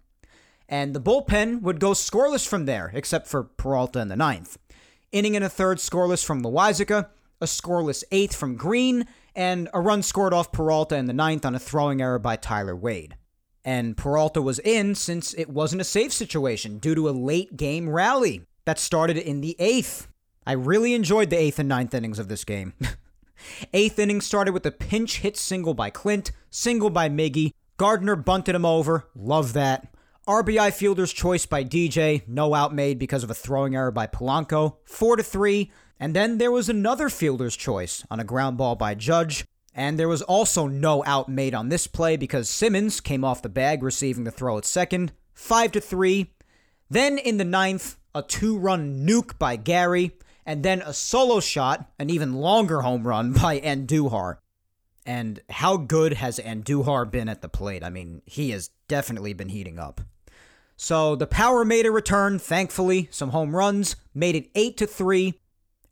And 0.69 0.93
the 0.93 1.01
bullpen 1.01 1.61
would 1.61 1.79
go 1.79 1.91
scoreless 1.91 2.45
from 2.47 2.65
there, 2.65 2.91
except 2.93 3.27
for 3.27 3.43
Peralta 3.43 3.99
in 3.99 4.09
the 4.09 4.15
ninth. 4.15 4.57
Inning 5.11 5.35
in 5.35 5.43
a 5.43 5.49
third 5.49 5.77
scoreless 5.77 6.23
from 6.23 6.41
Loaisiga, 6.43 7.07
a 7.41 7.45
scoreless 7.45 8.03
eighth 8.11 8.35
from 8.35 8.55
Green, 8.55 9.05
and 9.35 9.69
a 9.73 9.81
run 9.81 10.01
scored 10.01 10.33
off 10.33 10.51
Peralta 10.51 10.95
in 10.95 11.05
the 11.05 11.13
ninth 11.13 11.45
on 11.45 11.55
a 11.55 11.59
throwing 11.59 12.01
error 12.01 12.19
by 12.19 12.35
Tyler 12.35 12.75
Wade. 12.75 13.15
And 13.63 13.97
Peralta 13.97 14.41
was 14.41 14.59
in 14.59 14.95
since 14.95 15.33
it 15.33 15.49
wasn't 15.49 15.81
a 15.81 15.85
safe 15.85 16.13
situation 16.13 16.77
due 16.77 16.95
to 16.95 17.09
a 17.09 17.11
late 17.11 17.57
game 17.57 17.89
rally 17.89 18.45
that 18.65 18.79
started 18.79 19.17
in 19.17 19.41
the 19.41 19.55
eighth. 19.59 20.07
I 20.45 20.53
really 20.53 20.93
enjoyed 20.93 21.29
the 21.29 21.37
eighth 21.37 21.59
and 21.59 21.67
ninth 21.67 21.93
innings 21.93 22.19
of 22.19 22.29
this 22.29 22.45
game. 22.45 22.73
eighth 23.73 23.99
inning 23.99 24.21
started 24.21 24.53
with 24.53 24.65
a 24.65 24.71
pinch 24.71 25.19
hit 25.19 25.35
single 25.35 25.73
by 25.73 25.89
Clint, 25.89 26.31
single 26.49 26.89
by 26.89 27.09
Miggy. 27.09 27.51
Gardner 27.75 28.15
bunted 28.15 28.55
him 28.55 28.65
over. 28.65 29.07
Love 29.13 29.53
that. 29.53 29.93
RBI 30.27 30.73
fielder's 30.73 31.13
choice 31.13 31.45
by 31.45 31.63
DJ, 31.63 32.27
no 32.27 32.53
out 32.53 32.73
made 32.73 32.99
because 32.99 33.23
of 33.23 33.29
a 33.29 33.33
throwing 33.33 33.75
error 33.75 33.91
by 33.91 34.07
Polanco. 34.07 34.77
4 34.85 35.17
to 35.17 35.23
3. 35.23 35.71
And 35.99 36.15
then 36.15 36.37
there 36.37 36.51
was 36.51 36.69
another 36.69 37.09
fielder's 37.09 37.55
choice 37.55 38.05
on 38.11 38.19
a 38.19 38.23
ground 38.23 38.57
ball 38.57 38.75
by 38.75 38.93
Judge. 38.95 39.45
And 39.73 39.99
there 39.99 40.07
was 40.07 40.21
also 40.21 40.67
no 40.67 41.03
out 41.05 41.29
made 41.29 41.53
on 41.53 41.69
this 41.69 41.87
play 41.87 42.17
because 42.17 42.49
Simmons 42.49 42.99
came 42.99 43.23
off 43.23 43.41
the 43.41 43.49
bag 43.49 43.83
receiving 43.83 44.23
the 44.23 44.31
throw 44.31 44.57
at 44.57 44.65
second. 44.65 45.11
5 45.33 45.73
to 45.73 45.81
3. 45.81 46.31
Then 46.89 47.17
in 47.17 47.37
the 47.37 47.45
ninth, 47.45 47.97
a 48.15 48.23
two 48.23 48.57
run 48.57 49.05
nuke 49.05 49.37
by 49.37 49.55
Gary. 49.55 50.17
And 50.45 50.63
then 50.63 50.81
a 50.81 50.93
solo 50.93 51.39
shot, 51.39 51.91
an 51.99 52.09
even 52.09 52.35
longer 52.35 52.81
home 52.81 53.07
run 53.07 53.33
by 53.41 53.59
Andujar. 53.59 54.37
And 55.05 55.41
how 55.49 55.77
good 55.77 56.13
has 56.13 56.39
Andujar 56.39 57.09
been 57.09 57.29
at 57.29 57.41
the 57.41 57.49
plate? 57.49 57.83
I 57.83 57.89
mean, 57.89 58.21
he 58.25 58.51
has 58.51 58.69
definitely 58.87 59.33
been 59.33 59.49
heating 59.49 59.79
up. 59.79 60.01
So 60.75 61.15
the 61.15 61.27
power 61.27 61.65
made 61.65 61.85
a 61.85 61.91
return, 61.91 62.39
thankfully, 62.39 63.07
some 63.09 63.29
home 63.29 63.55
runs, 63.55 63.95
made 64.13 64.35
it 64.35 64.49
8 64.53 64.77
to 64.77 64.87
3, 64.87 65.33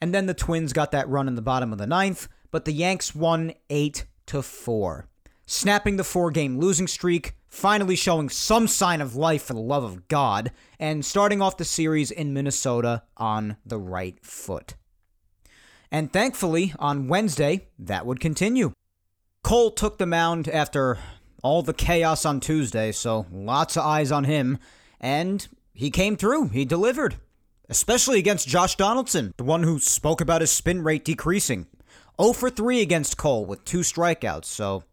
and 0.01 0.13
then 0.13 0.25
the 0.25 0.33
Twins 0.33 0.73
got 0.73 0.91
that 0.91 1.09
run 1.09 1.27
in 1.27 1.35
the 1.35 1.41
bottom 1.41 1.71
of 1.71 1.77
the 1.77 1.87
ninth, 1.87 2.27
but 2.51 2.65
the 2.65 2.71
Yanks 2.71 3.15
won 3.15 3.53
8 3.69 4.05
to 4.27 4.41
4, 4.41 5.07
snapping 5.45 5.97
the 5.97 6.03
four 6.03 6.31
game 6.31 6.59
losing 6.59 6.87
streak, 6.87 7.33
finally 7.47 7.95
showing 7.95 8.29
some 8.29 8.67
sign 8.67 9.01
of 9.01 9.15
life 9.15 9.43
for 9.43 9.53
the 9.53 9.59
love 9.59 9.83
of 9.83 10.07
God, 10.07 10.51
and 10.79 11.05
starting 11.05 11.41
off 11.41 11.57
the 11.57 11.65
series 11.65 12.11
in 12.11 12.33
Minnesota 12.33 13.03
on 13.17 13.57
the 13.65 13.77
right 13.77 14.23
foot. 14.25 14.75
And 15.91 16.11
thankfully, 16.11 16.73
on 16.79 17.07
Wednesday, 17.07 17.67
that 17.79 18.05
would 18.05 18.19
continue. 18.19 18.73
Cole 19.43 19.71
took 19.71 19.97
the 19.97 20.05
mound 20.05 20.47
after 20.47 20.97
all 21.43 21.61
the 21.61 21.73
chaos 21.73 22.25
on 22.25 22.39
Tuesday, 22.39 22.91
so 22.91 23.27
lots 23.31 23.77
of 23.77 23.83
eyes 23.83 24.11
on 24.11 24.23
him, 24.23 24.57
and 24.99 25.47
he 25.73 25.91
came 25.91 26.17
through. 26.17 26.49
He 26.49 26.65
delivered 26.65 27.15
especially 27.70 28.20
against 28.20 28.47
Josh 28.47 28.76
Donaldson, 28.76 29.34
the 29.38 29.43
one 29.43 29.63
who 29.63 29.80
spoke 29.80 30.22
about 30.22 30.41
his 30.41 30.51
spin 30.51 30.84
rate 30.84 31.05
decreasing. 31.05 31.68
0 32.22 32.34
for 32.34 32.49
3 32.49 32.82
against 32.82 33.18
Cole 33.18 33.45
with 33.45 33.66
two 33.66 33.80
strikeouts, 33.80 34.45
so 34.45 34.84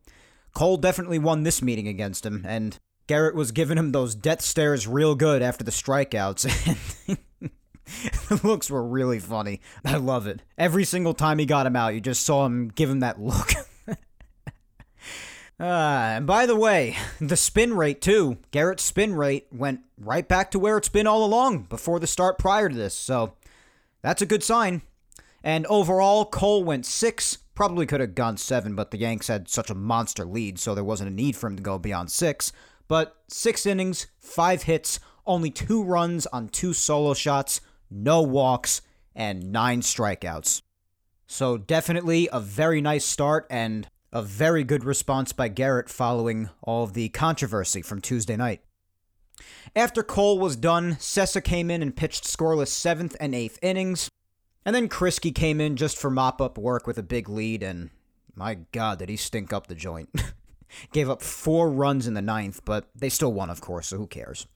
Cole 0.55 0.77
definitely 0.77 1.19
won 1.19 1.43
this 1.43 1.63
meeting 1.63 1.89
against 1.89 2.27
him, 2.27 2.45
and 2.47 2.79
Gerrit 3.09 3.35
was 3.35 3.53
giving 3.53 3.79
him 3.79 3.93
those 3.93 4.15
death 4.15 4.43
stares 4.43 4.87
real 4.87 5.15
good 5.15 5.43
after 5.43 5.65
the 5.65 5.71
strikeouts. 5.71 6.45
the 8.29 8.41
looks 8.43 8.71
were 8.71 8.85
really 8.85 9.19
funny. 9.19 9.61
I 9.85 9.97
love 9.97 10.27
it. 10.27 10.43
Every 10.57 10.85
single 10.85 11.15
time 11.15 11.39
he 11.39 11.47
got 11.47 11.67
him 11.67 11.77
out, 11.77 11.95
you 11.95 12.01
just 12.01 12.25
saw 12.25 12.47
him 12.47 12.69
give 12.69 12.91
him 12.91 13.01
that 13.01 13.21
look. 13.21 13.53
Uh, 15.61 16.17
and 16.17 16.27
by 16.27 16.47
the 16.47 16.57
way, 16.57 16.97
the 17.21 17.37
spin 17.37 17.75
rate, 17.75 18.01
too. 18.01 18.39
Gerrit's 18.51 18.83
spin 18.83 19.15
rate 19.15 19.47
went 19.53 19.81
right 19.99 20.27
back 20.27 20.51
to 20.51 20.59
where 20.59 20.77
it's 20.77 20.89
been 20.89 21.07
all 21.07 21.25
along 21.25 21.65
before 21.65 22.01
the 22.01 22.07
start 22.07 22.39
prior 22.39 22.69
to 22.69 22.75
this. 22.75 22.95
So 22.95 23.35
that's 24.03 24.23
a 24.23 24.27
good 24.27 24.43
sign. 24.43 24.83
And 25.45 25.67
overall, 25.67 26.25
Cole 26.25 26.65
went 26.65 26.87
six. 26.87 27.39
Probably 27.55 27.87
could 27.87 28.01
have 28.01 28.15
gone 28.15 28.37
seven, 28.37 28.75
but 28.75 28.91
the 28.91 28.99
Yanks 28.99 29.29
had 29.29 29.49
such 29.49 29.71
a 29.71 29.75
monster 29.75 30.25
lead, 30.25 30.59
so 30.59 30.75
there 30.75 30.85
wasn't 30.85 31.11
a 31.11 31.15
need 31.15 31.37
for 31.37 31.49
him 31.49 31.57
to 31.57 31.63
go 31.63 31.79
beyond 31.79 32.11
six. 32.11 32.53
But 32.89 33.17
six 33.29 33.67
innings, 33.67 34.07
five 34.19 34.65
hits, 34.65 35.01
only 35.27 35.51
two 35.51 35.83
runs 35.83 36.27
on 36.27 36.49
two 36.49 36.73
solo 36.73 37.15
shots, 37.15 37.61
no 37.91 38.23
walks, 38.23 38.83
and 39.15 39.53
nine 39.53 39.83
strikeouts. 39.83 40.63
So 41.27 41.57
definitely 41.57 42.29
a 42.33 42.41
very 42.41 42.81
nice 42.81 43.05
start, 43.05 43.47
and 43.51 43.89
a 44.13 44.23
very 44.23 44.63
good 44.63 44.85
response 44.85 45.33
by 45.33 45.49
Gerrit 45.49 45.89
following 45.89 46.51
all 46.63 46.85
of 46.85 46.93
the 46.93 47.09
controversy 47.09 47.81
from 47.81 48.01
Tuesday 48.01 48.37
night. 48.37 48.61
After 49.75 50.03
Cole 50.03 50.39
was 50.39 50.55
done, 50.55 50.97
Cessa 50.97 51.43
came 51.43 51.71
in 51.71 51.81
and 51.81 51.97
pitched 51.97 52.25
scoreless 52.25 52.69
seventh 52.69 53.17
and 53.19 53.35
eighth 53.35 53.59
innings. 53.63 54.11
And 54.67 54.77
then 54.77 54.89
Kriske 54.89 55.35
came 55.35 55.61
in 55.61 55.77
just 55.77 55.97
for 55.97 56.11
mop 56.11 56.41
up 56.41 56.59
work 56.59 56.87
with 56.87 56.99
a 56.99 57.03
big 57.03 57.29
lead, 57.29 57.63
and 57.63 57.91
my 58.37 58.59
god, 58.71 58.99
did 58.99 59.09
he 59.09 59.17
stink 59.17 59.53
up 59.53 59.67
the 59.67 59.75
joint. 59.75 60.11
Gave 60.93 61.11
up 61.11 61.23
four 61.23 61.71
runs 61.71 62.07
in 62.07 62.15
the 62.15 62.23
ninth, 62.23 62.65
but 62.65 62.89
they 62.95 63.09
still 63.09 63.33
won, 63.33 63.51
of 63.51 63.61
course, 63.61 63.89
so 63.89 63.99
who 63.99 64.07
cares? 64.07 64.47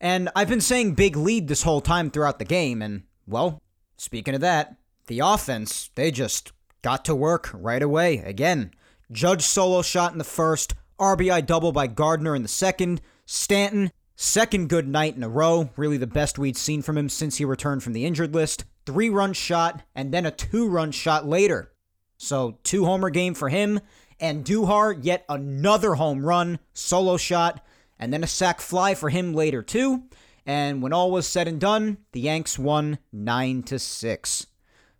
And 0.00 0.28
I've 0.34 0.48
been 0.48 0.60
saying 0.60 0.94
big 0.94 1.16
lead 1.16 1.48
this 1.48 1.62
whole 1.62 1.80
time 1.80 2.10
throughout 2.10 2.38
the 2.38 2.44
game, 2.44 2.82
and, 2.82 3.04
well, 3.26 3.62
speaking 3.96 4.34
of 4.34 4.40
that, 4.40 4.76
the 5.06 5.20
offense, 5.20 5.90
they 5.94 6.10
just 6.10 6.52
got 6.82 7.04
to 7.04 7.14
work 7.14 7.50
right 7.54 7.82
away. 7.82 8.18
Again, 8.18 8.72
Judge 9.12 9.42
solo 9.42 9.82
shot 9.82 10.12
in 10.12 10.18
the 10.18 10.24
first, 10.24 10.74
RBI 10.98 11.44
double 11.46 11.72
by 11.72 11.86
Gardner 11.86 12.34
in 12.34 12.42
the 12.42 12.48
second, 12.48 13.00
Stanton, 13.26 13.90
second 14.16 14.68
good 14.68 14.88
night 14.88 15.16
in 15.16 15.22
a 15.22 15.28
row, 15.28 15.70
really 15.76 15.96
the 15.96 16.06
best 16.06 16.38
we'd 16.38 16.56
seen 16.56 16.82
from 16.82 16.96
him 16.96 17.08
since 17.08 17.36
he 17.36 17.44
returned 17.44 17.82
from 17.82 17.92
the 17.92 18.06
injured 18.06 18.34
list, 18.34 18.64
three 18.86 19.10
run 19.10 19.32
shot, 19.32 19.82
and 19.94 20.12
then 20.12 20.26
a 20.26 20.30
two 20.30 20.68
run 20.68 20.90
shot 20.90 21.26
later. 21.26 21.72
So, 22.16 22.58
two 22.62 22.84
homer 22.84 23.10
game 23.10 23.34
for 23.34 23.48
him, 23.48 23.80
and 24.20 24.44
Andujar, 24.44 24.98
yet 25.02 25.24
another 25.28 25.94
home 25.94 26.24
run, 26.24 26.58
solo 26.72 27.16
shot, 27.16 27.64
and 27.98 28.12
then 28.12 28.24
a 28.24 28.28
sac 28.28 28.60
fly 28.60 28.94
for 28.94 29.10
him 29.10 29.34
later 29.34 29.62
too. 29.62 30.04
And 30.46 30.82
when 30.82 30.92
all 30.92 31.10
was 31.10 31.26
said 31.26 31.48
and 31.48 31.60
done, 31.60 31.98
the 32.12 32.20
Yanks 32.20 32.58
won 32.58 32.98
9 33.12 33.62
to 33.64 33.78
6. 33.78 34.46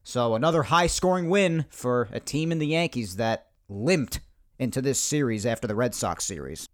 So 0.02 0.34
another 0.34 0.64
high-scoring 0.64 1.28
win 1.28 1.66
for 1.68 2.08
a 2.12 2.20
team 2.20 2.50
in 2.50 2.58
the 2.58 2.66
Yankees 2.66 3.16
that 3.16 3.48
limped 3.68 4.20
into 4.58 4.80
this 4.80 5.00
series 5.00 5.44
after 5.46 5.66
the 5.66 5.74
Red 5.74 5.94
Sox 5.94 6.24
series. 6.24 6.68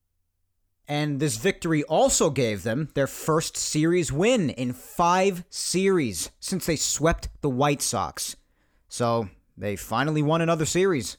And 0.89 1.21
this 1.21 1.37
victory 1.37 1.85
also 1.85 2.31
gave 2.31 2.63
them 2.63 2.89
their 2.95 3.07
first 3.07 3.57
series 3.57 4.13
win 4.13 4.51
in 4.51 4.73
5 4.73 5.45
series 5.49 6.31
since 6.41 6.67
they 6.67 6.77
swept 6.77 7.29
the 7.43 7.51
White 7.51 7.81
Sox. 7.81 8.35
So, 8.89 9.29
they 9.57 9.77
finally 9.77 10.23
won 10.23 10.41
another 10.41 10.67
series. 10.67 11.17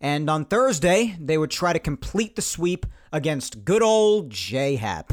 And 0.00 0.28
on 0.28 0.44
Thursday, 0.44 1.16
they 1.20 1.38
would 1.38 1.50
try 1.50 1.72
to 1.72 1.78
complete 1.78 2.36
the 2.36 2.42
sweep 2.42 2.84
against 3.12 3.64
good 3.64 3.82
old 3.82 4.30
J 4.30 4.76
Happ. 4.76 5.12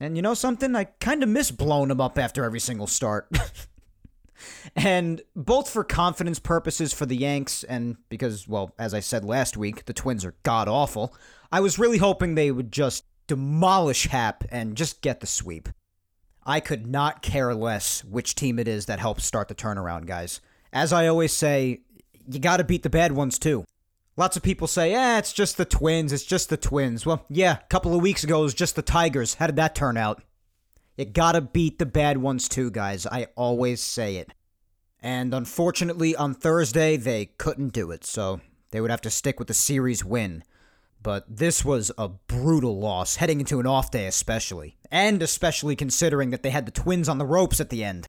And 0.00 0.16
you 0.16 0.22
know 0.22 0.34
something? 0.34 0.74
I 0.74 0.84
kind 0.84 1.22
of 1.22 1.28
miss 1.28 1.50
blowing 1.50 1.90
him 1.90 2.00
up 2.00 2.18
after 2.18 2.44
every 2.44 2.60
single 2.60 2.86
start. 2.86 3.28
and 4.76 5.22
both 5.34 5.70
for 5.70 5.84
confidence 5.84 6.38
purposes 6.38 6.92
for 6.92 7.06
the 7.06 7.16
Yanks 7.16 7.64
and 7.64 7.96
because, 8.08 8.48
well, 8.48 8.74
as 8.78 8.94
I 8.94 9.00
said 9.00 9.24
last 9.24 9.56
week, 9.56 9.84
the 9.84 9.92
Twins 9.92 10.24
are 10.24 10.34
god 10.42 10.68
awful, 10.68 11.14
I 11.50 11.60
was 11.60 11.78
really 11.78 11.98
hoping 11.98 12.34
they 12.34 12.50
would 12.50 12.72
just 12.72 13.04
demolish 13.26 14.08
Happ 14.08 14.44
and 14.50 14.76
just 14.76 15.02
get 15.02 15.20
the 15.20 15.26
sweep. 15.26 15.68
I 16.44 16.60
could 16.60 16.86
not 16.86 17.22
care 17.22 17.54
less 17.54 18.04
which 18.04 18.34
team 18.34 18.58
it 18.58 18.66
is 18.66 18.86
that 18.86 18.98
helps 18.98 19.24
start 19.24 19.48
the 19.48 19.54
turnaround, 19.54 20.06
guys. 20.06 20.40
As 20.72 20.92
I 20.92 21.06
always 21.06 21.32
say, 21.32 21.80
you 22.28 22.40
gotta 22.40 22.64
beat 22.64 22.82
the 22.82 22.90
bad 22.90 23.12
ones 23.12 23.38
too. 23.38 23.64
Lots 24.16 24.36
of 24.36 24.42
people 24.42 24.66
say, 24.66 24.92
eh, 24.92 25.18
it's 25.18 25.32
just 25.32 25.56
the 25.56 25.64
Twins, 25.64 26.12
it's 26.12 26.24
just 26.24 26.50
the 26.50 26.56
Twins. 26.56 27.06
Well, 27.06 27.24
yeah, 27.30 27.58
a 27.58 27.66
couple 27.68 27.94
of 27.94 28.02
weeks 28.02 28.24
ago 28.24 28.40
it 28.40 28.44
was 28.44 28.54
just 28.54 28.76
the 28.76 28.82
Tigers. 28.82 29.34
How 29.34 29.46
did 29.46 29.56
that 29.56 29.74
turn 29.74 29.96
out? 29.96 30.22
You 30.96 31.04
gotta 31.04 31.40
beat 31.40 31.78
the 31.78 31.86
bad 31.86 32.18
ones 32.18 32.48
too, 32.48 32.70
guys. 32.70 33.06
I 33.06 33.28
always 33.36 33.80
say 33.82 34.16
it. 34.16 34.32
And 35.00 35.34
unfortunately, 35.34 36.14
on 36.14 36.34
Thursday, 36.34 36.96
they 36.96 37.26
couldn't 37.26 37.72
do 37.72 37.90
it, 37.90 38.04
so 38.04 38.40
they 38.70 38.80
would 38.80 38.90
have 38.90 39.00
to 39.02 39.10
stick 39.10 39.38
with 39.38 39.48
the 39.48 39.54
series 39.54 40.04
win. 40.04 40.44
But 41.02 41.24
this 41.28 41.64
was 41.64 41.90
a 41.98 42.08
brutal 42.08 42.78
loss, 42.78 43.16
heading 43.16 43.40
into 43.40 43.58
an 43.58 43.66
off 43.66 43.90
day, 43.90 44.06
especially. 44.06 44.76
And 44.90 45.20
especially 45.22 45.74
considering 45.74 46.30
that 46.30 46.44
they 46.44 46.50
had 46.50 46.66
the 46.66 46.72
Twins 46.72 47.08
on 47.08 47.18
the 47.18 47.26
ropes 47.26 47.60
at 47.60 47.70
the 47.70 47.82
end 47.82 48.06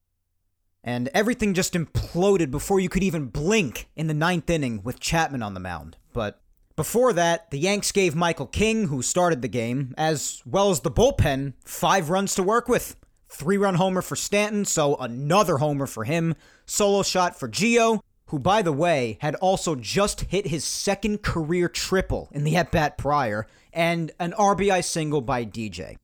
and 0.84 1.10
everything 1.14 1.54
just 1.54 1.74
imploded 1.74 2.52
before 2.52 2.80
you 2.80 2.90
could 2.90 3.04
even 3.04 3.28
blink 3.28 3.88
in 3.96 4.08
the 4.08 4.14
ninth 4.14 4.50
inning 4.50 4.82
with 4.84 5.00
Chapman 5.00 5.42
on 5.42 5.54
the 5.54 5.60
mound. 5.60 5.98
But 6.12 6.42
before 6.76 7.14
that, 7.14 7.52
the 7.52 7.60
Yanks 7.60 7.92
gave 7.92 8.16
Michael 8.16 8.48
King, 8.48 8.88
who 8.88 9.02
started 9.02 9.42
the 9.42 9.48
game, 9.48 9.94
as 9.98 10.42
well 10.46 10.72
as 10.72 10.80
the 10.80 10.92
bullpen, 10.92 11.54
five 11.66 12.10
runs 12.10 12.36
to 12.36 12.44
work 12.44 12.68
with. 12.68 12.96
Three 13.30 13.58
run 13.58 13.76
homer 13.76 14.02
for 14.02 14.16
Stanton, 14.16 14.66
so 14.66 14.96
another 14.96 15.58
homer 15.58 15.88
for 15.88 16.04
him. 16.04 16.36
Solo 16.66 17.04
shot 17.04 17.40
for 17.40 17.50
Gio, 17.50 18.02
who, 18.28 18.40
by 18.40 18.62
the 18.62 18.72
way, 18.72 19.18
had 19.22 19.36
also 19.36 19.76
just 19.76 20.22
hit 20.22 20.48
his 20.48 20.64
second 20.64 21.22
career 21.22 21.70
triple 21.70 22.30
in 22.32 22.44
the 22.44 22.56
at 22.56 22.72
bat 22.72 22.98
prior, 22.98 23.48
and 23.72 24.12
an 24.20 24.34
RBI 24.34 24.84
single 24.84 25.22
by 25.22 25.46
DJ. 25.46 25.98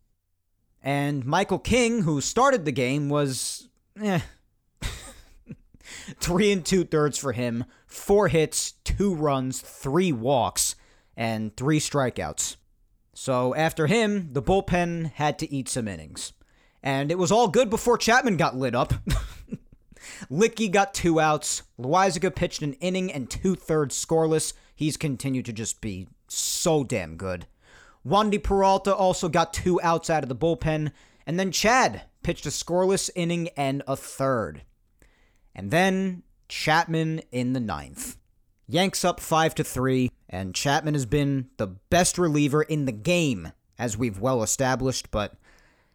And 0.82 1.26
Michael 1.26 1.60
King, 1.60 2.04
who 2.04 2.22
started 2.22 2.66
the 2.66 2.72
game, 2.72 3.10
was 3.10 3.70
eh, 4.02 4.22
Three 6.20 6.52
and 6.52 6.66
two 6.66 6.84
thirds 6.84 7.18
for 7.18 7.32
him, 7.32 7.66
four 7.90 8.30
hits, 8.30 8.74
two 8.84 9.14
runs, 9.14 9.60
three 9.60 10.12
walks, 10.12 10.76
and 11.18 11.56
three 11.58 11.80
strikeouts. 11.80 12.56
So 13.14 13.54
after 13.56 13.88
him, 13.88 14.30
the 14.32 14.42
bullpen 14.42 15.12
had 15.14 15.38
to 15.40 15.52
eat 15.54 15.68
some 15.68 15.88
innings. 15.88 16.32
And 16.82 17.12
it 17.12 17.18
was 17.18 17.32
all 17.32 17.50
good 17.50 17.70
before 17.70 17.98
Chapman 17.98 18.38
got 18.38 18.56
lit 18.56 18.74
up. 18.74 18.94
Luetge 20.32 20.72
got 20.72 20.94
two 20.94 21.20
outs. 21.20 21.64
Loaisiga 21.78 22.34
pitched 22.34 22.62
an 22.62 22.74
inning 22.74 23.12
and 23.12 23.30
two 23.30 23.56
thirds 23.56 24.04
scoreless. 24.04 24.54
He's 24.74 24.96
continued 24.96 25.46
to 25.48 25.54
just 25.54 25.82
be 25.82 26.08
so 26.30 26.86
damn 26.86 27.18
good. 27.18 27.48
Wandy 28.08 28.42
Peralta 28.42 28.96
also 28.96 29.28
got 29.28 29.54
two 29.54 29.82
outs 29.82 30.10
out 30.10 30.24
of 30.24 30.30
the 30.30 30.36
bullpen. 30.36 30.92
And 31.28 31.38
then 31.38 31.52
Chad 31.52 32.04
pitched 32.24 32.46
a 32.46 32.50
scoreless 32.50 33.10
inning 33.16 33.50
and 33.58 33.84
a 33.88 33.98
third. 33.98 34.62
And 35.54 35.72
then 35.72 36.24
Chapman 36.50 37.22
in 37.32 37.54
the 37.54 37.60
ninth. 37.60 38.18
Yanks 38.68 39.06
up 39.06 39.20
5 39.20 39.56
to 39.56 39.64
3, 39.64 40.12
and 40.28 40.54
Chapman 40.54 40.96
has 40.96 41.06
been 41.06 41.50
the 41.58 41.68
best 41.68 42.18
reliever 42.18 42.64
in 42.64 42.86
the 42.86 42.92
game, 42.92 43.52
as 43.78 43.98
we've 43.98 44.20
well 44.20 44.44
established, 44.44 45.10
but 45.12 45.36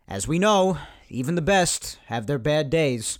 as 0.08 0.26
we 0.26 0.38
know, 0.38 0.78
even 1.08 1.34
the 1.34 1.42
best 1.42 1.98
have 2.06 2.26
their 2.26 2.38
bad 2.38 2.70
days. 2.70 3.18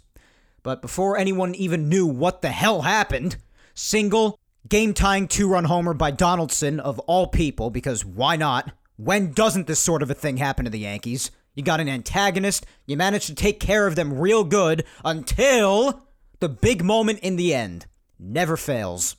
But 0.63 0.81
before 0.81 1.19
anyone 1.19 1.55
even 1.55 1.89
knew 1.89 2.07
what 2.07 2.41
the 2.41 2.49
hell 2.49 2.83
happened, 2.83 3.37
single, 3.75 4.39
game 4.69 4.95
tying 4.95 5.29
two 5.29 5.49
run 5.49 5.65
homer 5.65 5.95
by 5.95 6.11
Donaldson, 6.11 6.81
of 6.81 6.99
all 7.01 7.27
people, 7.27 7.71
because 7.71 8.05
why 8.05 8.37
not? 8.37 8.73
When 8.97 9.33
doesn't 9.33 9.67
this 9.67 9.81
sort 9.81 10.03
of 10.03 10.11
a 10.11 10.15
thing 10.15 10.37
happen 10.37 10.65
to 10.65 10.71
the 10.71 10.79
Yankees? 10.79 11.31
You 11.55 11.63
got 11.63 11.81
an 11.81 11.89
antagonist, 11.89 12.67
you 12.87 12.97
managed 12.97 13.27
to 13.27 13.35
take 13.35 13.61
care 13.61 13.87
of 13.87 13.97
them 13.97 14.19
real 14.19 14.45
good 14.45 14.85
until 15.05 16.05
the 16.41 16.49
big 16.49 16.85
moment 16.85 17.21
in 17.21 17.37
the 17.37 17.55
end 17.55 17.87
never 18.19 18.57
fails. 18.57 19.17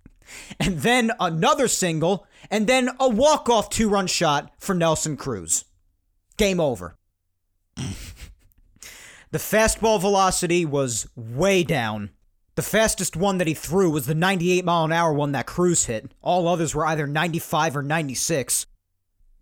and 0.60 0.78
then 0.80 1.12
another 1.20 1.68
single, 1.68 2.26
and 2.50 2.66
then 2.66 2.90
a 3.00 3.08
walk-off 3.08 3.70
two-run 3.70 4.06
shot 4.06 4.52
for 4.58 4.74
Nelson 4.74 5.16
Cruz. 5.16 5.64
Game 6.36 6.60
over. 6.60 6.96
the 7.76 9.38
fastball 9.38 10.00
velocity 10.00 10.64
was 10.64 11.08
way 11.16 11.62
down. 11.62 12.10
The 12.56 12.62
fastest 12.62 13.16
one 13.16 13.38
that 13.38 13.48
he 13.48 13.54
threw 13.54 13.90
was 13.90 14.06
the 14.06 14.14
98 14.14 14.64
mile 14.64 14.84
an 14.84 14.92
hour 14.92 15.12
one 15.12 15.32
that 15.32 15.46
Cruz 15.46 15.86
hit. 15.86 16.12
All 16.22 16.46
others 16.46 16.74
were 16.74 16.86
either 16.86 17.06
95 17.06 17.76
or 17.76 17.82
96. 17.82 18.66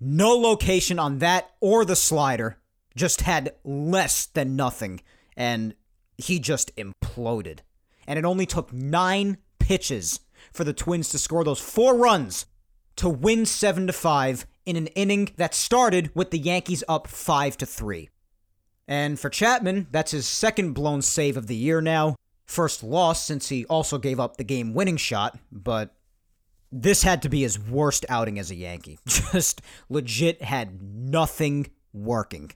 No 0.01 0.31
location 0.31 0.99
on 0.99 1.19
that 1.19 1.51
or 1.61 1.85
the 1.85 1.97
slider. 1.97 2.59
Just 2.97 3.23
had 3.23 3.55
less 3.65 4.27
than 4.27 4.57
nothing. 4.57 5.01
And 5.37 5.75
he 6.19 6.39
just 6.39 6.75
imploded. 6.77 7.61
And 8.07 8.19
it 8.19 8.25
only 8.25 8.47
took 8.47 8.73
nine 8.73 9.39
pitches 9.59 10.21
for 10.53 10.65
the 10.65 10.73
Twins 10.73 11.09
to 11.11 11.19
score 11.19 11.45
those 11.45 11.61
four 11.61 11.97
runs 11.97 12.47
to 12.97 13.09
win 13.09 13.47
7 13.47 13.87
to 13.87 13.93
5 13.93 14.47
in 14.67 14.77
an 14.77 14.89
inning 14.89 15.31
that 15.37 15.55
started 15.55 16.11
with 16.15 16.31
the 16.31 16.39
Yankees 16.39 16.85
up 16.89 17.07
5 17.07 17.57
to 17.59 17.67
3. 17.67 18.09
And 18.89 19.19
for 19.19 19.31
Chapman, 19.31 19.87
that's 19.91 20.11
his 20.11 20.27
second 20.27 20.73
blown 20.73 21.03
save 21.03 21.37
of 21.37 21.47
the 21.47 21.57
year 21.57 21.81
now. 21.81 22.17
First 22.45 22.83
loss 22.83 23.25
since 23.25 23.49
he 23.49 23.65
also 23.67 23.99
gave 23.99 24.21
up 24.21 24.37
the 24.37 24.45
game 24.45 24.75
winning 24.75 24.97
shot, 24.97 25.39
but 25.51 25.95
this 26.71 27.03
had 27.03 27.23
to 27.23 27.29
be 27.29 27.43
his 27.43 27.59
worst 27.59 28.05
outing 28.09 28.39
as 28.39 28.51
a 28.51 28.55
Yankee. 28.55 28.99
Just 29.07 29.63
legit 29.89 30.43
had 30.43 30.83
nothing 30.83 31.69
working. 31.93 32.51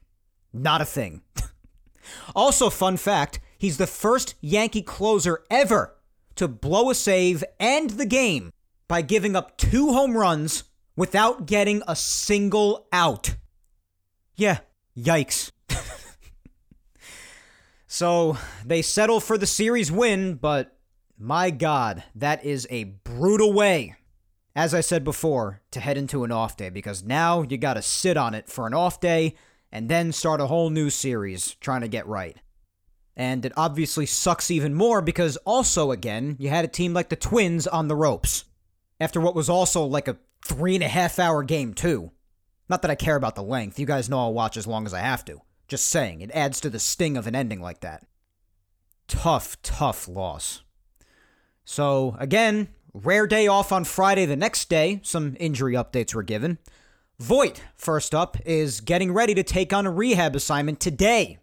Not 0.53 0.81
a 0.81 0.85
thing. 0.87 1.23
also, 2.35 2.71
fun 2.71 2.97
fact 2.97 3.41
He's 3.59 3.79
the 3.79 3.87
first 3.87 4.35
Yankee 4.41 4.83
closer 4.83 5.45
ever 5.51 5.97
to 6.37 6.49
blow 6.49 6.91
a 6.91 6.95
save 6.95 7.43
and 7.59 7.91
the 7.91 8.07
game 8.07 8.53
by 8.89 9.03
giving 9.03 9.35
up 9.35 9.57
two 9.57 9.93
home 9.93 10.17
runs 10.17 10.65
without 10.95 11.47
getting 11.47 11.83
a 11.87 11.97
single 11.97 12.87
out. 12.93 13.37
Yeah, 14.37 14.59
yikes. 14.97 15.51
so 17.87 18.37
they 18.65 18.83
settle 18.83 19.21
for 19.21 19.39
the 19.39 19.47
series 19.47 19.91
win, 19.91 20.35
but 20.35 20.77
my 21.19 21.51
God, 21.51 22.05
that 22.15 22.45
is 22.45 22.67
a 22.71 22.85
brutal 22.85 23.53
way, 23.53 23.95
as 24.55 24.75
I 24.75 24.81
said 24.81 25.05
before, 25.05 25.63
to 25.71 25.81
head 25.81 25.97
into 25.97 26.25
an 26.25 26.33
off 26.33 26.57
day 26.57 26.69
because 26.69 27.03
now 27.03 27.43
you 27.43 27.57
gotta 27.57 27.83
sit 27.83 28.17
on 28.17 28.35
it 28.35 28.49
for 28.49 28.67
an 28.67 28.75
off 28.75 29.01
day 29.01 29.35
and 29.73 29.89
then 29.89 30.13
start 30.13 30.41
a 30.41 30.47
whole 30.47 30.71
new 30.71 30.91
series 30.91 31.55
trying 31.55 31.81
to 31.81 31.89
get 31.89 32.07
right. 32.07 32.37
And 33.17 33.47
it 33.47 33.53
obviously 33.57 34.05
sucks 34.05 34.51
even 34.51 34.75
more 34.75 35.01
because 35.01 35.39
also, 35.39 35.91
again, 35.91 36.37
you 36.39 36.51
had 36.51 36.67
a 36.67 36.69
team 36.69 36.93
like 36.93 37.09
the 37.09 37.17
Twins 37.17 37.67
on 37.67 37.89
the 37.89 37.97
ropes. 37.97 38.45
After 39.01 39.21
what 39.21 39.35
was 39.35 39.49
also 39.49 39.85
like 39.85 40.07
a 40.07 40.19
three 40.45 40.75
and 40.75 40.85
a 40.85 40.89
half 40.89 41.19
hour 41.19 41.43
game, 41.43 41.73
too. 41.73 42.13
Not 42.69 42.83
that 42.83 42.91
I 42.91 42.95
care 42.95 43.17
about 43.17 43.35
the 43.35 43.43
length, 43.43 43.79
you 43.79 43.87
guys 43.87 44.09
know 44.09 44.19
I'll 44.19 44.35
watch 44.35 44.57
as 44.57 44.67
long 44.67 44.85
as 44.87 44.93
I 44.93 45.01
have 45.01 45.25
to. 45.27 45.41
Just 45.67 45.87
saying, 45.87 46.21
it 46.21 46.31
adds 46.33 46.61
to 46.61 46.71
the 46.71 46.79
sting 46.79 47.17
of 47.17 47.27
an 47.27 47.35
ending 47.35 47.61
like 47.61 47.81
that. 47.81 48.05
Tough, 49.09 49.61
tough 49.63 50.09
loss. 50.09 50.63
So, 51.65 52.17
again, 52.19 52.69
rare 52.93 53.27
day 53.27 53.47
off 53.47 53.73
on 53.73 53.85
Friday 53.85 54.27
the 54.27 54.37
next 54.37 54.69
day. 54.69 55.01
Some 55.03 55.37
injury 55.41 55.75
updates 55.75 56.15
were 56.15 56.23
given. 56.23 56.59
Voit, 57.19 57.63
first 57.77 58.15
up, 58.15 58.37
is 58.45 58.81
getting 58.81 59.13
ready 59.13 59.35
to 59.35 59.43
take 59.43 59.73
on 59.73 59.87
a 59.87 59.91
rehab 59.91 60.37
assignment 60.37 60.81
today 60.81 61.39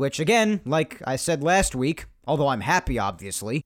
which, 0.00 0.18
again, 0.18 0.60
like 0.64 1.00
I 1.06 1.16
said 1.16 1.42
last 1.42 1.74
week, 1.74 2.06
although 2.26 2.48
I'm 2.48 2.62
happy, 2.62 2.98
obviously, 2.98 3.64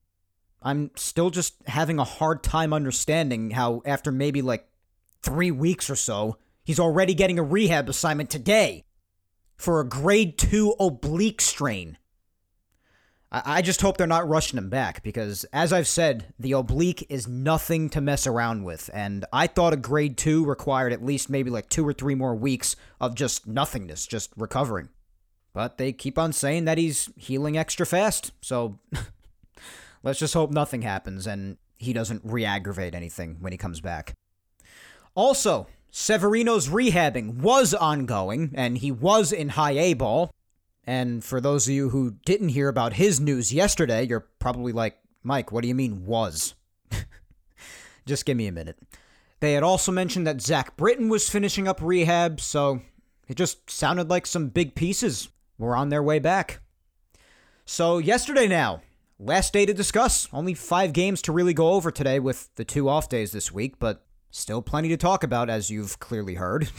I'm 0.62 0.90
still 0.96 1.30
just 1.30 1.54
having 1.66 1.98
a 1.98 2.04
hard 2.04 2.42
time 2.42 2.72
understanding 2.72 3.52
how, 3.52 3.82
after 3.86 4.12
maybe 4.12 4.42
like 4.42 4.68
three 5.22 5.50
weeks 5.50 5.88
or 5.88 5.96
so, 5.96 6.36
He's 6.64 6.80
already 6.80 7.12
getting 7.12 7.38
a 7.38 7.42
rehab 7.42 7.90
assignment 7.90 8.30
today 8.30 8.84
for 9.56 9.80
a 9.80 9.88
grade 9.88 10.38
2 10.38 10.76
oblique 10.80 11.42
strain. 11.42 11.98
I 13.30 13.62
just 13.62 13.80
hope 13.80 13.96
they're 13.96 14.06
not 14.06 14.28
rushing 14.28 14.58
him 14.58 14.70
back 14.70 15.02
because, 15.02 15.44
as 15.52 15.72
I've 15.72 15.88
said, 15.88 16.32
the 16.38 16.52
oblique 16.52 17.04
is 17.10 17.26
nothing 17.26 17.90
to 17.90 18.00
mess 18.00 18.28
around 18.28 18.62
with. 18.62 18.88
And 18.94 19.24
I 19.32 19.48
thought 19.48 19.72
a 19.72 19.76
grade 19.76 20.16
two 20.16 20.44
required 20.44 20.92
at 20.92 21.04
least 21.04 21.28
maybe 21.28 21.50
like 21.50 21.68
two 21.68 21.86
or 21.86 21.92
three 21.92 22.14
more 22.14 22.36
weeks 22.36 22.76
of 23.00 23.16
just 23.16 23.44
nothingness, 23.44 24.06
just 24.06 24.30
recovering. 24.36 24.88
But 25.54 25.78
they 25.78 25.92
keep 25.92 26.18
on 26.18 26.32
saying 26.32 26.66
that 26.66 26.78
he's 26.78 27.08
healing 27.16 27.56
extra 27.56 27.86
fast. 27.86 28.32
So 28.42 28.78
let's 30.02 30.18
just 30.18 30.34
hope 30.34 30.50
nothing 30.50 30.82
happens 30.82 31.26
and 31.26 31.56
he 31.78 31.92
doesn't 31.92 32.22
re 32.24 32.44
aggravate 32.44 32.94
anything 32.94 33.38
when 33.40 33.52
he 33.52 33.58
comes 33.58 33.80
back. 33.80 34.12
Also, 35.14 35.68
Severino's 35.90 36.68
rehabbing 36.68 37.36
was 37.36 37.72
ongoing 37.72 38.50
and 38.54 38.78
he 38.78 38.90
was 38.90 39.32
in 39.32 39.50
high 39.50 39.78
A 39.78 39.94
ball. 39.94 40.30
And 40.86 41.24
for 41.24 41.40
those 41.40 41.66
of 41.68 41.72
you 41.72 41.90
who 41.90 42.16
didn't 42.26 42.50
hear 42.50 42.68
about 42.68 42.94
his 42.94 43.20
news 43.20 43.54
yesterday, 43.54 44.04
you're 44.04 44.26
probably 44.40 44.72
like, 44.72 44.98
Mike, 45.22 45.52
what 45.52 45.62
do 45.62 45.68
you 45.68 45.74
mean 45.74 46.04
was? 46.04 46.54
Just 48.06 48.26
give 48.26 48.36
me 48.36 48.48
a 48.48 48.52
minute. 48.52 48.76
They 49.38 49.54
had 49.54 49.62
also 49.62 49.92
mentioned 49.92 50.26
that 50.26 50.42
Zach 50.42 50.76
Britton 50.76 51.08
was 51.08 51.30
finishing 51.30 51.68
up 51.68 51.80
rehab, 51.80 52.40
so 52.40 52.82
it 53.28 53.34
just 53.34 53.70
sounded 53.70 54.08
like 54.08 54.26
some 54.26 54.48
big 54.48 54.74
pieces 54.74 55.28
were 55.58 55.76
on 55.76 55.88
their 55.88 56.02
way 56.02 56.18
back. 56.18 56.60
So, 57.64 57.98
yesterday 57.98 58.46
now, 58.46 58.82
last 59.18 59.52
day 59.52 59.66
to 59.66 59.74
discuss. 59.74 60.28
Only 60.32 60.54
five 60.54 60.92
games 60.92 61.22
to 61.22 61.32
really 61.32 61.54
go 61.54 61.70
over 61.70 61.90
today 61.90 62.18
with 62.18 62.54
the 62.56 62.64
two 62.64 62.88
off 62.88 63.08
days 63.08 63.32
this 63.32 63.52
week, 63.52 63.78
but 63.78 64.04
still 64.30 64.62
plenty 64.62 64.88
to 64.88 64.96
talk 64.96 65.24
about, 65.24 65.48
as 65.48 65.70
you've 65.70 65.98
clearly 65.98 66.34
heard. 66.34 66.68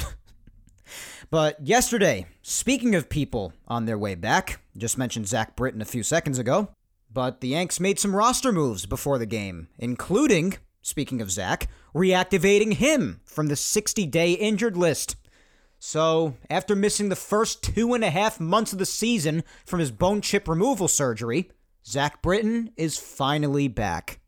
But 1.30 1.66
yesterday, 1.66 2.28
speaking 2.42 2.96
of 2.96 3.10
people 3.10 3.54
on 3.68 3.86
their 3.86 3.98
way 3.98 4.16
back, 4.16 4.62
just 4.78 4.98
mentioned 4.98 5.28
Zach 5.28 5.56
Britton 5.56 5.82
a 5.82 5.86
few 5.86 6.04
seconds 6.04 6.40
ago, 6.40 6.70
but 7.12 7.42
the 7.42 7.50
Yanks 7.50 7.80
made 7.80 8.00
some 8.00 8.16
roster 8.16 8.52
moves 8.52 8.86
before 8.86 9.18
the 9.18 9.26
game, 9.26 9.68
including, 9.80 10.58
speaking 10.82 11.22
of 11.22 11.32
Zach, 11.32 11.68
reactivating 11.94 12.74
him 12.74 13.22
from 13.26 13.48
the 13.48 13.56
60 13.56 14.06
day 14.06 14.34
injured 14.34 14.78
list. 14.78 15.16
So, 15.88 16.34
after 16.50 16.76
missing 16.76 17.10
the 17.10 17.16
first 17.16 17.62
two 17.62 17.94
and 17.94 18.04
a 18.04 18.10
half 18.10 18.40
months 18.40 18.74
of 18.74 18.80
the 18.80 18.88
season 18.88 19.44
from 19.68 19.80
his 19.80 19.92
bone 19.92 20.20
chip 20.20 20.48
removal 20.48 20.88
surgery, 20.88 21.52
Zach 21.86 22.24
Britton 22.24 22.72
is 22.76 22.98
finally 22.98 23.68
back. 23.68 24.20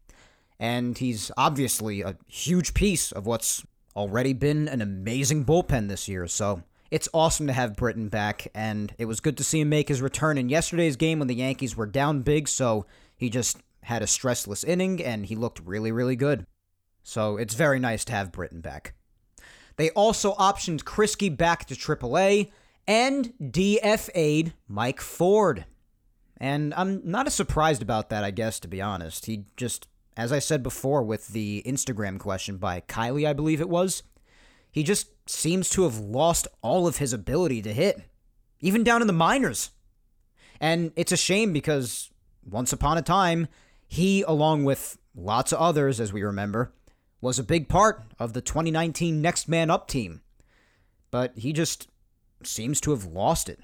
And 0.59 0.95
he's 0.95 1.31
obviously 1.35 2.01
a 2.01 2.15
huge 2.27 2.75
piece 2.75 3.11
of 3.11 3.25
what's 3.25 3.65
already 3.95 4.33
been 4.33 4.67
an 4.67 4.81
amazing 4.81 5.45
bullpen 5.45 5.89
this 5.89 6.07
year, 6.07 6.27
so 6.27 6.61
it's 6.91 7.09
awesome 7.11 7.47
to 7.47 7.53
have 7.53 7.75
Britton 7.75 8.09
back, 8.09 8.49
and 8.53 8.93
it 8.99 9.05
was 9.05 9.19
good 9.19 9.35
to 9.37 9.43
see 9.43 9.61
him 9.61 9.69
make 9.69 9.87
his 9.87 9.99
return 9.99 10.37
in 10.37 10.49
yesterday's 10.49 10.95
game 10.95 11.17
when 11.17 11.27
the 11.27 11.33
Yankees 11.33 11.75
were 11.75 11.87
down 11.87 12.21
big, 12.21 12.47
so 12.47 12.85
he 13.15 13.31
just 13.31 13.57
had 13.81 14.03
a 14.03 14.05
stressless 14.05 14.63
inning, 14.63 15.03
and 15.03 15.25
he 15.25 15.35
looked 15.35 15.59
really, 15.65 15.91
really 15.91 16.15
good. 16.15 16.45
So 17.01 17.35
it's 17.35 17.55
very 17.55 17.79
nice 17.79 18.05
to 18.05 18.13
have 18.13 18.31
Britton 18.31 18.61
back. 18.61 18.93
They 19.77 19.89
also 19.91 20.33
optioned 20.35 20.83
Kriske 20.83 21.35
back 21.35 21.65
to 21.65 21.75
AAA 21.75 22.51
and 22.87 23.33
DFA'd 23.41 24.53
Mike 24.67 25.01
Ford. 25.01 25.65
And 26.37 26.73
I'm 26.75 27.01
not 27.03 27.27
as 27.27 27.33
surprised 27.33 27.81
about 27.81 28.09
that, 28.09 28.23
I 28.23 28.31
guess, 28.31 28.59
to 28.59 28.67
be 28.67 28.81
honest. 28.81 29.25
He 29.25 29.45
just, 29.55 29.87
as 30.15 30.31
I 30.31 30.39
said 30.39 30.61
before 30.61 31.03
with 31.03 31.29
the 31.29 31.63
Instagram 31.65 32.19
question 32.19 32.57
by 32.57 32.81
Kylie, 32.81 33.27
I 33.27 33.33
believe 33.33 33.61
it 33.61 33.69
was, 33.69 34.03
he 34.71 34.83
just 34.83 35.07
seems 35.29 35.69
to 35.69 35.83
have 35.83 35.99
lost 35.99 36.47
all 36.61 36.87
of 36.87 36.97
his 36.97 37.13
ability 37.13 37.61
to 37.63 37.73
hit, 37.73 38.01
even 38.59 38.83
down 38.83 39.01
in 39.01 39.07
the 39.07 39.13
minors. 39.13 39.71
And 40.59 40.91
it's 40.95 41.11
a 41.11 41.17
shame 41.17 41.53
because 41.53 42.11
once 42.43 42.73
upon 42.73 42.97
a 42.97 43.01
time, 43.01 43.47
he, 43.87 44.23
along 44.23 44.65
with 44.65 44.97
lots 45.15 45.51
of 45.51 45.59
others, 45.59 45.99
as 45.99 46.13
we 46.13 46.23
remember, 46.23 46.73
was 47.21 47.39
a 47.39 47.43
big 47.43 47.67
part 47.67 48.03
of 48.19 48.33
the 48.33 48.41
2019 48.41 49.21
Next 49.21 49.47
Man 49.47 49.69
Up 49.69 49.87
team. 49.87 50.21
But 51.11 51.37
he 51.37 51.53
just 51.53 51.87
seems 52.43 52.79
to 52.81 52.91
have 52.91 53.05
lost 53.05 53.49
it. 53.49 53.59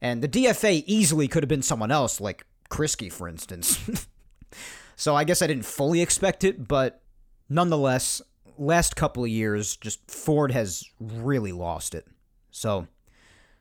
And 0.00 0.22
the 0.22 0.28
DFA 0.28 0.84
easily 0.86 1.26
could 1.28 1.42
have 1.42 1.48
been 1.48 1.62
someone 1.62 1.90
else, 1.90 2.20
like 2.20 2.46
Kriske, 2.70 3.12
for 3.12 3.28
instance. 3.28 4.06
so 4.96 5.16
I 5.16 5.24
guess 5.24 5.42
I 5.42 5.46
didn't 5.46 5.64
fully 5.64 6.00
expect 6.00 6.44
it, 6.44 6.68
but 6.68 7.00
nonetheless, 7.48 8.22
last 8.56 8.96
couple 8.96 9.24
of 9.24 9.30
years, 9.30 9.76
just 9.76 10.08
Ford 10.10 10.52
has 10.52 10.84
really 11.00 11.52
lost 11.52 11.94
it. 11.94 12.06
So 12.50 12.86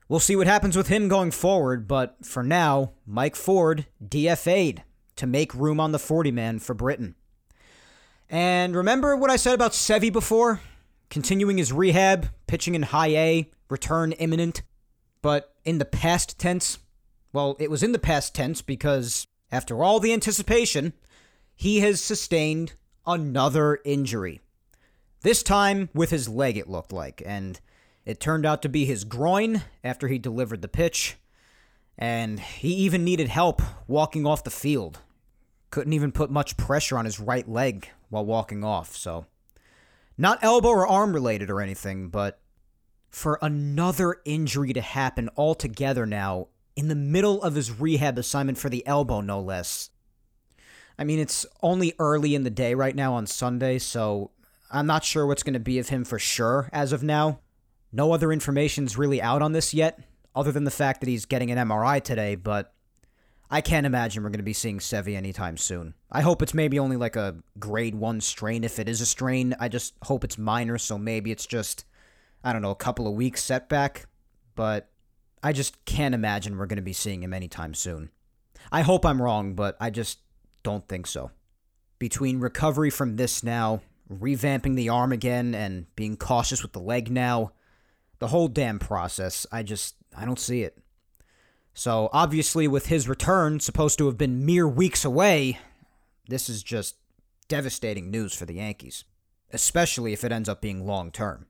we'll 0.07 0.19
see 0.19 0.35
what 0.35 0.47
happens 0.47 0.75
with 0.75 0.87
him 0.87 1.07
going 1.07 1.31
forward, 1.31 1.87
but 1.87 2.17
for 2.23 2.43
now, 2.43 2.91
Mike 3.05 3.35
Ford 3.35 3.87
DFA'd 4.03 4.83
to 5.15 5.27
make 5.27 5.53
room 5.55 5.79
on 5.79 5.91
the 5.91 5.99
40 5.99 6.31
man 6.31 6.59
for 6.59 6.73
Britton. 6.73 7.15
And 8.29 8.75
remember 8.75 9.15
what 9.15 9.29
I 9.29 9.37
said 9.37 9.53
about 9.53 9.71
Sevy 9.71 10.11
before? 10.11 10.61
Continuing 11.09 11.57
his 11.57 11.71
rehab, 11.71 12.27
pitching 12.47 12.75
in 12.75 12.83
high 12.83 13.15
A, 13.15 13.51
return 13.69 14.11
imminent. 14.13 14.61
But 15.21 15.53
in 15.63 15.77
the 15.77 15.85
past 15.85 16.37
tense, 16.37 16.79
well, 17.31 17.55
it 17.59 17.71
was 17.71 17.83
in 17.83 17.93
the 17.93 17.99
past 17.99 18.35
tense 18.35 18.61
because 18.61 19.27
after 19.51 19.83
all 19.83 19.99
the 19.99 20.13
anticipation, 20.13 20.93
he 21.55 21.79
has 21.79 22.01
sustained 22.01 22.73
another 23.05 23.79
injury. 23.85 24.41
This 25.21 25.41
time 25.41 25.89
with 25.93 26.09
his 26.09 26.29
leg, 26.29 26.57
it 26.57 26.69
looked 26.69 26.91
like, 26.91 27.23
and 27.25 27.59
it 28.05 28.19
turned 28.19 28.45
out 28.45 28.61
to 28.61 28.69
be 28.69 28.85
his 28.85 29.03
groin 29.03 29.63
after 29.83 30.07
he 30.07 30.19
delivered 30.19 30.61
the 30.61 30.67
pitch. 30.67 31.15
And 31.97 32.39
he 32.39 32.73
even 32.73 33.03
needed 33.03 33.27
help 33.27 33.61
walking 33.87 34.25
off 34.25 34.43
the 34.43 34.51
field. 34.51 34.99
Couldn't 35.69 35.93
even 35.93 36.11
put 36.11 36.31
much 36.31 36.57
pressure 36.57 36.97
on 36.97 37.05
his 37.05 37.19
right 37.19 37.47
leg 37.47 37.89
while 38.09 38.25
walking 38.25 38.63
off, 38.63 38.95
so. 38.95 39.25
Not 40.17 40.43
elbow 40.43 40.69
or 40.69 40.87
arm 40.87 41.13
related 41.13 41.49
or 41.49 41.61
anything, 41.61 42.09
but 42.09 42.39
for 43.09 43.37
another 43.41 44.17
injury 44.25 44.73
to 44.73 44.81
happen 44.81 45.29
altogether 45.37 46.05
now, 46.05 46.47
in 46.75 46.87
the 46.87 46.95
middle 46.95 47.41
of 47.41 47.55
his 47.55 47.71
rehab 47.71 48.17
assignment 48.17 48.57
for 48.57 48.69
the 48.69 48.85
elbow, 48.85 49.21
no 49.21 49.39
less. 49.39 49.89
I 50.99 51.03
mean, 51.03 51.19
it's 51.19 51.45
only 51.61 51.93
early 51.99 52.35
in 52.35 52.43
the 52.43 52.49
day 52.49 52.73
right 52.73 52.95
now 52.95 53.13
on 53.13 53.27
Sunday, 53.27 53.79
so 53.79 54.31
I'm 54.71 54.87
not 54.87 55.03
sure 55.03 55.25
what's 55.25 55.43
going 55.43 55.53
to 55.53 55.59
be 55.59 55.79
of 55.79 55.89
him 55.89 56.03
for 56.03 56.19
sure 56.19 56.69
as 56.71 56.91
of 56.91 57.03
now. 57.03 57.39
No 57.91 58.11
other 58.11 58.31
information's 58.31 58.97
really 58.97 59.21
out 59.21 59.41
on 59.41 59.53
this 59.53 59.73
yet, 59.73 59.99
other 60.35 60.51
than 60.51 60.63
the 60.63 60.71
fact 60.71 61.01
that 61.01 61.09
he's 61.09 61.25
getting 61.25 61.51
an 61.51 61.57
MRI 61.57 62.03
today, 62.03 62.35
but 62.35 62.73
I 63.49 63.61
can't 63.61 63.85
imagine 63.85 64.23
we're 64.23 64.29
going 64.29 64.39
to 64.39 64.43
be 64.43 64.53
seeing 64.53 64.79
Sevi 64.79 65.15
anytime 65.15 65.57
soon. 65.57 65.93
I 66.11 66.21
hope 66.21 66.41
it's 66.41 66.53
maybe 66.53 66.79
only 66.79 66.97
like 66.97 67.15
a 67.15 67.37
grade 67.59 67.95
1 67.95 68.21
strain 68.21 68.63
if 68.63 68.79
it 68.79 68.89
is 68.89 68.99
a 68.99 69.05
strain. 69.05 69.55
I 69.59 69.69
just 69.69 69.93
hope 70.03 70.23
it's 70.23 70.37
minor, 70.37 70.77
so 70.77 70.97
maybe 70.97 71.31
it's 71.31 71.45
just, 71.45 71.85
I 72.43 72.51
don't 72.51 72.61
know, 72.61 72.71
a 72.71 72.75
couple 72.75 73.07
of 73.07 73.13
weeks 73.13 73.43
setback, 73.43 74.07
but 74.55 74.89
I 75.41 75.53
just 75.53 75.85
can't 75.85 76.15
imagine 76.15 76.57
we're 76.57 76.65
going 76.65 76.77
to 76.77 76.83
be 76.83 76.93
seeing 76.93 77.23
him 77.23 77.33
anytime 77.33 77.73
soon. 77.73 78.09
I 78.71 78.81
hope 78.81 79.05
I'm 79.05 79.21
wrong, 79.21 79.53
but 79.53 79.77
I 79.79 79.91
just 79.91 80.19
don't 80.63 80.87
think 80.87 81.07
so. 81.07 81.31
Between 81.99 82.39
recovery 82.39 82.89
from 82.89 83.15
this 83.15 83.43
now 83.43 83.81
revamping 84.09 84.75
the 84.75 84.89
arm 84.89 85.11
again 85.11 85.53
and 85.53 85.93
being 85.95 86.17
cautious 86.17 86.61
with 86.61 86.73
the 86.73 86.79
leg 86.79 87.11
now. 87.11 87.51
The 88.19 88.27
whole 88.27 88.47
damn 88.47 88.79
process, 88.79 89.45
I 89.51 89.63
just, 89.63 89.95
I 90.15 90.25
don't 90.25 90.39
see 90.39 90.63
it. 90.63 90.77
So, 91.77 92.09
obviously, 92.11 92.67
with 92.67 92.87
his 92.87 93.07
return 93.07 93.59
supposed 93.59 93.99
to 93.99 94.07
have 94.07 94.17
been 94.17 94.43
mere 94.43 94.67
weeks 94.67 95.05
away, 95.05 95.59
this 96.27 96.49
is 96.49 96.63
just 96.63 96.95
devastating 97.47 98.09
news 98.09 98.33
for 98.33 98.47
the 98.47 98.55
Yankees, 98.55 99.03
especially 99.53 100.11
if 100.11 100.23
it 100.23 100.31
ends 100.31 100.49
up 100.49 100.59
being 100.59 100.87
long 100.87 101.11
term. 101.11 101.45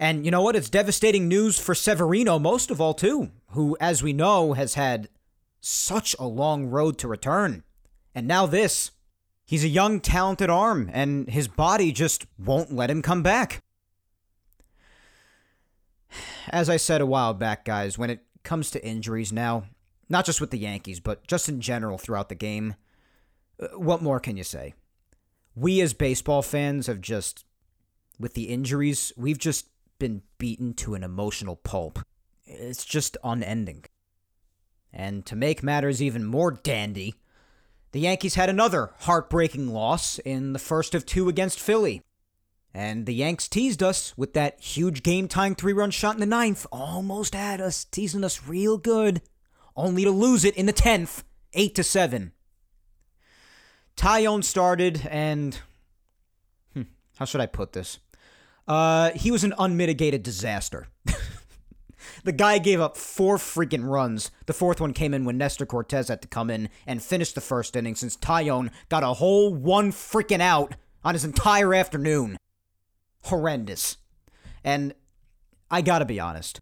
And 0.00 0.24
you 0.24 0.30
know 0.30 0.40
what? 0.40 0.56
It's 0.56 0.70
devastating 0.70 1.28
news 1.28 1.58
for 1.58 1.74
Severino 1.74 2.38
most 2.38 2.70
of 2.70 2.80
all, 2.80 2.94
too, 2.94 3.32
who, 3.48 3.76
as 3.78 4.02
we 4.02 4.14
know, 4.14 4.54
has 4.54 4.74
had 4.76 5.10
such 5.60 6.16
a 6.18 6.24
long 6.24 6.68
road 6.68 6.96
to 6.96 7.06
return. 7.06 7.62
And 8.14 8.26
now 8.26 8.46
this. 8.46 8.92
He's 9.44 9.62
a 9.62 9.68
young, 9.68 10.00
talented 10.00 10.48
arm, 10.48 10.88
and 10.90 11.28
his 11.28 11.48
body 11.48 11.92
just 11.92 12.26
won't 12.38 12.72
let 12.72 12.90
him 12.90 13.02
come 13.02 13.22
back. 13.22 13.62
As 16.48 16.70
I 16.70 16.78
said 16.78 17.02
a 17.02 17.06
while 17.06 17.34
back, 17.34 17.66
guys, 17.66 17.98
when 17.98 18.08
it 18.08 18.25
comes 18.46 18.70
to 18.70 18.86
injuries 18.86 19.32
now, 19.32 19.64
not 20.08 20.24
just 20.24 20.40
with 20.40 20.50
the 20.50 20.58
Yankees, 20.58 21.00
but 21.00 21.26
just 21.26 21.48
in 21.48 21.60
general 21.60 21.98
throughout 21.98 22.30
the 22.30 22.34
game, 22.34 22.76
uh, 23.60 23.66
what 23.76 24.00
more 24.00 24.20
can 24.20 24.38
you 24.38 24.44
say? 24.44 24.72
We 25.54 25.80
as 25.82 25.92
baseball 25.92 26.40
fans 26.40 26.86
have 26.86 27.00
just, 27.00 27.44
with 28.18 28.34
the 28.34 28.44
injuries, 28.44 29.12
we've 29.16 29.38
just 29.38 29.66
been 29.98 30.22
beaten 30.38 30.72
to 30.74 30.94
an 30.94 31.02
emotional 31.02 31.56
pulp. 31.56 31.98
It's 32.44 32.84
just 32.84 33.16
unending. 33.24 33.84
And 34.92 35.26
to 35.26 35.36
make 35.36 35.62
matters 35.62 36.00
even 36.00 36.24
more 36.24 36.52
dandy, 36.52 37.14
the 37.92 38.00
Yankees 38.00 38.34
had 38.34 38.48
another 38.48 38.92
heartbreaking 39.00 39.68
loss 39.68 40.18
in 40.20 40.52
the 40.52 40.58
first 40.58 40.94
of 40.94 41.04
two 41.04 41.28
against 41.28 41.58
Philly. 41.58 42.02
And 42.76 43.06
the 43.06 43.14
Yanks 43.14 43.48
teased 43.48 43.82
us 43.82 44.12
with 44.18 44.34
that 44.34 44.60
huge 44.60 45.02
game 45.02 45.28
tying 45.28 45.54
three 45.54 45.72
run 45.72 45.90
shot 45.90 46.12
in 46.12 46.20
the 46.20 46.26
ninth. 46.26 46.66
Almost 46.70 47.34
had 47.34 47.58
us, 47.58 47.86
teasing 47.86 48.22
us 48.22 48.46
real 48.46 48.76
good. 48.76 49.22
Only 49.74 50.04
to 50.04 50.10
lose 50.10 50.44
it 50.44 50.54
in 50.56 50.66
the 50.66 50.74
10th, 50.74 51.22
8 51.54 51.74
to 51.74 51.82
7. 51.82 52.32
Taillon 53.96 54.44
started, 54.44 55.08
and. 55.10 55.58
Hmm, 56.74 56.82
how 57.18 57.24
should 57.24 57.40
I 57.40 57.46
put 57.46 57.72
this? 57.72 57.98
Uh, 58.68 59.12
he 59.12 59.30
was 59.30 59.42
an 59.42 59.54
unmitigated 59.58 60.22
disaster. 60.22 60.88
the 62.24 62.32
guy 62.32 62.58
gave 62.58 62.78
up 62.78 62.98
four 62.98 63.38
freaking 63.38 63.88
runs. 63.88 64.30
The 64.44 64.52
fourth 64.52 64.82
one 64.82 64.92
came 64.92 65.14
in 65.14 65.24
when 65.24 65.38
Nestor 65.38 65.64
Cortes 65.64 66.08
had 66.08 66.20
to 66.20 66.28
come 66.28 66.50
in 66.50 66.68
and 66.86 67.02
finish 67.02 67.32
the 67.32 67.40
first 67.40 67.74
inning 67.74 67.94
since 67.94 68.18
Taillon 68.18 68.70
got 68.90 69.02
a 69.02 69.14
whole 69.14 69.54
one 69.54 69.92
freaking 69.92 70.42
out 70.42 70.74
on 71.02 71.14
his 71.14 71.24
entire 71.24 71.72
afternoon 71.72 72.36
horrendous. 73.26 73.96
And 74.64 74.94
I 75.70 75.82
gotta 75.82 76.04
be 76.04 76.20
honest. 76.20 76.60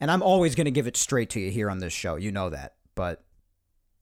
And 0.00 0.10
I'm 0.10 0.22
always 0.22 0.54
gonna 0.54 0.70
give 0.70 0.86
it 0.86 0.96
straight 0.96 1.30
to 1.30 1.40
you 1.40 1.50
here 1.50 1.70
on 1.70 1.78
this 1.78 1.92
show. 1.92 2.16
You 2.16 2.32
know 2.32 2.50
that. 2.50 2.74
But, 2.94 3.24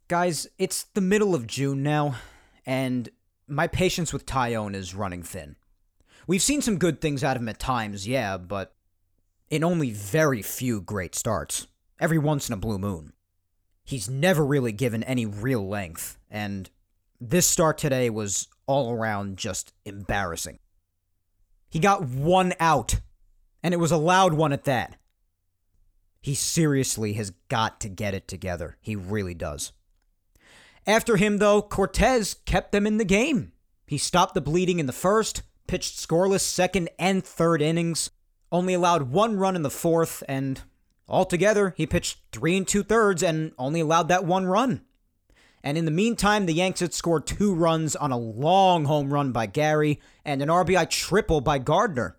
guys, 0.09 0.47
it's 0.59 0.85
the 0.95 1.01
middle 1.01 1.35
of 1.35 1.47
June 1.47 1.83
now, 1.83 2.17
and 2.65 3.09
my 3.49 3.67
patience 3.67 4.13
with 4.13 4.27
Taillon 4.27 4.75
is 4.75 4.95
running 4.95 5.23
thin. 5.23 5.57
We've 6.27 6.43
seen 6.43 6.63
some 6.63 6.79
good 6.79 7.01
things 7.01 7.23
out 7.23 7.37
of 7.37 7.43
him 7.43 7.49
at 7.49 7.59
times, 7.59 8.09
yeah, 8.09 8.39
but 8.39 8.75
in 9.51 9.63
only 9.63 9.91
very 9.91 10.43
few 10.43 10.81
great 10.81 11.15
starts. 11.15 11.67
Every 12.01 12.19
once 12.19 12.49
in 12.49 12.55
a 12.55 12.57
blue 12.59 12.79
moon. 12.79 13.13
He's 13.85 14.09
never 14.09 14.45
really 14.45 14.73
given 14.73 15.03
any 15.03 15.27
real 15.27 15.69
length, 15.69 16.19
and 16.31 16.71
this 17.21 17.47
start 17.47 17.79
today 17.79 18.09
was 18.11 18.49
all 18.67 18.93
around 18.93 19.37
just 19.37 19.73
embarrassing. 19.85 20.59
He 21.75 21.81
got 21.81 22.05
one 22.05 22.53
out, 22.61 23.01
and 23.61 23.75
it 23.75 23.79
was 23.79 23.91
a 23.91 23.97
loud 23.97 24.33
one 24.33 24.53
at 24.53 24.63
that. 24.63 24.95
He 26.21 26.37
seriously 26.37 27.15
has 27.15 27.33
got 27.49 27.81
to 27.81 27.89
get 27.89 28.15
it 28.15 28.29
together. 28.29 28.77
He 28.81 28.95
really 28.95 29.35
does. 29.35 29.73
After 30.87 31.17
him, 31.17 31.39
though, 31.39 31.61
Cortes 31.61 32.35
kept 32.45 32.71
them 32.71 32.87
in 32.87 32.99
the 32.99 33.05
game. 33.05 33.51
He 33.89 33.99
stopped 33.99 34.35
the 34.35 34.41
bleeding 34.41 34.79
in 34.79 34.87
the 34.87 34.93
first, 34.93 35.43
pitched 35.67 35.99
scoreless 35.99 36.43
second 36.43 36.91
and 36.97 37.25
third 37.25 37.61
innings, 37.61 38.09
only 38.53 38.75
allowed 38.75 39.11
one 39.11 39.37
run 39.37 39.57
in 39.57 39.63
the 39.63 39.69
fourth, 39.69 40.23
and 40.29 40.61
altogether, 41.09 41.75
he 41.77 41.89
pitched 41.89 42.21
three 42.31 42.57
and 42.57 42.69
two 42.69 42.85
thirds 42.85 43.21
and 43.21 43.51
only 43.59 43.81
allowed 43.81 44.07
that 44.07 44.25
one 44.25 44.47
run. 44.47 44.83
And 45.65 45.79
in 45.79 45.87
the 45.87 45.91
meantime, 45.91 46.45
the 46.45 46.53
Yanks 46.53 46.81
had 46.81 46.93
scored 46.93 47.27
two 47.27 47.55
runs 47.55 47.97
on 47.97 48.13
a 48.13 48.19
long 48.19 48.85
home 48.85 49.13
run 49.13 49.33
by 49.33 49.47
Gary 49.47 49.99
and 50.23 50.43
an 50.43 50.51
RBI 50.51 50.91
triple 50.91 51.41
by 51.41 51.59
Gardner. 51.59 52.19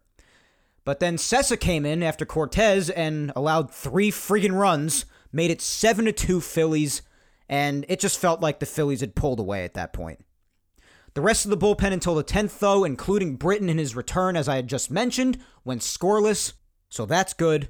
But 0.84 1.00
then 1.00 1.18
Cessa 1.18 1.56
came 1.60 1.86
in 1.86 2.02
after 2.02 2.26
Cortes 2.26 2.90
and 2.90 3.32
allowed 3.36 3.70
three 3.70 4.10
friggin' 4.10 4.60
runs, 4.60 5.06
made 5.32 5.52
it 5.52 5.62
7 5.62 6.06
to 6.06 6.12
2 6.12 6.42
Phillies, 6.42 7.04
and 7.48 7.86
it 7.88 8.00
just 8.00 8.18
felt 8.18 8.42
like 8.42 8.60
the 8.60 8.66
Phillies 8.66 9.02
had 9.02 9.14
pulled 9.14 9.40
away 9.40 9.64
at 9.64 9.76
that 9.76 9.94
point. 9.94 10.26
The 11.14 11.22
rest 11.22 11.46
of 11.46 11.52
the 11.52 11.58
bullpen 11.58 11.94
until 11.94 12.16
the 12.16 12.24
10th, 12.24 12.58
though, 12.58 12.84
including 12.84 13.36
Britton 13.36 13.70
in 13.70 13.78
his 13.78 13.96
return, 13.96 14.36
as 14.36 14.50
I 14.50 14.56
had 14.56 14.68
just 14.68 14.90
mentioned, 14.90 15.38
went 15.64 15.82
scoreless, 15.82 16.54
so 16.90 17.06
that's 17.06 17.34
good. 17.34 17.70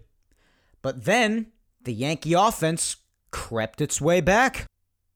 But 0.81 1.03
then 1.03 1.47
the 1.84 1.93
Yankee 1.93 2.34
offense 2.34 2.95
crept 3.31 3.81
its 3.81 3.99
way 3.99 4.22
back. 4.22 4.68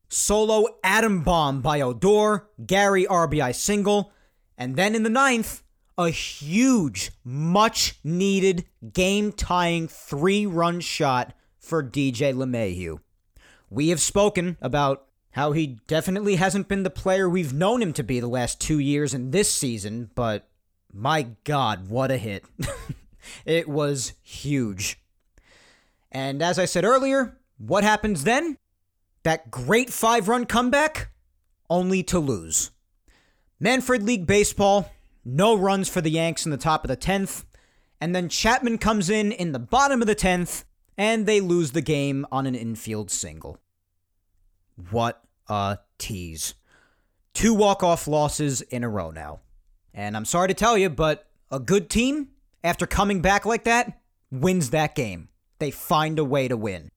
Solo 0.09 0.65
atom 0.83 1.21
bomb 1.21 1.61
by 1.61 1.81
Odor, 1.81 2.47
Gary 2.65 3.05
RBI 3.05 3.53
single, 3.53 4.11
and 4.57 4.75
then 4.75 4.95
in 4.95 5.03
the 5.03 5.09
ninth, 5.09 5.63
a 5.97 6.09
huge, 6.09 7.11
much 7.23 7.99
needed, 8.03 8.65
game 8.93 9.31
tying 9.31 9.87
three 9.87 10.45
run 10.45 10.79
shot 10.79 11.33
for 11.59 11.83
DJ 11.83 12.33
LeMahieu. 12.33 12.99
We 13.69 13.89
have 13.89 14.01
spoken 14.01 14.57
about 14.61 15.05
how 15.31 15.51
he 15.51 15.79
definitely 15.87 16.37
hasn't 16.37 16.67
been 16.67 16.83
the 16.83 16.89
player 16.89 17.29
we've 17.29 17.53
known 17.53 17.81
him 17.81 17.93
to 17.93 18.03
be 18.03 18.19
the 18.19 18.27
last 18.27 18.59
two 18.59 18.79
years 18.79 19.13
in 19.13 19.29
this 19.29 19.53
season, 19.53 20.09
but 20.15 20.47
my 20.91 21.27
God, 21.43 21.87
what 21.87 22.09
a 22.09 22.17
hit! 22.17 22.45
it 23.45 23.69
was 23.69 24.13
huge. 24.23 24.99
And 26.11 26.41
as 26.41 26.57
I 26.57 26.65
said 26.65 26.83
earlier, 26.83 27.37
what 27.59 27.83
happens 27.83 28.23
then? 28.23 28.57
That 29.29 29.51
great 29.51 29.91
five 29.91 30.27
run 30.27 30.47
comeback, 30.47 31.11
only 31.69 32.01
to 32.01 32.17
lose. 32.17 32.71
Manfred 33.59 34.01
League 34.01 34.25
Baseball, 34.25 34.91
no 35.23 35.55
runs 35.55 35.87
for 35.87 36.01
the 36.01 36.09
Yanks 36.09 36.45
in 36.45 36.51
the 36.51 36.57
top 36.57 36.83
of 36.83 36.87
the 36.87 36.97
10th. 36.97 37.43
And 38.01 38.15
then 38.15 38.27
Chapman 38.27 38.79
comes 38.79 39.07
in 39.07 39.31
in 39.31 39.51
the 39.51 39.59
bottom 39.59 40.01
of 40.01 40.07
the 40.07 40.15
10th, 40.15 40.63
and 40.97 41.27
they 41.27 41.41
lose 41.41 41.73
the 41.73 41.81
game 41.83 42.25
on 42.31 42.47
an 42.47 42.55
infield 42.55 43.11
single. 43.11 43.59
What 44.89 45.23
a 45.47 45.77
tease. 45.99 46.55
Two 47.35 47.53
walk-off 47.53 48.07
losses 48.07 48.61
in 48.61 48.83
a 48.83 48.89
row 48.89 49.11
now. 49.11 49.41
And 49.93 50.17
I'm 50.17 50.25
sorry 50.25 50.47
to 50.47 50.55
tell 50.55 50.75
you, 50.75 50.89
but 50.89 51.27
a 51.51 51.59
good 51.59 51.91
team, 51.91 52.29
after 52.63 52.87
coming 52.87 53.21
back 53.21 53.45
like 53.45 53.65
that, 53.65 54.01
wins 54.31 54.71
that 54.71 54.95
game. 54.95 55.29
They 55.59 55.69
find 55.69 56.17
a 56.17 56.25
way 56.25 56.47
to 56.47 56.57
win. 56.57 56.89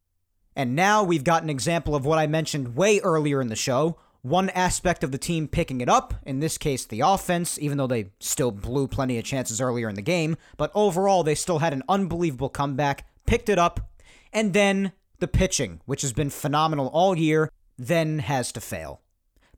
And 0.54 0.76
now 0.76 1.02
we've 1.02 1.24
got 1.24 1.42
an 1.42 1.50
example 1.50 1.94
of 1.94 2.04
what 2.04 2.18
I 2.18 2.26
mentioned 2.26 2.76
way 2.76 3.00
earlier 3.00 3.40
in 3.40 3.48
the 3.48 3.56
show. 3.56 3.98
One 4.20 4.50
aspect 4.50 5.02
of 5.02 5.10
the 5.10 5.18
team 5.18 5.48
picking 5.48 5.80
it 5.80 5.88
up, 5.88 6.14
in 6.24 6.40
this 6.40 6.56
case 6.56 6.84
the 6.84 7.00
offense, 7.00 7.58
even 7.58 7.78
though 7.78 7.86
they 7.86 8.10
still 8.20 8.52
blew 8.52 8.86
plenty 8.86 9.18
of 9.18 9.24
chances 9.24 9.60
earlier 9.60 9.88
in 9.88 9.96
the 9.96 10.02
game, 10.02 10.36
but 10.56 10.70
overall 10.74 11.24
they 11.24 11.34
still 11.34 11.58
had 11.58 11.72
an 11.72 11.82
unbelievable 11.88 12.48
comeback, 12.48 13.06
picked 13.26 13.48
it 13.48 13.58
up, 13.58 13.90
and 14.32 14.52
then 14.52 14.92
the 15.18 15.26
pitching, 15.26 15.80
which 15.86 16.02
has 16.02 16.12
been 16.12 16.30
phenomenal 16.30 16.88
all 16.88 17.16
year, 17.16 17.50
then 17.78 18.20
has 18.20 18.52
to 18.52 18.60
fail. 18.60 19.00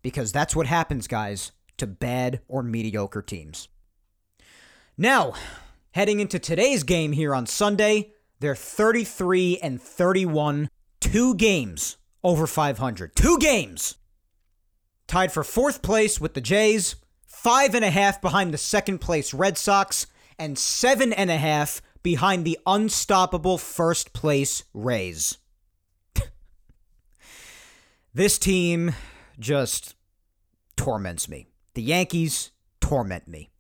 Because 0.02 0.32
that's 0.32 0.56
what 0.56 0.66
happens, 0.66 1.06
guys, 1.06 1.52
to 1.76 1.86
bad 1.86 2.40
or 2.48 2.62
mediocre 2.62 3.22
teams. 3.22 3.68
Now, 4.96 5.34
heading 5.92 6.20
into 6.20 6.38
today's 6.38 6.84
game 6.84 7.12
here 7.12 7.34
on 7.34 7.46
Sunday, 7.46 8.12
they're 8.40 8.54
33 8.54 9.58
and 9.58 9.80
31 9.80 10.68
two 11.04 11.34
games 11.34 11.98
over 12.22 12.46
500. 12.46 13.14
Two 13.14 13.38
games! 13.38 13.96
Tied 15.06 15.30
for 15.30 15.44
fourth 15.44 15.82
place 15.82 16.18
with 16.20 16.32
the 16.32 16.40
Jays, 16.40 16.96
five 17.26 17.74
and 17.74 17.84
a 17.84 17.90
half 17.90 18.22
behind 18.22 18.54
the 18.54 18.58
second 18.58 19.00
place 19.00 19.34
Red 19.34 19.58
Sox, 19.58 20.06
and 20.38 20.58
seven 20.58 21.12
and 21.12 21.30
a 21.30 21.36
half 21.36 21.82
behind 22.02 22.44
the 22.44 22.58
unstoppable 22.66 23.58
first 23.58 24.14
place 24.14 24.64
Rays. 24.72 25.36
this 28.14 28.38
team 28.38 28.94
just 29.38 29.94
torments 30.76 31.28
me. 31.28 31.48
The 31.74 31.82
Yankees 31.82 32.50
torment 32.80 33.28
me. 33.28 33.50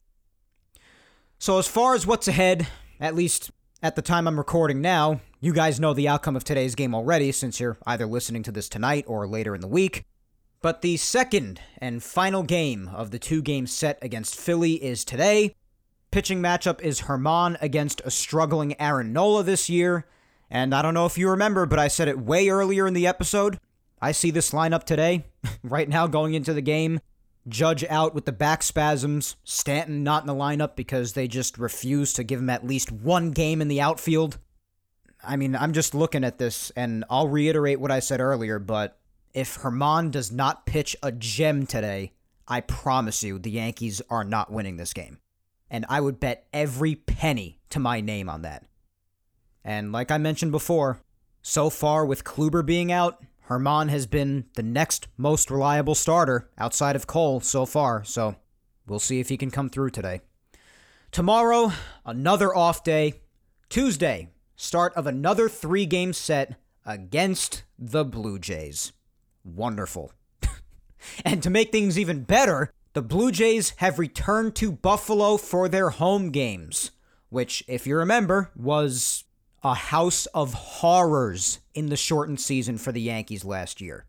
So, 1.38 1.58
as 1.58 1.68
far 1.68 1.94
as 1.94 2.06
what's 2.06 2.26
ahead, 2.26 2.66
at 2.98 3.14
least 3.14 3.50
at 3.84 3.96
the 3.96 4.02
time 4.02 4.26
I'm 4.26 4.38
recording 4.38 4.80
now, 4.80 5.20
you 5.40 5.52
guys 5.52 5.78
know 5.78 5.92
the 5.92 6.08
outcome 6.08 6.36
of 6.36 6.42
today's 6.42 6.74
game 6.74 6.94
already 6.94 7.30
since 7.32 7.60
you're 7.60 7.76
either 7.86 8.06
listening 8.06 8.42
to 8.44 8.50
this 8.50 8.66
tonight 8.66 9.04
or 9.06 9.28
later 9.28 9.54
in 9.54 9.60
the 9.60 9.68
week. 9.68 10.06
But 10.62 10.80
the 10.80 10.96
second 10.96 11.60
and 11.76 12.02
final 12.02 12.42
game 12.44 12.88
of 12.94 13.10
the 13.10 13.18
two 13.18 13.42
game 13.42 13.66
set 13.66 13.98
against 14.00 14.40
Philly 14.40 14.82
is 14.82 15.04
today. 15.04 15.54
Pitching 16.10 16.40
matchup 16.40 16.80
is 16.80 17.02
Germán 17.02 17.60
against 17.60 18.00
a 18.06 18.10
struggling 18.10 18.74
Aaron 18.80 19.12
Nola 19.12 19.42
this 19.42 19.68
year. 19.68 20.06
And 20.48 20.74
I 20.74 20.80
don't 20.80 20.94
know 20.94 21.04
if 21.04 21.18
you 21.18 21.28
remember, 21.28 21.66
but 21.66 21.78
I 21.78 21.88
said 21.88 22.08
it 22.08 22.18
way 22.18 22.48
earlier 22.48 22.86
in 22.86 22.94
the 22.94 23.06
episode. 23.06 23.58
I 24.00 24.12
see 24.12 24.30
this 24.30 24.52
lineup 24.52 24.84
today, 24.84 25.26
right 25.62 25.90
now 25.90 26.06
going 26.06 26.32
into 26.32 26.54
the 26.54 26.62
game. 26.62 27.00
Judge 27.46 27.84
out 27.84 28.14
with 28.14 28.24
the 28.24 28.32
back 28.32 28.62
spasms. 28.62 29.36
Stanton 29.44 30.02
not 30.02 30.22
in 30.22 30.26
the 30.26 30.34
lineup 30.34 30.76
because 30.76 31.12
they 31.12 31.28
just 31.28 31.58
refuse 31.58 32.12
to 32.14 32.24
give 32.24 32.40
him 32.40 32.50
at 32.50 32.66
least 32.66 32.90
one 32.90 33.32
game 33.32 33.60
in 33.60 33.68
the 33.68 33.80
outfield. 33.80 34.38
I 35.22 35.36
mean, 35.36 35.54
I'm 35.56 35.72
just 35.72 35.94
looking 35.94 36.24
at 36.24 36.38
this, 36.38 36.70
and 36.76 37.04
I'll 37.08 37.28
reiterate 37.28 37.80
what 37.80 37.90
I 37.90 38.00
said 38.00 38.20
earlier, 38.20 38.58
but 38.58 38.98
if 39.32 39.58
Germán 39.58 40.10
does 40.10 40.30
not 40.30 40.66
pitch 40.66 40.96
a 41.02 41.12
gem 41.12 41.66
today, 41.66 42.12
I 42.46 42.60
promise 42.60 43.22
you 43.22 43.38
the 43.38 43.50
Yankees 43.50 44.00
are 44.10 44.24
not 44.24 44.52
winning 44.52 44.76
this 44.76 44.92
game. 44.92 45.18
And 45.70 45.86
I 45.88 46.00
would 46.00 46.20
bet 46.20 46.46
every 46.52 46.94
penny 46.94 47.58
to 47.70 47.80
my 47.80 48.00
name 48.00 48.28
on 48.28 48.42
that. 48.42 48.64
And 49.64 49.92
like 49.92 50.10
I 50.10 50.18
mentioned 50.18 50.52
before, 50.52 51.00
so 51.42 51.68
far 51.70 52.06
with 52.06 52.22
Kluber 52.22 52.64
being 52.64 52.92
out, 52.92 53.22
Germán 53.48 53.90
has 53.90 54.06
been 54.06 54.46
the 54.54 54.62
next 54.62 55.08
most 55.16 55.50
reliable 55.50 55.94
starter 55.94 56.48
outside 56.56 56.96
of 56.96 57.06
Cole 57.06 57.40
so 57.40 57.66
far, 57.66 58.02
so 58.04 58.36
we'll 58.86 58.98
see 58.98 59.20
if 59.20 59.28
he 59.28 59.36
can 59.36 59.50
come 59.50 59.68
through 59.68 59.90
today. 59.90 60.20
Tomorrow, 61.12 61.72
another 62.06 62.54
off 62.54 62.82
day. 62.82 63.20
Tuesday, 63.68 64.30
start 64.56 64.94
of 64.94 65.06
another 65.06 65.48
three 65.48 65.84
game 65.86 66.12
set 66.12 66.58
against 66.86 67.64
the 67.78 68.04
Blue 68.04 68.38
Jays. 68.38 68.92
Wonderful. 69.44 70.12
and 71.24 71.42
to 71.42 71.50
make 71.50 71.70
things 71.70 71.98
even 71.98 72.22
better, 72.22 72.72
The 72.94 73.02
Blue 73.02 73.30
Jays 73.30 73.70
have 73.76 73.98
returned 73.98 74.54
to 74.56 74.72
Buffalo 74.72 75.36
for 75.36 75.68
their 75.68 75.90
home 75.90 76.30
games, 76.30 76.92
which, 77.28 77.62
if 77.68 77.86
you 77.86 77.96
remember, 77.96 78.50
was 78.56 79.23
a 79.64 79.74
house 79.74 80.26
of 80.26 80.52
horrors 80.52 81.60
in 81.72 81.88
the 81.88 81.96
shortened 81.96 82.38
season 82.38 82.76
for 82.76 82.92
the 82.92 83.00
Yankees 83.00 83.44
last 83.44 83.80
year. 83.80 84.04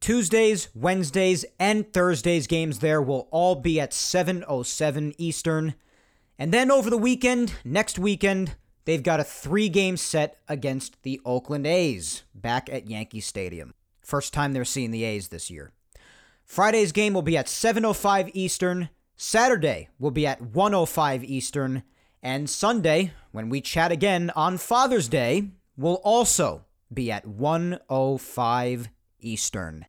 Tuesdays, 0.00 0.68
Wednesdays, 0.74 1.44
and 1.60 1.92
Thursdays 1.92 2.48
games 2.48 2.80
there 2.80 3.00
will 3.00 3.28
all 3.30 3.54
be 3.54 3.80
at 3.80 3.92
7:07 3.92 5.14
Eastern. 5.16 5.74
And 6.36 6.52
then 6.52 6.72
over 6.72 6.90
the 6.90 6.98
weekend, 6.98 7.54
next 7.64 8.00
weekend, 8.00 8.56
they've 8.84 9.02
got 9.02 9.20
a 9.20 9.24
3-game 9.24 9.96
set 9.96 10.38
against 10.48 11.00
the 11.04 11.20
Oakland 11.24 11.68
A's 11.68 12.24
back 12.34 12.68
at 12.68 12.90
Yankee 12.90 13.20
Stadium. 13.20 13.74
First 14.00 14.32
time 14.32 14.52
they're 14.52 14.64
seeing 14.64 14.90
the 14.90 15.04
A's 15.04 15.28
this 15.28 15.50
year. 15.52 15.70
Friday's 16.44 16.90
game 16.90 17.14
will 17.14 17.22
be 17.22 17.36
at 17.36 17.46
7:05 17.46 18.28
Eastern. 18.34 18.88
Saturday 19.16 19.88
will 20.00 20.10
be 20.10 20.26
at 20.26 20.42
1:05 20.42 21.22
Eastern, 21.22 21.84
and 22.22 22.48
Sunday, 22.48 23.12
when 23.32 23.48
we 23.48 23.60
chat 23.60 23.90
again 23.90 24.30
on 24.36 24.58
Father's 24.58 25.08
Day, 25.08 25.48
will 25.76 26.00
also 26.04 26.64
be 26.92 27.10
at 27.10 27.26
1:05 27.26 28.88
Eastern. 29.20 29.86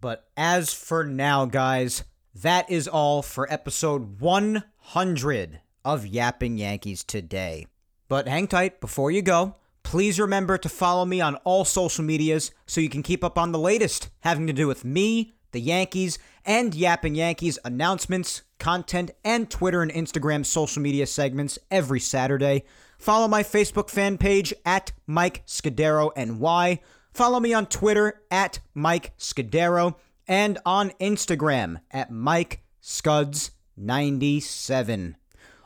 But 0.00 0.28
as 0.36 0.72
for 0.72 1.04
now, 1.04 1.44
guys, 1.44 2.04
that 2.34 2.70
is 2.70 2.88
all 2.88 3.22
for 3.22 3.50
episode 3.52 4.20
100 4.20 5.60
of 5.84 6.06
Yapping 6.06 6.58
Yankees 6.58 7.04
today. 7.04 7.66
But 8.08 8.28
hang 8.28 8.46
tight 8.48 8.80
before 8.80 9.10
you 9.10 9.22
go. 9.22 9.56
Please 9.82 10.18
remember 10.18 10.56
to 10.58 10.68
follow 10.68 11.04
me 11.04 11.20
on 11.20 11.36
all 11.36 11.64
social 11.64 12.04
medias 12.04 12.50
so 12.66 12.80
you 12.80 12.88
can 12.88 13.02
keep 13.02 13.22
up 13.22 13.38
on 13.38 13.52
the 13.52 13.58
latest 13.58 14.08
having 14.20 14.46
to 14.46 14.52
do 14.52 14.66
with 14.66 14.84
me, 14.84 15.34
the 15.52 15.60
Yankees, 15.60 16.18
and 16.44 16.74
Yapping 16.74 17.14
Yankees 17.14 17.58
announcements, 17.64 18.42
content, 18.58 19.12
and 19.24 19.48
Twitter 19.50 19.82
and 19.82 19.92
Instagram 19.92 20.44
social 20.44 20.82
media 20.82 21.06
segments 21.06 21.58
every 21.70 22.00
Saturday. 22.00 22.64
Follow 22.98 23.28
my 23.28 23.42
Facebook 23.42 23.88
fan 23.90 24.18
page 24.18 24.52
at 24.64 24.92
Mike 25.06 25.46
Scudero 25.46 26.10
NY. 26.16 26.80
Follow 27.12 27.38
me 27.40 27.52
on 27.54 27.66
Twitter 27.66 28.22
at 28.30 28.60
Mike 28.74 29.16
Scudero 29.18 29.94
and 30.26 30.58
on 30.64 30.90
Instagram 31.00 31.80
at 31.90 32.10
Mike 32.10 32.62
Scuds97. 32.82 35.14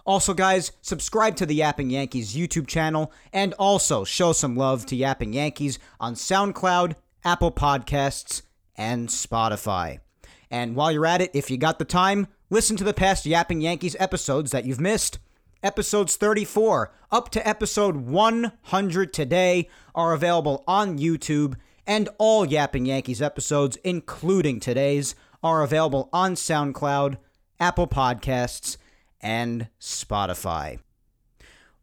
Also, 0.05 0.33
guys, 0.33 0.73
subscribe 0.81 1.37
to 1.37 1.45
the 1.45 1.55
Yapping 1.55 1.91
Yankees 1.91 2.35
YouTube 2.35 2.67
channel 2.67 3.13
and 3.33 3.53
also 3.55 4.05
show 4.05 4.33
some 4.33 4.57
love 4.57 4.87
to 4.87 4.97
Yapping 4.97 5.35
Yankees 5.35 5.79
on 6.01 6.15
SoundCloud, 6.15 6.95
Apple 7.25 7.53
Podcasts, 7.53 8.43
and 8.75 9.09
Spotify. 9.09 10.01
And 10.51 10.75
while 10.75 10.91
you're 10.91 11.07
at 11.07 11.21
it, 11.21 11.31
if 11.35 11.51
you 11.51 11.59
got 11.59 11.79
the 11.79 11.85
time, 11.85 12.29
listen 12.51 12.77
to 12.77 12.85
the 12.85 12.95
past 12.95 13.27
Yapping 13.27 13.61
Yankees 13.61 13.97
episodes 13.99 14.51
that 14.51 14.65
you've 14.65 14.81
missed. 14.81 15.19
Episodes 15.63 16.17
34 16.17 16.93
up 17.11 17.31
to 17.31 17.47
episode 17.47 17.97
100 17.97 19.13
today 19.13 19.69
are 19.95 20.13
available 20.13 20.63
on 20.67 20.99
YouTube, 20.99 21.57
and 21.87 22.09
all 22.19 22.45
Yapping 22.45 22.87
Yankees 22.87 23.21
episodes, 23.21 23.77
including 23.83 24.61
today's, 24.61 25.15
are 25.43 25.63
available 25.63 26.09
on 26.13 26.35
SoundCloud, 26.35 27.17
Apple 27.59 27.89
Podcasts, 27.89 28.77
and 29.21 29.69
Spotify. 29.81 30.79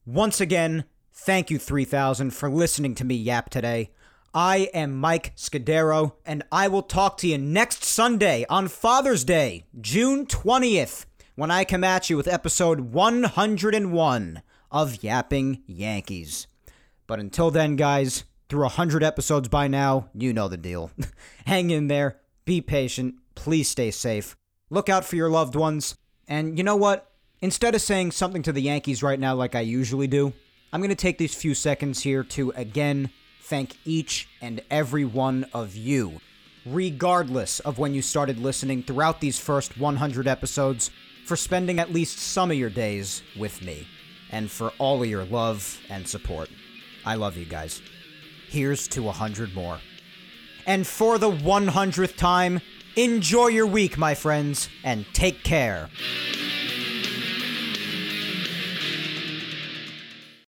Once 0.05 0.39
again, 0.39 0.85
thank 1.11 1.49
you 1.49 1.57
3000 1.57 2.31
for 2.31 2.49
listening 2.49 2.95
to 2.95 3.03
me 3.03 3.15
yap 3.15 3.49
today. 3.49 3.89
I 4.38 4.70
am 4.74 4.98
Mike 4.98 5.34
Scudero, 5.38 6.16
and 6.26 6.44
I 6.52 6.68
will 6.68 6.82
talk 6.82 7.16
to 7.20 7.28
you 7.28 7.38
next 7.38 7.86
Sunday 7.86 8.45
on 8.49 8.68
Father's 8.68 9.24
Day, 9.24 9.64
June 9.80 10.26
20th 10.26 11.06
when 11.36 11.52
I 11.52 11.64
come 11.64 11.86
at 11.86 12.10
you 12.10 12.18
with 12.18 12.28
episode 12.28 12.82
101 12.82 14.41
of 14.72 15.02
Yapping 15.02 15.64
Yankees. 15.66 16.48
But 17.07 17.22
until 17.22 17.49
then, 17.49 17.78
guys, 17.78 18.26
through 18.49 18.64
100 18.64 19.03
episodes 19.03 19.48
by 19.48 19.70
now, 19.70 20.10
you 20.14 20.34
know 20.34 20.49
the 20.49 20.57
deal. 20.57 20.91
Hang 21.45 21.70
in 21.70 21.88
there, 21.88 22.20
be 22.44 22.60
patient, 22.60 23.16
please 23.36 23.70
stay 23.70 23.90
safe, 23.90 24.36
look 24.70 24.90
out 24.90 25.06
for 25.06 25.16
your 25.16 25.30
loved 25.30 25.56
ones, 25.56 25.95
and 26.28 26.57
you 26.57 26.64
know 26.66 26.76
what? 26.76 27.10
Instead 27.40 27.74
of 27.74 27.80
saying 27.80 28.12
something 28.12 28.44
to 28.44 28.52
the 28.52 28.62
Yankees 28.62 29.02
right 29.02 29.20
now 29.20 29.34
like 29.34 29.56
I 29.56 29.62
usually 29.62 30.07
do, 30.07 30.34
I'm 30.74 30.82
going 30.82 30.90
to 30.90 30.95
take 30.95 31.20
these 31.20 31.34
few 31.34 31.56
seconds 31.56 32.02
here 32.03 32.26
to 32.26 32.52
again 32.57 33.12
thank 33.45 33.77
each 33.85 34.27
and 34.41 34.61
every 34.72 35.05
one 35.05 35.45
of 35.53 35.76
you, 35.76 36.19
regardless 36.65 37.59
of 37.59 37.77
when 37.77 37.93
you 37.93 38.01
started 38.01 38.39
listening 38.39 38.81
throughout 38.81 39.22
these 39.22 39.39
first 39.39 39.77
100 39.77 40.27
episodes 40.27 40.89
for 41.26 41.35
spending 41.35 41.80
at 41.80 41.93
least 41.93 42.17
some 42.17 42.51
of 42.51 42.57
your 42.57 42.69
days 42.69 43.22
with 43.38 43.61
me, 43.61 43.88
and 44.31 44.49
for 44.49 44.72
all 44.80 45.01
of 45.01 45.09
your 45.09 45.26
love 45.26 45.80
and 45.89 46.07
support. 46.07 46.49
I 47.05 47.15
love 47.15 47.38
you 47.38 47.45
guys. 47.45 47.81
Here's 48.49 48.88
to 48.89 49.03
100 49.03 49.53
more. 49.53 49.80
And 50.65 50.85
for 50.85 51.17
the 51.19 51.30
100th 51.30 52.15
time, 52.15 52.61
enjoy 52.95 53.47
your 53.47 53.67
week, 53.67 53.97
my 53.97 54.15
friends, 54.15 54.69
and 54.84 55.05
take 55.13 55.43
care. 55.43 55.89